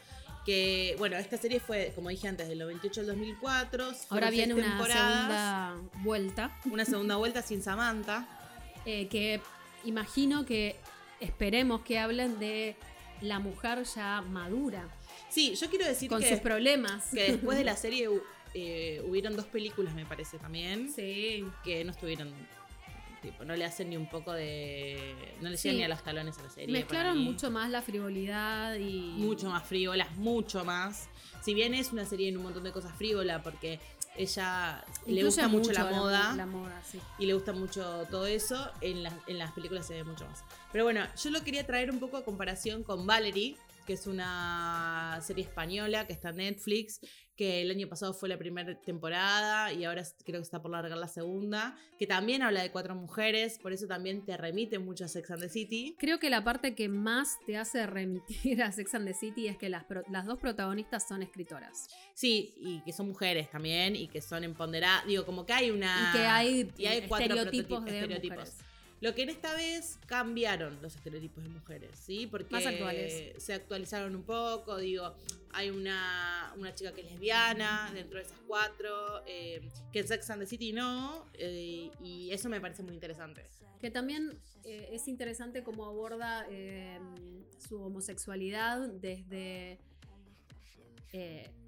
Que, 0.44 0.96
bueno, 0.98 1.16
esta 1.16 1.36
serie 1.36 1.60
fue, 1.60 1.92
como 1.94 2.08
dije 2.08 2.26
antes, 2.26 2.48
del 2.48 2.58
98 2.58 3.02
al 3.02 3.06
2004. 3.08 3.92
Ahora 4.08 4.30
viene 4.30 4.54
una 4.54 4.78
segunda 4.86 5.76
vuelta. 6.02 6.58
Una 6.64 6.84
segunda 6.84 7.16
vuelta 7.16 7.42
sin 7.42 7.62
Samantha. 7.62 8.26
eh, 8.86 9.06
que 9.08 9.40
imagino 9.84 10.46
que 10.46 10.76
esperemos 11.20 11.82
que 11.82 11.98
hablen 11.98 12.38
de 12.38 12.74
la 13.20 13.38
mujer 13.38 13.84
ya 13.84 14.22
madura. 14.22 14.88
Sí, 15.30 15.54
yo 15.54 15.68
quiero 15.70 15.86
decir 15.86 16.08
con 16.08 16.20
que, 16.20 16.28
sus 16.28 16.40
problemas. 16.40 17.06
que 17.12 17.32
después 17.32 17.56
de 17.56 17.64
la 17.64 17.76
serie 17.76 18.08
eh, 18.54 19.02
hubieron 19.06 19.36
dos 19.36 19.46
películas, 19.46 19.94
me 19.94 20.04
parece 20.06 20.38
también. 20.38 20.90
Sí. 20.92 21.44
Que 21.64 21.84
no 21.84 21.92
estuvieron. 21.92 22.32
Tipo, 23.22 23.44
no 23.44 23.54
le 23.54 23.66
hacen 23.66 23.90
ni 23.90 23.96
un 23.98 24.08
poco 24.08 24.32
de. 24.32 25.14
No 25.42 25.50
le 25.50 25.56
Sí. 25.58 25.68
llegan 25.68 25.78
ni 25.78 25.84
a 25.84 25.88
los 25.88 26.02
talones 26.02 26.38
a 26.38 26.42
la 26.42 26.50
serie. 26.50 26.72
Mezclaron 26.72 27.18
mucho 27.18 27.50
más 27.50 27.68
la 27.70 27.82
frivolidad 27.82 28.74
y. 28.76 29.12
mucho 29.18 29.50
más 29.50 29.66
frívolas, 29.66 30.10
mucho 30.16 30.64
más. 30.64 31.08
Si 31.44 31.52
bien 31.54 31.74
es 31.74 31.92
una 31.92 32.04
serie 32.06 32.28
en 32.28 32.38
un 32.38 32.44
montón 32.44 32.64
de 32.64 32.72
cosas 32.72 32.92
frívola, 32.96 33.42
porque 33.42 33.78
ella 34.16 34.84
le 35.06 35.22
gusta 35.24 35.48
mucho, 35.48 35.70
la 35.72 35.84
la- 35.84 35.90
moda 35.90 36.34
la 36.34 36.46
moda, 36.46 36.82
sí. 36.90 36.98
y 37.18 37.26
le 37.26 37.34
gusta 37.34 37.52
mucho 37.52 38.06
todo 38.10 38.26
eso, 38.26 38.70
en, 38.80 39.02
las- 39.02 39.14
en 39.26 39.38
las 39.38 39.52
películas 39.52 39.86
se 39.86 39.94
ve 39.94 40.04
mucho 40.04 40.26
más. 40.26 40.42
Pero 40.72 40.84
bueno, 40.84 41.02
yo 41.22 41.30
lo 41.30 41.42
quería 41.44 41.64
traer 41.66 41.90
un 41.90 42.00
poco 42.00 42.16
a 42.16 42.24
comparación 42.24 42.82
con 42.82 43.06
Valerie, 43.06 43.56
que 43.90 43.94
es 43.94 44.06
una 44.06 45.18
serie 45.20 45.42
española 45.42 46.06
que 46.06 46.12
está 46.12 46.28
en 46.28 46.36
Netflix, 46.36 47.00
que 47.34 47.60
el 47.62 47.72
año 47.72 47.88
pasado 47.88 48.14
fue 48.14 48.28
la 48.28 48.38
primera 48.38 48.80
temporada 48.80 49.72
y 49.72 49.82
ahora 49.82 50.04
creo 50.24 50.38
que 50.38 50.44
está 50.44 50.62
por 50.62 50.70
largar 50.70 50.96
la 50.96 51.08
segunda, 51.08 51.76
que 51.98 52.06
también 52.06 52.40
habla 52.42 52.62
de 52.62 52.70
cuatro 52.70 52.94
mujeres, 52.94 53.58
por 53.58 53.72
eso 53.72 53.88
también 53.88 54.24
te 54.24 54.36
remite 54.36 54.78
mucho 54.78 55.06
a 55.06 55.08
Sex 55.08 55.28
and 55.32 55.40
the 55.40 55.48
City. 55.48 55.96
Creo 55.98 56.20
que 56.20 56.30
la 56.30 56.44
parte 56.44 56.76
que 56.76 56.88
más 56.88 57.36
te 57.46 57.56
hace 57.56 57.84
remitir 57.84 58.62
a 58.62 58.70
Sex 58.70 58.94
and 58.94 59.08
the 59.08 59.14
City 59.14 59.48
es 59.48 59.58
que 59.58 59.68
las, 59.68 59.86
las 60.08 60.24
dos 60.24 60.38
protagonistas 60.38 61.08
son 61.08 61.24
escritoras. 61.24 61.88
Sí, 62.14 62.54
y 62.58 62.82
que 62.82 62.92
son 62.92 63.08
mujeres 63.08 63.50
también 63.50 63.96
y 63.96 64.06
que 64.06 64.22
son 64.22 64.44
empoderadas. 64.44 65.04
Digo, 65.04 65.26
como 65.26 65.44
que 65.44 65.52
hay 65.52 65.72
una. 65.72 66.10
Y 66.10 66.16
que 66.16 66.26
hay, 66.26 66.72
y 66.78 66.86
hay 66.86 67.08
cuatro 67.08 67.34
estereotipos 67.34 67.84
de 67.84 67.90
estereotipos. 67.90 68.38
mujeres. 68.38 68.69
Lo 69.00 69.14
que 69.14 69.22
en 69.22 69.30
esta 69.30 69.54
vez 69.54 69.98
cambiaron 70.06 70.80
los 70.82 70.94
estereotipos 70.94 71.42
de 71.42 71.48
mujeres, 71.48 71.90
¿sí? 71.98 72.26
Porque 72.26 72.50
Más 72.52 72.66
actuales. 72.66 73.42
se 73.42 73.54
actualizaron 73.54 74.14
un 74.14 74.24
poco. 74.24 74.76
Digo, 74.76 75.14
hay 75.52 75.70
una, 75.70 76.52
una 76.58 76.74
chica 76.74 76.92
que 76.92 77.00
es 77.00 77.10
lesbiana 77.12 77.90
dentro 77.94 78.18
de 78.18 78.24
esas 78.24 78.38
cuatro, 78.46 79.22
eh, 79.26 79.62
que 79.90 80.00
en 80.00 80.08
Sex 80.08 80.28
and 80.28 80.42
the 80.42 80.46
City 80.46 80.72
no, 80.72 81.26
eh, 81.34 81.90
y 82.02 82.30
eso 82.30 82.50
me 82.50 82.60
parece 82.60 82.82
muy 82.82 82.92
interesante. 82.92 83.46
Que 83.80 83.90
también 83.90 84.38
eh, 84.64 84.90
es 84.92 85.08
interesante 85.08 85.62
cómo 85.62 85.86
aborda 85.86 86.46
eh, 86.50 87.00
su 87.58 87.82
homosexualidad 87.82 88.86
desde. 88.86 89.78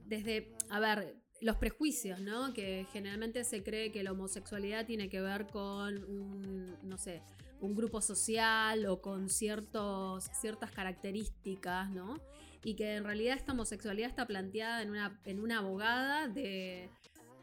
desde. 0.04 0.52
A 0.68 0.80
ver, 0.80 1.16
los 1.42 1.56
prejuicios, 1.56 2.20
¿no? 2.20 2.54
Que 2.54 2.86
generalmente 2.92 3.44
se 3.44 3.62
cree 3.62 3.90
que 3.90 4.02
la 4.02 4.12
homosexualidad 4.12 4.86
tiene 4.86 5.08
que 5.08 5.20
ver 5.20 5.46
con 5.48 6.02
un. 6.04 6.76
no 6.82 6.96
sé. 6.96 7.22
un 7.60 7.74
grupo 7.74 8.00
social 8.00 8.86
o 8.86 9.00
con 9.00 9.28
ciertos, 9.28 10.30
ciertas 10.40 10.70
características, 10.70 11.90
¿no? 11.90 12.20
Y 12.64 12.74
que 12.74 12.94
en 12.94 13.04
realidad 13.04 13.36
esta 13.36 13.52
homosexualidad 13.52 14.08
está 14.08 14.26
planteada 14.26 14.82
en 14.82 14.90
una, 14.90 15.20
en 15.24 15.40
una 15.40 15.58
abogada 15.58 16.28
de, 16.28 16.88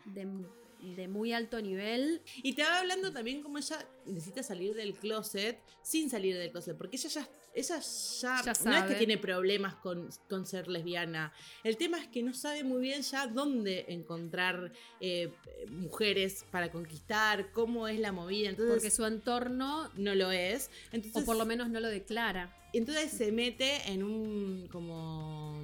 de, 0.05 1.07
muy 1.07 1.33
alto 1.33 1.61
nivel. 1.61 2.21
Y 2.37 2.53
te 2.53 2.63
va 2.63 2.79
hablando 2.79 3.11
también 3.11 3.43
como 3.43 3.57
ella 3.57 3.85
necesita 4.05 4.43
salir 4.43 4.75
del 4.75 4.93
closet 4.93 5.61
sin 5.81 6.09
salir 6.09 6.37
del 6.37 6.51
closet, 6.51 6.77
porque 6.77 6.95
ella 6.95 7.09
ya, 7.09 7.29
ella 7.53 7.79
ya, 7.79 8.41
Ya 8.43 8.53
no 8.65 8.77
es 8.77 8.83
que 8.83 8.95
tiene 8.95 9.17
problemas 9.17 9.75
con, 9.75 10.09
con 10.29 10.45
ser 10.45 10.67
lesbiana. 10.67 11.33
El 11.63 11.77
tema 11.77 11.99
es 11.99 12.07
que 12.07 12.23
no 12.23 12.33
sabe 12.33 12.63
muy 12.63 12.81
bien 12.81 13.01
ya 13.01 13.27
dónde 13.27 13.85
encontrar 13.89 14.71
eh, 14.99 15.31
mujeres 15.69 16.45
para 16.51 16.71
conquistar, 16.71 17.51
cómo 17.51 17.87
es 17.87 17.99
la 17.99 18.11
movida. 18.11 18.49
Entonces, 18.49 18.73
Porque 18.75 18.91
su 18.91 19.05
entorno 19.05 19.89
no 19.95 20.15
lo 20.15 20.31
es. 20.31 20.69
Entonces, 20.91 21.21
o 21.21 21.25
por 21.25 21.35
lo 21.37 21.45
menos 21.45 21.69
no 21.69 21.79
lo 21.79 21.87
declara. 21.87 22.55
entonces 22.73 23.11
se 23.11 23.31
mete 23.31 23.91
en 23.91 24.03
un 24.03 24.67
como 24.71 25.61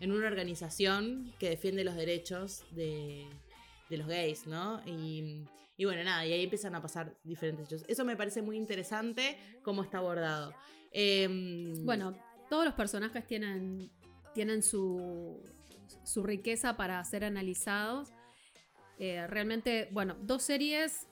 en 0.00 0.10
una 0.10 0.26
organización 0.26 1.32
que 1.38 1.48
defiende 1.48 1.84
los 1.84 1.94
derechos 1.94 2.64
de, 2.72 3.24
de 3.88 3.96
los 3.96 4.08
gays, 4.08 4.48
¿no? 4.48 4.82
Y, 4.84 5.44
y 5.76 5.84
bueno, 5.84 6.02
nada, 6.02 6.26
y 6.26 6.32
ahí 6.32 6.42
empiezan 6.42 6.74
a 6.74 6.82
pasar 6.82 7.16
diferentes 7.22 7.66
hechos. 7.66 7.84
Eso 7.88 8.04
me 8.04 8.16
parece 8.16 8.42
muy 8.42 8.56
interesante 8.56 9.38
cómo 9.62 9.82
está 9.82 9.98
abordado. 9.98 10.54
Em, 10.92 11.84
Bueno, 11.84 12.14
todos 12.50 12.64
los 12.64 12.74
personajes 12.74 13.26
tienen, 13.26 13.90
tienen 14.34 14.62
su, 14.62 15.42
su 16.04 16.22
riqueza 16.22 16.76
para 16.76 17.02
ser 17.04 17.24
analizados. 17.24 18.10
Eh, 18.98 19.26
realmente, 19.26 19.88
bueno, 19.90 20.16
dos 20.20 20.42
series 20.42 21.06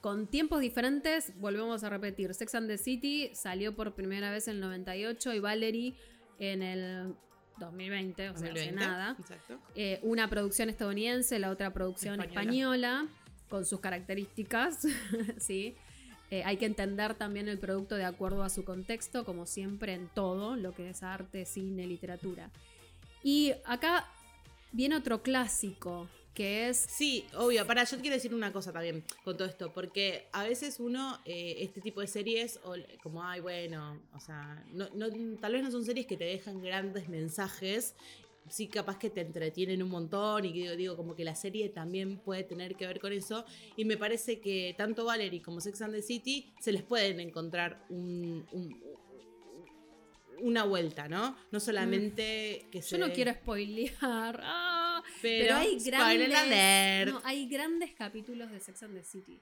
con 0.00 0.26
tiempos 0.26 0.60
diferentes, 0.60 1.38
volvemos 1.38 1.84
a 1.84 1.90
repetir. 1.90 2.32
Sex 2.34 2.54
and 2.54 2.68
the 2.68 2.78
City 2.78 3.30
salió 3.34 3.76
por 3.76 3.94
primera 3.94 4.30
vez 4.30 4.48
en 4.48 4.54
el 4.56 4.60
98 4.62 5.34
y 5.34 5.40
Valerie 5.40 5.94
en 6.38 6.62
el 6.62 7.14
2020, 7.58 8.30
o 8.30 8.32
sea, 8.32 8.48
hace 8.48 8.48
2020, 8.48 8.74
nada. 8.80 9.16
Exacto. 9.20 9.60
Eh, 9.74 10.00
una 10.02 10.28
producción 10.30 10.70
estadounidense, 10.70 11.38
la 11.38 11.50
otra 11.50 11.72
producción 11.72 12.14
Española. 12.20 12.40
española, 12.40 13.08
con 13.50 13.66
sus 13.66 13.80
características, 13.80 14.86
¿sí? 15.38 15.76
Eh, 16.30 16.42
hay 16.44 16.56
que 16.56 16.66
entender 16.66 17.14
también 17.14 17.48
el 17.48 17.58
producto 17.58 17.96
de 17.96 18.04
acuerdo 18.04 18.44
a 18.44 18.48
su 18.48 18.64
contexto, 18.64 19.24
como 19.24 19.46
siempre 19.46 19.94
en 19.94 20.08
todo, 20.08 20.56
lo 20.56 20.72
que 20.72 20.90
es 20.90 21.02
arte, 21.02 21.44
cine, 21.44 21.86
literatura. 21.86 22.50
Y 23.22 23.52
acá 23.64 24.08
viene 24.72 24.96
otro 24.96 25.22
clásico, 25.22 26.08
que 26.34 26.68
es... 26.68 26.86
Sí, 26.88 27.26
obvio. 27.36 27.66
Para, 27.66 27.82
yo 27.82 27.96
te 27.96 28.02
quiero 28.02 28.14
decir 28.14 28.32
una 28.32 28.52
cosa 28.52 28.72
también 28.72 29.04
con 29.24 29.36
todo 29.36 29.48
esto, 29.48 29.72
porque 29.72 30.28
a 30.32 30.44
veces 30.44 30.78
uno, 30.78 31.18
eh, 31.24 31.56
este 31.58 31.80
tipo 31.80 32.00
de 32.00 32.06
series, 32.06 32.60
o 32.64 32.74
como, 33.02 33.24
ay, 33.24 33.40
bueno, 33.40 34.00
o 34.14 34.20
sea, 34.20 34.64
tal 35.40 35.52
vez 35.52 35.64
no 35.64 35.70
son 35.72 35.84
series 35.84 36.06
que 36.06 36.16
te 36.16 36.24
dejan 36.24 36.62
grandes 36.62 37.08
mensajes, 37.08 37.96
sí 38.50 38.66
capaz 38.68 38.98
que 38.98 39.08
te 39.10 39.20
entretienen 39.22 39.82
un 39.82 39.88
montón 39.90 40.44
y 40.44 40.52
digo, 40.52 40.76
digo, 40.76 40.96
como 40.96 41.14
que 41.14 41.24
la 41.24 41.34
serie 41.34 41.68
también 41.70 42.18
puede 42.18 42.44
tener 42.44 42.74
que 42.76 42.86
ver 42.86 43.00
con 43.00 43.12
eso, 43.12 43.44
y 43.76 43.84
me 43.84 43.96
parece 43.96 44.40
que 44.40 44.74
tanto 44.76 45.04
Valerie 45.06 45.40
como 45.40 45.60
Sex 45.60 45.80
and 45.82 45.94
the 45.94 46.02
City 46.02 46.52
se 46.60 46.72
les 46.72 46.82
pueden 46.82 47.20
encontrar 47.20 47.84
un... 47.88 48.46
un- 48.52 48.90
una 50.42 50.64
vuelta, 50.64 51.06
¿no? 51.06 51.36
No 51.50 51.60
solamente 51.60 52.66
que 52.72 52.80
se... 52.80 52.96
Yo 52.96 53.06
no 53.06 53.12
quiero 53.12 53.30
spoilear. 53.34 54.40
Ah, 54.42 55.02
Pero, 55.22 55.56
hay 55.56 55.78
grandes, 55.78 57.12
no, 57.12 57.20
hay 57.24 57.46
grandes 57.48 57.92
capítulos 57.94 58.50
de 58.50 58.58
Sex 58.60 58.82
and 58.82 58.94
the 58.94 59.04
City. 59.04 59.40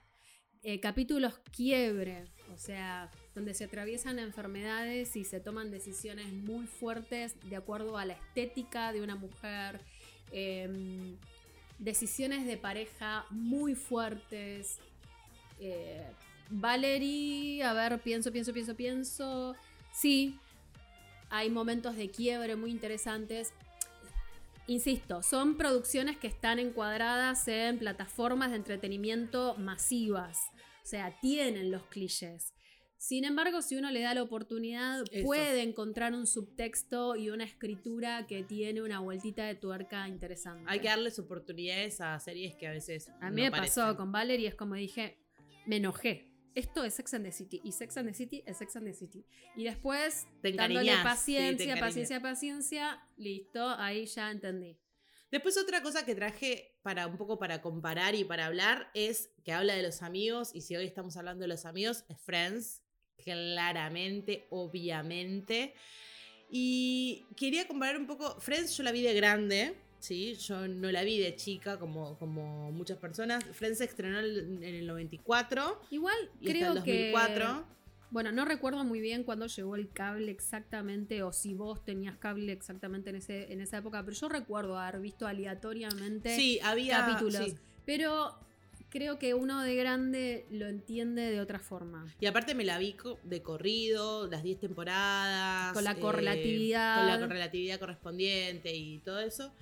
Eh, 0.63 0.81
capítulos 0.81 1.39
quiebre, 1.57 2.27
o 2.59 2.61
sea, 2.61 3.09
donde 3.37 3.55
se 3.55 3.65
atraviesan 3.65 4.19
enfermedades 4.19 5.15
y 5.15 5.23
se 5.23 5.39
toman 5.39 5.71
decisiones 5.71 6.33
muy 6.33 6.67
fuertes 6.67 7.37
de 7.49 7.55
acuerdo 7.55 7.97
a 7.97 8.05
la 8.05 8.15
estética 8.15 8.93
de 8.93 9.01
una 9.01 9.15
mujer. 9.15 9.81
em, 10.31 11.17
decisiones 11.79 12.45
de 12.45 12.59
pareja 12.59 13.25
muy 13.31 13.75
fuertes. 13.75 14.79
Eh, 15.59 16.05
Valerie, 16.51 17.63
a 17.63 17.73
ver, 17.73 17.99
pienso, 18.01 18.31
pienso, 18.31 18.53
pienso, 18.53 18.75
pienso. 18.75 19.55
Sí, 19.93 20.39
hay 21.31 21.49
momentos 21.49 21.97
de 21.97 22.11
quiebre 22.11 22.57
muy 22.57 22.73
interesantes. 22.73 23.55
Insisto, 24.67 25.23
son 25.23 25.57
producciones 25.57 26.19
que 26.19 26.27
están 26.27 26.59
encuadradas 26.59 27.49
en 27.49 27.79
plataformas 27.79 28.51
de 28.51 28.57
entretenimiento 28.57 29.55
masivas. 29.57 30.51
O 30.89 30.91
sea, 30.91 31.15
tienen 31.21 31.71
los 31.71 31.83
clichés. 31.89 32.55
Sin 32.97 33.27
embargo, 33.27 33.61
si 33.61 33.77
uno 33.77 33.91
le 33.91 34.01
da 34.01 34.15
la 34.15 34.23
oportunidad, 34.23 35.05
Eso. 35.13 35.23
puede 35.27 35.61
encontrar 35.61 36.15
un 36.15 36.27
subtexto 36.27 37.15
y 37.15 37.29
una 37.29 37.45
escritura 37.45 38.27
que 38.27 38.43
tiene 38.43 38.81
una 38.81 38.99
vueltita 39.01 39.45
de 39.45 39.55
tuerca 39.55 40.09
interesante. 40.09 40.65
Hay 40.67 40.81
que 40.81 40.89
darles 40.89 41.19
oportunidades 41.19 42.01
a 42.01 42.19
series 42.21 42.57
que 42.57 42.69
a 42.69 42.71
veces. 42.71 43.11
A 43.21 43.31
mí 43.31 43.43
no 43.43 43.45
me 43.45 43.51
pasó 43.51 43.83
parecen. 43.83 43.97
con 43.99 44.13
Valerie, 44.13 44.49
es 44.49 44.55
como 44.55 44.77
dije, 44.77 45.19
me 45.67 45.77
enojé. 45.77 46.33
Esto 46.55 46.83
es 46.83 46.95
Sex 46.95 47.13
and 47.13 47.27
the 47.27 47.33
City 47.33 47.61
y 47.63 47.73
Sex 47.73 47.99
and 47.99 48.09
the 48.09 48.15
City 48.15 48.43
es 48.47 48.57
Sex 48.57 48.75
and 48.77 48.87
the 48.87 48.95
City. 48.95 49.27
Y 49.57 49.65
después, 49.65 50.27
Te 50.41 50.53
dándole 50.53 50.91
encariñás, 50.91 50.97
sí, 50.97 51.03
te 51.03 51.09
paciencia, 51.11 51.65
encariñas. 51.65 51.81
paciencia, 51.81 52.21
paciencia, 52.23 53.03
listo, 53.19 53.69
ahí 53.77 54.07
ya 54.07 54.31
entendí. 54.31 54.79
Después 55.31 55.59
otra 55.59 55.83
cosa 55.83 56.07
que 56.07 56.15
traje 56.15 56.68
para 56.83 57.07
un 57.07 57.17
poco 57.17 57.39
para 57.39 57.61
comparar 57.61 58.15
y 58.15 58.25
para 58.25 58.47
hablar 58.47 58.91
es 58.95 59.31
que 59.45 59.53
habla 59.53 59.75
de 59.75 59.83
los 59.83 60.03
amigos 60.03 60.51
y 60.55 60.63
si 60.63 60.77
hoy 60.77 60.87
estamos 60.87 61.17
hablando 61.17 61.43
de 61.43 61.49
los 61.49 61.67
amigos 61.67 62.05
es 62.09 62.21
Friends, 62.21 62.83
claramente, 63.23 64.47
obviamente. 64.51 65.75
Y 66.51 67.27
quería 67.37 67.67
comparar 67.67 67.99
un 67.99 68.07
poco, 68.07 68.41
Friends 68.41 68.77
yo 68.77 68.83
la 68.83 68.93
vi 68.93 69.03
de 69.03 69.15
grande, 69.15 69.77
¿sí? 69.99 70.35
Yo 70.37 70.67
no 70.69 70.91
la 70.91 71.03
vi 71.03 71.19
de 71.19 71.37
chica 71.37 71.79
como, 71.79 72.19
como 72.19 72.73
muchas 72.73 72.99
personas. 72.99 73.45
Friends 73.53 73.79
se 73.79 73.85
estrenó 73.85 74.21
en 74.21 74.63
el 74.63 74.87
94. 74.87 75.83
Igual 75.91 76.17
y 76.41 76.49
hasta 76.49 76.59
creo 76.59 76.69
el 76.69 76.75
2004. 76.77 77.47
que... 77.47 77.78
Bueno, 78.11 78.33
no 78.33 78.45
recuerdo 78.47 78.85
muy 78.85 79.01
bien 79.01 79.23
cuándo 79.23 79.47
llegó 79.47 79.77
el 79.77 79.91
cable 79.91 80.31
exactamente 80.31 81.23
o 81.23 81.33
si 81.33 81.53
vos 81.55 81.85
tenías 81.85 82.17
cable 82.17 82.53
exactamente 82.53 83.11
en, 83.11 83.17
ese, 83.17 83.53
en 83.53 83.61
esa 83.61 83.79
época, 83.79 84.03
pero 84.05 84.17
yo 84.17 84.29
recuerdo 84.29 84.79
haber 84.79 85.01
visto 85.01 85.27
aleatoriamente 85.27 86.35
Sí, 86.35 86.59
había- 86.63 86.99
capítulos. 87.05 87.45
sí. 87.45 87.55
Pero 87.85 88.35
creo 88.89 89.19
que 89.19 89.35
uno 89.35 89.63
de 89.63 89.75
grande 89.75 90.47
lo 90.51 90.67
entiende 90.69 91.31
de 91.31 91.41
otra 91.41 91.59
forma. 91.59 92.07
Y 92.21 92.27
aparte 92.27 92.55
me 92.55 92.65
la 92.65 92.79
vi 92.79 92.97
de 93.25 93.43
corrido, 93.43 94.27
las 94.27 94.43
10 94.43 94.59
temporadas. 94.61 95.75
Con 95.75 95.85
la 95.85 95.93
eh, 95.93 96.01
correlatividad. 96.01 96.97
con 96.99 97.07
la 97.07 97.19
correlatividad 97.21 97.79
correspondiente 97.79 98.75
y 98.75 98.99
todo 99.01 99.21
eso. 99.21 99.53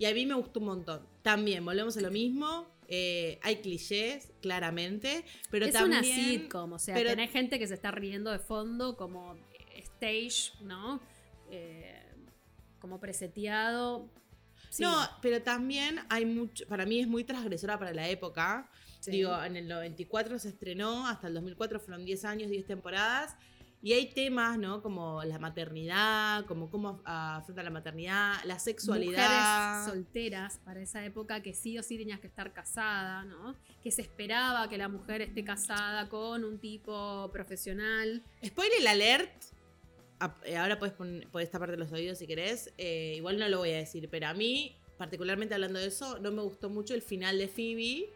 Y 0.00 0.06
a 0.06 0.14
mí 0.14 0.24
me 0.24 0.34
gustó 0.34 0.60
un 0.60 0.66
montón. 0.66 1.06
También, 1.22 1.62
volvemos 1.64 1.96
a 1.96 2.00
lo 2.00 2.10
mismo. 2.10 2.66
eh, 2.92 3.38
hay 3.42 3.56
clichés, 3.58 4.32
claramente. 4.42 5.24
Pero 5.48 5.66
es 5.66 5.72
también. 5.72 6.00
una 6.02 6.02
sitcom, 6.02 6.72
o 6.72 6.78
sea, 6.80 6.92
pero- 6.96 7.10
tenés 7.10 7.30
gente 7.30 7.60
que 7.60 7.68
se 7.68 7.74
está 7.74 7.92
riendo 7.92 8.32
de 8.32 8.40
fondo 8.40 8.96
como 8.96 9.36
stage, 9.76 10.52
¿no? 10.62 11.00
Eh, 11.52 12.02
como 12.80 12.98
preseteado. 12.98 14.08
Sí. 14.70 14.82
No, 14.82 14.92
pero 15.22 15.40
también 15.42 16.00
hay 16.08 16.24
mucho. 16.26 16.66
Para 16.66 16.84
mí 16.84 16.98
es 16.98 17.06
muy 17.06 17.22
transgresora 17.22 17.78
para 17.78 17.92
la 17.94 18.08
época. 18.08 18.68
Sí. 18.98 19.12
Digo, 19.12 19.40
en 19.44 19.56
el 19.56 19.68
94 19.68 20.38
se 20.40 20.48
estrenó, 20.48 21.06
hasta 21.06 21.28
el 21.28 21.34
2004 21.34 21.78
fueron 21.78 22.04
10 22.04 22.24
años, 22.24 22.50
10 22.50 22.66
temporadas. 22.66 23.36
Y 23.82 23.94
hay 23.94 24.12
temas, 24.12 24.58
¿no? 24.58 24.82
Como 24.82 25.24
la 25.24 25.38
maternidad, 25.38 26.44
como 26.44 26.70
cómo 26.70 27.00
afronta 27.04 27.62
la 27.62 27.70
maternidad, 27.70 28.34
la 28.44 28.58
sexualidad. 28.58 29.78
Mujeres 29.78 29.94
solteras 29.94 30.58
para 30.58 30.82
esa 30.82 31.02
época 31.04 31.42
que 31.42 31.54
sí 31.54 31.78
o 31.78 31.82
sí 31.82 31.96
tenías 31.96 32.20
que 32.20 32.26
estar 32.26 32.52
casada, 32.52 33.24
¿no? 33.24 33.56
Que 33.82 33.90
se 33.90 34.02
esperaba 34.02 34.68
que 34.68 34.76
la 34.76 34.88
mujer 34.88 35.22
esté 35.22 35.44
casada 35.44 36.10
con 36.10 36.44
un 36.44 36.58
tipo 36.58 37.30
profesional. 37.32 38.22
Spoiler 38.44 38.86
alert. 38.86 39.32
Eh, 40.44 40.58
Ahora 40.58 40.78
puedes, 40.78 40.94
podés 41.28 41.50
taparte 41.50 41.78
los 41.78 41.90
oídos 41.90 42.18
si 42.18 42.26
querés. 42.26 42.74
Eh, 42.76 43.14
igual 43.16 43.38
no 43.38 43.48
lo 43.48 43.58
voy 43.58 43.70
a 43.70 43.78
decir, 43.78 44.08
pero 44.10 44.26
a 44.26 44.34
mí, 44.34 44.76
particularmente 44.98 45.54
hablando 45.54 45.78
de 45.78 45.86
eso, 45.86 46.18
no 46.18 46.30
me 46.32 46.42
gustó 46.42 46.68
mucho 46.68 46.92
el 46.92 47.00
final 47.00 47.38
de 47.38 47.48
Phoebe. 47.48 48.12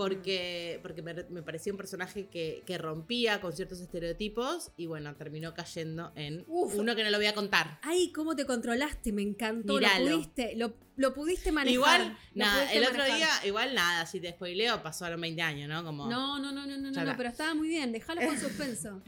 Porque, 0.00 0.78
porque 0.80 1.02
me, 1.02 1.12
me 1.28 1.42
parecía 1.42 1.74
un 1.74 1.76
personaje 1.76 2.26
que, 2.28 2.62
que 2.64 2.78
rompía 2.78 3.38
con 3.42 3.52
ciertos 3.52 3.80
estereotipos 3.80 4.70
y 4.78 4.86
bueno, 4.86 5.14
terminó 5.14 5.52
cayendo 5.52 6.10
en 6.14 6.42
uno 6.46 6.96
que 6.96 7.04
no 7.04 7.10
lo 7.10 7.18
voy 7.18 7.26
a 7.26 7.34
contar. 7.34 7.78
Ay, 7.82 8.10
cómo 8.10 8.34
te 8.34 8.46
controlaste, 8.46 9.12
me 9.12 9.20
encantó. 9.20 9.78
Lo 9.78 9.88
pudiste, 9.98 10.54
lo, 10.56 10.72
lo 10.96 11.12
pudiste 11.12 11.52
manejar. 11.52 11.74
Igual, 11.74 12.18
nada, 12.34 12.72
el 12.72 12.84
otro 12.84 13.04
día, 13.04 13.28
igual 13.44 13.74
nada, 13.74 14.06
si 14.06 14.20
te 14.20 14.30
spoileo, 14.30 14.82
pasaron 14.82 15.20
20 15.20 15.42
años, 15.42 15.68
¿no? 15.68 15.84
Como, 15.84 16.08
No, 16.08 16.38
no, 16.38 16.50
no, 16.50 16.66
no, 16.66 16.78
no, 16.78 16.90
no, 16.90 17.16
pero 17.18 17.28
estaba 17.28 17.52
muy 17.52 17.68
bien, 17.68 17.92
déjalo 17.92 18.22
con 18.22 18.38
suspenso. 18.40 19.02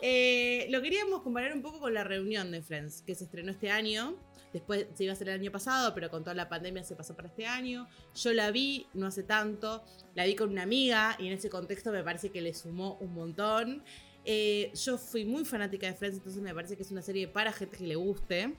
Eh, 0.00 0.66
lo 0.70 0.80
queríamos 0.80 1.20
comparar 1.20 1.52
un 1.52 1.60
poco 1.60 1.78
con 1.78 1.92
la 1.92 2.04
reunión 2.04 2.50
de 2.52 2.62
Friends, 2.62 3.02
que 3.02 3.14
se 3.14 3.24
estrenó 3.24 3.52
este 3.52 3.70
año. 3.70 4.16
Después 4.52 4.86
se 4.94 5.04
iba 5.04 5.12
a 5.12 5.14
hacer 5.14 5.28
el 5.28 5.40
año 5.40 5.50
pasado, 5.50 5.94
pero 5.94 6.10
con 6.10 6.22
toda 6.22 6.34
la 6.34 6.48
pandemia 6.48 6.84
se 6.84 6.94
pasó 6.94 7.14
para 7.14 7.28
este 7.28 7.46
año. 7.46 7.88
Yo 8.14 8.32
la 8.32 8.50
vi 8.50 8.86
no 8.94 9.06
hace 9.06 9.22
tanto, 9.22 9.82
la 10.14 10.24
vi 10.24 10.34
con 10.34 10.50
una 10.50 10.62
amiga 10.62 11.16
y 11.18 11.26
en 11.26 11.32
ese 11.32 11.48
contexto 11.48 11.90
me 11.92 12.02
parece 12.02 12.30
que 12.30 12.40
le 12.40 12.54
sumó 12.54 12.96
un 13.00 13.14
montón. 13.14 13.82
Eh, 14.24 14.70
yo 14.74 14.98
fui 14.98 15.24
muy 15.24 15.44
fanática 15.44 15.86
de 15.86 15.94
Friends, 15.94 16.18
entonces 16.18 16.42
me 16.42 16.54
parece 16.54 16.76
que 16.76 16.82
es 16.82 16.90
una 16.90 17.02
serie 17.02 17.28
para 17.28 17.52
gente 17.52 17.76
que 17.76 17.86
le 17.86 17.96
guste. 17.96 18.54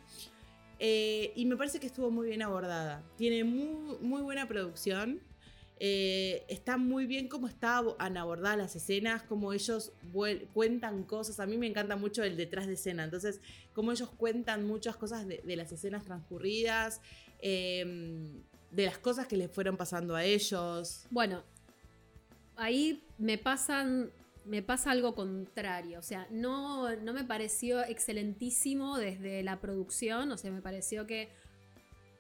Eh, 0.80 1.32
y 1.36 1.46
me 1.46 1.56
parece 1.56 1.80
que 1.80 1.88
estuvo 1.88 2.12
muy 2.12 2.28
bien 2.28 2.42
abordada. 2.42 3.04
Tiene 3.16 3.44
muy, 3.44 3.98
muy 4.02 4.22
buena 4.22 4.48
producción. 4.48 5.22
Eh, 5.80 6.46
está 6.48 6.78
muy 6.78 7.06
bien 7.06 7.28
cómo 7.28 7.48
están 7.48 8.18
abordadas 8.18 8.58
las 8.58 8.76
escenas, 8.76 9.24
cómo 9.24 9.54
ellos 9.54 9.92
cuentan 10.54 11.04
cosas. 11.04 11.40
A 11.40 11.46
mí 11.46 11.58
me 11.58 11.68
encanta 11.68 11.96
mucho 11.96 12.24
el 12.24 12.38
detrás 12.38 12.68
de 12.68 12.74
escena. 12.74 13.04
Entonces, 13.04 13.42
cómo 13.74 13.92
ellos 13.92 14.10
cuentan 14.10 14.66
muchas 14.66 14.96
cosas 14.96 15.28
de, 15.28 15.42
las 15.56 15.72
escenas 15.72 16.06
transcurridas, 16.06 17.02
eh, 17.42 18.42
de 18.72 18.86
las 18.86 18.98
cosas 18.98 19.28
que 19.28 19.38
les 19.38 19.52
fueron 19.52 19.78
pasando 19.78 20.16
a 20.16 20.24
ellos. 20.24 21.06
Bueno, 21.10 21.44
ahí 22.56 23.04
me 23.18 23.38
pasan. 23.38 24.12
Me 24.46 24.62
pasa 24.62 24.92
algo 24.92 25.16
contrario. 25.16 26.00
O 26.00 26.02
sea, 26.02 26.28
no, 26.30 26.94
no 26.98 27.14
me 27.14 27.24
pareció 27.24 27.82
excelentísimo 27.82 28.98
desde 28.98 29.42
la 29.42 29.62
producción. 29.62 30.32
O 30.32 30.38
sea, 30.38 30.52
me 30.52 30.62
pareció 30.62 31.08
que 31.08 31.30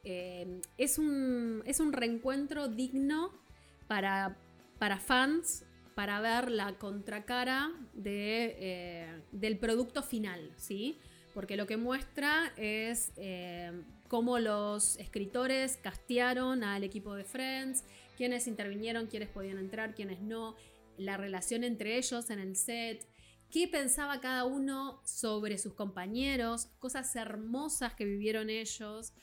eh, 0.05 0.61
es, 0.77 0.97
un, 0.97 1.63
es 1.65 1.81
un 1.81 1.91
reencuentro 1.91 2.69
digno 2.69 3.42
para, 3.87 4.37
para 4.79 4.99
fans, 4.99 5.65
para 5.95 6.21
ver 6.21 6.51
la 6.51 6.77
contracara 6.77 7.71
de, 7.93 8.55
eh, 8.59 9.21
del 9.31 9.57
producto 9.57 10.01
final, 10.01 10.51
¿sí? 10.57 10.99
Porque 11.33 11.57
lo 11.57 11.65
que 11.65 11.77
muestra 11.77 12.53
es 12.57 13.11
eh, 13.15 13.71
cómo 14.07 14.39
los 14.39 14.97
escritores 14.97 15.77
castearon 15.77 16.63
al 16.63 16.83
equipo 16.83 17.15
de 17.15 17.23
Friends, 17.23 17.83
quiénes 18.17 18.47
intervinieron, 18.47 19.07
quiénes 19.07 19.29
podían 19.29 19.57
entrar, 19.57 19.95
quiénes 19.95 20.21
no, 20.21 20.55
la 20.97 21.17
relación 21.17 21.63
entre 21.63 21.97
ellos 21.97 22.29
en 22.29 22.39
el 22.39 22.55
set, 22.55 23.07
qué 23.49 23.67
pensaba 23.67 24.19
cada 24.19 24.45
uno 24.45 25.01
sobre 25.05 25.57
sus 25.57 25.73
compañeros, 25.73 26.67
cosas 26.79 27.15
hermosas 27.15 27.93
que 27.93 28.05
vivieron 28.05 28.49
ellos. 28.49 29.13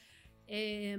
Eh, 0.47 0.99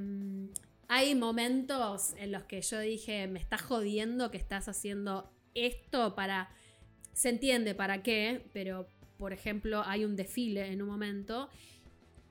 hay 0.94 1.16
momentos 1.16 2.16
en 2.18 2.34
los 2.34 2.44
que 2.44 2.62
yo 2.62 2.78
dije, 2.78 3.26
me 3.28 3.40
estás 3.40 3.62
jodiendo 3.62 4.30
que 4.30 4.36
estás 4.36 4.68
haciendo 4.68 5.32
esto 5.56 6.16
para... 6.16 6.50
Se 7.14 7.30
entiende 7.30 7.74
para 7.74 8.04
qué, 8.04 8.46
pero 8.52 8.90
por 9.18 9.32
ejemplo 9.32 9.84
hay 9.86 10.04
un 10.04 10.18
desfile 10.18 10.68
en 10.68 10.82
un 10.82 10.90
momento. 10.90 11.48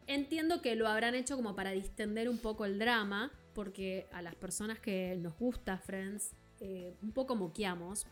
Entiendo 0.07 0.61
que 0.61 0.77
lo 0.77 0.89
habrán 0.89 1.15
hecho 1.15 1.37
como 1.37 1.57
para 1.57 1.70
distender 1.70 2.28
un 2.28 2.37
poco 2.37 2.66
el 2.66 2.78
drama, 2.78 3.32
porque 3.55 4.07
a 4.12 4.20
las 4.20 4.35
personas 4.35 4.78
que 4.78 5.16
nos 5.16 5.39
gusta 5.39 5.78
Friends, 5.78 6.35
eh, 6.61 6.93
un 7.01 7.12
poco 7.12 7.37
moqueamos. 7.37 8.07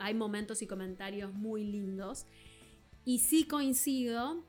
Hay 0.00 0.14
momentos 0.14 0.62
y 0.62 0.66
comentarios 0.66 1.32
muy 1.32 1.62
lindos. 1.62 2.26
Y 3.04 3.20
sí 3.20 3.46
coincido, 3.46 4.42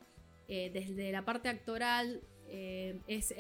eh, 0.47 0.71
desde 0.73 1.11
la 1.11 1.25
parte 1.25 1.47
actoral, 1.47 2.21
eh, 2.47 2.99
es, 3.05 3.31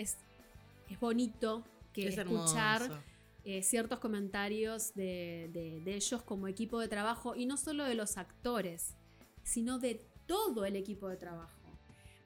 es 0.89 0.99
bonito 0.99 1.63
que 1.93 2.07
Es 2.07 2.17
escuchar 2.17 3.03
eh, 3.45 3.63
ciertos 3.63 3.99
comentarios 3.99 4.93
de, 4.95 5.49
de- 5.53 5.81
de 5.81 5.95
ellos 5.95 6.21
como 6.23 6.47
equipo 6.47 6.79
de 6.79 6.87
trabajo, 6.87 7.35
y 7.35 7.45
no 7.45 7.57
solo 7.57 7.83
de 7.85 7.95
los 7.95 8.17
actores, 8.17 8.95
sino 9.43 9.79
de 9.79 10.01
todo 10.27 10.65
el 10.65 10.75
equipo 10.75 11.07
de 11.09 11.17
trabajo, 11.17 11.57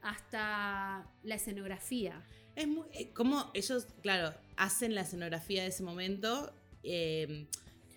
hasta 0.02 1.06
la 1.22 1.34
escenografía. 1.34 2.22
Es 2.56 2.68
muy, 2.68 2.86
eh, 2.92 3.10
como 3.14 3.50
ellos, 3.54 3.86
claro, 4.02 4.34
hacen 4.56 4.94
la 4.94 5.00
escenografía 5.02 5.62
de 5.62 5.68
ese 5.68 5.82
momento, 5.82 6.52
eh, 6.82 7.46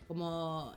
como 0.07 0.73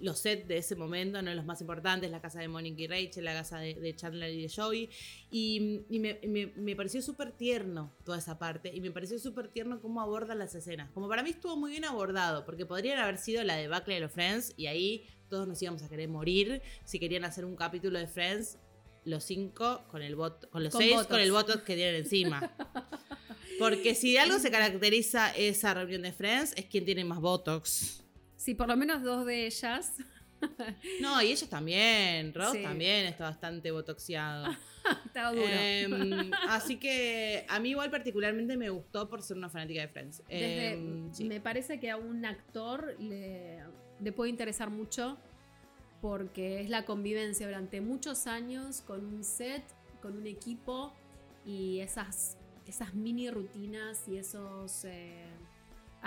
los 0.00 0.18
sets 0.18 0.46
de 0.48 0.58
ese 0.58 0.76
momento, 0.76 1.20
no 1.22 1.34
los 1.34 1.44
más 1.44 1.60
importantes, 1.60 2.10
la 2.10 2.20
casa 2.20 2.40
de 2.40 2.48
Mónica 2.48 2.82
y 2.82 2.86
Rachel, 2.86 3.24
la 3.24 3.32
casa 3.34 3.58
de, 3.58 3.74
de 3.74 3.94
Chandler 3.96 4.32
y 4.32 4.42
de 4.42 4.48
Joey. 4.54 4.90
Y, 5.30 5.80
y 5.88 5.98
me, 5.98 6.18
me- 6.26 6.52
me 6.56 6.76
pareció 6.76 7.02
súper 7.02 7.32
tierno 7.32 7.92
toda 8.04 8.18
esa 8.18 8.38
parte. 8.38 8.70
Y 8.74 8.80
me 8.80 8.90
pareció 8.90 9.18
súper 9.18 9.48
tierno 9.48 9.80
cómo 9.80 10.00
abordan 10.00 10.38
las 10.38 10.54
escenas. 10.54 10.90
Como 10.92 11.08
para 11.08 11.22
mí 11.22 11.30
estuvo 11.30 11.56
muy 11.56 11.70
bien 11.70 11.84
abordado, 11.84 12.44
porque 12.44 12.66
podrían 12.66 12.98
haber 12.98 13.18
sido 13.18 13.42
la 13.44 13.56
de 13.56 13.68
Buckley 13.68 13.96
de 13.96 14.00
los 14.00 14.12
Friends, 14.12 14.54
y 14.56 14.66
ahí 14.66 15.06
todos 15.28 15.46
nos 15.48 15.60
íbamos 15.60 15.82
a 15.82 15.88
querer 15.88 16.08
morir 16.08 16.62
si 16.84 16.98
querían 16.98 17.24
hacer 17.24 17.44
un 17.44 17.56
capítulo 17.56 17.98
de 17.98 18.06
Friends. 18.06 18.58
Los 19.04 19.22
cinco 19.22 19.84
con 19.88 20.02
el 20.02 20.16
bot, 20.16 20.50
con 20.50 20.64
los 20.64 20.72
Con 20.72 20.82
seis 20.82 20.96
con 21.04 21.20
el 21.20 21.30
botox 21.30 21.62
que 21.62 21.76
tienen 21.76 21.94
encima. 21.94 22.52
Porque 23.58 23.94
si 23.94 24.12
de 24.12 24.18
algo 24.18 24.38
se 24.40 24.50
caracteriza 24.50 25.30
esa 25.30 25.74
reunión 25.74 26.02
de 26.02 26.12
Friends 26.12 26.52
es 26.56 26.64
quien 26.66 26.84
tiene 26.84 27.04
más 27.04 27.20
Botox. 27.20 28.02
Sí, 28.36 28.54
por 28.54 28.68
lo 28.68 28.76
menos 28.76 29.02
dos 29.02 29.24
de 29.26 29.46
ellas. 29.46 29.94
No, 31.00 31.20
y 31.22 31.28
ellos 31.28 31.48
también. 31.48 32.34
Ross 32.34 32.52
Sí. 32.52 32.62
también 32.62 33.06
está 33.06 33.24
bastante 33.24 33.70
botoxeado. 33.70 34.54
Estaba 35.06 35.32
duro. 35.32 35.46
Em, 35.48 36.30
así 36.50 36.76
que 36.76 37.46
a 37.48 37.58
mí 37.58 37.70
igual 37.70 37.90
particularmente 37.90 38.54
me 38.58 38.68
gustó 38.68 39.08
por 39.08 39.22
ser 39.22 39.38
una 39.38 39.48
fanática 39.48 39.80
de 39.80 39.88
Friends. 39.88 40.18
Desde- 40.28 40.72
Em, 40.74 41.12
sí. 41.14 41.24
Me 41.24 41.40
parece 41.40 41.80
que 41.80 41.90
a 41.90 41.96
un 41.96 42.26
actor 42.26 42.96
le, 43.00 43.60
le 43.98 44.12
puede 44.12 44.28
interesar 44.30 44.68
mucho 44.68 45.16
porque 46.02 46.60
es 46.60 46.68
la 46.68 46.84
convivencia 46.84 47.46
durante 47.46 47.80
muchos 47.80 48.26
años 48.26 48.82
con 48.82 49.06
un 49.06 49.24
set, 49.24 49.64
con 50.02 50.18
un 50.18 50.26
equipo 50.26 50.92
y 51.46 51.80
esas, 51.80 52.36
esas 52.66 52.92
mini 52.94 53.30
rutinas 53.30 54.06
y 54.06 54.18
esos... 54.18 54.84
eh, 54.84 55.24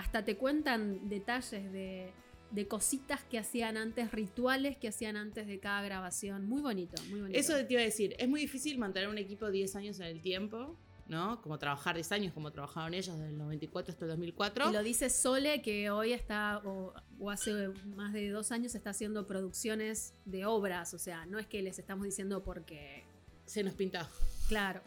hasta 0.00 0.24
te 0.24 0.36
cuentan 0.36 1.10
detalles 1.10 1.70
de, 1.72 2.10
de 2.50 2.66
cositas 2.66 3.22
que 3.24 3.38
hacían 3.38 3.76
antes, 3.76 4.10
rituales 4.12 4.78
que 4.78 4.88
hacían 4.88 5.18
antes 5.18 5.46
de 5.46 5.60
cada 5.60 5.82
grabación. 5.82 6.46
Muy 6.46 6.62
bonito, 6.62 7.00
muy 7.10 7.20
bonito. 7.20 7.38
Eso 7.38 7.54
te 7.66 7.74
iba 7.74 7.82
a 7.82 7.84
decir, 7.84 8.16
es 8.18 8.26
muy 8.26 8.40
difícil 8.40 8.78
mantener 8.78 9.10
un 9.10 9.18
equipo 9.18 9.50
10 9.50 9.76
años 9.76 10.00
en 10.00 10.06
el 10.06 10.22
tiempo, 10.22 10.74
¿no? 11.06 11.42
Como 11.42 11.58
trabajar 11.58 11.96
10 11.96 12.12
años, 12.12 12.32
como 12.32 12.50
trabajaron 12.50 12.94
ellos 12.94 13.14
desde 13.18 13.28
el 13.28 13.36
94 13.36 13.92
hasta 13.92 14.04
el 14.06 14.10
2004. 14.12 14.70
Y 14.70 14.72
lo 14.72 14.82
dice 14.82 15.10
Sole, 15.10 15.60
que 15.60 15.90
hoy 15.90 16.14
está, 16.14 16.62
o, 16.64 16.94
o 17.18 17.30
hace 17.30 17.68
más 17.94 18.14
de 18.14 18.30
dos 18.30 18.52
años, 18.52 18.74
está 18.74 18.90
haciendo 18.90 19.26
producciones 19.26 20.14
de 20.24 20.46
obras. 20.46 20.94
O 20.94 20.98
sea, 20.98 21.26
no 21.26 21.38
es 21.38 21.46
que 21.46 21.60
les 21.60 21.78
estamos 21.78 22.06
diciendo 22.06 22.42
porque. 22.42 23.04
Se 23.44 23.62
nos 23.62 23.74
pinta. 23.74 24.08
Claro. 24.48 24.80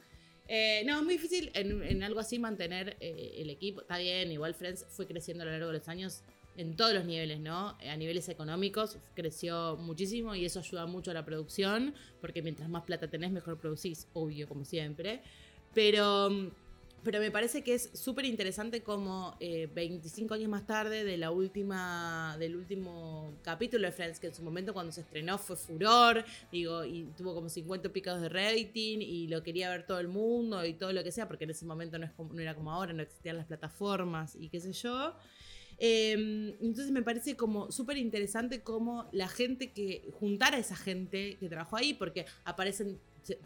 Eh, 0.47 0.83
no, 0.85 0.97
es 0.97 1.03
muy 1.03 1.13
difícil 1.13 1.51
en, 1.53 2.03
algo 2.03 2.19
así 2.19 2.39
mantener 2.39 2.97
eh, 2.99 3.35
el 3.37 3.49
equipo. 3.49 3.81
Está 3.81 3.97
bien, 3.97 4.31
igual 4.31 4.53
Friends 4.53 4.85
fue 4.89 5.07
creciendo 5.07 5.43
a 5.43 5.45
lo 5.45 5.51
largo 5.51 5.67
de 5.67 5.73
los 5.79 5.87
años 5.87 6.23
en 6.57 6.75
todos 6.75 6.93
los 6.93 7.05
niveles, 7.05 7.39
¿no? 7.39 7.77
Eh, 7.81 7.89
A 7.89 7.97
niveles 7.97 8.29
económicos 8.29 8.97
creció 9.15 9.77
muchísimo 9.77 10.35
y 10.35 10.45
eso 10.45 10.59
ayuda 10.59 10.85
mucho 10.85 11.11
a 11.11 11.13
la 11.13 11.25
producción, 11.25 11.95
porque 12.21 12.41
mientras 12.41 12.69
más 12.69 12.83
plata 12.83 13.09
tenés, 13.09 13.31
mejor 13.31 13.59
producís, 13.59 14.07
obvio, 14.13 14.47
como 14.47 14.65
siempre. 14.65 15.21
Pero, 15.73 16.29
mm, 16.29 16.49
pero 17.03 17.19
me 17.19 17.31
parece 17.31 17.63
que 17.63 17.73
es 17.73 17.89
súper 17.93 18.25
interesante 18.25 18.81
como 18.81 19.35
eh, 19.39 19.69
25 19.73 20.33
años 20.33 20.49
más 20.49 20.65
tarde 20.65 21.03
de 21.03 21.17
la 21.17 21.31
última, 21.31 22.35
del 22.39 22.55
último 22.55 23.33
capítulo 23.43 23.85
de 23.87 23.91
Friends, 23.91 24.19
que 24.19 24.27
en 24.27 24.35
su 24.35 24.43
momento 24.43 24.73
cuando 24.73 24.91
se 24.91 25.01
estrenó 25.01 25.37
fue 25.37 25.55
furor, 25.55 26.23
digo, 26.51 26.85
y 26.85 27.03
tuvo 27.17 27.33
como 27.33 27.49
50 27.49 27.89
picos 27.89 28.21
de 28.21 28.29
rating 28.29 28.99
y 29.01 29.27
lo 29.27 29.43
quería 29.43 29.69
ver 29.69 29.85
todo 29.85 29.99
el 29.99 30.07
mundo 30.07 30.65
y 30.65 30.73
todo 30.73 30.93
lo 30.93 31.03
que 31.03 31.11
sea, 31.11 31.27
porque 31.27 31.43
en 31.43 31.51
ese 31.51 31.65
momento 31.65 31.97
no, 31.99 32.05
es 32.05 32.11
como- 32.11 32.33
no 32.33 32.41
era 32.41 32.55
como 32.55 32.71
ahora, 32.71 32.93
no 32.93 33.03
existían 33.03 33.37
las 33.37 33.45
plataformas 33.47 34.35
y 34.39 34.49
qué 34.49 34.59
sé 34.59 34.71
yo. 34.73 35.13
Eh, 35.79 36.13
entonces 36.61 36.91
me 36.91 37.01
parece 37.01 37.35
como 37.35 37.71
súper 37.71 37.97
interesante 37.97 38.61
cómo 38.61 39.09
la 39.11 39.27
gente 39.27 39.71
que, 39.71 40.07
juntar 40.19 40.53
a 40.55 40.59
esa 40.59 40.75
gente 40.75 41.37
que 41.39 41.49
trabajó 41.49 41.77
ahí, 41.77 41.93
porque 41.93 42.25
aparecen 42.45 42.99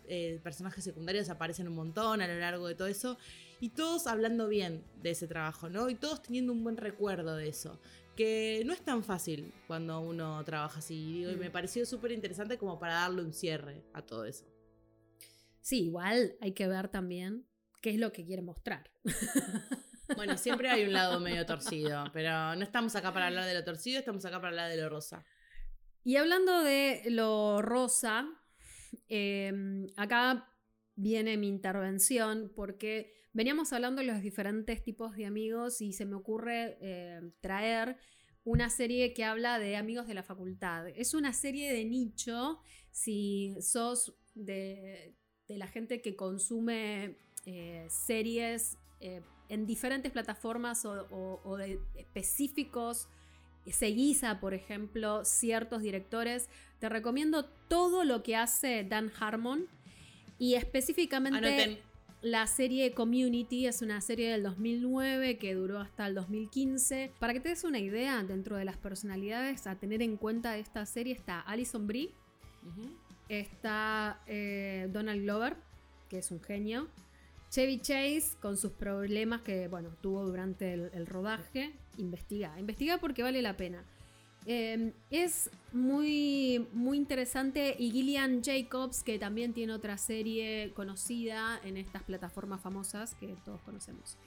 eh, 0.07 0.39
personajes 0.43 0.83
secundarios, 0.83 1.29
aparecen 1.29 1.67
un 1.67 1.75
montón 1.75 2.21
a 2.21 2.27
lo 2.27 2.39
largo 2.39 2.67
de 2.67 2.75
todo 2.75 2.87
eso, 2.87 3.17
y 3.59 3.69
todos 3.69 4.07
hablando 4.07 4.47
bien 4.47 4.83
de 5.01 5.11
ese 5.11 5.27
trabajo, 5.27 5.69
¿no? 5.69 5.89
Y 5.89 5.95
todos 5.95 6.21
teniendo 6.21 6.53
un 6.53 6.63
buen 6.63 6.77
recuerdo 6.77 7.35
de 7.35 7.49
eso, 7.49 7.79
que 8.15 8.63
no 8.65 8.73
es 8.73 8.81
tan 8.81 9.03
fácil 9.03 9.53
cuando 9.67 9.99
uno 9.99 10.43
trabaja 10.43 10.79
así, 10.79 11.19
digo, 11.19 11.31
y 11.31 11.35
me 11.37 11.49
Mm. 11.49 11.51
pareció 11.51 11.85
súper 11.85 12.11
interesante 12.11 12.57
como 12.57 12.79
para 12.79 12.93
darle 12.95 13.21
un 13.23 13.33
cierre 13.33 13.83
a 13.93 14.01
todo 14.01 14.25
eso. 14.25 14.45
Sí, 15.61 15.83
igual 15.85 16.35
hay 16.41 16.53
que 16.53 16.67
ver 16.67 16.87
también 16.87 17.45
qué 17.81 17.89
es 17.91 17.97
lo 17.97 18.11
que 18.11 18.25
quiere 18.25 18.41
mostrar. 18.41 18.89
Bueno, 20.15 20.37
siempre 20.37 20.69
hay 20.69 20.85
un 20.85 20.93
lado 20.93 21.19
medio 21.19 21.45
torcido, 21.45 22.05
pero 22.13 22.55
no 22.55 22.63
estamos 22.63 22.95
acá 22.95 23.13
para 23.13 23.27
hablar 23.27 23.45
de 23.45 23.53
lo 23.53 23.63
torcido, 23.65 23.99
estamos 23.99 24.23
acá 24.25 24.37
para 24.37 24.47
hablar 24.47 24.69
de 24.71 24.77
lo 24.77 24.87
rosa. 24.89 25.23
Y 26.05 26.15
hablando 26.15 26.63
de 26.63 27.03
lo 27.09 27.61
rosa, 27.61 28.25
eh, 29.09 29.85
acá 29.97 30.49
viene 30.95 31.35
mi 31.37 31.49
intervención 31.49 32.51
porque 32.55 33.13
veníamos 33.37 33.71
hablando 33.71 34.01
de 34.01 34.07
los 34.07 34.21
diferentes 34.21 34.81
tipos 34.81 35.15
de 35.15 35.25
amigos 35.27 35.79
y 35.81 35.93
se 35.93 36.05
me 36.05 36.15
ocurre 36.15 36.77
eh, 36.81 37.21
traer 37.39 37.97
una 38.43 38.69
serie 38.69 39.13
que 39.13 39.23
habla 39.23 39.59
de 39.59 39.75
amigos 39.77 40.07
de 40.07 40.13
la 40.15 40.23
facultad. 40.23 40.87
Es 40.89 41.13
una 41.13 41.33
serie 41.33 41.71
de 41.71 41.85
nicho, 41.85 42.59
si 42.91 43.55
sos 43.61 44.15
de, 44.33 45.13
de 45.47 45.57
la 45.57 45.67
gente 45.67 46.01
que 46.01 46.15
consume 46.15 47.17
eh, 47.45 47.85
series 47.89 48.77
eh, 49.01 49.21
en 49.49 49.65
diferentes 49.67 50.11
plataformas 50.11 50.83
o, 50.85 51.07
o- 51.11 51.41
o 51.43 51.57
de 51.57 51.79
específicos 51.95 53.07
seguís 53.71 54.23
a, 54.23 54.39
por 54.39 54.53
ejemplo, 54.53 55.25
ciertos 55.25 55.81
directores, 55.81 56.49
te 56.79 56.87
recomiendo 56.89 57.45
todo 57.67 58.03
lo 58.05 58.23
que 58.23 58.35
hace 58.37 58.85
Dan 58.85 59.11
Harmon 59.19 59.67
y 60.39 60.55
específicamente. 60.55 61.37
La 62.31 62.45
serie 62.45 62.93
Community 62.93 63.67
es 63.67 63.81
una 63.81 64.01
serie 64.01 64.29
del 64.29 64.43
2009 64.43 65.37
que 65.37 65.55
duró 65.55 65.79
hasta 65.79 66.07
el 66.07 66.15
2015. 66.15 67.11
Para 67.19 67.33
que 67.33 67.39
te 67.39 67.49
des 67.49 67.63
una 67.63 67.79
idea, 67.79 68.21
dentro 68.23 68.57
de 68.57 68.65
las 68.65 68.75
personalidades 68.77 69.65
a 69.65 69.75
tener 69.75 70.01
en 70.01 70.17
cuenta 70.17 70.51
de 70.51 70.59
esta 70.59 70.85
serie 70.85 71.13
está 71.13 71.39
Alison 71.39 71.87
Brie, 71.87 72.11
está 73.29 74.21
eh, 74.27 74.89
Donald 74.91 75.21
Glover, 75.21 75.55
que 76.09 76.17
es 76.17 76.31
un 76.31 76.41
genio, 76.41 76.89
Chevy 77.49 77.79
Chase 77.79 78.35
con 78.41 78.57
sus 78.57 78.73
problemas 78.73 79.41
que 79.41 79.69
bueno 79.69 79.91
tuvo 80.01 80.25
durante 80.25 80.73
el, 80.73 80.91
el 80.93 81.07
rodaje. 81.07 81.73
Investiga, 81.97 82.59
investiga 82.59 82.97
porque 82.97 83.23
vale 83.23 83.41
la 83.41 83.55
pena. 83.55 83.85
Eh, 84.49 84.93
es 85.09 85.49
muy, 85.73 86.65
muy 86.71 86.95
interesante 86.97 87.75
y 87.77 87.91
Gillian 87.91 88.41
Jacobs, 88.41 89.03
que 89.03 89.19
también 89.19 89.53
tiene 89.53 89.73
otra 89.73 89.97
serie 89.97 90.71
conocida 90.73 91.59
en 91.65 91.75
estas 91.75 92.03
plataformas 92.03 92.61
famosas 92.61 93.13
que 93.15 93.35
todos 93.43 93.59
conocemos. 93.61 94.17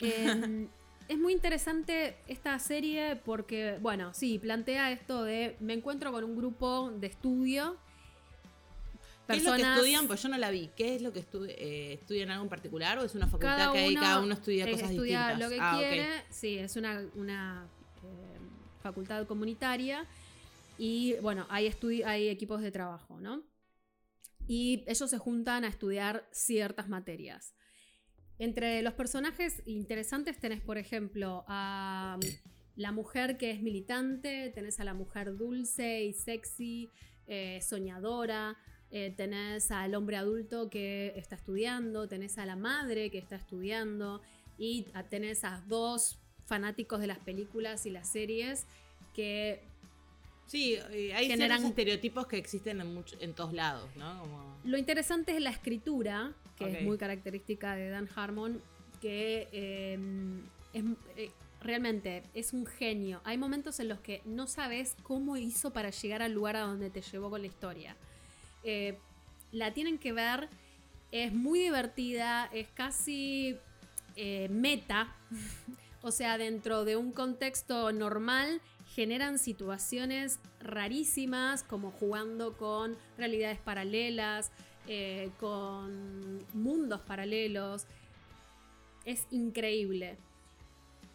Eh, 0.00 0.66
es 1.08 1.18
muy 1.18 1.32
interesante 1.32 2.16
esta 2.26 2.58
serie 2.58 3.14
porque, 3.24 3.78
bueno, 3.80 4.12
sí, 4.14 4.38
plantea 4.40 4.90
esto 4.90 5.22
de 5.22 5.56
me 5.60 5.74
encuentro 5.74 6.10
con 6.10 6.24
un 6.24 6.36
grupo 6.36 6.90
de 6.90 7.06
estudio. 7.06 7.76
¿Qué 9.28 9.36
es 9.36 9.44
lo 9.44 9.52
que 9.52 9.58
personas- 9.58 9.76
estudian? 9.78 10.06
Pues 10.08 10.22
yo 10.22 10.28
no 10.28 10.38
la 10.38 10.50
vi. 10.50 10.70
¿Qué 10.76 10.96
es 10.96 11.02
lo 11.02 11.12
que 11.12 11.20
estu- 11.20 11.46
eh, 11.48 11.94
estudian 12.00 12.30
algo 12.30 12.42
en 12.44 12.48
particular 12.50 12.98
o 12.98 13.04
es 13.04 13.14
una 13.14 13.26
facultad 13.26 13.56
cada 13.58 13.72
que 13.72 13.88
uno, 13.88 14.00
cada 14.00 14.20
uno 14.20 14.34
estudia 14.34 14.68
cosas 14.70 14.90
estudia 14.90 15.28
distintas? 15.28 15.38
lo 15.38 15.48
que 15.54 15.58
Ah, 15.60 15.76
quiere. 15.78 16.06
Sí, 16.30 16.58
es 16.58 16.76
una, 16.76 17.04
una 17.14 17.66
eh, 18.04 18.35
facultad 18.88 19.26
comunitaria. 19.26 20.06
Y 20.78 21.14
bueno, 21.22 21.46
hay, 21.48 21.72
hay 22.04 22.28
equipos 22.28 22.60
de 22.62 22.70
trabajo, 22.70 23.20
¿no? 23.20 23.42
Y 24.46 24.84
ellos 24.86 25.10
se 25.10 25.18
juntan 25.18 25.64
a 25.64 25.68
estudiar 25.68 26.28
ciertas 26.30 26.88
materias. 26.88 27.54
Entre 28.38 28.82
los 28.82 28.94
personajes 28.94 29.62
interesantes 29.66 30.38
tenés, 30.38 30.60
por 30.60 30.78
ejemplo, 30.78 31.44
a 31.48 32.18
la 32.76 32.92
mujer 32.92 33.38
que 33.38 33.50
es 33.50 33.62
militante, 33.62 34.52
tenés 34.54 34.78
a 34.78 34.84
la 34.84 34.94
mujer 34.94 35.36
dulce 35.36 36.04
y 36.04 36.12
sexy, 36.12 36.90
eh, 37.26 37.60
soñadora, 37.62 38.56
eh, 38.90 39.14
tenés 39.16 39.70
al 39.70 39.94
hombre 39.94 40.16
adulto 40.16 40.68
que 40.70 41.14
está 41.16 41.34
estudiando, 41.34 42.06
tenés 42.06 42.38
a 42.38 42.46
la 42.46 42.56
madre 42.56 43.10
que 43.10 43.18
está 43.18 43.36
estudiando 43.36 44.20
y 44.58 44.86
tenés 45.10 45.42
a 45.42 45.64
dos 45.66 46.20
fanáticos 46.46 47.00
de 47.00 47.06
las 47.08 47.18
películas 47.18 47.84
y 47.86 47.90
las 47.90 48.08
series 48.08 48.66
que 49.14 49.60
Sí, 50.46 50.74
eh, 50.92 51.12
hay 51.14 51.26
generan- 51.26 51.64
estereotipos 51.64 52.26
que 52.28 52.38
existen 52.38 52.80
en, 52.80 52.94
mucho- 52.94 53.16
en 53.20 53.34
todos 53.34 53.52
lados, 53.52 53.90
¿no? 53.96 54.20
Como- 54.20 54.56
Lo 54.64 54.78
interesante 54.78 55.34
es 55.36 55.42
la 55.42 55.50
escritura, 55.50 56.32
que 56.56 56.70
es 56.78 56.82
muy 56.84 56.96
característica 56.98 57.74
de 57.74 57.88
Dan 57.90 58.08
Harmon, 58.14 58.62
que 59.02 59.48
eh, 59.52 59.98
es, 60.72 60.84
eh, 61.16 61.30
realmente 61.60 62.22
es 62.32 62.52
un 62.52 62.64
genio. 62.64 63.20
Hay 63.24 63.38
momentos 63.38 63.80
en 63.80 63.88
los 63.88 63.98
que 63.98 64.22
no 64.24 64.46
sabes 64.46 64.94
cómo 65.02 65.36
hizo 65.36 65.72
para 65.72 65.90
llegar 65.90 66.22
al 66.22 66.32
lugar 66.32 66.54
a 66.56 66.60
donde 66.60 66.90
te 66.90 67.02
llevó 67.02 67.28
con 67.28 67.40
la 67.40 67.48
historia. 67.48 67.96
Eh, 68.62 68.96
la 69.50 69.74
tienen 69.74 69.98
que 69.98 70.12
ver, 70.12 70.48
es 71.10 71.32
muy 71.32 71.58
divertida, 71.58 72.48
es 72.52 72.68
casi 72.68 73.56
meta, 74.48 75.12
o 76.06 76.12
sea, 76.12 76.38
dentro 76.38 76.84
de 76.84 76.94
un 76.94 77.10
contexto 77.10 77.90
normal, 77.90 78.60
generan 78.94 79.40
situaciones 79.40 80.38
rarísimas, 80.60 81.64
como 81.64 81.90
jugando 81.90 82.56
con 82.56 82.96
realidades 83.18 83.58
paralelas, 83.58 84.52
eh, 84.86 85.30
con 85.40 86.46
mundos 86.54 87.00
paralelos. 87.00 87.86
Es 89.04 89.26
increíble. 89.32 90.16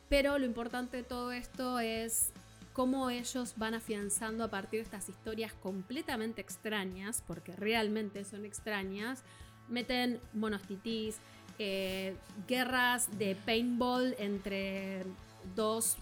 Pero 0.09 0.37
lo 0.37 0.45
importante 0.45 0.97
de 0.97 1.03
todo 1.03 1.31
esto 1.31 1.79
es 1.79 2.33
cómo 2.73 3.09
ellos 3.09 3.53
van 3.55 3.75
afianzando 3.75 4.43
a 4.43 4.49
partir 4.49 4.79
de 4.79 4.83
estas 4.83 5.07
historias 5.07 5.53
completamente 5.53 6.41
extrañas, 6.41 7.23
porque 7.25 7.55
realmente 7.55 8.25
son 8.25 8.43
extrañas, 8.43 9.23
meten 9.69 10.19
monos 10.33 10.63
titís, 10.63 11.21
eh, 11.59 12.15
guerras 12.47 13.17
de 13.17 13.35
paintball 13.35 14.15
entre 14.19 15.03
dos, 15.55 15.97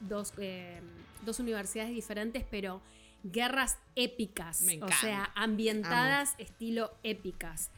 dos, 0.00 0.32
eh, 0.38 0.80
dos 1.24 1.38
universidades 1.40 1.92
diferentes, 1.92 2.44
pero 2.50 2.80
guerras 3.22 3.78
épicas, 3.96 4.62
Me 4.62 4.82
o 4.82 4.88
sea, 4.88 5.30
ambientadas 5.34 6.34
estilo 6.38 6.92
épicas. 7.02 7.70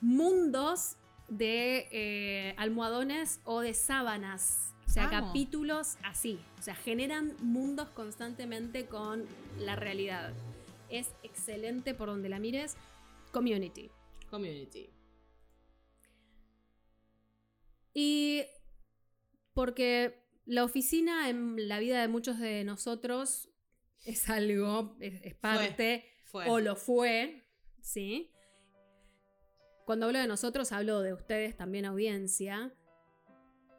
Mundos 0.00 0.96
de 1.28 1.88
eh, 1.90 2.54
almohadones 2.56 3.40
o 3.44 3.60
de 3.60 3.74
sábanas. 3.74 4.74
O 4.86 4.90
sea, 4.90 5.04
Amo. 5.04 5.26
capítulos 5.26 5.98
así. 6.02 6.40
O 6.58 6.62
sea, 6.62 6.74
generan 6.74 7.34
mundos 7.42 7.88
constantemente 7.90 8.86
con 8.86 9.26
la 9.58 9.76
realidad. 9.76 10.32
Es 10.88 11.08
excelente 11.22 11.94
por 11.94 12.08
donde 12.08 12.28
la 12.28 12.38
mires. 12.38 12.76
Community. 13.30 13.90
Community. 14.30 14.88
Y 17.94 18.44
porque 19.54 20.22
la 20.44 20.64
oficina 20.64 21.28
en 21.28 21.68
la 21.68 21.78
vida 21.78 22.00
de 22.00 22.08
muchos 22.08 22.38
de 22.38 22.64
nosotros 22.64 23.50
es 24.04 24.28
algo, 24.28 24.96
es, 25.00 25.20
es 25.22 25.34
parte, 25.34 26.04
fue. 26.24 26.48
o 26.48 26.60
lo 26.60 26.76
fue, 26.76 27.44
¿sí? 27.80 28.30
Cuando 29.84 30.06
hablo 30.06 30.18
de 30.18 30.26
nosotros, 30.26 30.72
hablo 30.72 31.00
de 31.00 31.14
ustedes 31.14 31.56
también, 31.56 31.86
audiencia. 31.86 32.74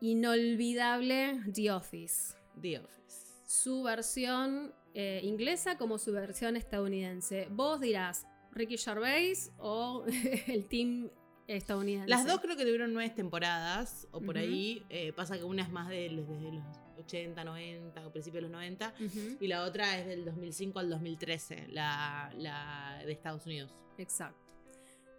Inolvidable 0.02 1.40
The 1.54 1.72
Office. 1.72 2.34
The 2.60 2.80
Office. 2.80 3.28
Su 3.46 3.84
versión 3.84 4.74
eh, 4.96 5.22
inglesa 5.24 5.78
como 5.78 6.00
su 6.00 6.12
versión 6.12 6.56
estadounidense. 6.56 7.48
Vos 7.52 7.80
dirás, 7.80 8.26
Ricky 8.52 8.78
Gervais 8.78 9.52
o 9.60 10.04
el 10.48 10.66
team 10.68 11.12
estadounidense. 11.58 12.10
Las 12.10 12.26
dos 12.28 12.40
creo 12.40 12.56
que 12.56 12.64
tuvieron 12.64 12.94
nueve 12.94 13.10
temporadas, 13.16 14.08
o 14.12 14.22
por 14.22 14.38
ahí. 14.38 14.86
Eh, 14.90 15.14
pasa 15.14 15.38
que 15.38 15.44
una 15.44 15.64
es 15.64 15.70
más 15.72 15.90
de 15.90 16.10
los- 16.10 16.28
desde 16.28 16.52
los 16.52 16.64
80, 17.00 17.44
90, 17.44 18.06
o 18.08 18.12
principios 18.12 18.42
de 18.44 18.50
los 18.50 18.52
90. 18.52 18.94
Ujú. 19.00 19.38
Y 19.40 19.48
la 19.48 19.64
otra 19.64 19.98
es 19.98 20.06
del 20.08 20.26
2005 20.26 20.80
al 20.80 20.90
2013, 20.90 21.68
la, 21.70 22.32
la 22.38 23.02
de 23.06 23.12
Estados 23.12 23.46
Unidos. 23.46 23.74
Exacto. 23.98 24.40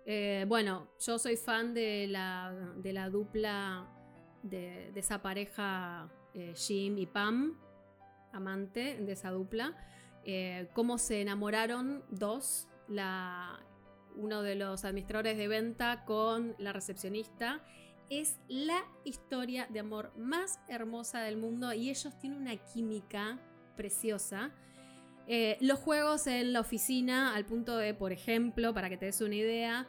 Eh, 0.07 0.45
bueno, 0.49 0.89
yo 1.05 1.19
soy 1.19 1.37
fan 1.37 1.75
de 1.75 2.07
la, 2.09 2.55
de 2.77 2.93
la 2.93 3.11
dupla 3.11 3.87
de, 4.43 4.91
de 4.93 5.01
esa 5.01 5.21
pareja 5.23 6.09
eh, 6.35 6.55
Jim 6.57 6.97
y 6.99 7.07
Pam, 7.07 7.59
amante 8.33 8.97
de 9.01 9.13
esa 9.13 9.31
dupla. 9.31 9.77
Cómo 10.75 10.99
se 10.99 11.23
enamoraron 11.23 12.05
dos, 12.11 12.69
la, 12.89 13.59
uno 14.17 14.43
de 14.43 14.55
los 14.55 14.85
administradores 14.85 15.37
de 15.37 15.49
venta 15.49 16.05
con 16.05 16.55
la 16.59 16.73
recepcionista. 16.73 17.63
Es 18.09 18.39
la 18.49 18.83
historia 19.05 19.67
de 19.71 19.81
amor 19.81 20.13
más 20.17 20.59
hermosa 20.69 21.21
del 21.21 21.37
mundo 21.37 21.73
y 21.73 21.91
ellos 21.91 22.19
tienen 22.21 22.41
una 22.41 22.57
química 22.57 23.39
preciosa. 23.77 24.53
Eh, 25.27 25.57
los 25.61 25.79
juegos 25.79 26.27
en 26.27 26.53
la 26.53 26.61
oficina, 26.61 27.37
al 27.37 27.47
punto 27.47 27.77
de, 27.77 27.95
por 27.95 28.11
ejemplo, 28.11 28.75
para 28.75 28.89
que 28.89 28.97
te 28.97 29.07
des 29.07 29.21
una 29.21 29.37
idea, 29.37 29.89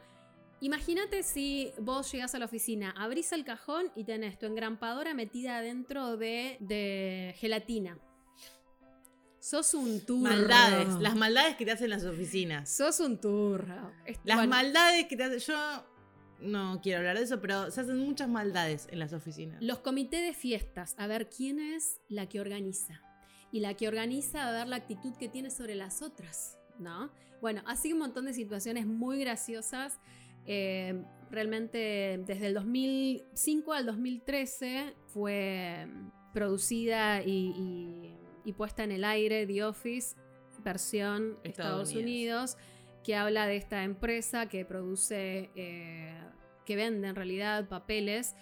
imagínate 0.60 1.24
si 1.24 1.72
vos 1.80 2.12
llegás 2.12 2.34
a 2.36 2.38
la 2.38 2.44
oficina, 2.44 2.94
abrís 2.96 3.32
el 3.32 3.44
cajón 3.44 3.90
y 3.96 4.04
tenés 4.04 4.38
tu 4.38 4.46
engrampadora 4.46 5.14
metida 5.14 5.60
dentro 5.60 6.16
de, 6.16 6.58
de 6.60 7.34
gelatina. 7.38 7.98
Sos 9.42 9.74
un 9.74 10.00
turro. 10.06 10.30
Maldades, 10.30 10.94
las 11.00 11.16
maldades 11.16 11.56
que 11.56 11.64
te 11.64 11.72
hacen 11.72 11.90
las 11.90 12.04
oficinas. 12.04 12.70
Sos 12.70 13.00
un 13.00 13.20
turro. 13.20 13.90
Las 14.24 14.36
bueno, 14.36 14.50
maldades 14.50 15.06
que 15.08 15.16
te 15.16 15.24
hacen. 15.24 15.40
Yo 15.40 15.84
no 16.40 16.80
quiero 16.80 16.98
hablar 17.00 17.18
de 17.18 17.24
eso, 17.24 17.40
pero 17.40 17.68
se 17.72 17.80
hacen 17.80 17.98
muchas 17.98 18.28
maldades 18.28 18.86
en 18.92 19.00
las 19.00 19.12
oficinas. 19.12 19.60
Los 19.60 19.80
comités 19.80 20.22
de 20.22 20.32
fiestas, 20.32 20.94
a 20.96 21.08
ver 21.08 21.28
quién 21.28 21.58
es 21.58 22.00
la 22.08 22.28
que 22.28 22.40
organiza. 22.40 23.00
Y 23.50 23.58
la 23.58 23.74
que 23.74 23.88
organiza, 23.88 24.48
a 24.48 24.52
ver 24.52 24.68
la 24.68 24.76
actitud 24.76 25.12
que 25.16 25.28
tiene 25.28 25.50
sobre 25.50 25.74
las 25.74 26.02
otras, 26.02 26.56
¿no? 26.78 27.10
Bueno, 27.40 27.62
así 27.66 27.92
un 27.92 27.98
montón 27.98 28.26
de 28.26 28.34
situaciones 28.34 28.86
muy 28.86 29.18
graciosas. 29.18 29.98
Eh, 30.46 31.04
realmente 31.32 32.22
desde 32.26 32.46
el 32.46 32.54
2005 32.54 33.72
al 33.72 33.86
2013 33.86 34.94
fue 35.08 35.88
producida 36.32 37.22
y, 37.22 37.52
y- 37.56 38.18
y 38.44 38.52
puesta 38.52 38.84
en 38.84 38.92
el 38.92 39.04
aire 39.04 39.46
The 39.46 39.64
Office, 39.64 40.16
versión 40.62 41.38
Estados 41.42 41.90
Estadounidense. 41.90 41.98
Unidos, 41.98 42.56
que 43.02 43.16
habla 43.16 43.46
de 43.46 43.56
esta 43.56 43.84
empresa 43.84 44.48
que 44.48 44.64
produce, 44.64 45.50
eh, 45.56 46.14
que 46.64 46.76
vende 46.76 47.08
en 47.08 47.16
realidad 47.16 47.68
papeles. 47.68 48.36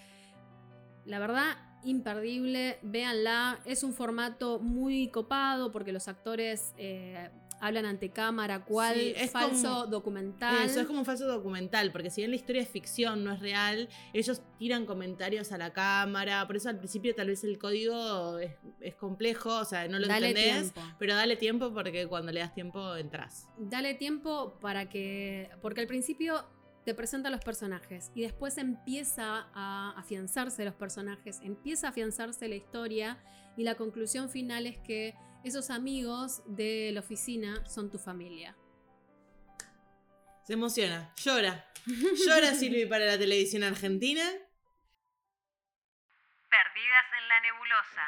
La 1.05 1.19
verdad, 1.19 1.57
imperdible, 1.85 2.79
véanla. 2.83 3.61
Es 3.65 3.83
un 3.83 3.93
formato 3.93 4.59
muy 4.59 5.09
copado 5.09 5.73
porque 5.73 5.93
los 5.93 6.09
actores 6.09 6.75
eh, 6.77 7.31
hablan 7.61 7.85
ante 7.85 8.11
cámara, 8.11 8.65
cual 8.65 8.95
Sí, 8.95 9.13
es 9.17 9.31
falso 9.31 9.69
como- 9.69 9.87
documental. 9.87 10.65
Eso 10.65 10.81
es 10.81 10.87
como 10.87 11.01
un 11.01 11.05
falso 11.05 11.27
documental, 11.27 11.93
porque 11.93 12.11
si 12.11 12.21
bien 12.23 12.31
la 12.31 12.37
historia 12.37 12.63
es 12.63 12.69
ficción, 12.69 13.23
no 13.25 13.33
es 13.33 13.41
real, 13.41 13.89
ellos 14.13 14.43
tiran 14.59 14.87
comentarios 14.87 15.53
a 15.53 15.59
la 15.59 15.73
cámara, 15.73 16.47
por 16.47 16.57
eso 16.57 16.69
al 16.69 16.79
principio 16.79 17.15
tal 17.15 17.29
vez 17.29 17.45
el 17.45 17.59
código 17.59 18.39
es, 18.39 18.53
es 18.81 18.95
complejo, 18.95 19.51
o 19.59 19.65
sea, 19.65 19.87
no 19.89 19.99
lo 19.99 20.09
Dale 20.09 20.29
entendés, 20.31 20.73
tiempo. 20.73 20.81
pero 20.99 21.15
dale 21.15 21.37
tiempo 21.37 21.73
porque 21.75 22.07
cuando 22.07 22.33
le 22.33 22.41
das 22.41 22.55
tiempo 22.55 22.97
entras. 22.97 23.49
Dale 23.59 23.95
tiempo 23.95 24.59
para 24.61 24.89
que. 24.89 25.51
Porque 25.63 25.81
al 25.83 25.87
principio 25.87 26.45
te 26.85 26.95
presenta 26.95 27.29
los 27.29 27.41
personajes 27.43 28.11
y 28.15 28.23
después 28.23 28.57
empieza 28.57 29.49
a 29.55 29.93
afianzarse 29.99 30.65
los 30.65 30.75
personajes, 30.75 31.39
empieza 31.43 31.89
a 31.89 31.91
afianzarse 31.91 32.49
la 32.49 32.55
historia 32.57 33.19
y 33.57 33.65
la 33.65 33.75
conclusión 33.75 34.31
final 34.31 34.67
es 34.67 34.79
que 34.79 35.15
esos 35.45 35.71
amigos 35.71 36.43
de 36.47 36.91
la 36.93 37.01
oficina 37.01 37.65
son 37.67 37.91
tu 37.91 37.99
familia. 37.99 38.57
Se 40.45 40.55
emociona, 40.55 41.13
llora. 41.17 41.67
Llora 42.27 42.55
Silvi 42.57 42.87
para 42.87 43.07
la 43.07 43.19
televisión 43.19 43.63
argentina. 43.63 44.23
Perdidas 46.51 47.07
en 47.21 47.29
la 47.29 47.41
nebulosa. 47.41 48.03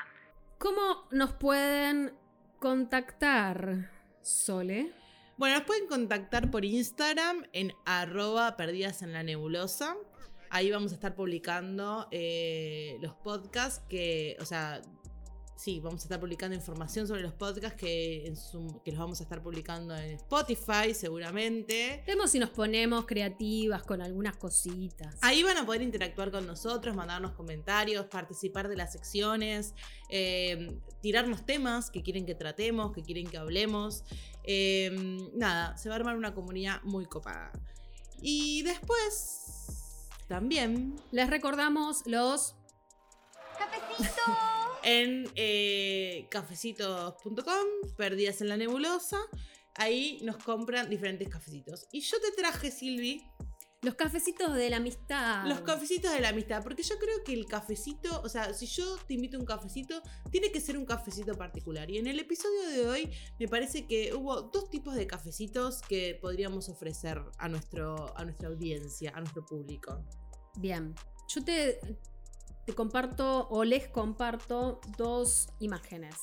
¿Cómo 0.58 1.08
nos 1.10 1.32
pueden 1.34 2.16
contactar, 2.58 3.90
Sole? 4.22 4.92
Bueno, 5.36 5.56
nos 5.56 5.64
pueden 5.66 5.86
contactar 5.86 6.50
por 6.50 6.64
Instagram 6.64 7.46
en 7.52 7.72
arroba 7.84 8.56
perdidas 8.56 9.02
en 9.02 9.12
la 9.12 9.22
nebulosa. 9.22 9.96
Ahí 10.50 10.70
vamos 10.70 10.92
a 10.92 10.94
estar 10.96 11.14
publicando 11.14 12.06
eh, 12.10 12.98
los 13.00 13.14
podcasts 13.14 13.82
que, 13.88 14.36
o 14.38 14.44
sea, 14.44 14.82
sí, 15.62 15.78
vamos 15.78 16.00
a 16.00 16.04
estar 16.06 16.18
publicando 16.18 16.56
información 16.56 17.06
sobre 17.06 17.22
los 17.22 17.32
podcasts 17.34 17.78
que, 17.80 18.26
en 18.26 18.34
su- 18.36 18.80
que 18.84 18.90
los 18.90 18.98
vamos 18.98 19.20
a 19.20 19.22
estar 19.22 19.40
publicando 19.42 19.94
en 19.96 20.10
Spotify 20.12 20.92
seguramente. 20.92 22.02
Vemos 22.04 22.32
si 22.32 22.40
nos 22.40 22.50
ponemos 22.50 23.06
creativas 23.06 23.84
con 23.84 24.02
algunas 24.02 24.36
cositas. 24.36 25.16
Ahí 25.20 25.44
van 25.44 25.58
a 25.58 25.64
poder 25.64 25.82
interactuar 25.82 26.32
con 26.32 26.46
nosotros, 26.48 26.96
mandarnos 26.96 27.32
comentarios, 27.34 28.06
participar 28.06 28.68
de 28.68 28.74
las 28.76 28.92
secciones, 28.92 29.74
eh, 30.08 30.80
tirarnos 31.00 31.46
temas 31.46 31.90
que 31.92 32.02
quieren 32.02 32.26
que 32.26 32.34
tratemos, 32.34 32.92
que 32.92 33.02
quieren 33.02 33.28
que 33.28 33.36
hablemos. 33.38 34.02
Eh, 34.42 34.90
nada, 35.34 35.76
se 35.76 35.88
va 35.88 35.94
a 35.94 35.98
armar 35.98 36.16
una 36.16 36.34
comunidad 36.34 36.82
muy 36.82 37.06
copada. 37.06 37.52
Y 38.20 38.62
después, 38.62 40.08
también 40.26 40.96
Les 41.12 41.28
recordamos 41.30 42.02
los 42.06 42.56
en 44.82 45.30
eh, 45.36 46.26
cafecitos.com, 46.30 47.94
perdidas 47.96 48.40
en 48.40 48.48
la 48.48 48.56
nebulosa. 48.56 49.18
Ahí 49.76 50.18
nos 50.22 50.36
compran 50.36 50.90
diferentes 50.90 51.28
cafecitos. 51.28 51.86
Y 51.92 52.00
yo 52.00 52.20
te 52.20 52.30
traje, 52.32 52.70
Silvi, 52.70 53.22
Los 53.80 53.94
cafecitos 53.94 54.54
de 54.54 54.68
la 54.68 54.76
amistad. 54.76 55.46
Los 55.46 55.62
cafecitos 55.62 56.12
de 56.12 56.20
la 56.20 56.28
amistad, 56.28 56.62
porque 56.62 56.82
yo 56.82 56.98
creo 56.98 57.24
que 57.24 57.32
el 57.32 57.46
cafecito, 57.46 58.20
o 58.22 58.28
sea, 58.28 58.52
si 58.52 58.66
yo 58.66 58.96
te 59.08 59.14
invito 59.14 59.38
a 59.38 59.40
un 59.40 59.46
cafecito, 59.46 60.02
tiene 60.30 60.52
que 60.52 60.60
ser 60.60 60.76
un 60.76 60.84
cafecito 60.84 61.34
particular. 61.34 61.90
Y 61.90 61.98
en 61.98 62.06
el 62.06 62.20
episodio 62.20 62.68
de 62.68 62.86
hoy 62.86 63.10
me 63.40 63.48
parece 63.48 63.86
que 63.86 64.14
hubo 64.14 64.42
dos 64.42 64.68
tipos 64.68 64.94
de 64.94 65.06
cafecitos 65.06 65.80
que 65.82 66.18
podríamos 66.20 66.68
ofrecer 66.68 67.22
a, 67.38 67.48
nuestro, 67.48 68.16
a 68.16 68.24
nuestra 68.24 68.48
audiencia, 68.48 69.10
a 69.14 69.20
nuestro 69.20 69.44
público. 69.44 70.04
Bien. 70.58 70.94
Yo 71.28 71.42
te, 71.42 71.80
te 72.66 72.74
comparto 72.74 73.48
o 73.48 73.64
les 73.64 73.88
comparto 73.88 74.80
dos 74.96 75.48
imágenes. 75.58 76.14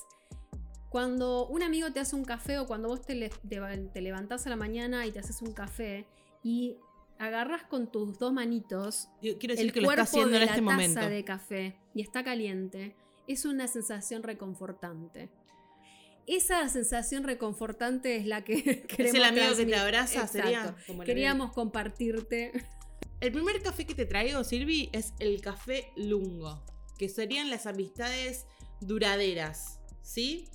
Cuando 0.90 1.48
un 1.48 1.62
amigo 1.62 1.92
te 1.92 2.00
hace 2.00 2.16
un 2.16 2.26
café 2.26 2.58
o 2.60 2.66
cuando 2.66 2.88
vos 2.88 3.02
te, 3.02 3.14
le- 3.16 3.30
te, 3.30 3.60
te 3.94 4.02
levantás 4.02 4.48
a 4.48 4.50
la 4.50 4.56
mañana 4.56 5.06
y 5.06 5.12
te 5.12 5.20
haces 5.20 5.42
un 5.42 5.54
café 5.54 6.08
y 6.44 6.78
agarras 7.20 7.64
con 7.64 7.92
tus 7.92 8.18
dos 8.18 8.32
manitos 8.34 9.10
Yo 9.22 9.38
quiero 9.38 9.54
decir 9.54 9.68
el 9.68 9.74
que 9.74 9.82
lo 9.82 9.92
está 9.92 10.04
cuerpo 10.04 10.10
haciendo 10.10 10.30
de 10.32 10.36
en 10.38 10.46
la 10.46 10.52
este 10.54 10.62
taza 10.66 10.72
momento. 10.72 11.10
de 11.10 11.24
café 11.26 11.76
y 11.94 12.02
está 12.02 12.24
caliente, 12.24 12.96
es 13.28 13.46
una 13.46 13.68
sensación 13.68 14.24
reconfortante. 14.24 15.30
Esa 16.26 16.68
sensación 16.70 17.24
reconfortante 17.24 18.16
es 18.16 18.26
la 18.26 18.44
que 18.44 18.84
queremos 18.88 19.16
el 19.16 19.24
amigo 19.26 19.56
que 19.56 19.66
te 19.66 19.76
abraza, 19.76 20.28
sería 20.28 20.76
como 20.88 21.02
el 21.04 21.06
Queríamos 21.06 21.52
compartirte. 21.54 22.52
El 23.22 23.34
primer 23.34 23.62
café 23.62 23.86
que 23.86 23.96
te 23.96 24.06
traigo, 24.06 24.44
Silvi, 24.46 24.90
es 24.94 25.14
el 25.20 25.42
café 25.42 25.92
lungo, 25.98 26.64
que 26.98 27.10
serían 27.10 27.50
las 27.50 27.66
amistades 27.66 28.46
duraderas, 28.80 29.80
¿sí? 30.02 30.48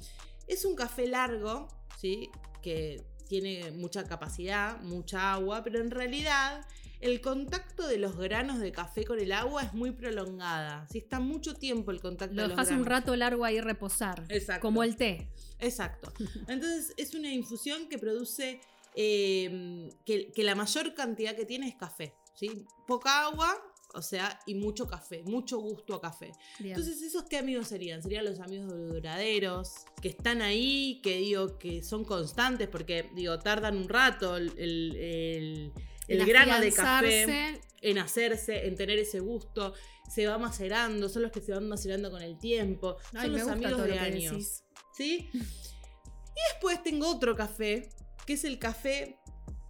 Es 0.46 0.64
un 0.64 0.74
café 0.74 1.06
largo, 1.06 1.68
¿sí? 2.00 2.30
Que 2.62 3.04
tiene 3.28 3.70
mucha 3.72 4.04
capacidad, 4.04 4.80
mucha 4.80 5.34
agua, 5.34 5.62
pero 5.62 5.80
en 5.80 5.90
realidad 5.90 6.66
el 7.00 7.20
contacto 7.20 7.86
de 7.86 7.98
los 7.98 8.16
granos 8.16 8.60
de 8.60 8.72
café 8.72 9.04
con 9.04 9.20
el 9.20 9.32
agua 9.32 9.62
es 9.62 9.74
muy 9.74 9.90
prolongada. 9.90 10.86
¿sí? 10.90 10.98
Está 10.98 11.20
mucho 11.20 11.54
tiempo 11.54 11.90
el 11.90 12.00
contacto 12.00 12.34
Lo 12.34 12.42
de 12.42 12.48
los 12.48 12.56
dejas 12.56 12.78
un 12.78 12.86
rato 12.86 13.14
largo 13.14 13.44
ahí 13.44 13.60
reposar. 13.60 14.24
Exacto. 14.30 14.62
Como 14.62 14.82
el 14.82 14.96
té. 14.96 15.28
Exacto. 15.58 16.12
Entonces 16.48 16.94
es 16.96 17.14
una 17.14 17.30
infusión 17.30 17.88
que 17.90 17.98
produce 17.98 18.60
eh, 18.94 19.90
que, 20.06 20.32
que 20.32 20.42
la 20.44 20.54
mayor 20.54 20.94
cantidad 20.94 21.36
que 21.36 21.44
tiene 21.44 21.68
es 21.68 21.74
café. 21.74 22.14
¿Sí? 22.34 22.64
Poca 22.86 23.26
agua, 23.26 23.56
o 23.94 24.02
sea, 24.02 24.40
y 24.46 24.54
mucho 24.54 24.86
café, 24.88 25.22
mucho 25.24 25.58
gusto 25.58 25.94
a 25.94 26.00
café. 26.00 26.32
Bien. 26.58 26.74
Entonces, 26.76 27.00
¿esos 27.02 27.24
qué 27.24 27.38
amigos 27.38 27.68
serían? 27.68 28.02
Serían 28.02 28.24
los 28.24 28.40
amigos 28.40 28.68
duraderos, 28.68 29.72
que 30.02 30.08
están 30.08 30.42
ahí, 30.42 31.00
que 31.02 31.18
digo, 31.18 31.58
que 31.58 31.82
son 31.82 32.04
constantes, 32.04 32.68
porque 32.68 33.10
digo, 33.14 33.38
tardan 33.38 33.76
un 33.76 33.88
rato 33.88 34.36
el, 34.36 34.48
el- 34.58 34.96
el- 34.96 35.72
el 36.08 36.20
En 36.20 36.26
grano 36.26 36.60
de 36.60 36.70
café 36.72 37.60
en 37.80 37.98
hacerse, 37.98 38.66
en 38.66 38.74
tener 38.76 38.98
ese 38.98 39.20
gusto, 39.20 39.72
se 40.12 40.26
va 40.26 40.36
macerando, 40.38 41.08
son 41.08 41.22
los 41.22 41.30
que 41.32 41.40
se 41.40 41.52
van 41.52 41.66
macerando 41.68 42.10
con 42.10 42.20
el 42.20 42.38
tiempo, 42.38 42.96
Ay, 43.14 43.26
son 43.28 43.32
los 43.38 43.48
amigos 43.48 43.82
de 43.82 43.88
lo 43.94 44.00
años. 44.00 44.64
¿Sí? 44.96 45.30
Y 45.32 46.52
después 46.52 46.82
tengo 46.82 47.08
otro 47.08 47.34
café, 47.36 47.88
que 48.26 48.34
es 48.34 48.44
el 48.44 48.58
café 48.58 49.18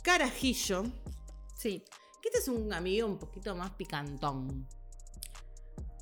carajillo. 0.03 0.85
Sí. 1.57 1.85
Que 2.25 2.29
este 2.29 2.39
es 2.39 2.49
un 2.49 2.73
amigo 2.73 3.07
un 3.07 3.19
poquito 3.19 3.55
más 3.55 3.71
picantón. 3.73 4.67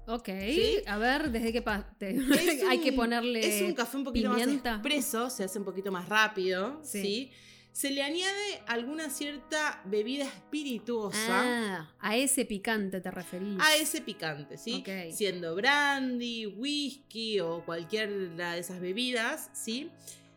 Ok. 0.06 0.28
¿Sí? 0.28 0.76
A 0.86 0.96
ver, 0.98 1.32
¿desde 1.32 1.52
qué 1.52 1.62
parte? 1.62 2.16
Hay 2.70 2.78
que 2.80 2.92
ponerle 2.92 3.40
Es 3.44 3.60
un 3.62 3.74
café 3.74 3.96
un 3.96 4.04
poquito 4.04 4.30
pimienta. 4.30 4.70
más 4.76 4.78
expreso, 4.78 5.28
se 5.30 5.42
hace 5.42 5.58
un 5.58 5.64
poquito 5.64 5.90
más 5.90 6.08
rápido, 6.08 6.78
Sí. 6.84 7.02
¿sí? 7.02 7.32
Se 7.72 7.90
le 7.90 8.02
añade 8.04 8.62
alguna 8.68 9.10
cierta 9.10 9.82
bebida 9.86 10.24
espirituosa 10.24 11.80
Ah, 11.80 11.90
a 11.98 12.16
ese 12.16 12.44
picante 12.44 13.00
te 13.00 13.10
referís. 13.10 13.58
a 13.58 13.74
ese 13.74 14.00
picante, 14.02 14.58
¿sí? 14.58 14.84
Siendo 15.10 15.56
brandy, 15.56 16.46
whisky 16.46 17.40
o 17.40 17.64
cualquiera 17.64 18.12
de 18.52 18.58
esas 18.60 18.78
bebidas, 18.80 19.50
¿sí? 19.54 19.90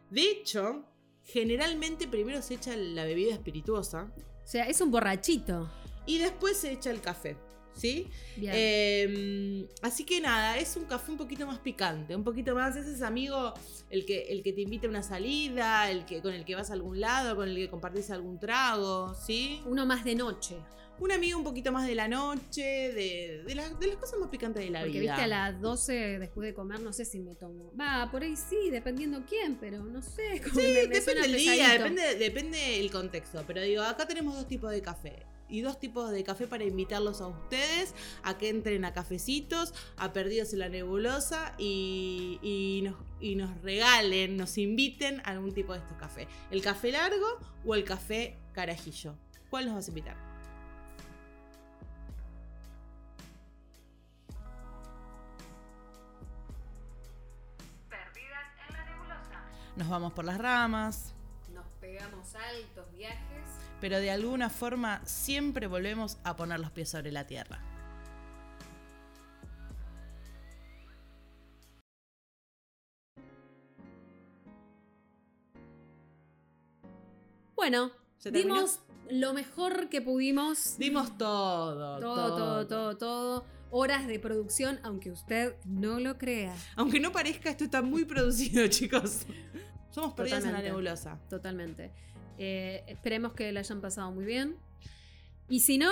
De 0.09 0.23
hecho, 0.31 0.83
generalmente 1.25 2.07
primero 2.07 2.41
se 2.41 2.55
echa 2.55 2.75
la 2.75 3.03
bebida 3.05 3.33
espirituosa 3.33 4.11
O 4.45 4.47
sea, 4.47 4.65
es 4.65 4.79
un 4.79 4.91
borrachito. 4.91 5.67
y 6.05 6.19
después 6.19 6.57
se 6.57 6.71
echa 6.71 6.91
el 6.91 7.01
café, 7.01 7.35
¿sí? 7.73 8.07
Bien. 8.37 8.53
Eh, 8.55 9.67
así 9.81 10.03
que 10.03 10.21
nada, 10.21 10.59
es 10.59 10.77
un 10.77 10.85
café 10.85 11.11
un 11.11 11.17
poquito 11.17 11.47
más 11.47 11.57
picante, 11.57 12.15
un 12.15 12.23
poquito 12.23 12.53
más, 12.53 12.75
ese 12.75 12.93
es 12.93 13.01
amigo 13.01 13.55
el 13.89 14.05
que, 14.05 14.27
el 14.29 14.43
que 14.43 14.53
te 14.53 14.61
invita 14.61 14.85
a 14.85 14.91
una 14.91 15.01
salida, 15.01 15.89
el 15.89 16.05
que, 16.05 16.21
con 16.21 16.31
el 16.31 16.45
que 16.45 16.53
vas 16.53 16.69
a 16.69 16.73
algún 16.73 16.99
lado, 16.99 17.35
con 17.35 17.49
el 17.49 17.55
que 17.55 17.69
compartís 17.69 18.11
algún 18.11 18.39
trago, 18.39 19.15
¿sí? 19.15 19.61
Uno 19.65 19.87
más 19.87 20.05
de 20.05 20.13
noche. 20.13 20.57
Un 20.97 21.11
amigo 21.11 21.37
un 21.37 21.43
poquito 21.43 21.71
más 21.73 21.85
de 21.87 21.93
la 21.93 22.07
noche, 22.07 22.61
de, 22.63 23.43
de, 23.45 23.55
la- 23.55 23.69
de 23.69 23.87
las 23.87 23.97
cosas 23.97 24.17
más 24.19 24.29
picantes 24.29 24.63
de 24.63 24.69
la 24.69 24.79
Porque 24.81 24.99
vida. 24.99 25.11
viste 25.13 25.23
a 25.23 25.27
las 25.27 25.59
12 25.61 26.19
después 26.19 26.47
de 26.47 26.53
comer, 26.53 26.79
no 26.79 26.93
sé 26.93 27.03
si 27.03 27.19
me 27.19 27.35
tomo. 27.35 27.73
Va, 27.79 28.09
por 28.11 28.23
ahí 28.23 28.35
sí, 28.37 28.69
dependiendo 28.71 29.23
quién, 29.27 29.55
pero 29.59 29.83
no 29.83 30.01
sé. 30.01 30.41
Como 30.43 30.55
Sí, 30.55 30.67
me- 30.67 30.87
me 30.87 30.95
depende 30.95 31.21
del 31.21 31.35
día, 31.35 31.69
depende, 31.73 32.15
depende 32.15 32.79
el 32.79 32.91
contexto. 32.91 33.43
Pero 33.45 33.61
digo, 33.61 33.83
acá 33.83 34.07
tenemos 34.07 34.35
dos 34.35 34.47
tipos 34.47 34.71
de 34.71 34.81
café. 34.81 35.25
Y 35.47 35.61
dos 35.61 35.79
tipos 35.79 36.09
de 36.11 36.23
café 36.23 36.47
para 36.47 36.63
invitarlos 36.63 37.21
a 37.21 37.27
ustedes 37.27 37.93
a 38.23 38.35
que 38.37 38.49
entren 38.49 38.83
a 38.83 38.93
cafecitos, 38.93 39.75
a 39.97 40.11
Perdidos 40.11 40.53
en 40.53 40.59
la 40.59 40.69
Nebulosa 40.69 41.53
y, 41.59 42.39
y 42.41 42.81
nos, 42.83 42.95
y 43.19 43.35
nos 43.35 43.61
regalen, 43.61 44.37
nos 44.37 44.57
inviten 44.57 45.19
a 45.19 45.31
algún 45.31 45.53
tipo 45.53 45.73
de 45.73 45.79
estos 45.79 45.97
cafés. 45.97 46.27
¿El 46.49 46.63
café 46.63 46.91
largo 46.91 47.27
o 47.63 47.75
el 47.75 47.83
café 47.83 48.37
carajillo? 48.53 49.13
¿Cuál 49.51 49.65
nos 49.67 49.75
vas 49.75 49.85
a 49.87 49.91
invitar? 49.91 50.34
Nos 59.75 59.89
vamos 59.89 60.13
por 60.13 60.25
las 60.25 60.37
ramas, 60.37 61.13
Nos 61.53 61.65
pegamos 61.81 62.33
altos 62.35 62.91
viajes. 62.93 63.43
pero 63.81 63.99
de 63.99 64.09
alguna 64.11 64.49
forma 64.49 65.01
siempre 65.05 65.67
volvemos 65.67 66.17
a 66.23 66.35
poner 66.35 66.59
los 66.59 66.71
pies 66.71 66.89
sobre 66.89 67.11
la 67.11 67.27
tierra. 67.27 67.59
Bueno, 77.55 77.91
dimos 78.31 78.79
lo 79.09 79.33
mejor 79.33 79.89
que 79.89 80.01
pudimos. 80.01 80.77
Dimos 80.77 81.17
todo. 81.17 81.99
Todo, 81.99 82.35
todo, 82.37 82.67
todo, 82.67 82.97
todo. 82.97 83.45
Horas 83.71 84.07
de 84.07 84.19
producción, 84.19 84.79
aunque 84.83 85.11
usted 85.11 85.55
no 85.65 85.99
lo 85.99 86.17
crea. 86.17 86.55
Aunque 86.75 86.99
no 86.99 87.11
parezca, 87.11 87.49
esto 87.49 87.63
está 87.65 87.81
muy 87.81 88.05
producido, 88.05 88.67
chicos. 88.69 89.25
Somos 89.95 90.13
perdidos 90.13 90.39
en 90.39 90.51
la 90.51 90.57
Totalmente. 90.57 90.69
nebulosa. 90.69 91.19
Totalmente. 91.29 91.91
Eh, 92.37 92.83
esperemos 92.87 93.31
que 93.31 93.49
la 93.53 93.61
hayan 93.61 93.79
pasado 93.79 94.11
muy 94.11 94.25
bien. 94.25 94.57
Y 95.47 95.61
si 95.61 95.77
no, 95.77 95.89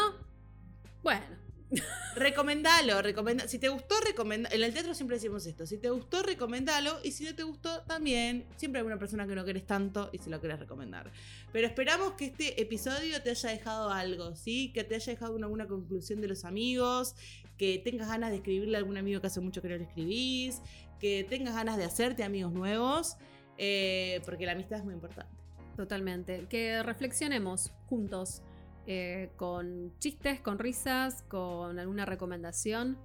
bueno. 1.02 1.24
Recomendalo, 2.18 3.02
recomenda. 3.02 3.48
Si 3.48 3.60
te 3.60 3.70
gustó, 3.70 3.96
recomenda. 4.06 4.50
En 4.52 4.62
el 4.62 4.74
teatro 4.74 4.94
siempre 4.94 5.16
decimos 5.16 5.46
esto. 5.46 5.66
Si 5.66 5.78
te 5.78 5.90
gustó, 5.90 6.22
recomendalo. 6.22 7.00
Y 7.02 7.12
si 7.12 7.24
no 7.24 7.34
te 7.34 7.44
gustó, 7.44 7.82
también. 7.84 8.46
Siempre 8.58 8.82
hay 8.82 8.86
una 8.86 9.00
persona 9.00 9.26
que 9.26 9.36
no 9.36 9.46
querés 9.46 9.66
tanto 9.66 10.10
y 10.12 10.18
se 10.18 10.30
lo 10.30 10.42
querés 10.42 10.60
recomendar. 10.60 11.10
Pero 11.54 11.66
esperamos 11.66 12.12
que 12.14 12.26
este 12.26 12.62
episodio 12.62 13.24
te 13.24 13.30
haya 13.30 13.50
dejado 13.52 13.90
algo, 13.90 14.36
¿sí? 14.36 14.74
Que 14.74 14.84
te 14.84 14.96
haya 14.96 15.14
dejado 15.14 15.34
una, 15.34 15.46
alguna 15.46 15.66
conclusión 15.66 16.20
de 16.20 16.28
los 16.28 16.44
amigos. 16.44 17.16
Que 17.58 17.80
tengas 17.80 18.10
ganas 18.10 18.32
de 18.32 18.36
escribirle 18.36 18.76
a 18.76 18.80
algún 18.80 18.98
amigo 18.98 19.22
que 19.22 19.28
hace 19.28 19.40
mucho 19.40 19.62
que 19.62 19.70
no 19.70 19.78
le 19.78 19.86
escribís. 19.86 20.62
Que 21.00 21.26
tengas 21.28 21.56
ganas 21.56 21.78
de 21.78 21.86
hacerte 21.86 22.26
amigos 22.26 22.52
nuevos. 22.52 23.16
Eh, 23.58 24.22
porque 24.26 24.46
la 24.46 24.54
amistad 24.54 24.80
es 24.80 24.86
muy 24.86 24.94
importante. 24.94 25.36
Totalmente. 25.76 26.48
Que 26.50 26.84
reflexionemos 26.84 27.74
juntos. 27.88 28.42
eh, 28.86 29.32
con 29.38 29.98
chistes, 30.00 30.42
con 30.42 30.60
risas, 30.60 31.24
con 31.30 31.80
alguna 31.80 32.06
recomendación. 32.06 32.98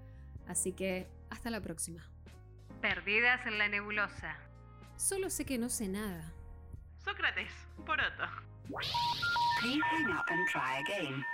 Así 0.49 0.73
que 0.73 1.07
hasta 1.31 1.51
la 1.51 1.61
próxima. 1.61 2.03
Perdidas 2.81 3.47
en 3.47 3.59
la 3.59 3.69
nebulosa. 3.69 4.37
Solo 4.97 5.31
sé 5.31 5.45
que 5.45 5.57
no 5.57 5.69
sé 5.69 5.87
nada. 5.89 6.33
Sócrates, 7.05 7.53
poroto. 7.87 8.25
Please 9.61 9.81
hang 9.93 10.11
up 10.11 10.25
and 10.29 10.49
try 10.51 10.81
again. 10.81 11.25